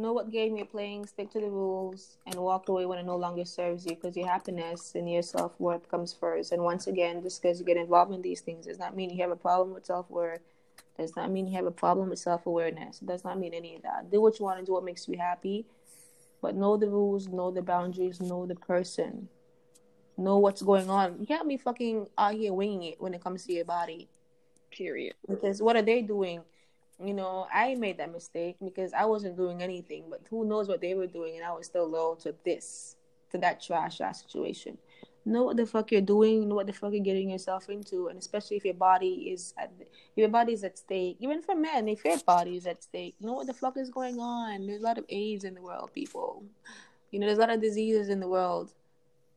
know 0.00 0.12
what 0.12 0.30
game 0.30 0.56
you're 0.56 0.66
playing, 0.66 1.06
stick 1.06 1.30
to 1.32 1.40
the 1.40 1.48
rules, 1.48 2.16
and 2.26 2.34
walk 2.36 2.68
away 2.68 2.86
when 2.86 2.98
it 2.98 3.06
no 3.06 3.16
longer 3.16 3.44
serves 3.44 3.84
you 3.84 3.94
because 3.94 4.16
your 4.16 4.26
happiness 4.26 4.94
and 4.94 5.10
your 5.10 5.22
self 5.22 5.58
worth 5.60 5.88
comes 5.90 6.12
first. 6.12 6.52
And 6.52 6.62
once 6.62 6.86
again, 6.86 7.22
just 7.22 7.42
because 7.42 7.60
you 7.60 7.66
get 7.66 7.76
involved 7.76 8.12
in 8.12 8.22
these 8.22 8.40
things 8.40 8.66
does 8.66 8.78
not 8.78 8.96
mean 8.96 9.10
you 9.10 9.20
have 9.22 9.30
a 9.30 9.36
problem 9.36 9.74
with 9.74 9.86
self 9.86 10.10
worth. 10.10 10.40
Does 10.98 11.16
not 11.16 11.30
mean 11.30 11.46
you 11.46 11.54
have 11.56 11.66
a 11.66 11.70
problem 11.70 12.10
with 12.10 12.18
self 12.18 12.46
awareness. 12.46 12.98
Does 12.98 13.24
not 13.24 13.38
mean 13.38 13.54
any 13.54 13.76
of 13.76 13.82
that. 13.82 14.10
Do 14.10 14.20
what 14.20 14.38
you 14.38 14.44
want 14.44 14.58
to 14.58 14.64
do, 14.64 14.72
what 14.72 14.84
makes 14.84 15.08
you 15.08 15.16
happy, 15.18 15.66
but 16.42 16.54
know 16.54 16.76
the 16.76 16.88
rules, 16.88 17.28
know 17.28 17.50
the 17.50 17.62
boundaries, 17.62 18.20
know 18.20 18.46
the 18.46 18.54
person, 18.54 19.28
know 20.16 20.38
what's 20.38 20.62
going 20.62 20.90
on. 20.90 21.16
You 21.20 21.26
can't 21.26 21.48
be 21.48 21.56
fucking 21.56 22.08
out 22.16 22.34
here 22.34 22.52
winging 22.52 22.84
it 22.84 23.00
when 23.00 23.14
it 23.14 23.22
comes 23.22 23.44
to 23.46 23.52
your 23.52 23.64
body. 23.64 24.08
Period. 24.70 25.14
Because 25.28 25.60
what 25.60 25.76
are 25.76 25.82
they 25.82 26.02
doing? 26.02 26.42
you 27.04 27.14
know, 27.14 27.46
I 27.52 27.74
made 27.76 27.98
that 27.98 28.12
mistake 28.12 28.56
because 28.62 28.92
I 28.92 29.06
wasn't 29.06 29.36
doing 29.36 29.62
anything, 29.62 30.04
but 30.10 30.20
who 30.28 30.44
knows 30.44 30.68
what 30.68 30.80
they 30.80 30.94
were 30.94 31.06
doing, 31.06 31.36
and 31.36 31.44
I 31.44 31.52
was 31.52 31.66
still 31.66 31.88
loyal 31.88 32.16
to 32.16 32.34
this, 32.44 32.96
to 33.30 33.38
that 33.38 33.62
trash 33.62 34.00
ass 34.00 34.22
situation. 34.22 34.76
Know 35.24 35.44
what 35.44 35.56
the 35.56 35.66
fuck 35.66 35.92
you're 35.92 36.00
doing, 36.00 36.48
know 36.48 36.54
what 36.54 36.66
the 36.66 36.72
fuck 36.72 36.92
you're 36.92 37.04
getting 37.04 37.30
yourself 37.30 37.68
into, 37.68 38.08
and 38.08 38.18
especially 38.18 38.56
if 38.56 38.64
your 38.64 38.74
body 38.74 39.30
is 39.32 39.52
at, 39.58 39.70
your 40.16 40.28
body 40.28 40.54
is 40.54 40.64
at 40.64 40.78
stake. 40.78 41.16
Even 41.20 41.42
for 41.42 41.54
men, 41.54 41.88
if 41.88 42.04
your 42.04 42.18
body 42.18 42.56
is 42.56 42.66
at 42.66 42.82
stake, 42.82 43.14
know 43.20 43.34
what 43.34 43.46
the 43.46 43.52
fuck 43.52 43.76
is 43.76 43.90
going 43.90 44.18
on. 44.18 44.66
There's 44.66 44.80
a 44.80 44.84
lot 44.84 44.98
of 44.98 45.04
AIDS 45.08 45.44
in 45.44 45.54
the 45.54 45.62
world, 45.62 45.90
people. 45.92 46.42
You 47.10 47.18
know, 47.18 47.26
there's 47.26 47.38
a 47.38 47.42
lot 47.42 47.50
of 47.50 47.60
diseases 47.60 48.08
in 48.08 48.20
the 48.20 48.28
world. 48.28 48.72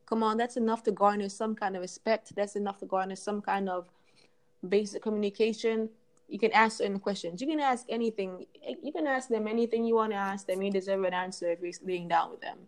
Come 0.06 0.22
on, 0.22 0.36
that's 0.36 0.56
enough 0.56 0.82
to 0.84 0.92
garner 0.92 1.28
some 1.28 1.54
kind 1.54 1.76
of 1.76 1.82
respect. 1.82 2.34
That's 2.34 2.56
enough 2.56 2.78
to 2.78 2.86
garner 2.86 3.16
some 3.16 3.42
kind 3.42 3.68
of 3.68 3.88
basic 4.66 5.02
communication 5.02 5.90
you 6.28 6.38
can 6.38 6.52
ask 6.52 6.78
certain 6.78 6.98
questions. 6.98 7.40
You 7.40 7.46
can 7.46 7.60
ask 7.60 7.86
anything. 7.88 8.46
You 8.82 8.92
can 8.92 9.06
ask 9.06 9.28
them 9.28 9.46
anything 9.46 9.84
you 9.84 9.94
want 9.94 10.12
to 10.12 10.16
ask 10.16 10.46
them. 10.46 10.62
You 10.62 10.70
deserve 10.70 11.04
an 11.04 11.14
answer 11.14 11.50
if 11.50 11.60
you're 11.60 11.72
laying 11.86 12.08
down 12.08 12.30
with 12.30 12.40
them. 12.40 12.58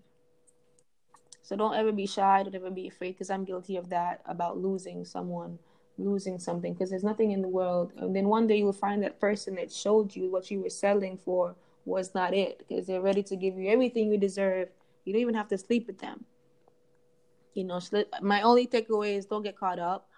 So 1.47 1.55
don't 1.55 1.77
ever 1.77 1.93
be 1.93 2.07
shy. 2.07 2.43
Don't 2.43 2.57
ever 2.57 2.73
be 2.73 2.89
afraid 2.89 3.13
because 3.13 3.31
I'm 3.31 3.45
guilty 3.45 3.77
of 3.77 3.89
that 3.91 4.21
about 4.27 4.59
losing 4.59 5.05
someone, 5.05 5.61
losing 5.97 6.41
something 6.41 6.73
because 6.73 6.91
there's 6.91 7.05
nothing 7.05 7.31
in 7.31 7.41
the 7.41 7.47
world. 7.47 7.93
And 7.99 8.17
then 8.17 8.27
one 8.27 8.49
day 8.49 8.57
you'll 8.57 8.73
find 8.73 9.01
that 9.05 9.21
person 9.21 9.55
that 9.55 9.71
showed 9.71 10.17
you 10.17 10.29
what 10.29 10.51
you 10.51 10.61
were 10.61 10.71
selling 10.71 11.17
for 11.17 11.55
was 11.85 12.17
not 12.17 12.35
it 12.35 12.59
because 12.59 12.89
they're 12.89 13.01
ready 13.01 13.23
to 13.23 13.37
give 13.37 13.57
you 13.57 13.71
everything 13.71 14.11
you 14.11 14.19
deserve. 14.19 14.71
You 15.05 15.13
don't 15.13 15.23
even 15.23 15.37
have 15.37 15.47
to 15.51 15.57
sleep 15.57 15.87
with 15.87 16.01
them. 16.01 16.25
You 17.55 17.63
know, 17.63 17.81
my 18.21 18.43
only 18.43 18.67
takeaway 18.67 19.17
is 19.17 19.27
don't 19.27 19.45
get 19.45 19.57
caught 19.57 19.79
up. 19.79 20.09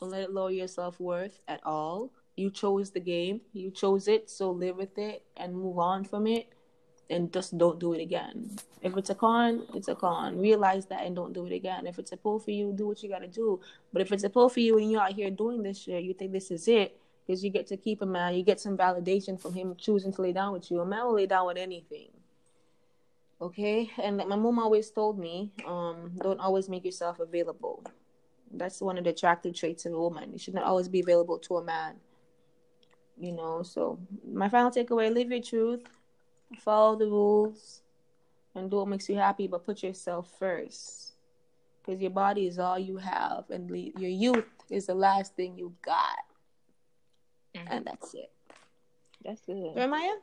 Don't 0.00 0.10
let 0.10 0.22
it 0.22 0.32
lower 0.32 0.50
your 0.50 0.66
self 0.66 0.98
worth 0.98 1.40
at 1.46 1.60
all. 1.64 2.10
You 2.34 2.50
chose 2.50 2.90
the 2.90 2.98
game, 2.98 3.42
you 3.52 3.70
chose 3.70 4.08
it, 4.08 4.28
so 4.28 4.50
live 4.50 4.76
with 4.76 4.98
it 4.98 5.22
and 5.36 5.54
move 5.54 5.78
on 5.78 6.02
from 6.02 6.26
it 6.26 6.48
and 7.10 7.32
just 7.32 7.56
don't 7.58 7.78
do 7.78 7.92
it 7.92 8.00
again. 8.00 8.50
If 8.82 8.96
it's 8.96 9.10
a 9.10 9.14
con, 9.14 9.66
it's 9.74 9.88
a 9.88 9.94
con. 9.94 10.38
Realize 10.38 10.86
that 10.86 11.04
and 11.04 11.14
don't 11.14 11.32
do 11.32 11.46
it 11.46 11.52
again. 11.52 11.86
If 11.86 11.98
it's 11.98 12.12
a 12.12 12.16
pull 12.16 12.38
for 12.38 12.50
you, 12.50 12.72
do 12.72 12.86
what 12.86 13.02
you 13.02 13.08
gotta 13.08 13.28
do. 13.28 13.60
But 13.92 14.02
if 14.02 14.12
it's 14.12 14.24
a 14.24 14.30
pull 14.30 14.48
for 14.48 14.60
you 14.60 14.78
and 14.78 14.90
you're 14.90 15.00
out 15.00 15.12
here 15.12 15.30
doing 15.30 15.62
this 15.62 15.82
shit, 15.82 16.02
you 16.02 16.14
think 16.14 16.32
this 16.32 16.50
is 16.50 16.68
it, 16.68 16.98
because 17.26 17.44
you 17.44 17.50
get 17.50 17.66
to 17.68 17.76
keep 17.76 18.02
a 18.02 18.06
man, 18.06 18.34
you 18.34 18.42
get 18.42 18.60
some 18.60 18.76
validation 18.76 19.40
from 19.40 19.54
him 19.54 19.74
choosing 19.76 20.12
to 20.12 20.22
lay 20.22 20.32
down 20.32 20.52
with 20.52 20.70
you. 20.70 20.80
A 20.80 20.86
man 20.86 21.06
will 21.06 21.14
lay 21.14 21.26
down 21.26 21.46
with 21.46 21.56
anything. 21.56 22.08
Okay? 23.40 23.90
And 24.02 24.16
like 24.16 24.28
my 24.28 24.36
mom 24.36 24.58
always 24.58 24.90
told 24.90 25.18
me, 25.18 25.52
um, 25.66 26.12
don't 26.22 26.40
always 26.40 26.68
make 26.68 26.84
yourself 26.84 27.20
available. 27.20 27.82
That's 28.52 28.80
one 28.80 28.98
of 28.98 29.04
the 29.04 29.10
attractive 29.10 29.54
traits 29.54 29.84
of 29.84 29.92
a 29.92 29.98
woman. 29.98 30.32
You 30.32 30.38
should 30.38 30.54
not 30.54 30.64
always 30.64 30.88
be 30.88 31.00
available 31.00 31.38
to 31.40 31.56
a 31.56 31.64
man. 31.64 31.96
You 33.18 33.32
know, 33.32 33.62
so 33.62 33.98
my 34.26 34.48
final 34.48 34.70
takeaway 34.70 35.12
live 35.12 35.30
your 35.30 35.40
truth 35.40 35.84
follow 36.60 36.96
the 36.96 37.06
rules 37.06 37.82
and 38.54 38.70
do 38.70 38.76
what 38.76 38.88
makes 38.88 39.08
you 39.08 39.16
happy, 39.16 39.46
but 39.46 39.64
put 39.64 39.82
yourself 39.82 40.30
first. 40.38 41.12
Because 41.84 42.00
your 42.00 42.10
body 42.10 42.46
is 42.46 42.58
all 42.58 42.78
you 42.78 42.96
have, 42.96 43.44
and 43.50 43.68
your 43.68 44.10
youth 44.10 44.46
is 44.70 44.86
the 44.86 44.94
last 44.94 45.36
thing 45.36 45.58
you 45.58 45.74
got. 45.84 46.18
Mm-hmm. 47.54 47.66
And 47.70 47.84
that's 47.84 48.14
it. 48.14 48.30
That's 49.24 49.40
good. 49.42 49.74
Jeremiah? 49.74 50.16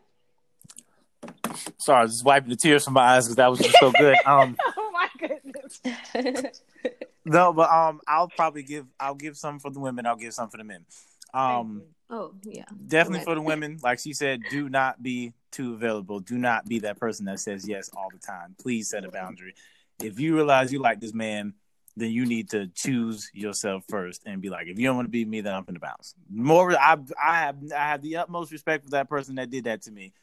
Sorry, 1.77 1.99
I 1.99 2.03
was 2.03 2.13
just 2.13 2.25
wiping 2.25 2.49
the 2.49 2.55
tears 2.55 2.85
from 2.85 2.93
my 2.93 3.01
eyes 3.01 3.25
because 3.25 3.35
that 3.35 3.49
was 3.49 3.59
just 3.59 3.77
so 3.79 3.91
good. 3.91 4.15
Um, 4.25 4.55
oh 4.77 4.91
my 4.91 5.07
goodness. 5.19 6.61
no, 7.25 7.53
but 7.53 7.69
um, 7.69 8.01
I'll 8.07 8.27
probably 8.27 8.63
give 8.63 8.85
I'll 8.99 9.15
give 9.15 9.37
some 9.37 9.59
for 9.59 9.69
the 9.69 9.79
women. 9.79 10.05
I'll 10.05 10.15
give 10.15 10.33
some 10.33 10.49
for 10.49 10.57
the 10.57 10.63
men. 10.63 10.85
Um, 11.33 11.83
oh 12.09 12.33
yeah, 12.43 12.65
definitely 12.87 13.25
for 13.25 13.35
the 13.35 13.41
women. 13.41 13.79
Like 13.81 13.99
she 13.99 14.13
said, 14.13 14.41
do 14.49 14.69
not 14.69 15.01
be 15.01 15.33
too 15.51 15.73
available. 15.73 16.19
Do 16.19 16.37
not 16.37 16.65
be 16.65 16.79
that 16.79 16.99
person 16.99 17.25
that 17.25 17.39
says 17.39 17.67
yes 17.67 17.89
all 17.95 18.09
the 18.11 18.19
time. 18.19 18.55
Please 18.59 18.89
set 18.89 19.05
a 19.05 19.11
boundary. 19.11 19.53
If 20.01 20.19
you 20.19 20.35
realize 20.35 20.71
you 20.71 20.79
like 20.79 20.99
this 20.99 21.13
man, 21.13 21.53
then 21.97 22.11
you 22.11 22.25
need 22.25 22.49
to 22.51 22.67
choose 22.67 23.29
yourself 23.33 23.83
first 23.89 24.23
and 24.25 24.41
be 24.41 24.49
like, 24.49 24.67
if 24.67 24.79
you 24.79 24.87
don't 24.87 24.95
want 24.95 25.07
to 25.07 25.11
be 25.11 25.25
me, 25.25 25.41
then 25.41 25.53
I'm 25.53 25.63
gonna 25.63 25.79
bounce. 25.79 26.15
More, 26.29 26.73
I, 26.73 26.97
I 27.21 27.39
have, 27.39 27.57
I 27.75 27.89
have 27.89 28.01
the 28.01 28.17
utmost 28.17 28.51
respect 28.51 28.85
for 28.85 28.91
that 28.91 29.09
person 29.09 29.35
that 29.35 29.49
did 29.49 29.65
that 29.65 29.83
to 29.83 29.91
me 29.91 30.13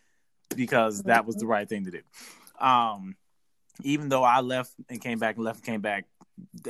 because 0.56 1.02
that 1.02 1.26
was 1.26 1.36
the 1.36 1.46
right 1.46 1.68
thing 1.68 1.84
to 1.84 1.90
do. 1.90 2.00
Um, 2.58 3.16
even 3.82 4.08
though 4.08 4.24
I 4.24 4.40
left 4.40 4.72
and 4.88 5.00
came 5.00 5.18
back 5.18 5.36
and 5.36 5.44
left 5.44 5.58
and 5.58 5.66
came 5.66 5.80
back, 5.80 6.06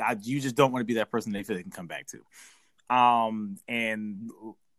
I, 0.02 0.16
you 0.20 0.40
just 0.40 0.56
don't 0.56 0.72
want 0.72 0.80
to 0.80 0.86
be 0.86 0.94
that 0.94 1.10
person 1.10 1.32
they 1.32 1.42
feel 1.42 1.56
they 1.56 1.62
can 1.62 1.70
come 1.70 1.86
back 1.86 2.06
to. 2.08 2.94
Um, 2.94 3.56
and 3.68 4.30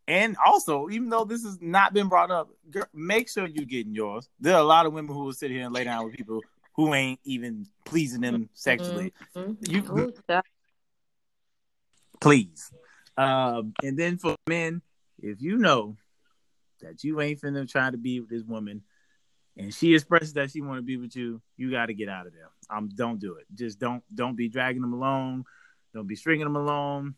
and 0.09 0.35
also, 0.43 0.89
even 0.89 1.09
though 1.09 1.23
this 1.23 1.43
has 1.43 1.59
not 1.61 1.93
been 1.93 2.09
brought 2.09 2.31
up, 2.31 2.49
girl, 2.71 2.87
make 2.95 3.29
sure 3.29 3.45
you're 3.45 3.63
getting 3.63 3.93
yours. 3.93 4.27
There 4.39 4.55
are 4.55 4.59
a 4.59 4.63
lot 4.63 4.87
of 4.87 4.93
women 4.93 5.13
who 5.13 5.23
will 5.25 5.33
sit 5.33 5.51
here 5.51 5.65
and 5.65 5.73
lay 5.73 5.83
down 5.83 6.03
with 6.03 6.15
people 6.15 6.41
who 6.73 6.95
ain't 6.95 7.19
even 7.25 7.67
pleasing 7.85 8.21
them 8.21 8.49
sexually. 8.55 9.13
Mm-hmm. 9.35 9.71
You 9.71 10.13
please. 12.19 12.71
Um, 13.17 13.73
and 13.83 13.99
then 13.99 14.17
for 14.17 14.35
men, 14.47 14.81
if 15.21 15.43
you 15.43 15.57
know 15.57 15.95
that 16.81 17.03
you 17.03 17.21
ain't 17.21 17.39
finna 17.39 17.69
try 17.69 17.91
to 17.91 17.97
be 17.97 18.19
with 18.19 18.29
this 18.29 18.43
woman, 18.43 18.81
and 19.57 19.71
she 19.71 19.93
expresses 19.93 20.33
that 20.33 20.49
she 20.49 20.61
want 20.61 20.79
to 20.79 20.81
be 20.81 20.97
with 20.97 21.15
you, 21.15 21.39
you 21.55 21.69
got 21.69 21.85
to 21.85 21.93
get 21.93 22.09
out 22.09 22.25
of 22.25 22.33
there. 22.33 22.49
Um, 22.71 22.89
don't 22.95 23.19
do 23.19 23.35
it. 23.35 23.45
Just 23.53 23.77
don't 23.77 24.01
don't 24.15 24.35
be 24.35 24.49
dragging 24.49 24.81
them 24.81 24.93
along. 24.93 25.45
Don't 25.93 26.07
be 26.07 26.15
stringing 26.15 26.45
them 26.45 26.55
along. 26.55 27.13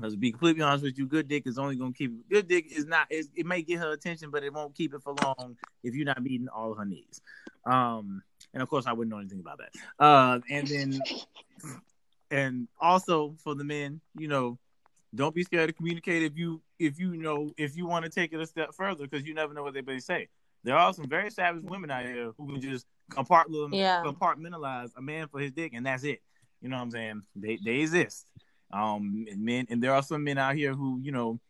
Let's 0.00 0.16
be 0.16 0.30
completely 0.30 0.62
honest 0.62 0.84
with 0.84 0.98
you. 0.98 1.06
Good 1.06 1.28
dick 1.28 1.46
is 1.46 1.58
only 1.58 1.76
gonna 1.76 1.92
keep 1.92 2.28
good 2.28 2.48
dick 2.48 2.66
is 2.70 2.86
not. 2.86 3.06
it 3.10 3.46
may 3.46 3.62
get 3.62 3.78
her 3.78 3.92
attention, 3.92 4.30
but 4.30 4.42
it 4.42 4.52
won't 4.52 4.74
keep 4.74 4.94
it 4.94 5.02
for 5.02 5.14
long 5.22 5.56
if 5.82 5.94
you're 5.94 6.06
not 6.06 6.22
meeting 6.22 6.48
all 6.48 6.74
her 6.74 6.84
needs. 6.84 7.20
Um, 7.64 8.22
and 8.52 8.62
of 8.62 8.68
course, 8.68 8.86
I 8.86 8.92
wouldn't 8.92 9.10
know 9.10 9.20
anything 9.20 9.40
about 9.40 9.58
that. 9.58 9.70
Uh, 9.98 10.40
and 10.50 10.66
then, 10.66 11.00
and 12.30 12.68
also 12.80 13.34
for 13.42 13.54
the 13.54 13.64
men, 13.64 14.00
you 14.16 14.28
know, 14.28 14.58
don't 15.14 15.34
be 15.34 15.42
scared 15.42 15.68
to 15.68 15.72
communicate 15.72 16.22
if 16.22 16.36
you 16.36 16.60
if 16.78 16.98
you 16.98 17.16
know 17.16 17.52
if 17.56 17.76
you 17.76 17.86
want 17.86 18.04
to 18.04 18.10
take 18.10 18.32
it 18.32 18.40
a 18.40 18.46
step 18.46 18.74
further 18.74 19.06
because 19.06 19.26
you 19.26 19.34
never 19.34 19.52
know 19.52 19.62
what 19.62 19.74
they 19.74 19.82
may 19.82 19.98
say. 19.98 20.28
There 20.62 20.76
are 20.76 20.92
some 20.92 21.08
very 21.08 21.30
savage 21.30 21.62
women 21.64 21.90
out 21.90 22.04
here 22.04 22.32
who 22.36 22.46
can 22.46 22.60
just 22.60 22.86
compartmentalize, 23.10 23.74
yeah. 23.74 24.02
compartmentalize 24.04 24.90
a 24.96 25.00
man 25.00 25.26
for 25.28 25.40
his 25.40 25.52
dick, 25.52 25.72
and 25.74 25.86
that's 25.86 26.04
it. 26.04 26.20
You 26.60 26.68
know 26.68 26.76
what 26.76 26.82
I'm 26.82 26.90
saying? 26.90 27.22
They 27.34 27.58
they 27.64 27.76
exist. 27.80 28.26
Um, 28.72 29.26
men, 29.36 29.66
and 29.70 29.82
there 29.82 29.94
are 29.94 30.02
some 30.02 30.24
men 30.24 30.38
out 30.38 30.54
here 30.54 30.74
who 30.74 31.00
you 31.02 31.12
know 31.12 31.40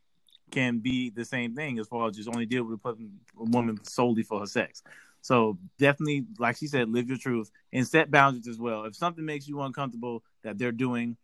can 0.50 0.78
be 0.78 1.10
the 1.10 1.24
same 1.24 1.54
thing 1.54 1.78
as 1.78 1.86
far 1.86 2.08
as 2.08 2.16
just 2.16 2.28
only 2.28 2.46
deal 2.46 2.64
with 2.64 2.80
a 2.84 2.96
woman 3.36 3.78
solely 3.84 4.22
for 4.22 4.40
her 4.40 4.46
sex. 4.46 4.82
So 5.22 5.58
definitely, 5.78 6.24
like 6.38 6.56
she 6.56 6.66
said, 6.66 6.88
live 6.88 7.08
your 7.08 7.18
truth 7.18 7.50
and 7.72 7.86
set 7.86 8.10
boundaries 8.10 8.48
as 8.48 8.58
well. 8.58 8.84
If 8.84 8.96
something 8.96 9.24
makes 9.24 9.46
you 9.46 9.60
uncomfortable 9.60 10.24
that 10.42 10.58
they're 10.58 10.72
doing, 10.72 11.16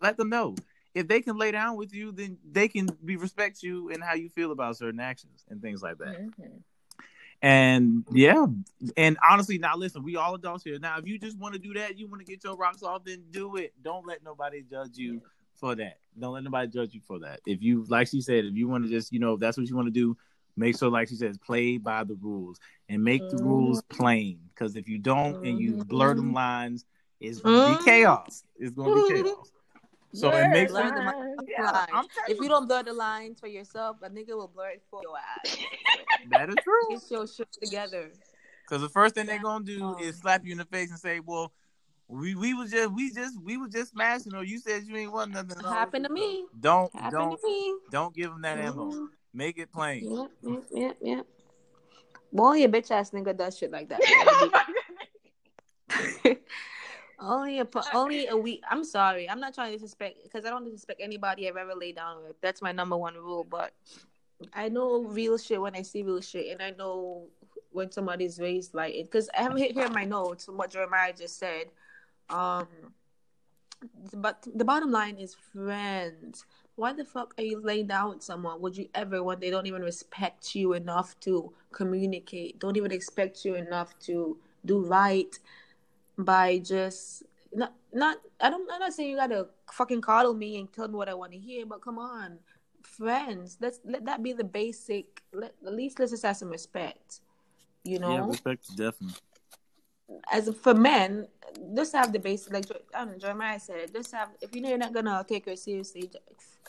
let 0.00 0.16
them 0.16 0.28
know. 0.28 0.56
If 0.94 1.08
they 1.08 1.20
can 1.20 1.36
lay 1.36 1.52
down 1.52 1.76
with 1.76 1.94
you, 1.94 2.10
then 2.10 2.38
they 2.50 2.68
can 2.68 2.88
be 3.04 3.16
respect 3.16 3.62
you 3.62 3.90
and 3.90 4.02
how 4.02 4.14
you 4.14 4.28
feel 4.28 4.50
about 4.50 4.76
certain 4.76 5.00
actions 5.00 5.44
and 5.48 5.60
things 5.60 5.82
like 5.82 5.98
that. 5.98 6.20
Mm-hmm. 6.20 6.56
And 7.42 8.04
yeah, 8.12 8.46
and 8.96 9.18
honestly, 9.28 9.58
now 9.58 9.76
listen, 9.76 10.02
we 10.02 10.16
all 10.16 10.34
adults 10.34 10.64
here. 10.64 10.78
Now, 10.78 10.98
if 10.98 11.06
you 11.06 11.18
just 11.18 11.38
want 11.38 11.52
to 11.52 11.60
do 11.60 11.74
that, 11.74 11.98
you 11.98 12.08
want 12.08 12.24
to 12.24 12.30
get 12.30 12.42
your 12.42 12.56
rocks 12.56 12.82
off, 12.82 13.04
then 13.04 13.24
do 13.30 13.56
it. 13.56 13.74
Don't 13.82 14.06
let 14.06 14.24
nobody 14.24 14.62
judge 14.62 14.96
you 14.96 15.20
for 15.56 15.74
that. 15.74 15.98
Don't 16.18 16.32
let 16.32 16.44
nobody 16.44 16.68
judge 16.68 16.94
you 16.94 17.00
for 17.06 17.18
that. 17.20 17.40
If 17.46 17.62
you, 17.62 17.84
like 17.88 18.08
she 18.08 18.20
said, 18.20 18.44
if 18.44 18.54
you 18.54 18.68
want 18.68 18.84
to 18.84 18.90
just, 18.90 19.12
you 19.12 19.18
know, 19.18 19.34
if 19.34 19.40
that's 19.40 19.56
what 19.56 19.68
you 19.68 19.76
want 19.76 19.88
to 19.88 19.92
do, 19.92 20.16
make 20.56 20.78
sure, 20.78 20.90
like 20.90 21.08
she 21.08 21.16
says, 21.16 21.38
play 21.38 21.76
by 21.78 22.04
the 22.04 22.14
rules 22.14 22.58
and 22.88 23.02
make 23.02 23.28
the 23.28 23.36
rules 23.42 23.82
mm-hmm. 23.82 23.96
plain. 23.96 24.38
Because 24.54 24.76
if 24.76 24.88
you 24.88 24.98
don't 24.98 25.46
and 25.46 25.60
you 25.60 25.84
blur 25.84 26.14
them 26.14 26.26
mm-hmm. 26.26 26.34
lines, 26.34 26.84
it's 27.20 27.40
gonna 27.40 27.72
be 27.72 27.74
mm-hmm. 27.74 27.84
chaos. 27.84 28.44
It's 28.56 28.74
gonna 28.74 28.94
be 28.94 29.22
chaos. 29.22 29.52
So 30.12 30.30
blur 30.30 30.44
it 30.44 30.48
makes 30.48 30.72
blur 30.72 30.90
the 30.90 31.02
line. 31.02 31.36
Yeah, 31.46 32.02
if 32.28 32.38
you 32.38 32.48
don't 32.48 32.66
blur 32.66 32.82
the 32.82 32.92
lines 32.92 33.38
for 33.40 33.48
yourself, 33.48 33.98
a 34.02 34.08
nigga 34.08 34.30
will 34.30 34.48
blur 34.48 34.70
it 34.70 34.82
for 34.90 35.00
your 35.02 35.16
ass. 35.18 35.56
that 36.30 36.48
is 36.48 36.56
true. 36.62 36.80
Get 36.90 37.10
your 37.10 37.26
shit 37.26 37.48
together. 37.52 38.10
Because 38.62 38.82
the 38.82 38.88
first 38.88 39.14
thing 39.14 39.26
they're 39.26 39.42
gonna 39.42 39.64
do 39.64 39.96
is 39.98 40.16
slap 40.16 40.44
you 40.44 40.52
in 40.52 40.58
the 40.58 40.64
face 40.64 40.90
and 40.90 40.98
say, 40.98 41.20
"Well, 41.20 41.52
we 42.08 42.34
we 42.34 42.54
was 42.54 42.70
just 42.70 42.92
we 42.92 43.10
just 43.10 43.40
we 43.42 43.56
was 43.56 43.72
just 43.72 43.90
smashing 43.92 44.34
or 44.34 44.44
you 44.44 44.58
said 44.58 44.84
you 44.84 44.96
ain't 44.96 45.12
want 45.12 45.32
nothing. 45.32 45.58
Happened 45.64 46.04
to 46.04 46.12
me. 46.12 46.46
Don't 46.60 46.92
Happened 46.94 47.36
don't 47.42 47.90
don't 47.90 48.14
give 48.14 48.30
them 48.30 48.42
that 48.42 48.58
mm-hmm. 48.58 48.80
ammo. 48.80 49.08
Make 49.34 49.58
it 49.58 49.72
plain. 49.72 50.10
Yep, 50.10 50.30
yep, 50.42 50.64
yep, 50.72 50.96
yep. 51.02 51.26
Boy, 52.32 52.54
your 52.54 52.68
bitch 52.68 52.90
ass 52.90 53.10
nigga 53.10 53.36
does 53.36 53.58
shit 53.58 53.70
like 53.70 53.88
that. 53.88 54.00
only 57.18 57.60
a 57.60 57.68
only 57.92 58.28
a 58.28 58.36
week. 58.36 58.62
I'm 58.70 58.84
sorry. 58.84 59.28
I'm 59.28 59.40
not 59.40 59.54
trying 59.54 59.72
to 59.72 59.76
disrespect 59.76 60.18
because 60.22 60.44
I 60.44 60.50
don't 60.50 60.64
disrespect 60.64 61.00
anybody 61.02 61.48
I've 61.48 61.56
ever 61.56 61.74
laid 61.74 61.96
down 61.96 62.22
with. 62.22 62.40
That's 62.40 62.62
my 62.62 62.72
number 62.72 62.96
one 62.96 63.14
rule. 63.14 63.44
But 63.48 63.72
I 64.52 64.68
know 64.68 65.02
real 65.02 65.38
shit 65.38 65.60
when 65.60 65.74
I 65.74 65.82
see 65.82 66.02
real 66.02 66.20
shit, 66.20 66.52
and 66.52 66.62
I 66.62 66.70
know 66.70 67.26
when 67.72 67.90
somebody's 67.90 68.38
raised 68.38 68.74
like 68.74 68.94
it. 68.94 69.04
Because 69.04 69.28
I 69.36 69.42
haven't 69.42 69.58
hit 69.58 69.72
here 69.72 69.88
my 69.90 70.04
notes 70.04 70.44
from 70.44 70.56
what 70.56 70.70
Jeremiah 70.70 71.12
just 71.12 71.38
said. 71.38 71.66
Um, 72.30 72.66
but 74.14 74.46
the 74.54 74.64
bottom 74.64 74.90
line 74.90 75.16
is 75.16 75.34
friends. 75.34 76.44
Why 76.76 76.92
the 76.92 77.04
fuck 77.04 77.34
are 77.38 77.44
you 77.44 77.60
laying 77.60 77.86
down 77.86 78.10
with 78.10 78.22
someone? 78.22 78.60
Would 78.60 78.76
you 78.76 78.88
ever 78.94 79.22
when 79.22 79.40
they 79.40 79.50
don't 79.50 79.66
even 79.66 79.82
respect 79.82 80.54
you 80.54 80.72
enough 80.74 81.18
to 81.20 81.52
communicate? 81.72 82.58
Don't 82.58 82.76
even 82.76 82.92
expect 82.92 83.44
you 83.44 83.54
enough 83.54 83.98
to 84.00 84.38
do 84.64 84.84
right 84.84 85.38
by 86.18 86.58
just 86.58 87.22
not 87.54 87.74
not 87.92 88.18
I 88.40 88.50
don't 88.50 88.70
I'm 88.70 88.80
not 88.80 88.92
saying 88.92 89.10
you 89.10 89.16
gotta 89.16 89.48
fucking 89.72 90.00
coddle 90.00 90.34
me 90.34 90.58
and 90.58 90.72
tell 90.72 90.88
me 90.88 90.94
what 90.94 91.08
I 91.08 91.14
want 91.14 91.32
to 91.32 91.38
hear, 91.38 91.64
but 91.64 91.80
come 91.80 91.98
on, 91.98 92.38
friends. 92.82 93.58
Let's 93.60 93.80
let 93.84 94.04
that 94.06 94.22
be 94.22 94.32
the 94.32 94.44
basic. 94.44 95.22
Let, 95.32 95.54
at 95.66 95.74
least 95.74 95.98
let's 95.98 96.12
just 96.12 96.24
have 96.24 96.36
some 96.36 96.50
respect. 96.50 97.20
You 97.84 97.98
know, 97.98 98.12
yeah, 98.12 98.26
respect 98.26 98.76
definitely 98.76 99.20
as 100.32 100.48
for 100.62 100.74
men, 100.74 101.26
just 101.74 101.94
have 101.94 102.12
the 102.12 102.18
basic 102.18 102.52
like 102.52 102.64
I 102.94 102.98
don't 102.98 103.12
know, 103.12 103.18
Jeremiah 103.18 103.60
said, 103.60 103.92
just 103.92 104.12
have 104.12 104.30
if 104.40 104.54
you 104.54 104.60
know 104.60 104.68
you're 104.68 104.78
not 104.78 104.92
gonna 104.92 105.24
take 105.28 105.46
her 105.46 105.56
seriously, 105.56 106.10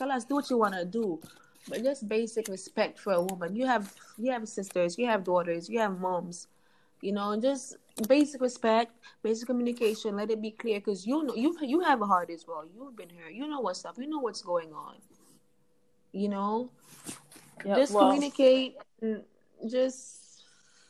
us 0.00 0.24
do 0.24 0.34
what 0.34 0.50
you 0.50 0.58
wanna 0.58 0.84
do. 0.84 1.20
But 1.68 1.82
just 1.82 2.08
basic 2.08 2.48
respect 2.48 2.98
for 2.98 3.12
a 3.12 3.22
woman. 3.22 3.54
You 3.54 3.66
have 3.66 3.92
you 4.16 4.32
have 4.32 4.48
sisters, 4.48 4.98
you 4.98 5.06
have 5.06 5.24
daughters, 5.24 5.68
you 5.68 5.78
have 5.80 5.98
moms. 5.98 6.48
You 7.00 7.12
know, 7.12 7.40
just 7.40 7.76
basic 8.08 8.40
respect, 8.40 8.92
basic 9.22 9.46
communication. 9.46 10.16
Let 10.16 10.30
it 10.30 10.42
be 10.42 10.50
clear 10.50 10.80
because 10.80 11.06
you 11.06 11.22
know 11.22 11.34
you 11.34 11.56
you 11.62 11.80
have 11.80 12.02
a 12.02 12.06
heart 12.06 12.30
as 12.30 12.46
well. 12.46 12.64
You've 12.74 12.96
been 12.96 13.10
here. 13.10 13.28
You 13.30 13.46
know 13.46 13.60
what's 13.60 13.84
up. 13.84 13.98
You 13.98 14.08
know 14.08 14.18
what's 14.18 14.42
going 14.42 14.72
on. 14.72 14.96
You 16.12 16.28
know, 16.28 16.70
just 17.64 17.92
well, 17.92 18.06
communicate. 18.06 18.76
just 19.68 20.27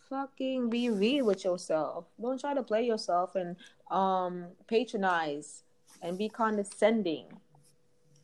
fucking 0.08 0.70
be 0.70 0.90
real 0.90 1.24
with 1.26 1.44
yourself. 1.44 2.06
Don't 2.20 2.40
try 2.40 2.54
to 2.54 2.62
play 2.62 2.84
yourself 2.86 3.34
and 3.36 3.56
um 3.90 4.46
patronize 4.66 5.62
and 6.02 6.16
be 6.18 6.28
condescending. 6.28 7.26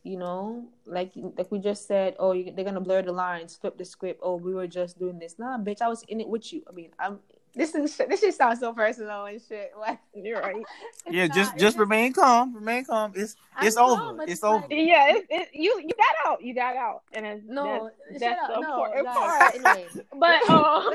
You 0.02 0.18
know, 0.18 0.66
like 0.84 1.12
like 1.14 1.50
we 1.50 1.58
just 1.60 1.86
said, 1.88 2.14
oh, 2.18 2.32
you, 2.32 2.52
they're 2.54 2.64
gonna 2.64 2.80
blur 2.80 3.00
the 3.02 3.12
lines, 3.12 3.56
flip 3.56 3.78
the 3.78 3.86
script. 3.86 4.20
Oh, 4.22 4.36
we 4.36 4.52
were 4.54 4.66
just 4.66 4.98
doing 4.98 5.18
this. 5.18 5.38
Nah, 5.38 5.56
bitch, 5.56 5.80
I 5.80 5.88
was 5.88 6.02
in 6.08 6.20
it 6.20 6.28
with 6.28 6.52
you. 6.52 6.62
I 6.68 6.72
mean, 6.72 6.90
I'm. 6.98 7.20
This 7.56 7.72
is 7.76 7.96
this 7.96 8.18
shit 8.20 8.34
sounds 8.34 8.58
so 8.60 8.72
personal 8.74 9.24
and 9.26 9.40
shit. 9.40 9.72
Like 9.78 10.00
You're 10.12 10.40
right. 10.42 10.62
yeah, 11.08 11.26
not- 11.28 11.34
just 11.36 11.56
just 11.56 11.78
remain 11.78 12.12
calm. 12.12 12.54
Remain 12.54 12.84
calm. 12.84 13.12
It's 13.14 13.36
it's 13.62 13.76
know, 13.76 13.92
over. 14.08 14.12
but 14.18 14.22
It's 14.24 14.32
it's 14.32 14.44
over. 14.44 14.58
like- 14.62 14.66
Yeah, 14.72 15.08
it, 15.14 15.26
it, 15.30 15.48
you 15.54 15.80
you 15.80 15.90
got 15.96 16.16
out. 16.32 16.42
You 16.42 16.52
got 16.54 16.76
out, 16.76 17.02
and 17.14 17.24
it's, 17.24 17.44
No, 17.48 17.88
that's, 18.10 18.22
shut 18.22 18.36
that's 18.36 18.42
up. 18.42 18.54
the 18.56 18.60
No, 18.60 18.84
important 18.84 19.06
guys, 19.06 19.14
part. 19.14 19.54
anyway, 19.54 19.86
But 20.18 20.50
um, 20.50 20.94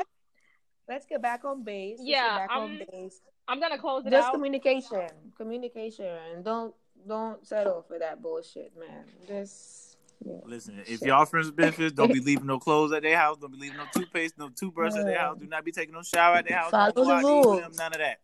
let's 0.90 1.06
get 1.06 1.22
back 1.22 1.46
on 1.46 1.64
base. 1.64 2.00
Let's 2.00 2.10
Yeah, 2.10 2.30
get 2.40 2.48
back 2.50 2.58
on 2.58 2.64
um, 2.64 2.82
base. 2.92 3.22
I'm 3.48 3.60
gonna 3.62 3.78
close 3.78 4.06
it 4.06 4.10
Just 4.12 4.28
out. 4.28 4.34
communication, 4.34 5.08
communication, 5.38 6.06
and 6.34 6.44
don't 6.44 6.74
don't 7.08 7.46
settle 7.48 7.86
for 7.88 7.98
that 8.00 8.22
bullshit, 8.22 8.74
man. 8.78 9.06
Just 9.28 9.98
yeah. 10.26 10.34
Listen, 10.44 10.82
if 10.86 11.02
y'all 11.02 11.24
friends 11.26 11.48
with 11.48 11.56
benefits, 11.56 11.94
don't 11.94 12.12
be 12.12 12.20
leaving 12.26 12.46
no 12.46 12.60
clothes 12.60 12.92
at 12.92 13.04
their 13.04 13.18
house. 13.18 13.38
Don't 13.38 13.52
be 13.54 13.58
leaving 13.58 13.78
no 13.78 13.86
toothpaste, 13.96 14.38
no 14.38 14.50
toothbrush 14.50 14.94
at 14.98 15.06
their 15.06 15.18
house. 15.18 15.38
Do 15.40 15.48
not 15.48 15.64
be 15.64 15.72
taking 15.72 15.94
no 15.94 16.02
shower 16.04 16.36
at 16.38 16.46
their 16.48 16.58
house. 16.58 16.72
Follow 16.72 16.92
don't 16.92 17.08
the 17.08 17.14
out 17.14 17.22
to 17.22 17.28
eat 17.28 17.36
with 17.38 17.46
rules. 17.46 17.62
them, 17.62 17.72
none 17.78 17.94
of 17.94 18.00
that. 18.00 18.18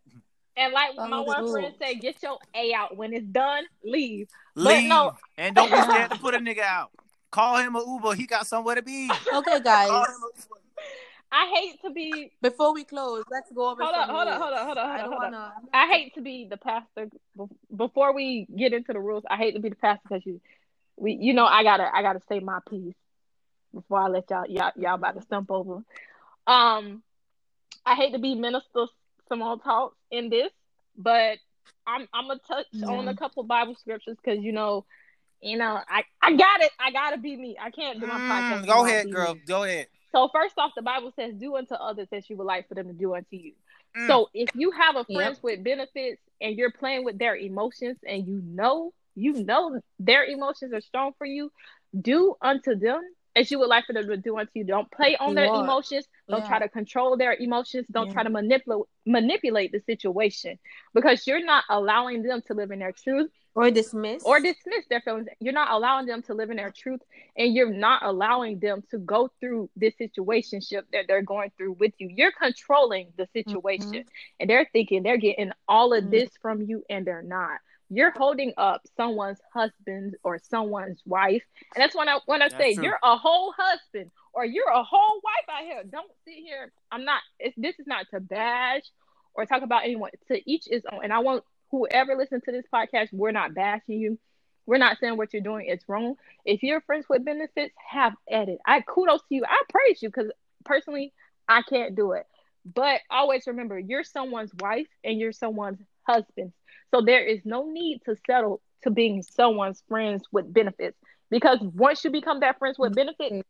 And 0.57 0.73
like 0.73 0.95
my 0.97 1.09
Follow 1.09 1.17
the 1.23 1.23
one 1.43 1.51
friend 1.51 1.73
said, 1.81 2.01
get 2.01 2.21
your 2.21 2.37
A 2.53 2.73
out. 2.73 2.97
When 2.97 3.13
it's 3.13 3.25
done, 3.27 3.63
leave. 3.83 4.27
Leave 4.55 4.89
no- 4.89 5.13
and 5.37 5.55
don't 5.55 5.71
be 5.71 5.81
scared 5.81 6.11
to 6.11 6.17
put 6.17 6.33
a 6.35 6.39
nigga 6.39 6.59
out. 6.59 6.91
Call 7.31 7.57
him 7.57 7.75
a 7.75 7.79
Uber. 7.85 8.13
He 8.15 8.25
got 8.25 8.45
somewhere 8.47 8.75
to 8.75 8.81
be. 8.81 9.09
Okay, 9.33 9.59
guys. 9.61 9.89
Call 9.89 10.03
him 10.03 10.11
a 10.11 10.37
Uber. 10.37 10.59
I 11.35 11.51
hate 11.53 11.81
to 11.81 11.89
be. 11.89 12.31
Before 12.41 12.73
we 12.73 12.85
close, 12.85 13.25
let's 13.29 13.51
go 13.51 13.69
over. 13.69 13.83
Hold 13.83 13.95
on, 13.95 14.09
hold 14.09 14.27
on, 14.29 14.41
hold 14.41 14.53
on, 14.53 14.65
hold 14.65 14.77
up, 14.77 14.85
I 14.85 14.97
don't 14.99 15.11
wanna. 15.11 15.53
I 15.73 15.87
hate 15.87 16.15
to 16.15 16.21
be 16.21 16.47
the 16.49 16.55
pastor. 16.55 17.09
Before 17.75 18.13
we 18.13 18.47
get 18.55 18.71
into 18.71 18.93
the 18.93 18.99
rules, 18.99 19.23
I 19.29 19.35
hate 19.35 19.53
to 19.55 19.59
be 19.59 19.67
the 19.67 19.75
pastor 19.75 20.01
because 20.07 20.25
you, 20.25 20.39
we, 20.95 21.17
you 21.19 21.33
know, 21.33 21.45
I 21.45 21.63
gotta, 21.63 21.93
I 21.93 22.01
gotta 22.03 22.21
say 22.29 22.39
my 22.39 22.59
piece 22.69 22.95
before 23.73 23.99
I 23.99 24.07
let 24.07 24.29
y'all, 24.29 24.45
y'all, 24.47 24.71
y'all 24.77 24.95
about 24.95 25.15
to 25.15 25.21
stump 25.23 25.51
over. 25.51 25.81
Um, 26.47 27.03
I 27.85 27.95
hate 27.95 28.13
to 28.13 28.19
be 28.19 28.35
minister 28.35 28.85
small 29.27 29.57
talk 29.57 29.93
in 30.11 30.29
this, 30.29 30.51
but 30.97 31.37
I'm, 31.85 32.07
I'm 32.13 32.29
gonna 32.29 32.39
touch 32.47 32.67
on 32.87 33.09
a 33.09 33.15
couple 33.15 33.43
Bible 33.43 33.75
scriptures 33.75 34.15
because 34.23 34.41
you 34.41 34.53
know, 34.53 34.85
you 35.41 35.57
know, 35.57 35.81
I, 35.89 36.03
I 36.21 36.31
got 36.31 36.61
it. 36.61 36.71
I 36.79 36.91
gotta 36.91 37.17
be 37.17 37.35
me. 37.35 37.57
I 37.61 37.71
can't 37.71 37.99
do 37.99 38.07
my 38.07 38.19
podcast. 38.19 38.63
Mm, 38.63 38.67
go 38.67 38.85
ahead, 38.85 39.11
girl. 39.11 39.33
me. 39.33 39.41
Go 39.45 39.63
ahead. 39.63 39.87
So 40.15 40.29
first 40.33 40.57
off, 40.57 40.71
the 40.75 40.81
Bible 40.81 41.11
says, 41.15 41.35
"Do 41.35 41.57
unto 41.57 41.75
others 41.75 42.07
as 42.13 42.29
you 42.29 42.37
would 42.37 42.45
like 42.47 42.69
for 42.69 42.75
them 42.75 42.87
to 42.87 42.93
do 42.93 43.15
unto 43.15 43.35
you." 43.35 43.53
Mm. 43.97 44.07
So 44.07 44.29
if 44.33 44.49
you 44.55 44.71
have 44.71 44.95
a 44.95 45.05
Yep. 45.07 45.37
with 45.43 45.63
benefits 45.63 46.21
and 46.41 46.57
you're 46.57 46.71
playing 46.71 47.03
with 47.03 47.19
their 47.19 47.35
emotions 47.35 47.99
and 48.07 48.25
you 48.27 48.41
know 48.45 48.93
you 49.15 49.33
know 49.33 49.79
their 49.99 50.23
emotions 50.25 50.73
are 50.73 50.81
strong 50.81 51.13
for 51.17 51.25
you, 51.25 51.51
do 51.99 52.35
unto 52.41 52.75
them 52.75 53.01
as 53.35 53.51
you 53.51 53.59
would 53.59 53.69
like 53.69 53.85
for 53.85 53.93
them 53.93 54.07
to 54.07 54.17
do 54.17 54.37
unto 54.37 54.51
you. 54.55 54.65
Don't 54.65 54.91
play 54.91 55.17
on 55.17 55.35
their 55.35 55.49
are. 55.49 55.53
emotions. 55.53 56.07
Don't 56.29 56.45
Yeah. 56.45 56.45
try 56.45 56.59
to 56.59 56.69
control 56.69 57.17
their 57.17 57.33
emotions. 57.33 57.87
Don't 57.91 58.09
Yeah. 58.09 58.11
try 58.11 58.23
to 58.23 58.29
manipulate 58.29 58.85
manipulate 59.05 59.71
the 59.73 59.81
situation 59.81 60.59
because 60.93 61.27
you're 61.27 61.43
not 61.45 61.63
allowing 61.69 62.23
them 62.23 62.41
to 62.47 62.53
live 62.53 62.71
in 62.71 62.79
their 62.79 62.93
truth 62.93 63.31
Or 63.55 63.71
dismiss. 63.71 64.21
or 64.23 64.39
dismiss 64.41 64.85
their 64.89 64.99
feelings. 64.99 65.27
You're 65.39 65.53
not 65.53 65.71
allowing 65.71 66.05
them 66.07 66.21
to 66.23 66.33
live 66.33 66.49
in 66.49 66.57
their 66.57 66.71
truth, 66.71 66.99
and 67.37 67.53
you're 67.53 67.71
not 67.71 68.03
allowing 68.03 68.59
them 68.59 68.83
to 68.91 68.97
go 68.97 69.31
through 69.39 69.69
this 69.77 69.93
situationship 69.99 70.83
that 70.91 71.05
they're 71.07 71.21
going 71.21 71.51
through 71.57 71.73
with 71.79 71.93
you. 71.97 72.09
You're 72.13 72.33
controlling 72.33 73.13
the 73.17 73.27
situation, 73.33 74.03
and 74.39 74.49
they're 74.49 74.67
thinking 74.73 75.03
they're 75.03 75.15
getting 75.17 75.51
all 75.69 75.93
of 75.93 76.03
Mhm. 76.03 76.11
this 76.11 76.29
from 76.41 76.63
you, 76.63 76.83
and 76.89 77.07
they're 77.07 77.21
not. 77.23 77.59
You're 77.89 78.11
holding 78.11 78.51
up 78.57 78.81
someone's 78.97 79.39
husband 79.53 80.15
or 80.23 80.37
someone's 80.39 81.01
wife, 81.05 81.43
and 81.75 81.81
that's 81.81 81.95
when 81.95 82.09
I 82.09 82.19
when 82.25 82.41
I 82.41 82.49
That's 82.49 82.57
say 82.61 82.73
true. 82.73 82.83
you're 82.83 82.99
a 83.03 83.15
whole 83.15 83.53
husband 83.57 84.11
or 84.33 84.43
you're 84.43 84.67
a 84.69 84.83
whole 84.83 85.21
wife 85.23 85.47
out 85.49 85.63
here. 85.63 85.83
Don't 85.83 86.11
sit 86.25 86.33
here. 86.33 86.73
I'm 86.91 87.05
not. 87.05 87.21
It's, 87.39 87.55
this 87.55 87.79
is 87.79 87.87
not 87.87 88.07
to 88.09 88.19
bash 88.19 88.81
or 89.33 89.45
talk 89.45 89.61
about 89.61 89.83
anyone. 89.83 90.09
To 90.27 90.51
each 90.51 90.65
his 90.65 90.83
own. 90.91 91.03
And 91.03 91.13
I 91.13 91.19
want 91.19 91.43
whoever 91.71 92.15
listens 92.15 92.43
to 92.43 92.51
this 92.51 92.65
podcast, 92.73 93.09
we're 93.11 93.31
not 93.31 93.53
bashing 93.53 93.99
you. 93.99 94.19
We're 94.65 94.77
not 94.77 94.97
saying 94.99 95.17
what 95.17 95.33
you're 95.33 95.43
doing 95.43 95.67
is 95.67 95.81
wrong. 95.87 96.15
If 96.43 96.63
you're 96.63 96.81
friends 96.81 97.05
with 97.09 97.23
benefits, 97.23 97.73
have 97.89 98.13
at 98.31 98.49
it. 98.49 98.59
I 98.65 98.81
kudos 98.81 99.21
to 99.29 99.35
you. 99.35 99.43
I 99.45 99.61
praise 99.69 100.01
you 100.01 100.09
because 100.09 100.31
personally, 100.63 101.13
I 101.47 101.61
can't 101.61 101.95
do 101.95 102.13
it. 102.13 102.25
But 102.65 103.01
always 103.11 103.45
remember, 103.45 103.77
you're 103.77 104.03
someone's 104.03 104.51
wife 104.59 104.87
and 105.03 105.19
you're 105.19 105.31
someone's 105.31 105.79
husband. 106.03 106.51
So 106.91 107.01
there 107.01 107.23
is 107.23 107.41
no 107.45 107.69
need 107.69 108.01
to 108.05 108.15
settle 108.25 108.61
to 108.83 108.89
being 108.89 109.21
someone's 109.21 109.83
friends 109.87 110.23
with 110.31 110.51
benefits 110.51 110.97
because 111.29 111.59
once 111.61 112.03
you 112.03 112.11
become 112.11 112.39
that 112.39 112.57
friends 112.57 112.79
with 112.79 112.95
benefits, 112.95 113.47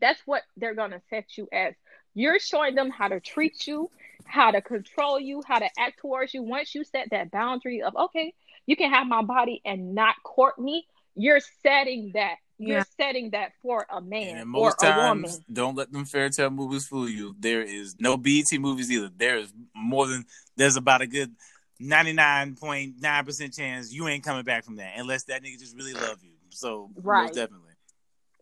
that's 0.00 0.20
what 0.26 0.42
they're 0.56 0.74
gonna 0.74 1.00
set 1.10 1.36
you 1.36 1.48
as. 1.52 1.74
You're 2.14 2.38
showing 2.38 2.74
them 2.74 2.90
how 2.90 3.08
to 3.08 3.20
treat 3.20 3.66
you, 3.66 3.90
how 4.26 4.50
to 4.50 4.60
control 4.60 5.18
you, 5.20 5.42
how 5.46 5.58
to 5.58 5.68
act 5.78 6.00
towards 6.00 6.34
you. 6.34 6.42
Once 6.42 6.74
you 6.74 6.84
set 6.84 7.08
that 7.10 7.30
boundary 7.30 7.82
of 7.82 7.94
okay, 7.96 8.34
you 8.66 8.76
can 8.76 8.90
have 8.90 9.06
my 9.06 9.22
body 9.22 9.60
and 9.64 9.94
not 9.94 10.16
court 10.24 10.58
me, 10.58 10.86
you're 11.14 11.40
setting 11.62 12.12
that. 12.14 12.36
You're 12.58 12.78
Yeah. 12.78 12.84
setting 12.96 13.30
that 13.30 13.52
for 13.62 13.86
a 13.90 13.98
And 13.98 14.08
man 14.08 14.28
in 14.38 14.42
or 14.42 14.46
most 14.46 14.82
a 14.82 14.86
woman. 14.86 15.24
times, 15.24 15.40
don't 15.52 15.76
let 15.76 15.92
them 15.92 16.04
fairy 16.06 16.30
tale 16.30 16.50
movies 16.50 16.86
fool 16.86 17.08
you. 17.08 17.36
There 17.38 17.62
is 17.62 17.96
no 17.98 18.16
BET 18.16 18.50
movies 18.58 18.90
either. 18.90 19.10
There 19.14 19.36
is 19.38 19.52
more 19.74 20.06
than 20.06 20.24
there's 20.56 20.76
about 20.76 21.02
a 21.02 21.06
good 21.06 21.34
ninety 21.78 22.14
nine 22.14 22.54
point 22.54 22.94
nine 23.00 23.24
percent 23.24 23.52
chance 23.52 23.92
you 23.92 24.08
ain't 24.08 24.24
coming 24.24 24.44
back 24.44 24.64
from 24.64 24.76
that 24.76 24.94
unless 24.96 25.24
that 25.24 25.42
nigga 25.42 25.58
just 25.58 25.76
really 25.76 25.92
love 25.92 26.22
you. 26.22 26.32
So 26.50 26.90
Right. 26.96 27.26
most 27.26 27.34
definitely. 27.34 27.72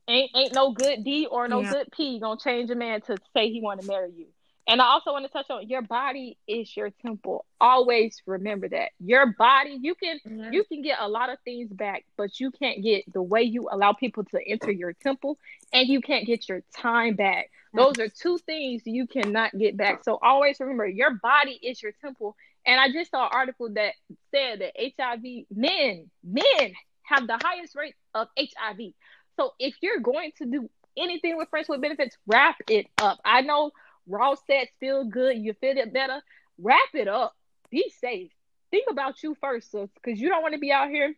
ain't 0.07 0.31
ain't 0.35 0.55
no 0.55 0.71
good 0.73 1.03
D 1.05 1.27
or 1.27 1.49
no 1.49 1.63
Yeah. 1.63 1.73
good 1.73 1.89
P 1.97 2.21
gonna 2.21 2.39
change 2.39 2.71
a 2.71 2.75
man 2.77 3.01
to 3.03 3.19
say 3.35 3.51
he 3.51 3.61
want 3.61 3.81
to 3.81 3.87
marry 3.87 4.13
you. 4.17 4.27
And 4.67 4.81
I 4.81 4.87
also 4.87 5.13
want 5.13 5.27
to 5.27 5.31
touch 5.31 5.51
on 5.51 5.69
your 5.69 5.83
body 5.83 6.39
is 6.49 6.75
your 6.75 6.91
temple. 6.91 7.45
Always 7.61 8.23
remember 8.27 8.69
that 8.71 8.91
your 8.99 9.35
body 9.39 9.79
you 9.81 9.95
can 9.95 10.19
Yeah. 10.25 10.51
you 10.51 10.65
can 10.65 10.81
get 10.83 10.99
a 11.01 11.09
lot 11.09 11.29
of 11.31 11.39
things 11.45 11.71
back, 11.71 12.05
but 12.17 12.41
you 12.41 12.51
can't 12.51 12.83
get 12.83 13.05
the 13.13 13.23
way 13.23 13.43
you 13.43 13.69
allow 13.71 13.93
people 13.93 14.25
to 14.25 14.41
enter 14.47 14.71
your 14.71 14.95
temple, 14.95 15.39
and 15.73 15.87
you 15.89 16.01
can't 16.01 16.27
get 16.27 16.49
your 16.49 16.63
time 16.75 17.15
back. 17.15 17.51
Those 17.75 17.99
are 17.99 18.09
two 18.09 18.39
things 18.39 18.83
you 18.87 19.07
cannot 19.07 19.57
get 19.59 19.77
back. 19.77 20.05
So 20.05 20.19
always 20.23 20.61
remember 20.61 20.87
your 20.87 21.15
body 21.23 21.59
is 21.63 21.83
your 21.83 21.93
temple. 22.01 22.37
And 22.65 22.81
I 22.81 22.91
just 22.91 23.11
saw 23.11 23.25
an 23.27 23.31
article 23.33 23.69
that 23.75 23.95
said 24.31 24.61
that 24.61 24.73
HIV 24.97 25.47
men 25.51 26.11
men 26.23 26.73
have 27.03 27.27
the 27.27 27.39
highest 27.43 27.75
rate 27.75 27.97
of 28.15 28.29
HIV. 28.39 28.93
So 29.37 29.53
if 29.59 29.75
you're 29.83 30.01
going 30.01 30.33
to 30.39 30.47
do 30.47 30.71
anything 30.97 31.37
with 31.37 31.49
friends 31.51 31.69
with 31.69 31.81
benefits, 31.83 32.17
wrap 32.27 32.57
it 32.71 32.87
up. 33.03 33.19
I 33.25 33.43
know 33.43 33.73
raw 34.07 34.35
sets 34.47 34.71
feel 34.81 35.05
good, 35.05 35.39
you 35.39 35.55
feel 35.55 35.77
it 35.77 35.93
better. 35.93 36.21
Wrap 36.59 36.95
it 36.95 37.09
up. 37.09 37.35
Be 37.71 37.93
safe. 38.01 38.31
Think 38.71 38.87
about 38.91 39.23
you 39.23 39.37
first, 39.41 39.73
because 39.73 40.21
you 40.21 40.29
don't 40.29 40.43
want 40.43 40.55
to 40.55 40.61
be 40.61 40.73
out 40.73 40.89
here. 40.89 41.15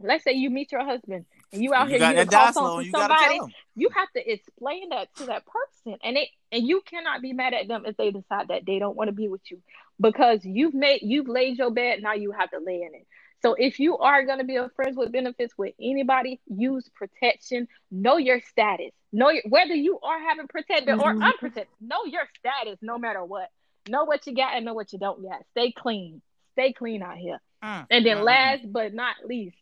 Let's 0.00 0.24
say 0.24 0.32
you 0.32 0.50
meet 0.50 0.72
your 0.72 0.84
husband 0.84 1.26
and 1.52 1.62
you 1.62 1.74
out 1.74 1.90
you 1.90 1.98
here 1.98 2.08
you 2.10 2.14
call 2.14 2.46
die 2.46 2.50
slow 2.52 2.78
to 2.78 2.86
you 2.86 2.92
gotta 2.92 3.14
somebody 3.14 3.54
you 3.76 3.88
have 3.90 4.10
to 4.12 4.32
explain 4.32 4.88
that 4.90 5.14
to 5.16 5.26
that 5.26 5.44
person 5.46 5.98
and 6.02 6.16
it 6.16 6.28
and 6.52 6.66
you 6.66 6.80
cannot 6.82 7.22
be 7.22 7.32
mad 7.32 7.54
at 7.54 7.68
them 7.68 7.84
if 7.86 7.96
they 7.96 8.10
decide 8.10 8.48
that 8.48 8.62
they 8.66 8.78
don't 8.78 8.96
want 8.96 9.08
to 9.08 9.12
be 9.12 9.28
with 9.28 9.40
you 9.50 9.60
because 10.00 10.40
you've 10.44 10.74
made 10.74 11.00
you've 11.02 11.28
laid 11.28 11.58
your 11.58 11.70
bed 11.70 12.00
now 12.02 12.14
you 12.14 12.32
have 12.32 12.50
to 12.50 12.58
lay 12.58 12.82
in 12.82 12.94
it 12.94 13.06
so 13.42 13.54
if 13.54 13.78
you 13.80 13.96
are 13.98 14.24
going 14.24 14.38
to 14.38 14.44
be 14.44 14.56
a 14.56 14.68
friends 14.76 14.96
with 14.96 15.12
benefits 15.12 15.54
with 15.56 15.74
anybody 15.80 16.40
use 16.46 16.88
protection. 16.94 17.68
Know 17.90 18.16
your 18.18 18.40
status. 18.50 18.90
Know 19.12 19.30
your, 19.30 19.42
whether 19.48 19.74
you 19.74 19.98
are 20.00 20.20
having 20.20 20.46
protected 20.48 20.94
or 21.00 21.14
Mhm. 21.14 21.24
unprotected 21.24 21.66
know 21.80 22.04
your 22.04 22.22
status 22.38 22.78
no 22.82 22.98
matter 22.98 23.24
what. 23.24 23.48
Know 23.88 24.04
what 24.04 24.26
you 24.26 24.34
got 24.34 24.54
and 24.54 24.64
know 24.64 24.74
what 24.74 24.92
you 24.92 24.98
don't 24.98 25.22
got. 25.22 25.42
Stay 25.52 25.72
clean. 25.72 26.22
Stay 26.52 26.72
clean 26.72 27.02
out 27.02 27.16
here. 27.16 27.40
Mm, 27.64 27.86
and 27.90 28.06
then 28.06 28.16
mm, 28.18 28.20
mm, 28.20 28.24
last 28.24 28.72
but 28.72 28.94
not 28.94 29.16
least 29.24 29.56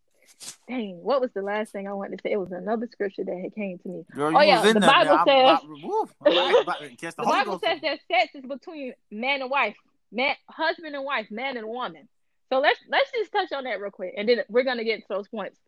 dang 0.69 1.03
what 1.03 1.21
was 1.21 1.31
the 1.33 1.41
last 1.43 1.73
thing 1.73 1.89
i 1.89 1.93
wanted 1.93 2.19
to 2.19 2.23
say? 2.23 2.33
It 2.33 2.37
was 2.39 2.53
another 2.53 2.87
scripture 2.93 3.25
that 3.25 3.37
had 3.43 3.55
came 3.55 3.79
to 3.79 3.89
me. 3.89 4.05
Girl, 4.15 4.37
Oh, 4.37 4.41
yeah, 4.41 4.63
the 4.63 4.75
there, 4.75 4.81
Bible. 4.89 5.13
I'm 5.13 5.27
says- 5.27 5.59
about- 5.65 5.65
woo, 5.83 6.09
I'm 6.27 6.33
about- 6.33 6.63
about 6.63 6.81
to 6.81 6.89
catch 6.91 7.17
the 7.17 7.23
The 7.23 7.29
Bible 7.29 7.59
says 7.59 7.81
that 7.81 7.99
sex 8.11 8.35
is 8.35 8.43
between 8.45 8.95
man 9.11 9.41
and 9.43 9.51
wife, 9.51 9.75
man, 10.13 10.37
husband 10.49 10.95
and 10.95 11.05
wife, 11.05 11.31
man 11.31 11.57
and 11.57 11.67
woman. 11.67 12.09
So 12.51 12.61
let's 12.61 12.81
let's 12.91 13.11
just 13.13 13.33
touch 13.33 13.53
on 13.53 13.65
that 13.65 13.81
real 13.81 13.91
quick, 13.91 14.15
and 14.17 14.29
then 14.29 14.39
we're 14.49 14.65
gonna 14.65 14.85
get 14.85 15.01
to 15.01 15.07
those 15.09 15.29
points. 15.29 15.59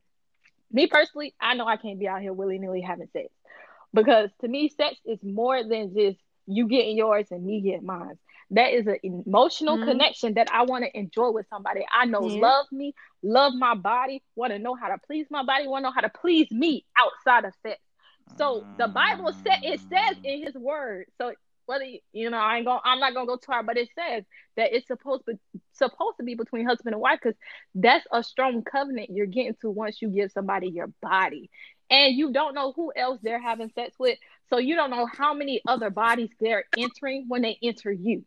Me 0.71 0.87
personally, 0.87 1.35
I 1.41 1.55
know 1.55 1.67
I 1.67 1.77
can't 1.77 1.99
be 1.99 2.09
out 2.09 2.21
here 2.21 2.33
willy 2.33 2.59
nilly 2.59 2.81
having 2.81 3.09
sex 3.13 3.29
because 3.93 4.31
to 4.41 4.49
me, 4.49 4.69
sex 4.69 4.97
is 5.05 5.19
more 5.23 5.63
than 5.63 5.95
just 5.95 6.19
you 6.47 6.69
getting 6.69 6.97
yours 6.97 7.29
and 7.31 7.45
me 7.45 7.61
getting 7.61 7.87
mine. 7.87 8.19
That 8.51 8.73
is 8.73 8.87
an 8.87 8.99
emotional 9.03 9.79
Mhm. 9.79 9.79
connection 9.79 10.35
that 10.35 10.49
I 10.53 10.63
want 10.63 10.85
to 10.85 10.99
enjoy 10.99 11.31
with 11.31 11.47
somebody 11.49 11.85
I 11.93 12.07
know 12.07 12.25
Yeah. 12.25 12.41
love 12.41 12.67
me, 12.73 12.95
love 13.23 13.55
my 13.55 13.75
body, 13.75 14.23
want 14.37 14.53
to 14.53 14.59
know 14.59 14.75
how 14.75 14.89
to 14.89 14.99
please 15.07 15.27
my 15.31 15.43
body, 15.45 15.67
want 15.69 15.83
to 15.83 15.89
know 15.89 15.93
how 15.95 16.01
to 16.03 16.11
please 16.11 16.51
me 16.51 16.85
outside 16.99 17.45
of 17.45 17.55
sex. 17.63 17.81
So 18.39 18.67
the 18.79 18.87
Bible 18.89 19.33
said 19.43 19.57
it 19.63 19.81
says 19.81 20.19
in 20.25 20.45
His 20.45 20.55
Word. 20.55 21.07
So 21.19 21.33
whether 21.71 21.85
you 22.13 22.31
know 22.31 22.37
I 22.37 22.57
ain't 22.57 22.67
going 22.67 22.81
I'm 22.85 22.99
not 22.99 23.15
gonna 23.15 23.27
go 23.27 23.37
too 23.37 23.53
hard, 23.53 23.65
but 23.65 23.77
it 23.77 23.89
says 23.95 24.25
that 24.57 24.75
it's 24.75 24.89
supposed 24.89 25.25
to 25.27 25.39
supposed 25.73 26.17
to 26.19 26.25
be 26.25 26.35
between 26.35 26.67
husband 26.67 26.95
and 26.95 27.01
wife 27.01 27.21
because 27.23 27.39
that's 27.77 28.05
a 28.11 28.25
strong 28.25 28.65
covenant 28.65 29.11
you're 29.11 29.27
getting 29.27 29.55
to 29.61 29.71
once 29.71 30.03
you 30.03 30.09
give 30.09 30.33
somebody 30.33 30.69
your 30.69 30.89
body. 31.01 31.49
And 31.89 32.17
you 32.17 32.33
don't 32.33 32.55
know 32.55 32.73
who 32.73 32.93
else 32.95 33.21
they're 33.23 33.41
having 33.41 33.71
sex 33.73 33.95
with. 34.01 34.19
So 34.49 34.59
you 34.59 34.75
don't 34.75 34.91
know 34.91 35.07
how 35.07 35.33
many 35.33 35.63
other 35.67 35.91
bodies 35.91 36.31
they're 36.41 36.65
entering 36.77 37.27
when 37.29 37.43
they 37.43 37.57
enter 37.63 37.93
you. 37.93 38.25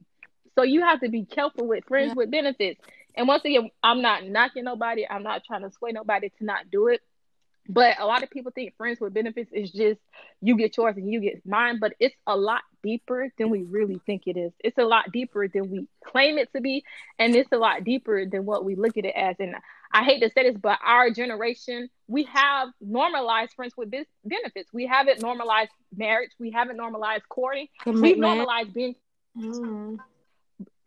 So 0.55 0.63
you 0.63 0.81
have 0.81 1.01
to 1.01 1.09
be 1.09 1.25
careful 1.25 1.67
with 1.67 1.85
friends 1.85 2.09
yeah. 2.09 2.13
with 2.15 2.31
benefits. 2.31 2.79
And 3.15 3.27
once 3.27 3.43
again, 3.43 3.69
I'm 3.81 4.01
not 4.01 4.25
knocking 4.25 4.63
nobody. 4.63 5.05
I'm 5.05 5.23
not 5.23 5.43
trying 5.45 5.63
to 5.63 5.71
sway 5.71 5.91
nobody 5.91 6.29
to 6.39 6.45
not 6.45 6.71
do 6.71 6.87
it. 6.87 7.01
But 7.67 7.99
a 7.99 8.05
lot 8.05 8.23
of 8.23 8.29
people 8.29 8.51
think 8.51 8.75
friends 8.77 8.99
with 8.99 9.13
benefits 9.13 9.51
is 9.53 9.71
just 9.71 9.99
you 10.41 10.57
get 10.57 10.75
yours 10.75 10.97
and 10.97 11.09
you 11.11 11.21
get 11.21 11.45
mine, 11.45 11.79
but 11.79 11.93
it's 11.99 12.15
a 12.27 12.35
lot 12.35 12.61
deeper 12.81 13.31
than 13.37 13.49
we 13.49 13.63
really 13.63 14.01
think 14.05 14.23
it 14.27 14.35
is. 14.35 14.51
It's 14.59 14.77
a 14.77 14.83
lot 14.83 15.11
deeper 15.11 15.47
than 15.47 15.71
we 15.71 15.87
claim 16.05 16.37
it 16.37 16.51
to 16.53 16.61
be, 16.61 16.83
and 17.17 17.35
it's 17.35 17.51
a 17.51 17.57
lot 17.57 17.83
deeper 17.83 18.25
than 18.25 18.45
what 18.45 18.65
we 18.65 18.75
look 18.75 18.97
at 18.97 19.05
it 19.05 19.15
as. 19.15 19.37
And 19.39 19.55
I 19.93 20.03
hate 20.03 20.19
to 20.21 20.29
say 20.29 20.43
this, 20.43 20.59
but 20.61 20.79
our 20.83 21.09
generation, 21.11 21.89
we 22.07 22.23
have 22.25 22.69
normalized 22.81 23.53
friends 23.53 23.73
with 23.77 23.91
benefits. 24.25 24.69
We 24.73 24.85
haven't 24.87 25.21
normalized 25.21 25.71
marriage. 25.95 26.31
We 26.39 26.51
haven't 26.51 26.77
normalized 26.77 27.29
courting. 27.29 27.67
We've 27.85 28.17
normalized 28.17 28.73
being. 28.73 28.95
Mm 29.37 29.97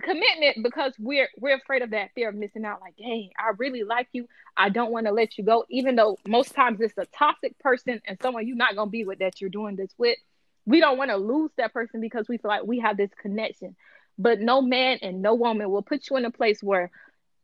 commitment 0.02 0.62
because 0.62 0.92
we're 0.98 1.28
we're 1.38 1.56
afraid 1.56 1.82
of 1.82 1.90
that 1.90 2.10
fear 2.14 2.28
of 2.28 2.34
missing 2.34 2.64
out. 2.64 2.80
Like 2.80 2.94
hey 2.98 3.30
i 3.38 3.52
really 3.58 3.82
like 3.82 4.08
you. 4.12 4.28
I 4.56 4.68
don't 4.68 4.92
want 4.92 5.06
to 5.06 5.12
let 5.12 5.38
you 5.38 5.44
go. 5.44 5.64
Even 5.70 5.96
though 5.96 6.18
most 6.26 6.54
times 6.54 6.80
it's 6.80 6.98
a 6.98 7.06
toxic 7.06 7.58
person 7.58 8.00
and 8.06 8.18
someone 8.20 8.46
you're 8.46 8.56
not 8.56 8.74
going 8.74 8.88
to 8.88 8.92
be 8.92 9.04
with 9.04 9.20
that 9.20 9.40
you're 9.40 9.50
doing 9.50 9.76
this 9.76 9.92
with 9.98 10.18
we 10.66 10.80
don't 10.80 10.98
want 10.98 11.10
to 11.10 11.16
lose 11.16 11.50
that 11.56 11.72
person 11.72 12.00
because 12.00 12.28
we 12.28 12.38
feel 12.38 12.48
like 12.48 12.64
we 12.64 12.80
have 12.80 12.96
this 12.96 13.10
connection. 13.20 13.76
But 14.18 14.40
no 14.40 14.60
man 14.60 14.98
and 15.00 15.22
no 15.22 15.34
woman 15.34 15.70
will 15.70 15.82
put 15.82 16.10
you 16.10 16.16
in 16.16 16.24
a 16.24 16.30
place 16.30 16.62
where 16.62 16.90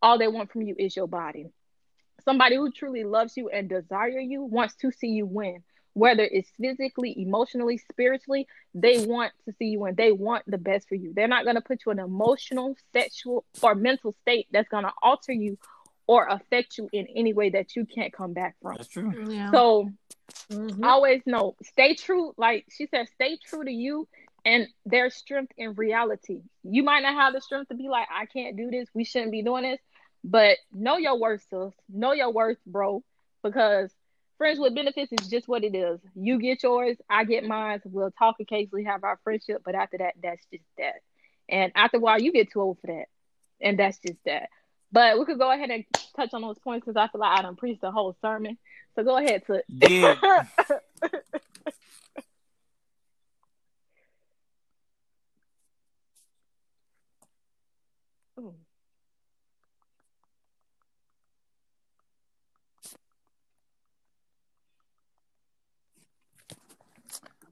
all 0.01 0.19
they 0.19 0.29
want 0.29 0.51
from 0.51 0.63
you 0.63 0.75
is 0.79 0.97
your 0.97 1.07
body. 1.07 1.47
Somebody 2.25 2.57
who 2.57 2.73
truly 2.73 3.05
loves 3.05 3.37
you 3.37 3.49
and 3.49 3.69
desire 3.69 4.19
you 4.19 4.43
wants 4.43 4.75
to 4.77 4.91
see 4.91 5.09
you 5.09 5.27
win 5.27 5.63
whether 5.95 6.23
it's 6.23 6.51
physically, 6.61 7.15
emotionally, 7.21 7.79
spiritually, 7.79 8.47
they 8.75 9.05
want 9.05 9.33
to 9.45 9.55
see 9.59 9.67
you 9.67 9.85
and 9.85 9.97
They 9.97 10.13
want 10.13 10.45
the 10.47 10.59
best 10.59 10.89
for 10.89 10.95
you. 10.95 11.13
They're 11.15 11.29
not 11.29 11.45
going 11.45 11.57
to 11.57 11.63
put 11.63 11.81
you 11.85 11.93
in 11.93 11.99
an 11.99 12.07
emotional, 12.07 12.75
sexual, 12.93 13.45
or 13.63 13.75
mental 13.75 14.15
state 14.23 14.47
that's 14.51 14.69
going 14.69 14.85
to 14.85 14.93
alter 15.03 15.33
you 15.33 15.59
or 16.07 16.27
affect 16.27 16.79
you 16.79 16.89
in 16.93 17.07
any 17.15 17.33
way 17.33 17.51
that 17.51 17.77
you 17.77 17.87
can't 17.87 18.13
come 18.13 18.33
back 18.33 18.57
from. 18.61 18.77
That's 18.77 18.89
true. 18.89 19.13
Yeah. 19.29 19.51
So 19.51 19.91
mm-hmm. 20.51 20.85
always 20.85 21.23
know, 21.27 21.57
stay 21.63 21.95
true. 21.95 22.33
Like 22.37 22.67
she 22.71 22.87
said, 22.87 23.09
stay 23.15 23.39
true 23.45 23.65
to 23.65 23.71
you 23.71 24.09
and 24.45 24.67
their 24.85 25.11
strength 25.11 25.53
in 25.57 25.75
reality. 25.75 26.41
You 26.65 26.83
might 26.83 27.01
not 27.01 27.15
have 27.15 27.35
the 27.35 27.41
strength 27.41 27.69
to 27.69 27.75
be 27.75 27.89
like, 27.89 28.09
I 28.13 28.27
can't 28.27 28.57
do 28.57 28.71
this. 28.71 28.89
We 28.95 29.05
shouldn't 29.05 29.31
be 29.31 29.43
doing 29.43 29.63
this. 29.63 29.81
But 30.25 30.59
know 30.73 30.97
your 30.97 31.19
worth, 31.19 31.45
sis. 31.51 31.73
Know 31.89 32.13
your 32.13 32.33
worth, 32.33 32.59
bro. 32.67 33.03
Because 33.43 33.93
friends 34.43 34.59
with 34.59 34.75
benefits 34.75 35.13
is 35.13 35.29
just 35.29 35.47
what 35.47 35.63
it 35.63 35.73
is. 35.73 36.01
You 36.17 36.41
get 36.41 36.65
yours, 36.65 36.97
I 37.09 37.23
get 37.23 37.45
mine. 37.45 37.81
We'll 37.85 38.11
talk 38.11 38.41
occasionally, 38.41 38.83
have 38.83 39.05
our 39.05 39.17
friendship, 39.23 39.63
but 39.65 39.77
after 39.77 39.99
that, 39.99 40.15
that's 40.21 40.45
just 40.51 40.65
that. 40.79 40.97
And 41.49 41.71
after 41.77 41.99
a 41.99 42.01
while, 42.01 42.21
you 42.21 42.33
get 42.33 42.51
too 42.51 42.61
old 42.61 42.79
for 42.81 42.89
that, 42.89 43.05
and 43.61 43.79
that's 43.79 43.99
just 43.99 44.19
that. 44.25 44.49
But 44.91 45.17
we 45.17 45.27
could 45.27 45.39
go 45.39 45.53
ahead 45.53 45.71
and 45.71 45.85
touch 46.17 46.35
on 46.35 46.43
those 46.43 46.59
points 46.59 46.85
because 46.85 46.97
I 46.97 47.07
feel 47.07 47.21
like 47.21 47.39
I 47.39 47.43
don't 47.43 47.57
preach 47.57 47.79
the 47.81 47.93
whole 47.93 48.17
sermon. 48.21 48.59
So 48.97 49.05
go 49.05 49.17
ahead 49.17 49.47
to 49.47 49.63
yeah. 49.69 50.17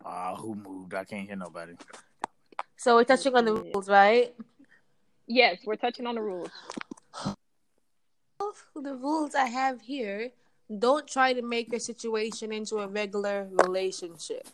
Uh, 0.04 0.34
who 0.36 0.54
moved? 0.54 0.94
I 0.94 1.04
can't 1.04 1.26
hear 1.26 1.36
nobody. 1.36 1.74
So 2.76 2.96
we're 2.96 3.04
touching 3.04 3.34
on 3.34 3.44
the 3.44 3.54
rules, 3.54 3.88
right? 3.88 4.34
Yes, 5.26 5.58
we're 5.64 5.76
touching 5.76 6.06
on 6.06 6.14
the 6.14 6.22
rules. 6.22 6.48
The 8.74 8.96
rules 8.96 9.34
I 9.34 9.46
have 9.46 9.82
here 9.82 10.30
don't 10.78 11.06
try 11.06 11.32
to 11.32 11.42
make 11.42 11.70
your 11.70 11.80
situation 11.80 12.52
into 12.52 12.78
a 12.78 12.88
regular 12.88 13.48
relationship. 13.50 14.48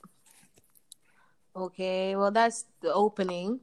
Okay, 1.54 2.16
well, 2.16 2.30
that's 2.30 2.66
the 2.82 2.92
opening. 2.92 3.60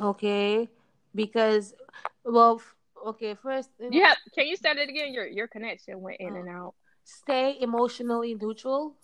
Okay, 0.00 0.68
because 1.14 1.74
well, 2.24 2.62
okay. 3.06 3.34
First, 3.34 3.70
yeah. 3.78 4.14
Can 4.34 4.46
you 4.46 4.56
start 4.56 4.78
it 4.78 4.88
again? 4.88 5.12
Your 5.12 5.26
your 5.26 5.48
connection 5.48 6.00
went 6.00 6.20
in 6.20 6.34
uh, 6.34 6.40
and 6.40 6.48
out. 6.48 6.74
Stay 7.04 7.56
emotionally 7.60 8.34
neutral. 8.34 8.96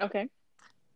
Okay. 0.00 0.28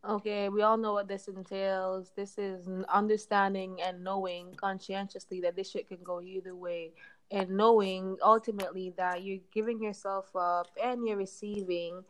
Okay, 0.09 0.49
we 0.49 0.63
all 0.63 0.79
know 0.79 0.95
what 0.95 1.09
this 1.09 1.29
entails. 1.29 2.11
This 2.17 2.39
is 2.39 2.67
understanding 2.89 3.77
and 3.83 4.03
knowing 4.03 4.55
conscientiously 4.57 5.43
that 5.43 5.57
this 5.57 5.71
shit 5.71 5.89
can 5.89 5.99
go 6.03 6.23
either 6.23 6.57
way, 6.57 6.93
and 7.31 7.51
knowing 7.51 8.17
ultimately 8.23 8.95
that 8.97 9.23
you're 9.23 9.41
giving 9.53 9.83
yourself 9.83 10.35
up 10.35 10.69
and 10.83 11.07
you're 11.07 11.19
receiving 11.19 12.03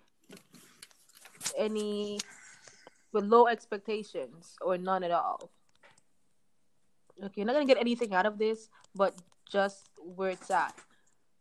any 1.58 2.20
with 3.12 3.24
low 3.24 3.46
expectations 3.46 4.56
or 4.60 4.78
none 4.78 5.02
at 5.02 5.10
all. 5.10 5.50
Okay, 7.22 7.32
you're 7.36 7.46
not 7.46 7.52
gonna 7.52 7.66
get 7.66 7.78
anything 7.78 8.14
out 8.14 8.26
of 8.26 8.38
this, 8.38 8.68
but 8.94 9.14
just 9.50 9.90
where 9.98 10.30
it's 10.30 10.50
at. 10.50 10.74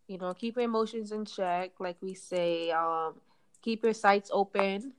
You 0.08 0.18
know, 0.18 0.34
keep 0.34 0.56
your 0.56 0.66
emotions 0.66 1.12
in 1.12 1.26
check, 1.26 1.72
like 1.80 1.98
we 2.02 2.14
say. 2.14 2.72
Um, 2.72 3.16
keep 3.62 3.84
your 3.84 3.94
sights 3.94 4.30
open. 4.34 4.94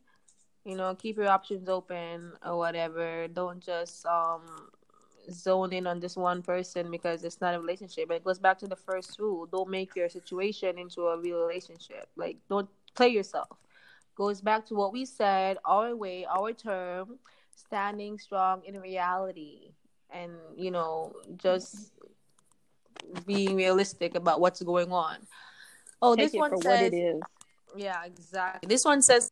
You 0.65 0.77
know, 0.77 0.95
keep 0.95 1.17
your 1.17 1.29
options 1.29 1.69
open 1.69 2.33
or 2.45 2.57
whatever. 2.57 3.29
Don't 3.29 3.61
just 3.61 4.07
um 4.07 4.71
zone 5.31 5.73
in 5.73 5.87
on 5.87 6.01
this 6.01 6.17
one 6.17 6.43
person 6.43 6.91
because 6.91 7.25
it's 7.25 7.41
not 7.41 7.55
a 7.55 7.61
relationship. 7.61 8.11
It 8.11 8.25
goes 8.25 8.39
back 8.39 8.59
to 8.61 8.67
the 8.67 8.77
first 8.77 9.19
rule: 9.19 9.47
don't 9.47 9.71
make 9.71 9.97
your 9.97 10.09
situation 10.09 10.79
into 10.79 11.03
a 11.09 11.19
real 11.19 11.41
relationship. 11.41 12.09
Like, 12.17 12.39
don't 12.49 12.69
play 12.95 13.09
yourself 13.09 13.49
goes 14.15 14.41
back 14.41 14.67
to 14.67 14.75
what 14.75 14.93
we 14.93 15.05
said 15.05 15.59
our 15.65 15.95
way, 15.97 16.27
our 16.27 16.53
term, 16.53 17.19
standing 17.55 18.19
strong 18.19 18.63
in 18.65 18.79
reality, 18.81 19.73
and 20.11 20.33
you 20.57 20.71
know, 20.71 21.13
just 21.37 21.93
being 23.27 23.57
realistic 23.57 24.15
about 24.15 24.41
what's 24.41 24.63
going 24.63 24.93
on. 24.93 25.17
Oh, 26.03 26.17
Take 26.17 26.33
this 26.33 26.39
one 26.39 26.61
says, 26.63 26.93
Yeah, 27.77 28.05
exactly. 28.05 28.67
This 28.67 28.85
one 28.85 29.03
says, 29.03 29.31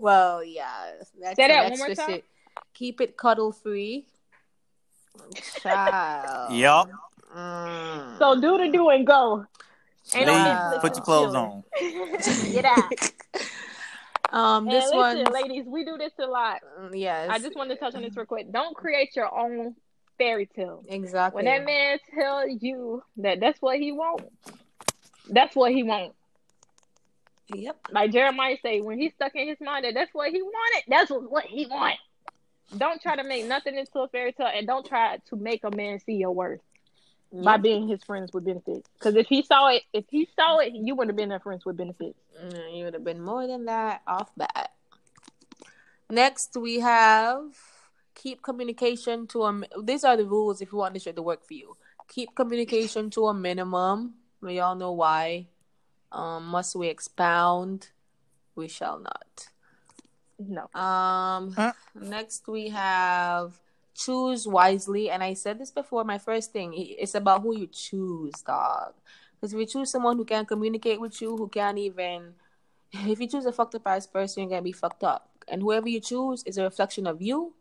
well, 0.00 0.42
yeah. 0.42 0.92
That's 1.20 1.36
Say 1.36 1.48
that 1.48 1.70
one 1.70 1.78
more 1.78 1.94
time. 1.94 2.06
Shit. 2.08 2.24
Keep 2.74 3.00
it 3.00 3.16
cuddle 3.16 3.52
free. 3.52 4.06
Child. 5.62 6.54
yep. 6.54 6.86
Mm. 7.36 8.18
So 8.18 8.40
do 8.40 8.58
the 8.58 8.70
do 8.72 8.88
and 8.88 9.06
go. 9.06 9.44
Ain't 10.14 10.26
no 10.26 10.78
put 10.80 10.96
your 10.96 11.04
clothes 11.04 11.34
on. 11.34 11.62
Get 12.52 12.64
out. 12.64 12.92
Um, 14.32 14.66
this 14.66 14.90
one, 14.92 15.24
ladies, 15.24 15.64
we 15.66 15.84
do 15.84 15.98
this 15.98 16.12
a 16.20 16.26
lot. 16.26 16.60
Mm, 16.80 16.90
yes. 16.94 17.28
I 17.30 17.38
just 17.38 17.56
want 17.56 17.70
to 17.70 17.76
touch 17.76 17.94
on 17.94 18.02
this 18.02 18.16
real 18.16 18.26
quick. 18.26 18.52
Don't 18.52 18.76
create 18.76 19.16
your 19.16 19.32
own 19.34 19.74
fairy 20.18 20.46
tale. 20.46 20.84
Exactly. 20.88 21.36
When 21.36 21.44
that 21.46 21.64
man 21.64 21.98
tell 22.14 22.48
you 22.48 23.02
that 23.18 23.40
that's 23.40 23.60
what 23.60 23.78
he 23.78 23.90
wants, 23.90 24.24
that's 25.28 25.56
what 25.56 25.72
he 25.72 25.82
wants. 25.82 26.14
Yep. 27.52 27.76
Like 27.90 28.12
Jeremiah 28.12 28.56
say, 28.62 28.80
when 28.80 29.00
he's 29.00 29.12
stuck 29.14 29.34
in 29.34 29.48
his 29.48 29.60
mind 29.60 29.84
that 29.84 29.94
that's 29.94 30.14
what 30.14 30.30
he 30.30 30.40
wanted, 30.40 30.84
that's 30.86 31.10
what 31.10 31.44
he 31.46 31.66
want. 31.66 31.96
Don't 32.76 33.02
try 33.02 33.16
to 33.16 33.24
make 33.24 33.46
nothing 33.46 33.76
into 33.76 33.98
a 33.98 34.08
fairy 34.08 34.32
tale, 34.32 34.50
and 34.54 34.64
don't 34.64 34.86
try 34.86 35.18
to 35.28 35.36
make 35.36 35.64
a 35.64 35.72
man 35.72 35.98
see 35.98 36.14
your 36.14 36.30
worth 36.30 36.60
yep. 37.32 37.44
by 37.44 37.56
being 37.56 37.88
his 37.88 38.02
friends 38.04 38.32
with 38.32 38.44
benefits. 38.44 38.88
Because 38.98 39.16
if 39.16 39.26
he 39.26 39.42
saw 39.42 39.68
it, 39.68 39.82
if 39.92 40.04
he 40.10 40.28
saw 40.36 40.58
it, 40.58 40.72
you 40.74 40.94
wouldn't 40.94 41.10
have 41.10 41.16
been 41.16 41.28
their 41.28 41.40
friends 41.40 41.64
with 41.64 41.76
benefits. 41.76 42.18
Mm, 42.42 42.76
you 42.76 42.84
would 42.84 42.94
have 42.94 43.04
been 43.04 43.20
more 43.20 43.46
than 43.46 43.66
that 43.66 44.02
off 44.06 44.30
bat. 44.36 44.70
Next, 46.10 46.56
we 46.56 46.80
have 46.80 47.42
keep 48.14 48.42
communication 48.42 49.26
to 49.28 49.44
a. 49.44 49.62
These 49.82 50.04
are 50.04 50.16
the 50.16 50.24
rules 50.24 50.60
if 50.60 50.72
you 50.72 50.78
want 50.78 50.94
this 50.94 51.04
shit 51.04 51.16
to 51.16 51.22
work 51.22 51.46
for 51.46 51.54
you. 51.54 51.76
Keep 52.08 52.34
communication 52.34 53.10
to 53.10 53.26
a 53.26 53.34
minimum. 53.34 54.14
We 54.40 54.58
all 54.58 54.74
know 54.74 54.92
why. 54.92 55.46
Um, 56.10 56.46
must 56.46 56.74
we 56.74 56.88
expound? 56.88 57.90
We 58.56 58.66
shall 58.66 58.98
not. 58.98 59.48
No. 60.38 60.62
Um. 60.78 61.52
Huh? 61.52 61.72
Next, 61.94 62.48
we 62.48 62.70
have 62.70 63.54
choose 63.94 64.46
wisely. 64.46 65.10
And 65.10 65.22
I 65.22 65.34
said 65.34 65.58
this 65.58 65.70
before. 65.70 66.04
My 66.04 66.18
first 66.18 66.52
thing, 66.52 66.72
it's 66.76 67.14
about 67.14 67.42
who 67.42 67.56
you 67.56 67.66
choose, 67.66 68.34
dog. 68.46 68.94
Because 69.40 69.54
if 69.54 69.60
you 69.60 69.66
choose 69.66 69.90
someone 69.90 70.16
who 70.16 70.24
can't 70.24 70.48
communicate 70.48 71.00
with 71.00 71.20
you, 71.22 71.36
who 71.36 71.48
can't 71.48 71.78
even, 71.78 72.34
if 72.92 73.20
you 73.20 73.26
choose 73.26 73.46
a 73.46 73.52
fucked 73.52 73.74
up 73.74 73.86
ass 73.86 74.06
person, 74.06 74.42
you're 74.42 74.50
gonna 74.50 74.62
be 74.62 74.72
fucked 74.72 75.04
up. 75.04 75.28
And 75.48 75.62
whoever 75.62 75.88
you 75.88 76.00
choose 76.00 76.42
is 76.44 76.58
a 76.58 76.62
reflection 76.62 77.06
of 77.06 77.20
you, 77.22 77.54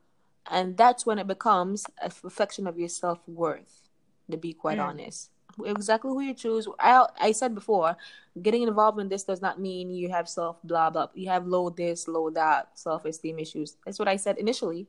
and 0.49 0.77
that's 0.77 1.05
when 1.05 1.19
it 1.19 1.27
becomes 1.27 1.85
a 2.01 2.11
reflection 2.23 2.67
of 2.67 2.77
your 2.77 2.89
self 2.89 3.19
worth. 3.27 3.89
To 4.29 4.37
be 4.37 4.53
quite 4.53 4.77
mm. 4.77 4.85
honest, 4.85 5.31
exactly 5.65 6.11
who 6.11 6.21
you 6.21 6.35
choose. 6.35 6.67
I 6.79 7.07
I 7.19 7.31
said 7.31 7.55
before, 7.55 7.97
getting 8.39 8.61
involved 8.61 8.99
in 8.99 9.09
this 9.09 9.23
does 9.23 9.41
not 9.41 9.59
mean 9.59 9.89
you 9.89 10.09
have 10.09 10.29
self 10.29 10.57
blah 10.63 10.91
blah. 10.91 11.07
You 11.15 11.29
have 11.29 11.47
low 11.47 11.71
this, 11.71 12.07
low 12.07 12.29
that, 12.31 12.77
self 12.77 13.05
esteem 13.05 13.39
issues. 13.39 13.77
That's 13.85 13.97
what 13.97 14.07
I 14.07 14.17
said 14.17 14.37
initially. 14.37 14.87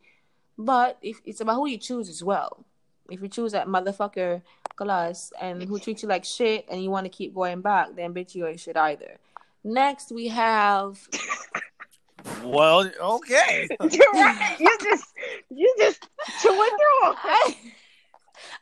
But 0.60 0.98
if 1.00 1.20
it's 1.24 1.40
about 1.40 1.56
who 1.56 1.68
you 1.68 1.78
choose 1.78 2.08
as 2.08 2.22
well. 2.22 2.64
If 3.10 3.22
you 3.22 3.28
choose 3.28 3.52
that 3.52 3.66
motherfucker 3.66 4.42
class 4.76 5.32
and 5.40 5.64
who 5.64 5.78
treats 5.78 6.02
you 6.02 6.08
like 6.08 6.24
shit 6.24 6.66
and 6.70 6.82
you 6.82 6.90
want 6.90 7.06
to 7.06 7.10
keep 7.10 7.34
going 7.34 7.60
back, 7.60 7.96
then 7.96 8.14
bitch 8.14 8.34
you 8.34 8.46
ain't 8.46 8.60
shit 8.60 8.76
either. 8.76 9.16
Next 9.64 10.12
we 10.12 10.28
have 10.28 11.08
Well, 12.44 12.90
okay. 13.00 13.68
You're 13.90 14.12
right. 14.12 14.56
You 14.58 14.78
just 14.82 15.04
you 15.50 15.74
just 15.78 16.06
chewing 16.42 16.58
through. 16.58 17.02
I, 17.24 17.54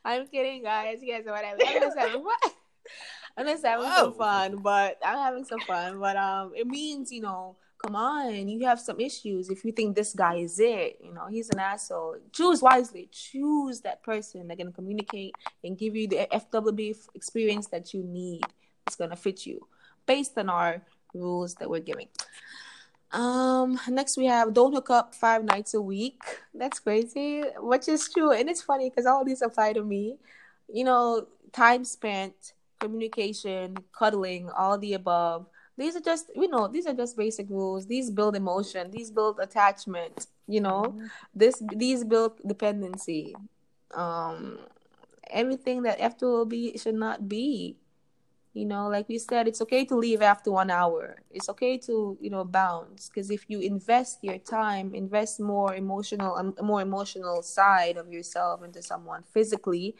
I'm 0.04 0.26
kidding, 0.28 0.62
guys. 0.62 0.98
You 1.02 1.12
guys 1.12 1.24
know 1.24 1.32
what 1.32 1.44
I 1.44 1.56
mean. 1.56 1.66
I'm 1.66 1.82
just 1.82 1.98
having 1.98 2.22
fun. 2.22 2.52
I'm 3.36 3.46
just 3.46 3.64
having 3.64 3.86
Whoa. 3.86 3.96
some 3.96 4.14
fun, 4.14 4.56
but 4.62 4.98
I'm 5.04 5.18
having 5.18 5.44
some 5.44 5.60
fun. 5.60 5.98
But 5.98 6.16
um, 6.16 6.52
it 6.54 6.66
means 6.66 7.12
you 7.12 7.22
know 7.22 7.56
come 7.78 7.94
on, 7.94 8.48
you 8.48 8.66
have 8.66 8.80
some 8.80 9.00
issues. 9.00 9.48
If 9.50 9.64
you 9.64 9.72
think 9.72 9.94
this 9.94 10.12
guy 10.12 10.36
is 10.36 10.58
it, 10.58 10.98
you 11.02 11.12
know, 11.12 11.28
he's 11.28 11.48
an 11.50 11.60
asshole. 11.60 12.16
Choose 12.32 12.60
wisely. 12.60 13.08
Choose 13.12 13.80
that 13.82 14.02
person 14.02 14.48
that 14.48 14.58
can 14.58 14.72
communicate 14.72 15.34
and 15.62 15.78
give 15.78 15.94
you 15.94 16.08
the 16.08 16.26
FWB 16.32 16.96
experience 17.14 17.68
that 17.68 17.94
you 17.94 18.02
need. 18.02 18.42
It's 18.86 18.96
gonna 18.96 19.16
fit 19.16 19.46
you 19.46 19.66
based 20.06 20.36
on 20.38 20.48
our 20.48 20.82
rules 21.14 21.54
that 21.56 21.70
we're 21.70 21.80
giving. 21.80 22.08
Um, 23.12 23.80
next 23.88 24.18
we 24.18 24.26
have 24.26 24.52
don't 24.52 24.74
hook 24.74 24.90
up 24.90 25.14
five 25.14 25.44
nights 25.44 25.74
a 25.74 25.80
week. 25.80 26.20
That's 26.54 26.80
crazy, 26.80 27.42
which 27.58 27.88
is 27.88 28.08
true, 28.12 28.32
and 28.32 28.48
it's 28.50 28.62
funny 28.62 28.90
because 28.90 29.06
all 29.06 29.24
these 29.24 29.42
apply 29.42 29.74
to 29.74 29.84
me. 29.84 30.18
You 30.70 30.84
know, 30.84 31.26
time 31.52 31.84
spent, 31.84 32.52
communication, 32.80 33.76
cuddling, 33.92 34.50
all 34.50 34.76
the 34.78 34.94
above 34.94 35.46
these 35.78 35.96
are 35.96 36.00
just 36.00 36.30
you 36.34 36.48
know 36.48 36.68
these 36.68 36.86
are 36.86 36.94
just 36.94 37.16
basic 37.16 37.48
rules. 37.48 37.86
These 37.86 38.10
build 38.10 38.36
emotion. 38.36 38.90
These 38.90 39.10
build 39.10 39.38
attachment 39.40 40.26
you 40.46 40.60
know? 40.60 40.82
Mm-hmm. 40.96 41.06
this 41.34 41.62
these 41.76 42.04
build 42.04 42.32
dependency. 42.46 43.36
Um 43.94 44.58
everything 45.30 45.82
that 45.82 46.00
after 46.00 46.26
will 46.26 46.46
be 46.46 46.76
should 46.78 46.94
not 46.94 47.28
be 47.28 47.76
you 48.54 48.64
know? 48.64 48.88
Like 48.88 49.08
we 49.08 49.18
said 49.18 49.46
it's 49.46 49.60
okay 49.62 49.84
to 49.84 49.94
leave 49.94 50.20
after 50.22 50.50
one 50.50 50.70
hour. 50.70 51.22
It's 51.30 51.48
okay 51.50 51.78
to 51.78 52.18
you 52.20 52.30
know 52.30 52.44
bounce. 52.44 53.08
Because 53.08 53.30
if 53.30 53.44
you 53.48 53.60
invest 53.60 54.18
your 54.22 54.38
time 54.38 54.94
invest 54.94 55.38
more 55.40 55.74
emotional 55.74 56.34
um, 56.36 56.54
more 56.62 56.82
emotional 56.82 57.42
side 57.42 57.96
of 57.96 58.10
yourself 58.12 58.64
into 58.64 58.82
someone 58.82 59.22
physically 59.32 59.94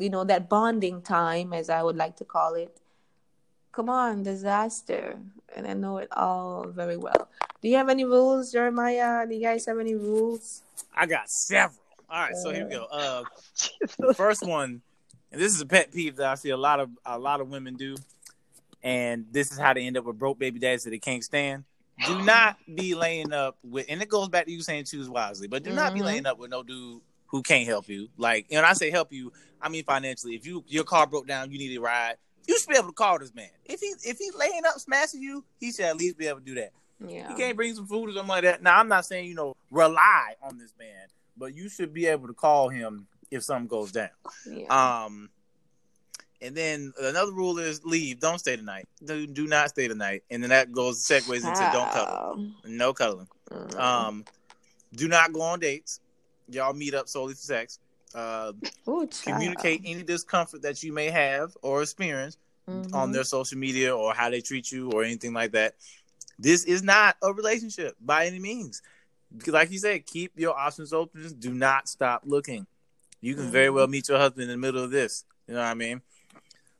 you 0.00 0.10
know 0.10 0.24
that 0.24 0.48
bonding 0.48 1.00
time 1.02 1.52
as 1.52 1.70
i 1.70 1.82
would 1.82 1.96
like 1.96 2.16
to 2.16 2.24
call 2.24 2.54
it 2.54 2.80
come 3.74 3.88
on, 3.88 4.22
disaster. 4.22 5.16
And 5.56 5.66
I 5.66 5.74
know 5.74 5.98
it 5.98 6.08
all 6.12 6.66
very 6.68 6.96
well. 6.96 7.28
Do 7.62 7.68
you 7.68 7.76
have 7.76 7.88
any 7.88 8.04
rules, 8.04 8.52
Jeremiah? 8.52 9.26
Do 9.26 9.34
you 9.34 9.42
guys 9.42 9.66
have 9.66 9.78
any 9.78 9.94
rules? 9.94 10.62
I 10.94 11.06
got 11.06 11.30
several. 11.30 11.80
All 12.08 12.20
right, 12.20 12.34
so 12.36 12.50
here 12.52 12.64
we 12.64 12.70
go. 12.70 12.84
Uh, 12.84 13.24
the 13.98 14.14
first 14.14 14.46
one, 14.46 14.82
and 15.32 15.40
this 15.40 15.54
is 15.54 15.60
a 15.60 15.66
pet 15.66 15.92
peeve 15.92 16.16
that 16.16 16.26
I 16.26 16.34
see 16.34 16.50
a 16.50 16.56
lot 16.56 16.78
of 16.78 16.90
a 17.04 17.18
lot 17.18 17.40
of 17.40 17.48
women 17.48 17.74
do, 17.74 17.96
and 18.82 19.26
this 19.32 19.50
is 19.50 19.58
how 19.58 19.72
they 19.72 19.86
end 19.86 19.96
up 19.96 20.04
with 20.04 20.18
broke 20.18 20.38
baby 20.38 20.60
dads 20.60 20.84
that 20.84 20.90
they 20.90 20.98
can't 20.98 21.24
stand. 21.24 21.64
Do 22.06 22.22
not 22.24 22.58
be 22.72 22.94
laying 22.94 23.32
up 23.32 23.56
with, 23.64 23.86
and 23.88 24.00
it 24.02 24.08
goes 24.08 24.28
back 24.28 24.44
to 24.46 24.52
you 24.52 24.62
saying 24.62 24.84
choose 24.84 25.08
wisely, 25.08 25.48
but 25.48 25.62
do 25.62 25.70
mm-hmm. 25.70 25.76
not 25.76 25.94
be 25.94 26.00
mm-hmm. 26.00 26.06
laying 26.06 26.26
up 26.26 26.38
with 26.38 26.50
no 26.50 26.62
dude 26.62 27.00
who 27.26 27.42
can't 27.42 27.66
help 27.66 27.88
you. 27.88 28.08
Like, 28.16 28.46
and 28.50 28.64
I 28.64 28.74
say 28.74 28.90
help 28.90 29.12
you, 29.12 29.32
I 29.60 29.68
mean 29.68 29.82
financially. 29.82 30.36
If 30.36 30.46
you 30.46 30.62
your 30.68 30.84
car 30.84 31.06
broke 31.06 31.26
down, 31.26 31.50
you 31.50 31.58
need 31.58 31.76
a 31.76 31.80
ride 31.80 32.16
you 32.46 32.58
should 32.58 32.68
be 32.68 32.76
able 32.76 32.88
to 32.88 32.94
call 32.94 33.18
this 33.18 33.34
man. 33.34 33.48
If 33.64 33.80
he 33.80 33.94
if 34.08 34.18
he's 34.18 34.34
laying 34.34 34.62
up 34.66 34.78
smashing 34.78 35.22
you, 35.22 35.44
he 35.58 35.72
should 35.72 35.86
at 35.86 35.96
least 35.96 36.18
be 36.18 36.26
able 36.26 36.40
to 36.40 36.44
do 36.44 36.54
that. 36.56 36.72
Yeah. 37.06 37.28
He 37.28 37.34
can't 37.34 37.56
bring 37.56 37.74
some 37.74 37.86
food 37.86 38.10
or 38.10 38.12
something 38.12 38.28
like 38.28 38.44
that. 38.44 38.62
Now 38.62 38.78
I'm 38.78 38.88
not 38.88 39.04
saying, 39.06 39.26
you 39.26 39.34
know, 39.34 39.56
rely 39.70 40.34
on 40.42 40.58
this 40.58 40.72
man, 40.78 41.08
but 41.36 41.54
you 41.54 41.68
should 41.68 41.92
be 41.92 42.06
able 42.06 42.28
to 42.28 42.34
call 42.34 42.68
him 42.68 43.06
if 43.30 43.42
something 43.42 43.68
goes 43.68 43.92
down. 43.92 44.10
Yeah. 44.46 44.66
Um 44.68 45.30
and 46.44 46.54
then 46.54 46.92
another 47.00 47.32
rule 47.32 47.58
is 47.58 47.84
leave. 47.86 48.20
Don't 48.20 48.38
stay 48.38 48.54
tonight. 48.54 48.86
Do, 49.02 49.26
do 49.26 49.46
not 49.46 49.70
stay 49.70 49.88
tonight. 49.88 50.24
And 50.30 50.42
then 50.42 50.50
that 50.50 50.72
goes 50.72 51.02
segues 51.02 51.36
into 51.36 51.70
don't 51.72 51.90
cuddle. 51.90 52.52
No 52.66 52.92
cuddling. 52.92 53.28
Mm-hmm. 53.50 53.80
Um, 53.80 54.24
do 54.94 55.08
not 55.08 55.32
go 55.32 55.40
on 55.40 55.60
dates. 55.60 56.00
Y'all 56.48 56.74
meet 56.74 56.92
up 56.92 57.08
solely 57.08 57.32
for 57.32 57.40
sex. 57.40 57.78
Uh, 58.14 58.52
Ooh, 58.88 59.08
communicate 59.24 59.82
any 59.84 60.02
discomfort 60.02 60.62
that 60.62 60.82
you 60.82 60.92
may 60.92 61.10
have 61.10 61.56
or 61.62 61.82
experience 61.82 62.38
mm-hmm. 62.68 62.94
on 62.94 63.12
their 63.12 63.24
social 63.24 63.58
media 63.58 63.94
or 63.94 64.14
how 64.14 64.30
they 64.30 64.40
treat 64.40 64.70
you 64.70 64.90
or 64.92 65.02
anything 65.02 65.32
like 65.32 65.52
that. 65.52 65.74
This 66.38 66.64
is 66.64 66.82
not 66.82 67.16
a 67.22 67.32
relationship 67.32 67.96
by 68.00 68.26
any 68.26 68.38
means. 68.38 68.82
Like 69.46 69.70
you 69.72 69.78
said, 69.78 70.06
keep 70.06 70.32
your 70.36 70.56
options 70.56 70.92
open. 70.92 71.34
Do 71.38 71.52
not 71.52 71.88
stop 71.88 72.22
looking. 72.24 72.66
You 73.20 73.34
can 73.34 73.44
mm-hmm. 73.44 73.52
very 73.52 73.70
well 73.70 73.88
meet 73.88 74.08
your 74.08 74.18
husband 74.18 74.44
in 74.44 74.48
the 74.50 74.56
middle 74.56 74.82
of 74.82 74.90
this. 74.90 75.24
You 75.48 75.54
know 75.54 75.60
what 75.60 75.66
I 75.66 75.74
mean? 75.74 76.02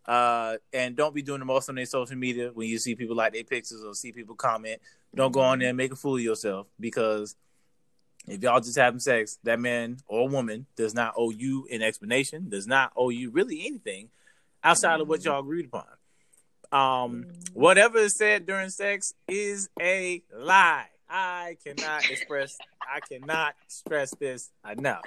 Uh, 0.06 0.56
and 0.72 0.94
don't 0.94 1.14
be 1.14 1.22
doing 1.22 1.38
the 1.38 1.46
most 1.46 1.68
on 1.68 1.74
their 1.74 1.86
social 1.86 2.16
media 2.16 2.50
when 2.52 2.68
you 2.68 2.78
see 2.78 2.94
people 2.94 3.16
like 3.16 3.32
their 3.32 3.44
pictures 3.44 3.82
or 3.82 3.94
see 3.94 4.12
people 4.12 4.34
comment. 4.34 4.80
Don't 5.14 5.32
go 5.32 5.40
on 5.40 5.60
there 5.60 5.68
and 5.68 5.76
make 5.76 5.92
a 5.92 5.96
fool 5.96 6.16
of 6.16 6.22
yourself 6.22 6.66
because 6.78 7.36
if 8.26 8.42
y'all 8.42 8.60
just 8.60 8.78
having 8.78 9.00
sex, 9.00 9.38
that 9.44 9.60
man 9.60 9.98
or 10.06 10.28
woman 10.28 10.66
does 10.76 10.94
not 10.94 11.14
owe 11.16 11.30
you 11.30 11.66
an 11.70 11.82
explanation, 11.82 12.48
does 12.48 12.66
not 12.66 12.92
owe 12.96 13.10
you 13.10 13.30
really 13.30 13.66
anything 13.66 14.08
outside 14.62 15.00
of 15.00 15.08
what 15.08 15.20
mm-hmm. 15.20 15.30
y'all 15.30 15.40
agreed 15.40 15.66
upon. 15.66 15.84
Um, 16.72 17.24
mm-hmm. 17.24 17.60
whatever 17.60 17.98
is 17.98 18.16
said 18.16 18.46
during 18.46 18.70
sex 18.70 19.14
is 19.28 19.68
a 19.80 20.22
lie. 20.34 20.86
I 21.08 21.56
cannot 21.62 22.10
express, 22.10 22.56
I 22.82 23.00
cannot 23.00 23.54
stress 23.68 24.10
this 24.18 24.50
enough. 24.68 25.04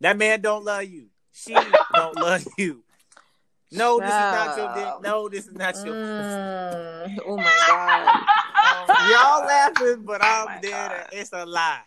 That 0.00 0.16
man 0.16 0.40
don't 0.40 0.64
love 0.64 0.84
you. 0.84 1.06
She 1.32 1.54
don't 1.54 2.16
love 2.20 2.46
you. 2.58 2.82
No, 3.72 4.00
this 4.00 4.08
is 4.08 4.12
not 4.12 4.56
your 4.56 4.74
dick. 4.74 5.02
No, 5.02 5.28
this 5.28 5.46
is 5.46 5.54
not 5.54 5.76
your. 5.84 5.94
Mm. 5.94 7.18
Oh 7.26 7.36
my 7.36 7.64
god! 7.68 8.26
Um, 8.60 8.86
y'all 9.10 9.46
laughing, 9.46 10.02
but 10.04 10.22
I'm 10.22 10.46
oh 10.48 10.60
dead. 10.60 11.08
It's 11.12 11.32
a 11.32 11.46
lie. 11.46 11.80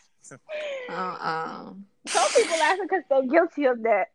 Uh-uh. 0.89 1.73
Some 2.07 2.29
people 2.35 2.59
laughing 2.59 2.87
because 2.89 3.03
they're 3.09 3.27
guilty 3.27 3.65
of 3.65 3.83
that. 3.83 4.07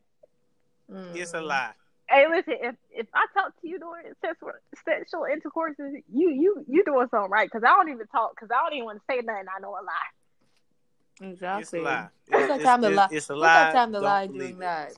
Mm. 0.91 1.17
It's 1.17 1.35
a 1.35 1.41
lie. 1.41 1.73
Hey, 2.09 2.27
listen. 2.29 2.55
If 2.61 2.75
if 2.91 3.07
I 3.15 3.27
talk 3.35 3.53
to 3.61 3.69
you 3.69 3.79
during 3.79 4.13
sexual, 4.21 4.53
sexual 4.85 5.25
intercourse, 5.31 5.77
you 5.79 6.03
you 6.31 6.65
you 6.67 6.85
doing 6.85 7.07
something 7.11 7.31
right? 7.31 7.49
Because 7.51 7.65
I 7.65 7.77
don't 7.77 7.91
even 7.91 8.07
talk. 8.07 8.33
Because 8.35 8.51
I 8.51 8.63
don't 8.63 8.75
even 8.75 8.87
want 8.87 8.99
to 8.99 9.05
say 9.11 9.21
nothing. 9.23 9.47
I 9.55 9.61
know 9.61 9.71
a 9.71 9.85
lie. 9.85 11.31
Exactly. 11.31 11.63
It's 11.63 11.73
a 11.75 11.81
lie. 11.81 12.09
What's 12.29 12.49
that 12.49 12.61
time 12.63 12.83
to 12.83 12.91
lie? 12.91 13.09
It's 13.11 13.31
a 13.31 13.37
lie. 13.37 13.41
What's 13.41 13.73
that 13.73 13.73
time 13.73 13.93
to 13.93 14.01
lie 14.01 14.27
doing 14.27 14.59
that? 14.59 14.93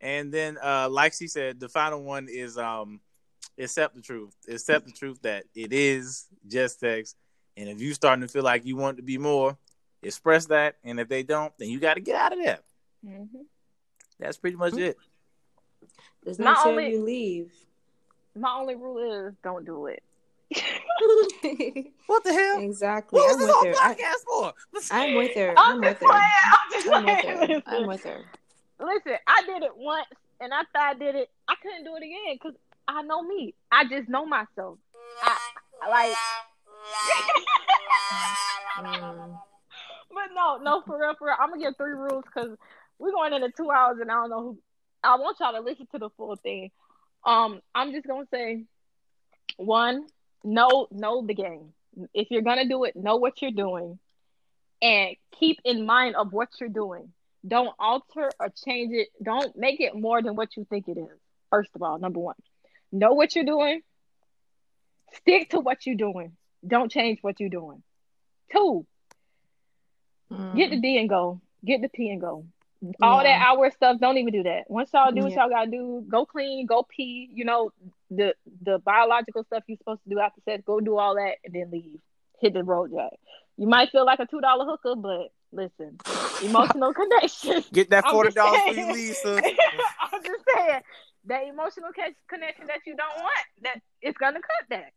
And 0.00 0.32
then, 0.32 0.56
uh, 0.62 0.88
like 0.88 1.12
she 1.12 1.28
said, 1.28 1.60
the 1.60 1.68
final 1.68 2.02
one 2.02 2.26
is 2.30 2.56
um, 2.56 3.00
accept 3.58 3.94
the 3.94 4.00
truth. 4.00 4.34
Accept 4.48 4.86
the 4.86 4.92
truth 4.92 5.20
that 5.22 5.44
it 5.54 5.72
is 5.72 6.26
just 6.46 6.80
sex 6.80 7.14
and 7.60 7.68
if 7.68 7.80
you're 7.80 7.92
starting 7.92 8.22
to 8.22 8.28
feel 8.28 8.42
like 8.42 8.64
you 8.64 8.74
want 8.74 8.96
to 8.96 9.02
be 9.02 9.18
more, 9.18 9.56
express 10.02 10.46
that. 10.46 10.76
And 10.82 10.98
if 10.98 11.08
they 11.08 11.22
don't, 11.22 11.52
then 11.58 11.68
you 11.68 11.78
got 11.78 11.94
to 11.94 12.00
get 12.00 12.16
out 12.16 12.32
of 12.32 12.38
there. 12.42 12.58
Mm-hmm. 13.06 13.42
That's 14.18 14.38
pretty 14.38 14.56
much 14.56 14.72
mm-hmm. 14.72 14.82
it. 14.82 14.96
There's 16.24 16.38
no 16.38 16.52
my 16.52 16.62
only, 16.64 16.92
you 16.92 17.02
leave. 17.02 17.52
My 18.34 18.54
only 18.54 18.76
rule 18.76 19.28
is 19.28 19.34
don't 19.42 19.66
do 19.66 19.86
it. 19.86 20.02
what 22.06 22.24
the 22.24 22.32
hell? 22.32 22.60
Exactly. 22.60 23.20
What 23.20 23.32
I'm 23.32 23.38
this 23.38 23.50
whole 23.50 23.64
podcast 23.64 24.24
for? 24.26 24.52
I'm 24.90 25.14
with 25.14 25.34
her. 25.34 25.54
I'm, 25.56 25.74
I'm 25.74 25.80
with 25.80 26.00
her. 26.00 26.06
I'm, 26.08 26.72
just 26.72 26.88
I'm 26.88 27.04
with 27.04 27.24
her. 27.24 27.62
I'm 27.66 27.86
with 27.86 28.04
her. 28.04 28.24
Listen, 28.80 29.18
I 29.26 29.42
did 29.46 29.62
it 29.62 29.76
once, 29.76 30.06
and 30.40 30.52
after 30.52 30.78
I 30.78 30.94
did 30.94 31.14
it, 31.14 31.28
I 31.46 31.54
couldn't 31.62 31.84
do 31.84 31.94
it 31.96 32.02
again 32.02 32.34
because 32.34 32.54
I 32.88 33.02
know 33.02 33.22
me. 33.22 33.54
I 33.70 33.84
just 33.84 34.08
know 34.08 34.24
myself. 34.24 34.78
I, 35.22 35.36
I 35.82 35.88
like 35.88 36.16
But 40.10 40.30
no, 40.34 40.56
no, 40.58 40.82
for 40.86 40.98
real, 41.00 41.14
for 41.18 41.26
real. 41.28 41.36
I'm 41.40 41.50
gonna 41.50 41.62
give 41.62 41.76
three 41.76 41.92
rules 41.92 42.24
because 42.24 42.56
we're 42.98 43.12
going 43.12 43.32
into 43.32 43.50
two 43.56 43.70
hours 43.70 43.98
and 44.00 44.10
I 44.10 44.14
don't 44.14 44.30
know 44.30 44.42
who. 44.42 44.58
I 45.04 45.16
want 45.16 45.38
y'all 45.40 45.52
to 45.52 45.60
listen 45.60 45.86
to 45.92 45.98
the 45.98 46.10
full 46.16 46.36
thing. 46.36 46.70
Um, 47.24 47.60
I'm 47.74 47.92
just 47.92 48.06
gonna 48.06 48.26
say, 48.32 48.64
one, 49.56 50.06
know 50.44 50.86
know 50.90 51.24
the 51.26 51.34
game. 51.34 51.72
If 52.14 52.28
you're 52.30 52.42
gonna 52.42 52.68
do 52.68 52.84
it, 52.84 52.96
know 52.96 53.16
what 53.16 53.40
you're 53.42 53.50
doing. 53.52 53.98
and 54.82 55.16
keep 55.38 55.58
in 55.64 55.86
mind 55.86 56.16
of 56.16 56.32
what 56.32 56.48
you're 56.60 56.68
doing. 56.68 57.12
Don't 57.46 57.74
alter 57.78 58.30
or 58.40 58.48
change 58.64 58.92
it. 58.94 59.08
Don't 59.22 59.56
make 59.56 59.80
it 59.80 59.94
more 59.94 60.22
than 60.22 60.36
what 60.36 60.56
you 60.56 60.64
think 60.68 60.88
it 60.88 60.98
is. 60.98 61.18
First 61.50 61.70
of 61.74 61.82
all, 61.82 61.98
number 61.98 62.20
one, 62.20 62.36
know 62.92 63.12
what 63.14 63.34
you're 63.34 63.44
doing. 63.44 63.80
Stick 65.14 65.50
to 65.50 65.60
what 65.60 65.86
you're 65.86 65.96
doing. 65.96 66.36
Don't 66.66 66.90
change 66.90 67.18
what 67.22 67.40
you're 67.40 67.48
doing. 67.48 67.82
Two, 68.52 68.86
Mm. 70.32 70.54
get 70.56 70.70
the 70.70 70.80
D 70.80 70.98
and 70.98 71.08
go. 71.08 71.40
Get 71.64 71.80
the 71.82 71.88
P 71.88 72.08
and 72.10 72.20
go. 72.20 72.46
All 73.02 73.22
that 73.22 73.42
hour 73.42 73.70
stuff, 73.72 73.98
don't 74.00 74.16
even 74.16 74.32
do 74.32 74.42
that. 74.44 74.70
Once 74.70 74.90
y'all 74.94 75.12
do 75.12 75.24
what 75.24 75.32
Yeah. 75.32 75.40
y'all 75.40 75.50
gotta 75.50 75.70
do, 75.70 76.04
go 76.08 76.24
clean, 76.24 76.64
go 76.66 76.82
pee. 76.84 77.28
You 77.32 77.44
know 77.44 77.72
the 78.10 78.34
the 78.62 78.78
biological 78.78 79.44
stuff 79.44 79.64
you're 79.66 79.76
supposed 79.76 80.02
to 80.04 80.08
do 80.10 80.18
after 80.20 80.40
sex. 80.42 80.62
Go 80.64 80.80
do 80.80 80.96
all 80.96 81.16
that 81.16 81.36
and 81.44 81.54
then 81.54 81.70
leave. 81.70 82.00
Hit 82.40 82.54
the 82.54 82.64
road, 82.64 82.92
Jack. 82.92 83.12
You 83.58 83.66
might 83.66 83.90
feel 83.90 84.06
like 84.06 84.20
a 84.20 84.26
two 84.26 84.40
dollar 84.40 84.64
hooker, 84.64 84.94
but 84.96 85.30
listen, 85.52 85.98
emotional 86.42 86.94
connection. 86.94 87.62
Get 87.72 87.90
that 87.90 88.04
forty 88.08 88.30
dollars 88.30 88.60
for 88.66 88.72
you, 88.72 88.92
Lisa. 88.92 89.36
I'm 90.12 90.22
just 90.24 90.44
saying 90.54 90.80
that 91.26 91.42
emotional 91.48 91.90
connection 92.28 92.66
that 92.68 92.80
you 92.86 92.96
don't 92.96 93.22
want, 93.22 93.46
that 93.62 93.80
it's 94.00 94.16
gonna 94.16 94.40
cut 94.40 94.68
that. 94.70 94.92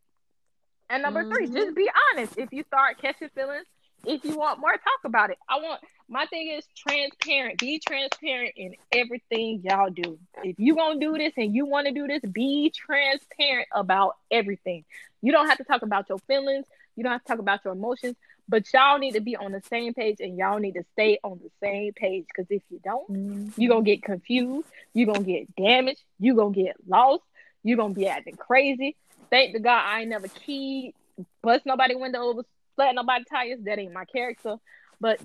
And 0.93 1.01
number 1.01 1.23
three, 1.23 1.47
Mhm. 1.47 1.55
just 1.55 1.75
be 1.75 1.89
honest. 2.11 2.37
If 2.37 2.53
you 2.53 2.63
start 2.63 2.99
catching 3.01 3.29
feelings, 3.29 3.65
if 4.05 4.23
you 4.23 4.37
want 4.37 4.59
more, 4.59 4.71
talk 4.71 4.99
about 5.05 5.31
it. 5.31 5.37
I 5.49 5.59
want 5.59 5.81
my 6.07 6.25
thing 6.27 6.49
is 6.49 6.67
transparent. 6.75 7.57
Be 7.59 7.79
transparent 7.79 8.53
in 8.55 8.75
everything 8.91 9.61
y'all 9.63 9.89
do. 9.89 10.19
If 10.43 10.59
you 10.59 10.75
gonna 10.75 10.99
do 10.99 11.17
this 11.17 11.33
and 11.37 11.55
you 11.55 11.65
want 11.65 11.87
to 11.87 11.93
do 11.93 12.05
this, 12.07 12.21
be 12.21 12.69
transparent 12.69 13.67
about 13.71 14.17
everything. 14.29 14.85
You 15.21 15.31
don't 15.31 15.47
have 15.47 15.57
to 15.57 15.63
talk 15.63 15.81
about 15.81 16.09
your 16.09 16.19
feelings. 16.19 16.67
You 16.95 17.03
don't 17.03 17.13
have 17.13 17.23
to 17.23 17.27
talk 17.27 17.39
about 17.39 17.63
your 17.65 17.73
emotions. 17.73 18.15
But 18.47 18.71
y'all 18.73 18.99
need 18.99 19.13
to 19.13 19.21
be 19.21 19.35
on 19.37 19.53
the 19.53 19.61
same 19.61 19.93
page 19.93 20.17
and 20.19 20.37
y'all 20.37 20.59
need 20.59 20.73
to 20.73 20.83
stay 20.91 21.17
on 21.23 21.39
the 21.41 21.49
same 21.61 21.93
page. 21.93 22.25
Because 22.27 22.51
if 22.51 22.61
you 22.69 22.79
don't, 22.83 23.09
Mm. 23.09 23.53
you're 23.57 23.69
gonna 23.69 23.83
get 23.83 24.03
confused, 24.03 24.67
you're 24.93 25.07
gonna 25.11 25.23
get 25.25 25.55
damaged, 25.55 26.03
you're 26.19 26.35
gonna 26.35 26.53
get 26.53 26.75
lost, 26.85 27.23
you're 27.63 27.77
gonna 27.77 27.93
be 27.93 28.05
acting 28.07 28.35
crazy. 28.35 28.97
Thank 29.33 29.53
the 29.53 29.59
God 29.59 29.81
I 29.83 30.01
ain't 30.01 30.09
never 30.11 30.27
keyed, 30.27 30.93
bust 31.41 31.65
nobody 31.65 31.95
windows, 31.95 32.45
flat 32.75 32.93
nobody 32.93 33.23
tires. 33.27 33.59
That 33.63 33.79
ain't 33.79 33.91
my 33.91 34.05
character. 34.05 34.57
But 35.01 35.19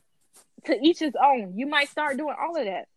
to 0.64 0.78
each 0.82 0.98
his 0.98 1.12
own. 1.22 1.58
You 1.58 1.66
might 1.66 1.90
start 1.90 2.16
doing 2.16 2.34
all 2.40 2.56
of 2.56 2.64
that. 2.64 2.88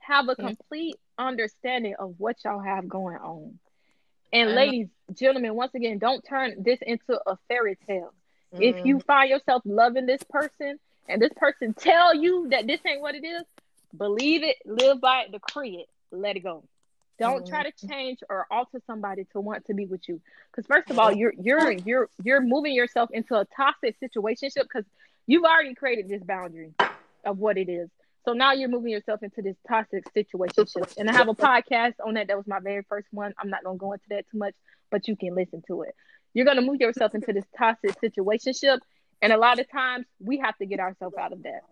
Have 0.00 0.28
a 0.28 0.36
complete 0.36 0.96
understanding 1.18 1.94
of 1.98 2.14
what 2.18 2.36
y'all 2.44 2.60
have 2.60 2.86
going 2.86 3.16
on. 3.16 3.58
And 4.34 4.54
ladies, 4.54 4.88
gentlemen, 5.14 5.54
once 5.54 5.74
again, 5.74 5.96
don't 5.96 6.22
turn 6.22 6.62
this 6.62 6.78
into 6.82 7.18
a 7.26 7.38
fairy 7.48 7.78
tale. 7.86 8.12
If 8.58 8.76
Mm. 8.76 8.86
you 8.86 9.00
find 9.00 9.30
yourself 9.30 9.62
loving 9.64 10.04
this 10.04 10.22
person 10.28 10.78
and 11.08 11.22
this 11.22 11.32
person 11.36 11.72
tell 11.72 12.14
you 12.14 12.48
that 12.50 12.66
this 12.66 12.80
ain't 12.86 13.00
what 13.00 13.14
it 13.14 13.24
is, 13.24 13.44
believe 13.96 14.42
it, 14.42 14.58
live 14.66 15.00
by 15.00 15.22
it, 15.22 15.32
decree 15.32 15.86
it, 15.86 15.88
let 16.10 16.36
it 16.36 16.40
go. 16.40 16.64
Don't 17.18 17.44
mm-hmm. 17.44 17.54
try 17.54 17.70
to 17.70 17.86
change 17.86 18.20
or 18.28 18.46
alter 18.50 18.80
somebody 18.86 19.26
to 19.32 19.40
want 19.40 19.66
to 19.66 19.74
be 19.74 19.86
with 19.86 20.08
you. 20.08 20.20
Because 20.50 20.66
first 20.66 20.90
of 20.90 20.98
all, 20.98 21.12
you're 21.12 21.34
you're 21.40 21.72
you're 21.72 22.08
you're 22.22 22.40
moving 22.40 22.74
yourself 22.74 23.10
into 23.12 23.34
a 23.36 23.44
toxic 23.56 23.96
situationship 24.00 24.62
because 24.62 24.84
you've 25.26 25.44
already 25.44 25.74
created 25.74 26.08
this 26.08 26.22
boundary 26.22 26.72
of 27.24 27.38
what 27.38 27.58
it 27.58 27.68
is. 27.68 27.88
So 28.24 28.32
now 28.32 28.52
you're 28.52 28.68
moving 28.68 28.90
yourself 28.90 29.22
into 29.22 29.42
this 29.42 29.56
toxic 29.68 30.04
situationship. 30.14 30.94
And 30.96 31.10
I 31.10 31.12
have 31.12 31.28
a 31.28 31.34
podcast 31.34 31.94
on 32.04 32.14
that. 32.14 32.28
That 32.28 32.36
was 32.36 32.46
my 32.46 32.60
very 32.60 32.82
first 32.88 33.08
one. 33.10 33.34
I'm 33.38 33.50
not 33.50 33.64
gonna 33.64 33.78
go 33.78 33.92
into 33.92 34.04
that 34.10 34.24
too 34.30 34.38
much, 34.38 34.54
but 34.90 35.08
you 35.08 35.16
can 35.16 35.34
listen 35.34 35.62
to 35.66 35.82
it. 35.82 35.94
You're 36.34 36.46
gonna 36.46 36.62
move 36.62 36.80
yourself 36.80 37.14
into 37.14 37.32
this 37.32 37.44
toxic 37.58 38.00
situationship, 38.00 38.78
and 39.20 39.32
a 39.32 39.36
lot 39.36 39.58
of 39.58 39.70
times 39.70 40.06
we 40.18 40.38
have 40.38 40.56
to 40.58 40.66
get 40.66 40.80
ourselves 40.80 41.16
out 41.16 41.32
of 41.32 41.42
that. 41.42 41.62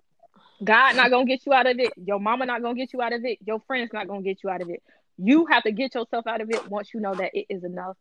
God 0.62 0.96
not 0.96 1.10
gonna 1.10 1.24
get 1.24 1.46
you 1.46 1.52
out 1.52 1.66
of 1.66 1.78
it. 1.78 1.92
Your 1.96 2.20
mama 2.20 2.46
not 2.46 2.62
gonna 2.62 2.74
get 2.74 2.92
you 2.92 3.00
out 3.00 3.12
of 3.12 3.24
it. 3.24 3.38
Your 3.46 3.60
friends 3.60 3.90
not 3.92 4.08
gonna 4.08 4.22
get 4.22 4.42
you 4.42 4.50
out 4.50 4.60
of 4.60 4.68
it. 4.68 4.82
You 5.22 5.46
have 5.46 5.62
to 5.64 5.72
get 5.72 5.94
yourself 5.94 6.26
out 6.26 6.40
of 6.40 6.50
it 6.50 6.68
once 6.68 6.92
you 6.94 7.00
know 7.00 7.14
that 7.14 7.34
it 7.34 7.46
is 7.48 7.64
enough. 7.64 7.96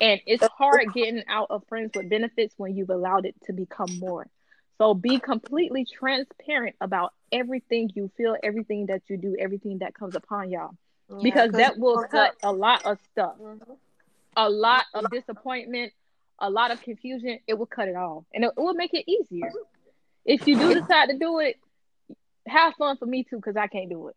And 0.00 0.20
it's 0.26 0.44
hard 0.48 0.92
getting 0.92 1.22
out 1.26 1.46
of 1.50 1.62
friends 1.68 1.92
with 1.94 2.10
benefits 2.10 2.54
when 2.58 2.76
you've 2.76 2.90
allowed 2.90 3.24
it 3.24 3.34
to 3.44 3.52
become 3.52 3.98
more. 3.98 4.26
So 4.78 4.92
be 4.92 5.18
completely 5.20 5.86
transparent 5.86 6.76
about 6.82 7.14
everything 7.32 7.90
you 7.94 8.10
feel, 8.16 8.36
everything 8.42 8.86
that 8.86 9.02
you 9.08 9.16
do, 9.16 9.36
everything 9.38 9.78
that 9.78 9.94
comes 9.94 10.14
upon 10.14 10.50
y'all. 10.50 10.72
Yeah, 11.08 11.16
Because 11.22 11.50
'cause 11.52 11.58
that 11.58 11.78
will 11.78 12.02
cut 12.04 12.34
a 12.42 12.52
lot 12.52 12.84
of 12.84 12.98
stuff, 13.12 13.38
Mhm. 13.38 13.78
a 14.36 14.50
lot 14.50 14.84
of 14.92 15.08
disappointment, 15.10 15.94
a 16.40 16.50
lot 16.50 16.72
of 16.72 16.82
confusion. 16.82 17.38
It 17.46 17.54
will 17.54 17.64
cut 17.66 17.88
it 17.88 17.96
all. 17.96 18.26
And 18.34 18.44
it, 18.44 18.48
it 18.48 18.60
will 18.60 18.74
make 18.74 18.92
it 18.92 19.08
easier. 19.10 19.50
If 20.26 20.46
you 20.46 20.58
do 20.58 20.74
decide 20.74 21.06
to 21.10 21.16
do 21.16 21.38
it, 21.38 21.58
have 22.46 22.74
fun 22.74 22.96
for 22.98 23.06
me 23.06 23.24
too, 23.24 23.36
because 23.36 23.56
I 23.56 23.68
can't 23.68 23.88
do 23.88 24.08
it. 24.08 24.16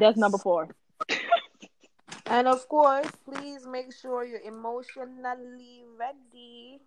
That's 0.00 0.16
number 0.18 0.38
four. 0.38 0.74
And 2.26 2.48
of 2.48 2.66
course, 2.68 3.06
please 3.24 3.66
make 3.66 3.92
sure 3.92 4.24
you're 4.24 4.40
emotionally 4.40 5.84
ready. 5.98 6.80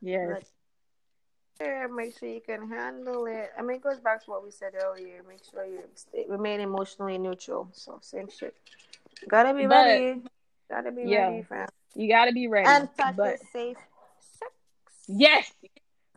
Yes. 0.00 0.44
Sure, 1.60 1.88
make 1.88 2.18
sure 2.18 2.28
you 2.28 2.40
can 2.40 2.68
handle 2.68 3.26
it. 3.26 3.50
I 3.56 3.62
mean, 3.62 3.76
it 3.76 3.82
goes 3.82 4.00
back 4.00 4.24
to 4.24 4.30
what 4.30 4.42
we 4.44 4.50
said 4.50 4.72
earlier. 4.74 5.22
Make 5.28 5.42
sure 5.48 5.64
you 5.64 5.84
stay, 5.94 6.26
remain 6.28 6.60
emotionally 6.60 7.16
neutral. 7.16 7.68
So 7.72 7.98
same 8.02 8.28
shit. 8.28 8.56
Gotta 9.28 9.54
be 9.54 9.66
But- 9.66 9.86
ready. 9.86 10.22
Gotta 10.68 10.90
be 10.90 11.04
Yeah. 11.04 11.28
ready, 11.28 11.42
fam. 11.42 11.68
You 11.94 12.08
got 12.08 12.24
to 12.24 12.32
be 12.32 12.48
ready. 12.48 12.66
And 12.68 12.88
but 12.96 13.14
practice 13.16 13.48
safe 13.52 13.76
sex. 14.18 14.50
yes, 15.06 15.52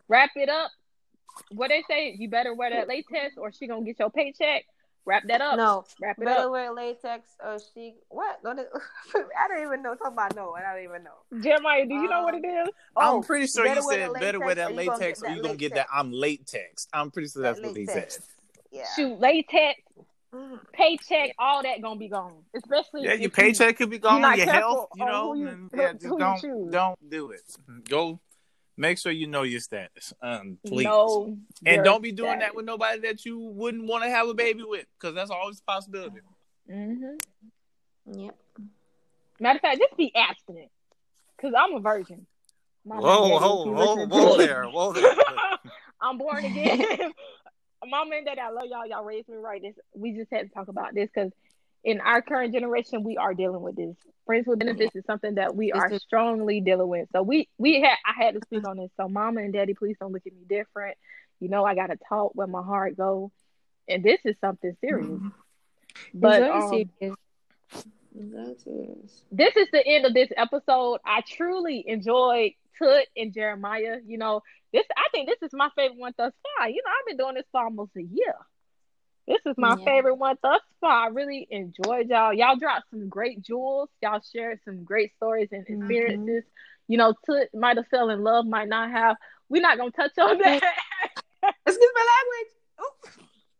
wrap 0.08 0.30
it 0.34 0.48
up. 0.48 0.72
What 1.52 1.68
they 1.68 1.82
say, 1.86 2.10
you 2.18 2.28
better 2.28 2.52
wear 2.52 2.70
that 2.70 2.88
latex 2.88 3.36
or 3.38 3.52
she 3.52 3.68
gonna 3.68 3.84
get 3.84 4.00
your 4.00 4.10
paycheck. 4.10 4.64
Wrap 5.08 5.22
that 5.26 5.40
up. 5.40 5.56
No, 5.56 5.84
Wrap 6.02 6.18
it 6.18 6.24
better 6.26 6.44
up. 6.44 6.50
wear 6.50 6.70
latex 6.72 7.30
or 7.42 7.56
she. 7.74 7.94
What? 8.10 8.42
Don't 8.42 8.58
I 9.14 9.48
don't 9.48 9.62
even 9.66 9.82
know. 9.82 9.94
Talk 9.94 10.12
about 10.12 10.36
no. 10.36 10.54
I 10.54 10.60
don't 10.74 10.84
even 10.84 11.02
know. 11.02 11.40
Jeremiah, 11.42 11.86
do 11.86 11.94
you 11.94 12.08
know 12.08 12.22
what 12.24 12.34
it 12.34 12.44
is? 12.46 12.68
I'm 12.94 13.22
pretty 13.22 13.46
sure 13.46 13.66
you 13.66 13.80
said 13.82 14.10
better 14.20 14.38
wear 14.38 14.54
that 14.56 14.74
latex 14.74 15.22
or 15.22 15.30
you 15.30 15.40
gonna 15.40 15.40
get 15.40 15.40
that 15.40 15.42
gonna 15.42 15.56
get 15.56 15.74
that. 15.74 15.86
I'm 15.92 16.12
latex. 16.12 16.88
I'm 16.92 17.10
pretty 17.10 17.28
sure 17.28 17.40
that's 17.42 17.58
That 17.58 17.68
what 17.68 17.76
he 17.76 17.86
said. 17.86 18.14
Yeah. 18.70 18.84
Shoot, 18.94 19.18
latex, 19.18 19.80
Mhm. 20.34 20.58
paycheck, 20.72 21.34
all 21.38 21.62
that 21.62 21.80
gonna 21.80 21.98
be 21.98 22.08
gone. 22.08 22.44
Especially 22.54 23.04
Yeah, 23.04 23.12
if 23.12 23.20
your 23.20 23.22
you- 23.22 23.30
paycheck 23.30 23.78
could 23.78 23.88
be 23.88 23.98
gone, 23.98 24.20
your 24.36 24.46
health, 24.46 24.90
you 24.94 25.06
know, 25.06 25.32
who 25.32 25.38
you- 25.40 25.48
and 25.48 25.70
yeah, 25.74 25.92
just 25.94 26.04
who 26.04 26.18
don't 26.18 26.38
choose. 26.38 26.70
don't 26.70 27.10
do 27.10 27.30
it. 27.30 27.40
Go 27.88 28.20
make 28.78 28.98
sure 28.98 29.12
you 29.12 29.26
know 29.26 29.42
your 29.42 29.60
status. 29.60 30.14
Um, 30.22 30.58
please. 30.64 30.84
know 30.84 31.36
and 31.66 31.84
don't 31.84 32.02
be 32.02 32.12
doing 32.12 32.38
that 32.38 32.54
with 32.54 32.64
nobody 32.64 33.00
that 33.00 33.24
you 33.24 33.38
wouldn't 33.38 33.86
want 33.86 34.04
to 34.04 34.10
have 34.10 34.28
a 34.28 34.34
baby 34.34 34.62
with, 34.64 34.86
because 34.98 35.14
that's 35.14 35.30
always 35.30 35.58
a 35.60 35.70
possibility. 35.70 36.20
Mhm. 36.70 37.18
Yep. 38.06 38.36
Matter 39.40 39.56
of 39.56 39.60
fact, 39.60 39.78
just 39.78 39.96
be 39.96 40.14
abstinent. 40.14 40.70
Cause 41.40 41.52
I'm 41.56 41.74
a 41.74 41.80
virgin. 41.80 42.26
My 42.84 42.96
Whoa, 42.96 43.28
daddy, 43.28 43.44
whoa, 43.44 43.64
whoa, 43.72 44.06
whoa 44.06 44.36
there, 44.38 44.64
whoa 44.64 44.92
there. 44.92 45.14
I'm 46.00 46.18
born 46.18 46.44
again. 46.44 47.12
Mama 47.86 48.16
and 48.16 48.26
Daddy, 48.26 48.40
I 48.40 48.50
love 48.50 48.64
y'all. 48.66 48.86
Y'all 48.86 49.04
raised 49.04 49.28
me 49.28 49.36
right. 49.36 49.62
This 49.62 49.74
we 49.94 50.12
just 50.12 50.32
had 50.32 50.48
to 50.48 50.54
talk 50.54 50.68
about 50.68 50.94
this 50.94 51.08
because 51.14 51.30
in 51.84 52.00
our 52.00 52.22
current 52.22 52.52
generation, 52.52 53.02
we 53.02 53.16
are 53.16 53.34
dealing 53.34 53.60
with 53.60 53.76
this. 53.76 53.96
Friends 54.26 54.46
with 54.46 54.58
benefits 54.58 54.94
is 54.94 55.04
something 55.06 55.36
that 55.36 55.54
we 55.54 55.72
are 55.72 55.98
strongly 55.98 56.60
dealing 56.60 56.88
with. 56.88 57.08
So 57.12 57.22
we 57.22 57.48
we 57.56 57.80
had 57.80 57.96
I 58.04 58.22
had 58.22 58.34
to 58.34 58.40
speak 58.42 58.66
on 58.68 58.76
this. 58.76 58.90
So 58.96 59.08
Mama 59.08 59.40
and 59.40 59.52
Daddy, 59.52 59.74
please 59.74 59.96
don't 59.98 60.12
look 60.12 60.26
at 60.26 60.32
me 60.34 60.42
different. 60.48 60.98
You 61.40 61.48
know 61.48 61.64
I 61.64 61.74
gotta 61.74 61.96
talk 62.08 62.32
where 62.34 62.46
my 62.46 62.62
heart 62.62 62.96
go, 62.96 63.32
and 63.88 64.04
this 64.04 64.20
is 64.24 64.36
something 64.40 64.76
serious. 64.80 65.20
But 66.12 66.42
It's 66.42 66.46
very 66.46 66.62
um, 66.62 66.68
serious. 66.68 67.16
It's 67.72 68.32
very 68.32 68.54
serious. 68.58 69.22
this 69.32 69.56
is 69.56 69.68
the 69.72 69.86
end 69.86 70.04
of 70.04 70.14
this 70.14 70.28
episode. 70.36 70.98
I 71.04 71.22
truly 71.26 71.84
enjoyed 71.86 72.52
Tut 72.78 73.06
and 73.16 73.32
Jeremiah. 73.32 73.98
You 74.06 74.18
know, 74.18 74.42
this 74.72 74.84
I 74.96 75.08
think 75.12 75.28
this 75.28 75.38
is 75.42 75.54
my 75.54 75.70
favorite 75.74 75.98
one 75.98 76.12
thus 76.16 76.32
far. 76.58 76.68
You 76.68 76.82
know, 76.84 76.90
I've 76.90 77.06
been 77.06 77.16
doing 77.16 77.34
this 77.34 77.46
for 77.50 77.62
almost 77.62 77.92
a 77.96 78.02
year. 78.02 78.34
This 79.28 79.40
is 79.44 79.54
my 79.58 79.76
Yeah. 79.76 79.84
favorite 79.84 80.14
one 80.14 80.36
thus 80.42 80.62
far. 80.80 81.04
I 81.04 81.06
really 81.08 81.46
enjoyed 81.50 82.08
y'all. 82.08 82.32
Y'all 82.32 82.56
dropped 82.56 82.88
some 82.90 83.08
great 83.10 83.42
jewels. 83.42 83.90
Y'all 84.00 84.20
shared 84.34 84.58
some 84.64 84.84
great 84.84 85.14
stories 85.16 85.48
and 85.52 85.66
Mhm. 85.66 85.80
experiences. 85.80 86.44
You 86.88 86.96
know, 86.96 87.14
Tut 87.26 87.52
might 87.52 87.76
have 87.76 87.86
fell 87.88 88.08
in 88.08 88.24
love, 88.24 88.46
might 88.46 88.68
not 88.68 88.90
have. 88.90 89.16
We're 89.50 89.60
not 89.60 89.76
gonna 89.76 89.90
touch 89.90 90.16
on 90.18 90.38
that. 90.38 90.62
Excuse 91.66 91.92
my 91.94 92.06
language. 92.16 92.54
Ooh. 92.80 93.10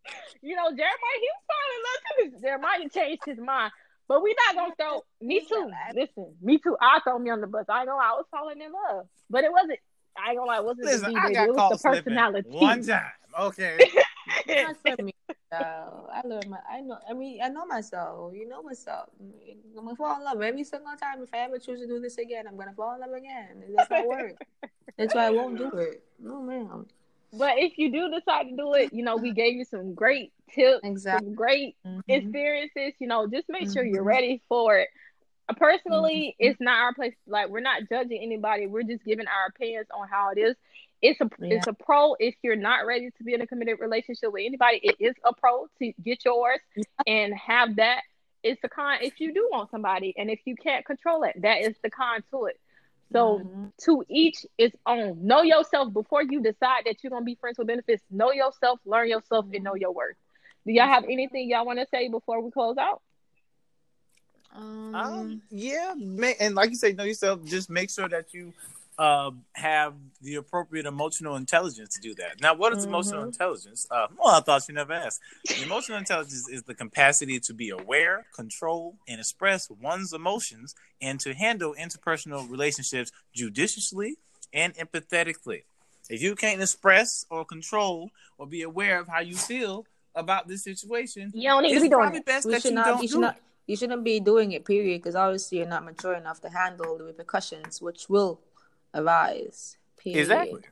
you 0.41 0.57
know, 0.57 0.69
Jeremiah, 0.71 1.21
he 1.21 1.29
was 1.35 1.45
falling 1.51 1.77
in 1.77 1.83
love 1.85 2.01
too. 2.41 2.41
Jeremiah 2.41 2.89
changed 2.89 3.23
his 3.27 3.39
mind. 3.39 3.73
But 4.09 4.23
we're 4.23 4.35
not 4.47 4.55
gonna 4.57 4.75
throw 4.81 5.05
me 5.21 5.45
too. 5.47 5.71
Listen, 5.95 6.35
me 6.41 6.57
too. 6.57 6.79
I 6.81 7.01
throw 7.01 7.19
me 7.19 7.29
on 7.29 7.43
the 7.43 7.47
bus. 7.47 7.67
I 7.69 7.85
know 7.85 7.99
I 7.99 8.13
was 8.13 8.25
falling 8.31 8.63
in 8.63 8.73
love, 8.73 9.07
but 9.29 9.45
it 9.45 9.53
wasn't. 9.53 9.79
I 10.17 10.31
ain't 10.31 10.39
gonna 10.39 10.51
lie, 10.51 10.57
it 10.59 10.65
wasn't 10.65 10.87
Listen, 10.87 11.13
the 11.13 11.21
I 11.21 11.29
DJ. 11.29 11.35
got 11.35 11.49
It 11.49 11.53
was 11.55 11.83
the 11.83 11.89
personality. 11.89 12.49
one 12.49 12.83
time. 12.83 13.13
Okay. 13.39 13.79
Not 15.51 15.59
for 15.61 15.65
me. 15.65 16.03
though. 16.03 16.09
I 16.13 16.27
learned 16.27 16.51
my. 16.51 16.59
I 16.71 16.81
know. 16.81 16.99
I 17.09 17.15
mean, 17.15 17.41
I 17.43 17.49
know 17.49 17.67
myself. 17.67 18.33
You 18.35 18.49
know 18.49 18.61
what's 18.61 18.87
up. 18.87 19.11
I'm 19.21 19.85
gonna 19.85 19.97
fall 19.97 20.17
in 20.17 20.25
love 20.25 20.43
every 20.43 20.65
single 20.65 20.93
time. 20.97 21.23
If 21.23 21.31
I 21.33 21.39
ever 21.39 21.59
choose 21.59 21.81
to 21.81 21.87
do 21.87 22.01
this 22.01 22.19
again, 22.19 22.47
I'm 22.47 22.57
gonna 22.57 22.75
fall 22.75 22.95
in 22.95 23.01
love 23.01 23.13
again. 23.13 23.63
It 23.67 23.87
not 23.91 24.07
work. 24.07 24.37
That's 24.97 25.15
why 25.15 25.27
I 25.27 25.31
won't 25.31 25.57
do 25.59 25.69
it. 25.77 26.03
No, 26.19 26.43
ma'am. 26.43 26.87
but 27.33 27.59
if 27.59 27.79
you 27.79 27.93
do 27.93 28.11
decide 28.11 28.45
to 28.49 28.57
do 28.57 28.75
it, 28.75 28.93
you 28.93 29.03
know, 29.05 29.17
we 29.17 29.33
gave 29.33 29.55
you 29.55 29.65
some 29.65 29.95
great 29.95 30.33
tips, 30.53 30.81
Exactly. 30.83 31.27
some 31.29 31.35
great 31.35 31.77
Mhm. 31.87 32.03
experiences. 32.09 32.95
You 32.99 33.07
know, 33.07 33.27
just 33.29 33.49
make 33.49 33.71
sure 33.71 33.85
you're 33.85 34.03
Mhm. 34.03 34.07
ready 34.07 34.43
for 34.49 34.79
it. 34.79 34.89
Uh, 35.49 35.55
Personally, 35.55 36.37
Mhm. 36.41 36.47
it's 36.51 36.61
not 36.61 36.79
our 36.81 36.95
place. 36.95 37.15
Like 37.27 37.49
we're 37.49 37.61
not 37.61 37.89
judging 37.89 38.21
anybody. 38.23 38.67
We're 38.67 38.83
just 38.83 39.05
giving 39.05 39.27
our 39.29 39.47
opinions 39.47 39.87
on 39.95 40.09
how 40.09 40.31
it 40.31 40.39
is. 40.39 40.57
It's 41.01 41.21
a 41.21 41.29
Yeah. 41.39 41.57
it's 41.59 41.67
a 41.67 41.73
pro 41.73 42.15
if 42.19 42.35
you're 42.43 42.57
not 42.57 42.87
ready 42.87 43.11
to 43.11 43.25
be 43.25 43.35
in 43.35 43.41
a 43.41 43.47
committed 43.47 43.79
relationship 43.81 44.33
with 44.33 44.45
anybody. 44.45 44.81
It 44.83 44.97
is 44.99 45.15
a 45.25 45.33
pro 45.33 45.67
to 45.79 45.93
get 46.03 46.25
yours 46.25 46.61
and 47.07 47.35
have 47.35 47.77
that. 47.77 48.03
It's 48.43 48.63
a 48.65 48.69
con 48.69 48.99
if 49.03 49.21
you 49.21 49.33
do 49.33 49.49
want 49.51 49.71
somebody, 49.71 50.15
and 50.17 50.31
if 50.31 50.41
you 50.45 50.57
can't 50.57 50.85
control 50.85 51.23
it, 51.25 51.41
that 51.43 51.61
is 51.63 51.77
the 51.83 51.91
con 51.91 52.23
to 52.31 52.47
it. 52.47 52.59
So 53.13 53.39
Mhm. 53.39 53.73
to 53.85 54.05
each 54.09 54.45
its 54.59 54.77
own. 54.87 55.25
Know 55.27 55.43
yourself 55.43 55.93
before 55.93 56.23
you 56.23 56.41
decide 56.43 56.85
that 56.87 57.03
you're 57.03 57.11
gonna 57.11 57.25
be 57.25 57.37
friends 57.37 57.59
with 57.59 57.69
benefits. 57.69 58.03
Know 58.11 58.33
yourself, 58.33 58.81
learn 58.85 59.09
yourself, 59.09 59.47
and 59.55 59.65
know 59.65 59.75
your 59.75 59.93
worth. 59.93 60.17
Do 60.67 60.73
y'all 60.73 60.87
have 60.87 61.05
anything 61.05 61.49
y'all 61.49 61.65
want 61.65 61.79
to 61.79 61.87
say 61.87 62.09
before 62.09 62.41
we 62.43 62.51
close 62.51 62.77
out? 62.77 63.01
Um, 64.53 64.95
Um, 64.95 65.43
yeah, 65.51 65.95
ma- 65.97 66.33
and 66.41 66.55
like 66.55 66.71
you 66.71 66.77
say, 66.77 66.93
know 66.93 67.05
yourself. 67.05 67.45
Just 67.45 67.71
make 67.71 67.91
sure 67.91 68.09
that 68.09 68.35
you 68.35 68.53
uh, 68.99 69.31
have 69.53 69.95
the 70.23 70.35
appropriate 70.35 70.85
emotional 70.87 71.37
intelligence 71.37 71.95
to 71.95 72.01
do 72.01 72.15
that. 72.17 72.41
Now, 72.41 72.55
what 72.55 72.73
is 72.77 72.85
emotional 72.85 73.23
Mhm. 73.23 73.27
intelligence? 73.29 73.87
Uh, 73.91 74.09
well, 74.17 74.35
I 74.35 74.41
thought 74.41 74.67
you 74.69 74.75
never 74.75 74.93
asked. 74.93 75.21
Emotional 75.63 75.99
intelligence 75.99 76.49
is 76.49 76.65
the 76.65 76.75
capacity 76.75 77.39
to 77.41 77.55
be 77.55 77.71
aware, 77.71 78.27
control, 78.35 78.97
and 79.07 79.21
express 79.21 79.71
one's 79.71 80.13
emotions, 80.13 80.75
and 81.01 81.21
to 81.21 81.33
handle 81.35 81.75
interpersonal 81.79 82.51
relationships 82.51 83.13
judiciously 83.33 84.17
and 84.53 84.75
empathetically. 84.75 85.63
If 86.11 86.21
you 86.23 86.35
can't 86.35 86.61
express 86.61 87.25
or 87.31 87.45
control 87.45 88.11
or 88.37 88.47
be 88.47 88.63
aware 88.63 88.99
of 88.99 89.07
how 89.09 89.21
you 89.21 89.37
feel 89.37 89.87
about 90.17 90.49
this 90.49 90.65
situation, 90.65 91.31
You 91.35 91.51
don't 91.51 91.63
need 91.63 91.75
to 91.75 91.81
be 91.83 91.89
doing 91.89 92.01
probably 92.01 92.19
it. 92.19 92.25
best 92.25 92.47
we 92.47 92.53
that 92.55 92.63
should 92.63 92.71
you 92.71 92.75
not. 92.75 92.87
don't 92.87 93.03
You 93.03 93.09
should 93.09 93.15
do 93.15 93.21
not. 93.21 93.37
it. 93.37 93.43
You 93.67 93.77
shouldn't 93.77 94.03
be 94.03 94.19
doing 94.19 94.53
it. 94.53 94.65
Period. 94.65 95.01
Because 95.03 95.15
obviously 95.15 95.59
you're 95.59 95.69
not 95.69 95.85
mature 95.85 96.15
enough 96.15 96.41
to 96.41 96.49
handle 96.49 96.97
the 96.99 97.05
repercussions, 97.05 97.81
which 97.83 98.09
will 98.09 98.41
arise. 98.99 99.77
Period. 99.97 100.21
Exactly. 100.21 100.63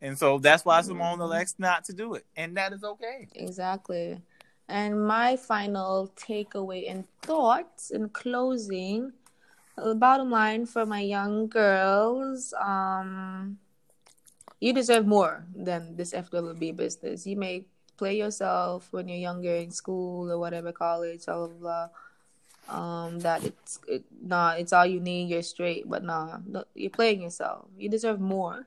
And 0.00 0.16
so 0.16 0.38
that's 0.38 0.64
why 0.64 0.80
Symone 0.80 1.18
Mhm. 1.18 1.20
elects 1.20 1.54
not 1.58 1.84
to 1.84 1.92
do 1.92 2.14
it. 2.14 2.24
And 2.36 2.56
that 2.56 2.72
is 2.72 2.84
okay. 2.84 3.28
Exactly. 3.34 4.22
And 4.68 5.06
my 5.06 5.36
final 5.36 6.12
takeaway 6.14 6.90
and 6.90 7.04
thoughts 7.22 7.90
in 7.90 8.08
closing, 8.10 9.12
the 9.76 9.94
bottom 9.94 10.30
line 10.30 10.66
for 10.66 10.84
my 10.86 11.00
young 11.00 11.48
girls, 11.48 12.52
um, 12.60 13.58
you 14.60 14.72
deserve 14.72 15.06
more 15.06 15.44
than 15.54 15.96
this 15.96 16.12
FWB 16.12 16.76
business. 16.76 17.26
You 17.26 17.36
may 17.36 17.64
play 17.96 18.16
yourself 18.18 18.92
when 18.92 19.08
you're 19.08 19.18
younger 19.18 19.54
in 19.56 19.70
school 19.70 20.30
or 20.30 20.38
whatever, 20.38 20.72
college, 20.72 21.24
blah 21.26 21.46
blah 21.46 21.58
blah. 21.58 21.88
Um, 22.68 23.20
that 23.20 23.44
it's 23.44 23.80
it, 23.88 24.04
nah, 24.22 24.52
it's 24.52 24.72
all 24.72 24.84
you 24.84 25.00
need. 25.00 25.30
You're 25.30 25.42
straight, 25.42 25.88
but 25.88 26.04
nah, 26.04 26.38
no, 26.46 26.64
you're 26.74 26.90
playing 26.90 27.22
yourself. 27.22 27.66
You 27.78 27.88
deserve 27.88 28.20
more. 28.20 28.66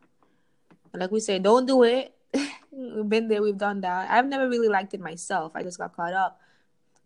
And 0.92 1.02
like 1.02 1.12
we 1.12 1.20
say, 1.20 1.40
don't 1.40 1.66
do 1.66 1.84
it. 1.84 2.14
we've 2.72 3.08
been 3.08 3.28
there, 3.28 3.42
we've 3.42 3.58
done 3.58 3.82
that. 3.82 4.10
I've 4.10 4.26
never 4.26 4.50
really 4.50 4.70
liked 4.70 4.94
it 4.94 5.00
myself. 5.00 5.52
I 5.56 5.64
just 5.64 5.78
got 5.78 5.96
caught 5.96 6.14
up. 6.14 6.40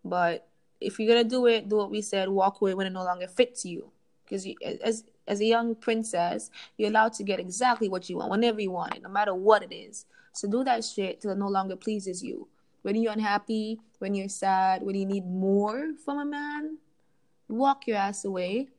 But 0.03 0.47
if 0.79 0.99
you're 0.99 1.07
gonna 1.07 1.27
do 1.27 1.47
it, 1.47 1.67
do 1.67 1.77
what 1.77 1.91
we 1.91 2.01
said. 2.01 2.29
Walk 2.29 2.61
away 2.61 2.73
when 2.73 2.87
it 2.87 2.93
no 2.93 3.03
longer 3.03 3.27
fits 3.27 3.65
you. 3.65 3.91
Because 4.23 4.47
as 4.83 5.03
as 5.27 5.41
a 5.41 5.45
young 5.45 5.75
princess, 5.75 6.49
you're 6.77 6.89
allowed 6.89 7.13
to 7.13 7.23
get 7.23 7.39
exactly 7.39 7.89
what 7.89 8.09
you 8.09 8.17
want 8.17 8.31
whenever 8.31 8.61
you 8.61 8.71
want 8.71 8.95
it, 8.95 9.01
no 9.01 9.09
matter 9.09 9.33
what 9.33 9.63
it 9.63 9.73
is. 9.73 10.05
So 10.33 10.49
do 10.49 10.63
that 10.63 10.83
shit 10.83 11.21
till 11.21 11.31
it 11.31 11.37
no 11.37 11.47
longer 11.47 11.75
pleases 11.75 12.23
you. 12.23 12.47
When 12.83 12.95
you're 12.95 13.13
unhappy, 13.13 13.79
when 13.99 14.13
you're 14.13 14.29
sad, 14.29 14.83
when 14.83 14.95
you 14.95 15.05
need 15.05 15.25
more 15.25 15.93
from 16.03 16.19
a 16.19 16.25
man, 16.25 16.77
walk 17.47 17.87
your 17.87 17.97
ass 17.97 18.25
away. 18.25 18.69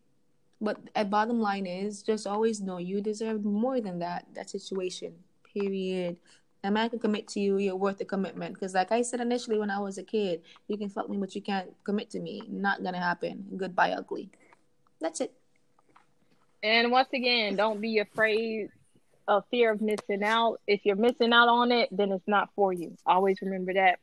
But 0.60 0.78
a 0.94 1.04
bottom 1.04 1.38
line 1.40 1.66
is 1.66 2.02
just 2.02 2.26
always 2.26 2.60
know 2.60 2.78
you 2.78 3.00
deserve 3.00 3.44
more 3.44 3.80
than 3.80 3.98
that, 3.98 4.26
that 4.34 4.48
situation. 4.48 5.14
Period. 5.52 6.16
A 6.64 6.70
man 6.70 6.90
can 6.90 6.98
commit 6.98 7.28
to 7.28 7.40
you, 7.40 7.58
you're 7.58 7.76
worth 7.76 7.98
the 7.98 8.04
commitment. 8.04 8.54
Because 8.54 8.74
like 8.74 8.90
I 8.90 9.02
said 9.02 9.20
initially 9.20 9.58
when 9.58 9.70
I 9.70 9.78
was 9.78 9.98
a 9.98 10.02
kid, 10.02 10.42
you 10.68 10.78
can 10.78 10.88
fuck 10.88 11.10
me, 11.10 11.18
but 11.18 11.34
you 11.34 11.42
can't 11.42 11.70
commit 11.84 12.10
to 12.10 12.20
me. 12.20 12.42
Not 12.48 12.82
gonna 12.82 13.00
happen. 13.00 13.44
Goodbye, 13.56 13.92
ugly. 13.92 14.30
That's 15.00 15.20
it. 15.20 15.32
And 16.62 16.90
once 16.90 17.08
again, 17.12 17.54
don't 17.54 17.80
be 17.80 17.98
afraid 17.98 18.70
of 19.28 19.44
fear 19.50 19.72
of 19.72 19.80
missing 19.80 20.22
out. 20.24 20.60
If 20.66 20.80
you're 20.84 20.96
missing 20.96 21.32
out 21.32 21.48
on 21.48 21.70
it, 21.70 21.88
then 21.92 22.12
it's 22.12 22.26
not 22.26 22.48
for 22.56 22.72
you. 22.72 22.96
Always 23.06 23.42
remember 23.42 23.74
that. 23.74 23.98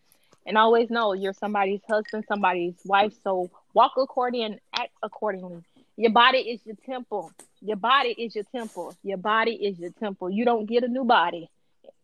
And 0.45 0.57
always 0.57 0.89
know 0.89 1.13
you're 1.13 1.33
somebody's 1.33 1.81
husband, 1.89 2.25
somebody's 2.27 2.75
wife. 2.85 3.13
So 3.23 3.49
walk 3.73 3.93
accordingly 3.97 4.45
and 4.45 4.59
act 4.77 4.91
accordingly. 5.01 5.63
Your 5.95 6.11
body 6.11 6.39
is 6.39 6.59
your 6.65 6.75
temple. 6.85 7.31
Your 7.61 7.77
body 7.77 8.09
is 8.09 8.35
your 8.35 8.43
temple. 8.45 8.95
Your 9.03 9.17
body 9.17 9.51
is 9.53 9.77
your 9.79 9.91
temple. 9.91 10.29
You 10.29 10.45
don't 10.45 10.65
get 10.65 10.83
a 10.83 10.87
new 10.87 11.03
body. 11.05 11.49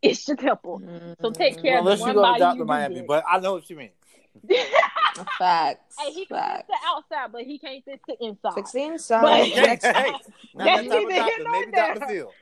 It's 0.01 0.27
your 0.27 0.37
temple. 0.37 0.81
So 1.21 1.31
take 1.31 1.61
care 1.61 1.73
Well, 1.73 1.79
of 1.79 1.85
unless 1.85 1.99
the 1.99 2.03
you 2.03 2.07
one 2.07 2.15
go 2.15 2.21
to 2.21 2.27
body 2.27 2.39
Dr. 2.39 2.57
you 2.59 2.65
Miami, 2.65 2.95
get. 2.95 3.07
but 3.07 3.23
I 3.27 3.39
know 3.39 3.53
what 3.53 3.69
you 3.69 3.75
mean. 3.75 3.89
Facts. 5.37 5.95
Hey, 5.99 6.11
he 6.13 6.25
can 6.25 6.37
fix 6.37 6.39
Facts. 6.39 6.67
the 6.67 6.75
outside, 6.85 7.31
but 7.31 7.41
he 7.43 7.57
can't 7.59 7.83
fix 7.83 8.01
the 8.07 8.15
inside. 8.23 8.53
Fix 8.55 8.71
the 8.71 8.83
inside. 8.83 9.43
Hey, 9.43 9.49
hey, 9.49 9.79
hey. 9.81 10.13
That's 10.55 10.87
that 10.87 10.87
neither 10.87 11.11
here 11.13 11.31
nor 11.43 11.51
Maybe 11.51 11.71
there. 11.71 11.93
Dr. 11.95 12.05
Phil. 12.07 12.33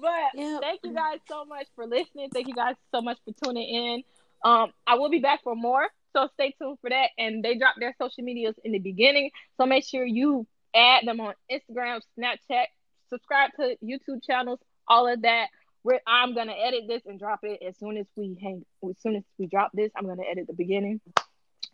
but 0.00 0.10
Yep. 0.34 0.60
thank 0.62 0.80
you 0.84 0.94
guys 0.94 1.18
so 1.28 1.44
much 1.44 1.66
for 1.74 1.86
listening. 1.86 2.30
Thank 2.30 2.48
you 2.48 2.54
guys 2.54 2.76
so 2.94 3.00
much 3.02 3.18
for 3.24 3.32
tuning 3.44 3.68
in. 3.68 4.02
Um, 4.44 4.72
I 4.86 4.94
will 4.94 5.10
be 5.10 5.18
back 5.18 5.42
for 5.42 5.54
more, 5.56 5.86
so 6.14 6.28
stay 6.34 6.54
tuned 6.60 6.78
for 6.80 6.90
that. 6.90 7.10
And 7.18 7.42
they 7.42 7.56
drop 7.58 7.76
their 7.78 7.94
social 8.00 8.24
medias 8.24 8.56
in 8.64 8.72
the 8.72 8.78
beginning, 8.78 9.30
so 9.56 9.66
make 9.66 9.84
sure 9.84 10.04
you 10.04 10.46
add 10.74 11.06
them 11.06 11.20
on 11.20 11.34
Instagram, 11.50 12.00
Snapchat, 12.18 12.66
subscribe 13.10 13.50
to 13.58 13.76
YouTube 13.82 14.24
channels, 14.26 14.60
all 14.86 15.06
of 15.08 15.22
that. 15.22 15.48
We're, 15.84 16.00
I'm 16.06 16.34
gonna 16.34 16.52
edit 16.52 16.84
this 16.88 17.02
and 17.06 17.18
drop 17.18 17.40
it 17.44 17.62
as 17.66 17.78
soon 17.78 17.96
as 17.96 18.06
we 18.16 18.36
hang. 18.42 18.64
As 18.88 19.00
soon 19.00 19.16
as 19.16 19.22
we 19.38 19.46
drop 19.46 19.70
this, 19.72 19.90
I'm 19.96 20.06
gonna 20.06 20.24
edit 20.28 20.46
the 20.46 20.52
beginning. 20.54 21.00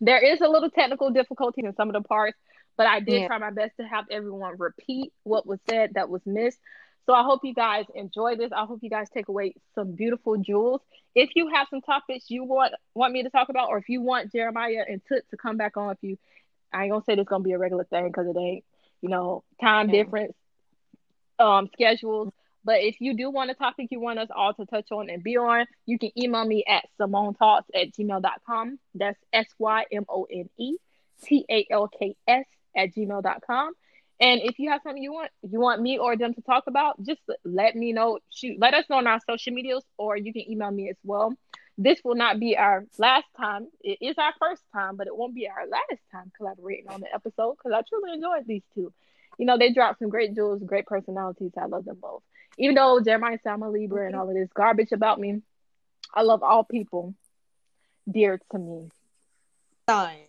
There 0.01 0.19
is 0.19 0.41
a 0.41 0.49
little 0.49 0.71
technical 0.71 1.11
difficulty 1.11 1.63
in 1.65 1.75
some 1.75 1.89
of 1.89 1.95
the 1.95 2.07
parts, 2.07 2.39
but 2.77 2.87
I 2.87 3.01
did 3.01 3.23
Yeah. 3.23 3.27
try 3.29 3.39
my 3.39 3.51
best 3.51 3.77
to 3.79 3.85
have 3.87 4.05
everyone 4.11 4.57
repeat 4.59 5.13
what 5.23 5.47
was 5.47 5.61
said 5.69 5.95
that 5.95 6.09
was 6.11 6.25
missed. 6.27 6.61
So 7.07 7.13
I 7.13 7.23
hope 7.23 7.41
you 7.45 7.55
guys 7.55 7.85
enjoy 7.95 8.37
this. 8.37 8.51
I 8.51 8.65
hope 8.65 8.81
you 8.83 8.91
guys 8.91 9.09
take 9.11 9.29
away 9.29 9.55
some 9.75 9.93
beautiful 9.93 10.37
jewels. 10.39 10.81
If 11.15 11.31
you 11.35 11.51
have 11.55 11.67
some 11.71 11.83
topics 11.83 12.31
you 12.31 12.45
want 12.45 12.73
want 12.95 13.13
me 13.13 13.23
to 13.23 13.31
talk 13.31 13.49
about, 13.51 13.69
or 13.69 13.79
if 13.79 13.89
you 13.89 14.01
want 14.01 14.33
Jeremiah 14.33 14.85
and 14.89 15.01
Tut 15.09 15.23
to 15.31 15.37
come 15.37 15.57
back 15.57 15.77
on, 15.77 15.93
if 15.93 15.99
you, 16.03 16.19
I 16.73 16.85
ain't 16.85 16.93
gonna 16.93 17.05
say 17.05 17.15
this 17.15 17.27
gonna 17.27 17.45
be 17.45 17.53
a 17.53 17.59
regular 17.59 17.85
thing 17.85 18.07
because 18.07 18.27
it 18.27 18.37
ain't, 18.39 18.65
you 19.03 19.09
know, 19.11 19.45
time 19.61 19.89
Yeah. 19.89 20.03
difference, 20.03 20.35
um, 21.39 21.69
schedules. 21.73 22.33
But 22.65 22.81
if 22.81 22.97
you 23.01 23.15
do 23.15 23.31
want 23.31 23.51
a 23.51 23.55
topic 23.55 23.89
you 23.91 24.01
want 24.01 24.19
us 24.19 24.31
all 24.35 24.55
to 24.55 24.65
touch 24.65 24.91
on 24.91 25.11
and 25.11 25.23
be 25.23 25.37
on, 25.37 25.67
you 25.85 25.99
can 25.99 26.11
email 26.19 26.47
me 26.47 26.65
at 26.67 26.87
symonetalks 26.99 27.65
at 27.75 27.93
gmail.com. 27.93 28.79
That's 28.95 29.19
S 29.33 29.47
Y 29.59 29.85
M 29.93 30.07
O 30.09 30.27
N 30.31 30.49
E 30.59 30.77
T 31.23 31.45
A 31.51 31.67
L 31.71 31.89
K 31.89 32.17
S 32.27 32.47
at 32.75 32.95
gmail.com. 32.95 33.75
And 34.21 34.41
if 34.43 34.59
you 34.59 34.71
have 34.71 34.81
something 34.85 35.03
you 35.03 35.13
want 35.13 35.31
you 35.43 35.61
want 35.61 35.83
me 35.83 35.99
or 35.99 36.17
them 36.17 36.35
to 36.35 36.43
talk 36.43 36.65
about, 36.67 37.03
just 37.03 37.21
let 37.45 37.75
me 37.75 37.93
know. 37.93 38.21
Shoot, 38.31 38.59
let 38.61 38.75
us 38.75 38.85
know 38.89 38.97
on 38.97 39.07
our 39.07 39.21
social 39.29 39.53
medias, 39.53 39.85
or 39.99 40.17
you 40.17 40.33
can 40.33 40.51
email 40.51 40.71
me 40.71 40.89
as 40.89 40.97
well. 41.03 41.35
This 41.77 42.01
will 42.05 42.15
not 42.15 42.39
be 42.39 42.57
our 42.57 42.85
last 42.99 43.27
time. 43.37 43.67
It 43.81 43.99
is 44.01 44.17
our 44.17 44.33
first 44.39 44.63
time, 44.73 44.97
but 44.97 45.09
it 45.09 45.17
won't 45.17 45.35
be 45.35 45.49
our 45.49 45.67
last 45.67 46.01
time 46.13 46.31
collaborating 46.37 46.89
on 46.89 47.01
the 47.01 47.13
episode 47.13 47.57
because 47.57 47.73
I 47.73 47.83
truly 47.89 48.13
enjoyed 48.15 48.47
these 48.47 48.63
two. 48.75 48.93
You 49.39 49.47
know, 49.47 49.59
they 49.59 49.73
dropped 49.73 49.99
some 49.99 50.09
great 50.09 50.37
jewels, 50.37 50.63
great 50.65 50.87
personalities. 50.87 51.51
I 51.61 51.67
love 51.67 51.85
them 51.85 51.99
both. 52.01 52.23
Even 52.57 52.77
though 52.77 53.01
Jeremiah 53.01 53.39
Sama 53.43 53.69
Libra 53.69 54.07
and 54.07 54.15
all 54.15 54.29
of 54.29 54.35
this 54.35 54.49
garbage 54.55 54.93
about 54.93 55.19
me, 55.19 55.43
I 56.15 56.23
love 56.23 56.45
all 56.45 56.63
people 56.63 57.15
dear 58.09 58.41
to 58.53 58.59
me. 58.59 58.91
Time. 59.89 60.24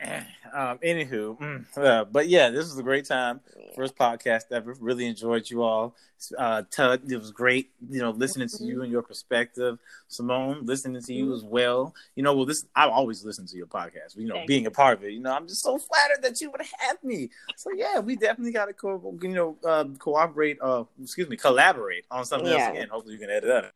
Um, 0.00 0.78
anywho, 0.78 1.38
mm, 1.38 1.64
uh, 1.76 2.04
but 2.04 2.28
yeah, 2.28 2.50
this 2.50 2.66
was 2.66 2.78
a 2.78 2.82
great 2.84 3.04
time. 3.04 3.40
First 3.74 3.96
podcast 3.96 4.44
ever. 4.52 4.74
Really 4.80 5.06
enjoyed 5.06 5.50
you 5.50 5.62
all. 5.62 5.96
Uh, 6.36 6.62
Tut, 6.70 7.02
it 7.08 7.16
was 7.16 7.32
great. 7.32 7.70
You 7.90 8.00
know, 8.00 8.10
listening 8.10 8.48
to 8.48 8.64
you 8.64 8.82
and 8.82 8.92
your 8.92 9.02
perspective. 9.02 9.78
Symone, 10.08 10.66
listening 10.66 11.02
to 11.02 11.12
you 11.12 11.34
as 11.34 11.42
well. 11.42 11.94
You 12.14 12.22
know, 12.22 12.34
well, 12.34 12.46
this 12.46 12.64
I 12.76 12.88
always 12.88 13.24
listen 13.24 13.46
to 13.48 13.56
your 13.56 13.66
podcast. 13.66 14.16
You 14.16 14.26
know, 14.26 14.44
being 14.46 14.66
a 14.66 14.70
part 14.70 14.98
of 14.98 15.04
it. 15.04 15.12
You 15.12 15.20
know, 15.20 15.32
I'm 15.32 15.48
just 15.48 15.62
so 15.62 15.78
flattered 15.78 16.22
that 16.22 16.40
you 16.40 16.50
would 16.52 16.62
have 16.78 17.02
me. 17.02 17.30
So 17.56 17.70
yeah, 17.74 17.98
we 17.98 18.14
definitely 18.16 18.52
got 18.52 18.66
to 18.66 18.72
co- 18.74 19.18
you 19.20 19.28
know 19.28 19.56
uh, 19.64 19.84
cooperate. 19.98 20.58
Uh, 20.60 20.84
excuse 21.02 21.28
me, 21.28 21.36
collaborate 21.36 22.04
on 22.10 22.24
something 22.24 22.48
Yeah. 22.48 22.66
else 22.66 22.70
again. 22.76 22.88
Hopefully, 22.88 23.14
you 23.14 23.20
can 23.20 23.30
edit 23.30 23.72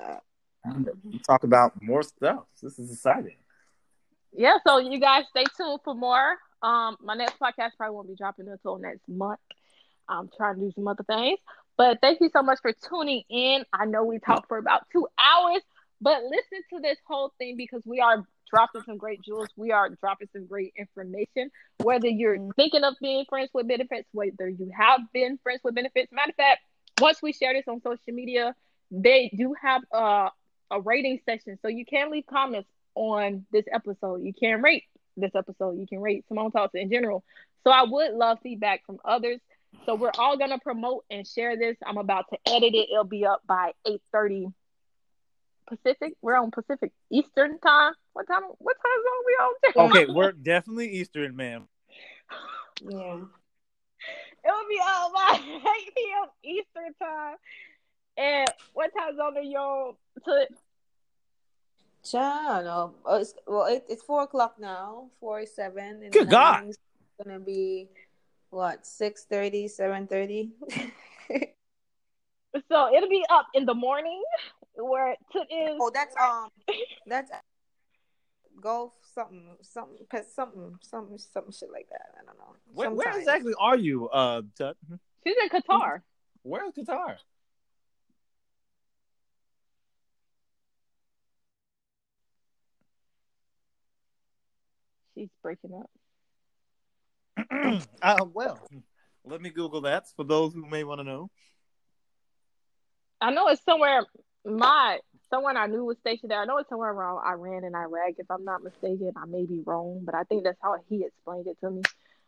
that. 0.00 0.22
Talk 1.26 1.44
about 1.44 1.80
more 1.82 2.02
stuff. 2.02 2.44
This 2.60 2.78
is 2.78 2.92
exciting. 2.92 3.36
Yeah, 4.34 4.58
so 4.66 4.78
you 4.78 5.00
guys 5.00 5.24
stay 5.30 5.44
tuned 5.56 5.80
for 5.84 5.94
more. 5.94 6.36
Um, 6.62 6.96
my 7.02 7.14
next 7.14 7.38
podcast 7.38 7.70
probably 7.76 7.94
won't 7.94 8.08
be 8.08 8.16
dropping 8.16 8.48
until 8.48 8.78
next 8.78 9.08
month. 9.08 9.40
I'm 10.08 10.28
trying 10.36 10.56
to 10.56 10.60
do 10.60 10.72
some 10.74 10.88
other 10.88 11.04
things, 11.04 11.38
But 11.76 11.98
thank 12.00 12.20
you 12.20 12.30
so 12.32 12.42
much 12.42 12.58
for 12.60 12.72
tuning 12.88 13.22
in. 13.30 13.64
I 13.72 13.86
know 13.86 14.04
we 14.04 14.18
talked 14.18 14.48
for 14.48 14.58
about 14.58 14.82
two 14.92 15.06
hours, 15.18 15.62
but 16.00 16.22
listen 16.24 16.62
to 16.74 16.80
this 16.80 16.98
whole 17.06 17.32
thing 17.38 17.56
because 17.56 17.82
we 17.86 18.00
are 18.00 18.24
dropping 18.50 18.82
some 18.82 18.98
great 18.98 19.22
jewels. 19.22 19.48
We 19.56 19.72
are 19.72 19.90
dropping 19.90 20.28
some 20.32 20.46
great 20.46 20.72
information. 20.76 21.50
Whether 21.82 22.08
you're 22.08 22.38
thinking 22.56 22.84
of 22.84 22.94
being 23.00 23.24
friends 23.28 23.50
with 23.54 23.68
benefits, 23.68 24.08
whether 24.12 24.48
you 24.48 24.70
have 24.76 25.00
been 25.12 25.38
friends 25.42 25.60
with 25.64 25.74
benefits. 25.74 26.12
Matter 26.12 26.30
of 26.30 26.36
fact, 26.36 26.60
once 27.00 27.22
we 27.22 27.32
share 27.32 27.54
this 27.54 27.64
on 27.68 27.80
social 27.80 28.12
media, 28.12 28.54
they 28.90 29.30
do 29.36 29.54
have 29.60 29.82
a, 29.92 30.30
a 30.70 30.80
rating 30.80 31.20
session. 31.24 31.58
So 31.62 31.68
you 31.68 31.84
can 31.86 32.10
leave 32.10 32.26
comments 32.26 32.68
on 32.94 33.46
this 33.52 33.64
episode. 33.72 34.22
You 34.22 34.32
can 34.32 34.62
rate 34.62 34.84
this 35.16 35.32
episode. 35.34 35.78
You 35.78 35.86
can 35.86 36.00
rate 36.00 36.24
Symone 36.30 36.52
Talks 36.52 36.74
in 36.74 36.90
general. 36.90 37.24
So 37.64 37.70
I 37.70 37.84
would 37.84 38.12
love 38.12 38.38
feedback 38.42 38.84
from 38.86 38.98
others. 39.04 39.40
So 39.86 39.94
we're 39.94 40.12
all 40.18 40.36
gonna 40.36 40.58
promote 40.58 41.04
and 41.10 41.26
share 41.26 41.56
this. 41.56 41.76
I'm 41.84 41.98
about 41.98 42.26
to 42.30 42.38
edit 42.46 42.74
it. 42.74 42.88
It'll 42.92 43.04
be 43.04 43.26
up 43.26 43.42
by 43.46 43.72
8:30 43.86 44.52
Pacific. 45.66 46.14
We're 46.22 46.36
on 46.36 46.50
Pacific 46.50 46.92
Eastern 47.10 47.58
time. 47.58 47.92
What 48.12 48.26
time? 48.28 48.42
What 48.58 48.76
time 48.76 49.02
zone 49.04 49.24
we 49.26 49.84
on? 49.84 49.90
Okay, 49.90 50.06
we're 50.12 50.32
definitely 50.32 50.90
Eastern, 50.90 51.34
ma'am. 51.36 51.68
Yeah. 52.82 53.20
It'll 54.44 54.68
be 54.68 54.78
up 54.84 55.12
by 55.14 55.32
8 55.42 55.94
p.m. 55.96 56.28
Eastern 56.44 56.94
time. 57.02 57.36
And 58.16 58.48
what 58.74 58.90
time 58.96 59.16
zone 59.16 59.36
are 59.36 59.42
you 59.42 59.58
on? 59.58 59.94
To 60.26 60.46
I 62.12 62.54
don't 62.56 62.64
know. 62.64 62.94
Oh, 63.04 63.20
it's, 63.20 63.34
well, 63.46 63.66
it, 63.66 63.84
it's 63.88 64.02
four 64.02 64.22
o'clock 64.22 64.56
now. 64.58 65.10
Four 65.20 65.46
seven. 65.46 66.02
And 66.02 66.12
Good 66.12 66.28
God. 66.28 66.64
It's 66.68 66.78
gonna 67.22 67.38
be 67.38 67.88
what 68.50 68.84
6.30, 68.84 69.64
7.30? 69.64 70.50
so 72.70 72.94
it'll 72.94 73.08
be 73.08 73.24
up 73.30 73.46
in 73.54 73.66
the 73.66 73.74
morning 73.74 74.22
where 74.76 75.16
to 75.32 75.38
is 75.38 75.76
oh, 75.80 75.90
that's 75.92 76.14
um, 76.16 76.48
that's 77.06 77.30
golf 78.60 78.92
something 79.14 79.56
something 79.62 80.06
something 80.34 80.78
something 80.82 81.18
something 81.18 81.52
shit 81.52 81.70
like 81.72 81.88
that. 81.90 82.14
I 82.20 82.24
don't 82.24 82.38
know. 82.38 82.54
Where, 82.72 82.90
where 82.90 83.18
exactly 83.18 83.54
are 83.58 83.76
you, 83.76 84.08
uh, 84.08 84.42
Tut? 84.56 84.76
she's 85.26 85.36
in 85.42 85.48
Qatar. 85.48 86.02
Where's 86.42 86.72
Qatar? 86.72 87.16
She's 95.24 95.30
breaking 95.42 95.70
up. 95.72 95.90
uh, 98.02 98.26
well, 98.34 98.68
let 99.24 99.40
me 99.40 99.48
Google 99.48 99.80
that 99.82 100.04
for 100.14 100.24
those 100.24 100.52
who 100.52 100.66
may 100.66 100.84
want 100.84 101.00
to 101.00 101.04
know. 101.04 101.30
I 103.22 103.30
know 103.30 103.48
it's 103.48 103.64
somewhere 103.64 104.02
my 104.44 104.98
someone 105.30 105.56
I 105.56 105.64
knew 105.66 105.82
was 105.82 105.96
stationed 105.98 106.30
there. 106.30 106.40
I 106.40 106.44
know 106.44 106.58
it's 106.58 106.68
somewhere 106.68 106.92
around 106.92 107.24
Iran 107.26 107.64
and 107.64 107.74
Iraq, 107.74 108.16
if 108.18 108.30
I'm 108.30 108.44
not 108.44 108.62
mistaken. 108.62 109.12
I 109.16 109.24
may 109.24 109.46
be 109.46 109.62
wrong, 109.64 110.02
but 110.04 110.14
I 110.14 110.24
think 110.24 110.44
that's 110.44 110.58
how 110.60 110.76
he 110.90 111.04
explained 111.06 111.46
it 111.46 111.56
to 111.60 111.70
me. 111.70 111.80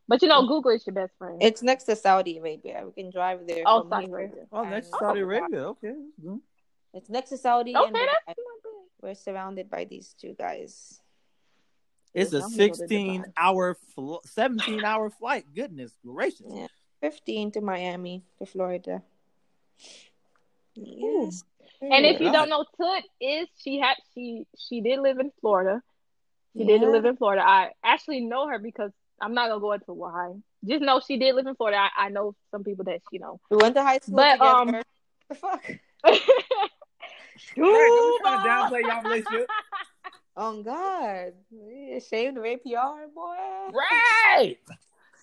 But 0.08 0.22
you 0.22 0.28
know, 0.28 0.46
Google 0.46 0.70
is 0.70 0.86
your 0.86 0.94
best 0.94 1.12
friend. 1.18 1.36
It's 1.42 1.62
next 1.62 1.84
to 1.84 1.96
Saudi 1.96 2.38
Arabia. 2.38 2.84
We 2.86 3.02
can 3.02 3.12
drive 3.12 3.46
there. 3.46 3.64
Oh, 3.66 3.82
from 3.82 3.90
Saudi 3.90 4.06
here. 4.06 4.16
Arabia. 4.16 4.42
Oh, 4.52 4.64
next 4.64 4.88
to 4.88 4.96
Saudi 4.98 5.20
Arabia. 5.20 5.58
Okay. 5.58 5.94
It's 6.94 7.10
next 7.10 7.28
to 7.28 7.36
Saudi. 7.36 7.76
okay, 7.76 7.86
and 7.88 7.94
that's 7.94 8.06
Dubai. 8.06 8.26
bad. 8.26 8.36
we're 9.02 9.14
surrounded 9.14 9.68
by 9.68 9.84
these 9.84 10.14
two 10.18 10.34
guys. 10.38 11.02
It's 12.16 12.32
a 12.32 12.36
I'm 12.42 12.50
gonna 12.50 12.56
go 12.56 12.68
to 12.68 12.74
16 12.76 13.24
hour, 13.36 13.76
fl- 13.94 14.16
17 14.24 14.84
hour 14.84 15.10
flight. 15.10 15.44
Goodness 15.54 15.92
gracious. 16.04 16.46
Yeah. 16.48 16.66
15 17.02 17.52
to 17.52 17.60
Miami 17.60 18.22
to 18.38 18.46
Florida. 18.46 19.02
Yes. 20.74 21.42
And 21.80 22.06
if 22.06 22.20
you 22.20 22.32
don't 22.32 22.48
know, 22.48 22.64
Tut 22.76 23.04
is 23.20 23.46
she 23.62 23.78
had 23.78 23.96
she 24.14 24.46
she 24.58 24.80
did 24.80 25.00
live 25.00 25.18
in 25.18 25.30
Florida. 25.40 25.82
She 26.56 26.64
did 26.64 26.80
Yeah. 26.80 26.88
live 26.88 27.04
in 27.04 27.16
Florida. 27.16 27.42
I 27.46 27.72
actually 27.84 28.20
know 28.20 28.48
her 28.48 28.58
because 28.58 28.92
I'm 29.20 29.34
not 29.34 29.48
gonna 29.48 29.60
go 29.60 29.72
into 29.72 29.92
why. 29.92 30.34
Just 30.66 30.82
know 30.82 31.00
she 31.06 31.18
did 31.18 31.34
live 31.34 31.46
in 31.46 31.54
Florida. 31.54 31.78
I, 31.78 32.06
I 32.06 32.08
know 32.08 32.34
some 32.50 32.64
people 32.64 32.84
that 32.86 33.02
you 33.12 33.18
know. 33.20 33.40
we 33.50 33.58
went 33.58 33.74
to 33.74 33.82
high 33.82 33.98
school 33.98 34.16
But, 34.16 34.32
together. 34.32 34.50
um, 34.78 34.82
the 35.28 35.34
fuck? 35.34 35.62
Don't 37.56 38.20
try 38.22 38.42
to 38.42 38.48
downplay 38.48 38.82
y'all 38.82 39.02
relationship. 39.02 39.48
Oh 40.36 40.62
God. 40.62 41.32
Ashamed 41.96 42.36
of 42.36 42.44
APR, 42.44 43.12
boy. 43.14 43.72
Right. 43.72 44.58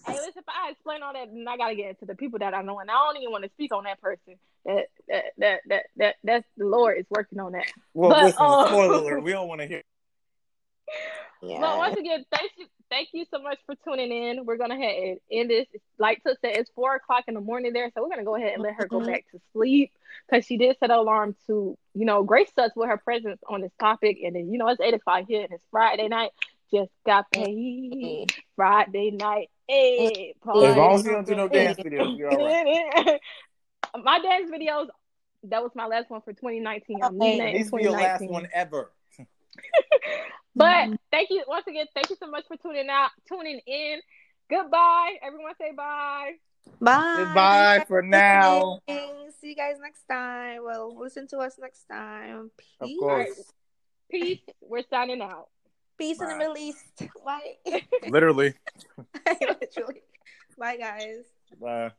Hey, 0.05 0.15
listen, 0.15 0.33
if 0.37 0.45
I 0.47 0.71
explain 0.71 1.03
all 1.03 1.13
that, 1.13 1.27
then 1.31 1.45
I 1.47 1.55
gotta 1.55 1.75
get 1.75 1.89
into 1.89 2.05
the 2.05 2.15
people 2.15 2.39
that 2.39 2.53
I 2.53 2.61
know, 2.61 2.79
and 2.79 2.89
I 2.89 2.93
don't 2.93 3.17
even 3.17 3.31
want 3.31 3.43
to 3.43 3.49
speak 3.51 3.73
on 3.73 3.83
that 3.85 4.01
person. 4.01 4.35
That 4.65 4.87
that 5.07 5.23
that 5.37 5.59
that, 5.67 5.83
that 5.97 6.15
that's 6.23 6.47
the 6.57 6.65
Lord 6.65 6.97
is 6.97 7.05
working 7.09 7.39
on 7.39 7.53
that. 7.53 7.67
Well, 7.93 8.09
But, 8.09 8.23
listen, 8.23 8.45
um, 8.45 8.67
spoiler 8.67 8.95
alert. 8.95 9.23
We 9.23 9.31
don't 9.33 9.47
want 9.47 9.61
to 9.61 9.67
hear. 9.67 9.83
Yeah. 11.41 11.59
But 11.61 11.77
once 11.77 11.97
again, 11.97 12.25
thank 12.31 12.51
you, 12.57 12.65
thank 12.93 13.09
you 13.11 13.25
so 13.31 13.41
much 13.41 13.57
for 13.65 13.73
tuning 13.83 14.11
in. 14.11 14.45
We're 14.45 14.57
gonna 14.57 14.77
head 14.77 14.95
and 15.03 15.19
end 15.31 15.49
this. 15.49 15.65
Like 15.97 16.23
Tut 16.23 16.37
said, 16.41 16.57
it's 16.57 16.69
four 16.75 16.95
o'clock 16.95 17.23
in 17.27 17.33
the 17.33 17.41
morning 17.41 17.73
there, 17.73 17.89
so 17.93 18.03
we're 18.03 18.09
gonna 18.09 18.23
go 18.23 18.35
ahead 18.35 18.53
and 18.53 18.61
let 18.61 18.75
her 18.75 18.87
go 18.87 19.03
back 19.03 19.25
to 19.31 19.41
sleep 19.51 19.91
because 20.27 20.45
she 20.45 20.57
did 20.57 20.77
set 20.79 20.91
an 20.91 20.97
alarm 20.97 21.35
to, 21.47 21.75
you 21.95 22.05
know, 22.05 22.23
grace 22.23 22.51
us 22.57 22.71
with 22.75 22.89
her 22.89 22.97
presence 22.97 23.41
on 23.49 23.61
this 23.61 23.71
topic. 23.79 24.19
And 24.23 24.35
then, 24.35 24.51
you 24.51 24.59
know, 24.59 24.67
it's 24.67 24.79
eight 24.79 24.93
o'clock 24.93 25.25
here 25.27 25.41
and 25.41 25.51
it's 25.51 25.63
Friday 25.71 26.07
night. 26.07 26.31
Just 26.71 26.91
got 27.05 27.25
mm-hmm. 27.31 27.43
paid 27.43 28.33
Friday 28.55 29.11
night. 29.11 29.49
Hey, 29.67 30.35
As 30.41 30.77
long 30.77 30.95
as 30.95 31.05
you 31.05 31.11
don't 31.13 31.25
do 31.25 31.35
no 31.35 31.47
dance 31.47 31.77
videos, 31.79 32.17
you're 32.17 32.31
all 32.31 32.45
right. 32.45 33.19
my 34.03 34.19
dance 34.19 34.51
videos. 34.51 34.87
That 35.47 35.61
was 35.61 35.71
my 35.75 35.87
last 35.87 36.09
one 36.09 36.21
for 36.21 36.31
2019. 36.31 37.03
I'm 37.03 37.15
Okay. 37.15 37.17
leaving 37.17 37.39
It 37.39 37.43
that 37.43 37.49
in 37.49 37.55
needs 37.55 37.69
to 37.71 37.75
be 37.75 37.83
your 37.83 37.91
last 37.91 38.23
one 38.23 38.47
ever. 38.53 38.91
But 40.55 40.65
mm-hmm. 40.65 40.93
thank 41.11 41.29
you 41.29 41.43
once 41.47 41.65
again. 41.67 41.87
Thank 41.93 42.09
you 42.09 42.15
so 42.19 42.27
much 42.27 42.45
for 42.47 42.57
tuning 42.57 42.89
out, 42.89 43.11
tuning 43.27 43.59
in. 43.65 43.99
Goodbye. 44.49 45.15
Everyone 45.21 45.53
say 45.59 45.71
bye. 45.75 46.33
Bye. 46.79 47.15
Goodbye 47.17 47.85
for 47.87 48.01
now. 48.01 48.79
See 48.87 49.49
you 49.49 49.55
guys 49.55 49.75
next 49.81 50.03
time. 50.09 50.63
Well, 50.63 50.97
listen 50.97 51.27
to 51.29 51.39
us 51.39 51.57
next 51.59 51.85
time. 51.91 52.51
Of 52.79 52.87
Peace. 52.87 52.99
course. 52.99 53.53
Peace. 54.11 54.39
We're 54.61 54.83
signing 54.89 55.21
out. 55.21 55.47
Peace 55.97 56.21
in 56.21 56.27
the 56.27 56.35
Middle 56.35 56.57
East. 56.57 56.83
Bye. 57.25 57.81
Literally. 58.07 58.53
Literally. 59.41 60.01
Bye, 60.57 60.77
guys. 60.77 61.23
Bye. 61.59 61.91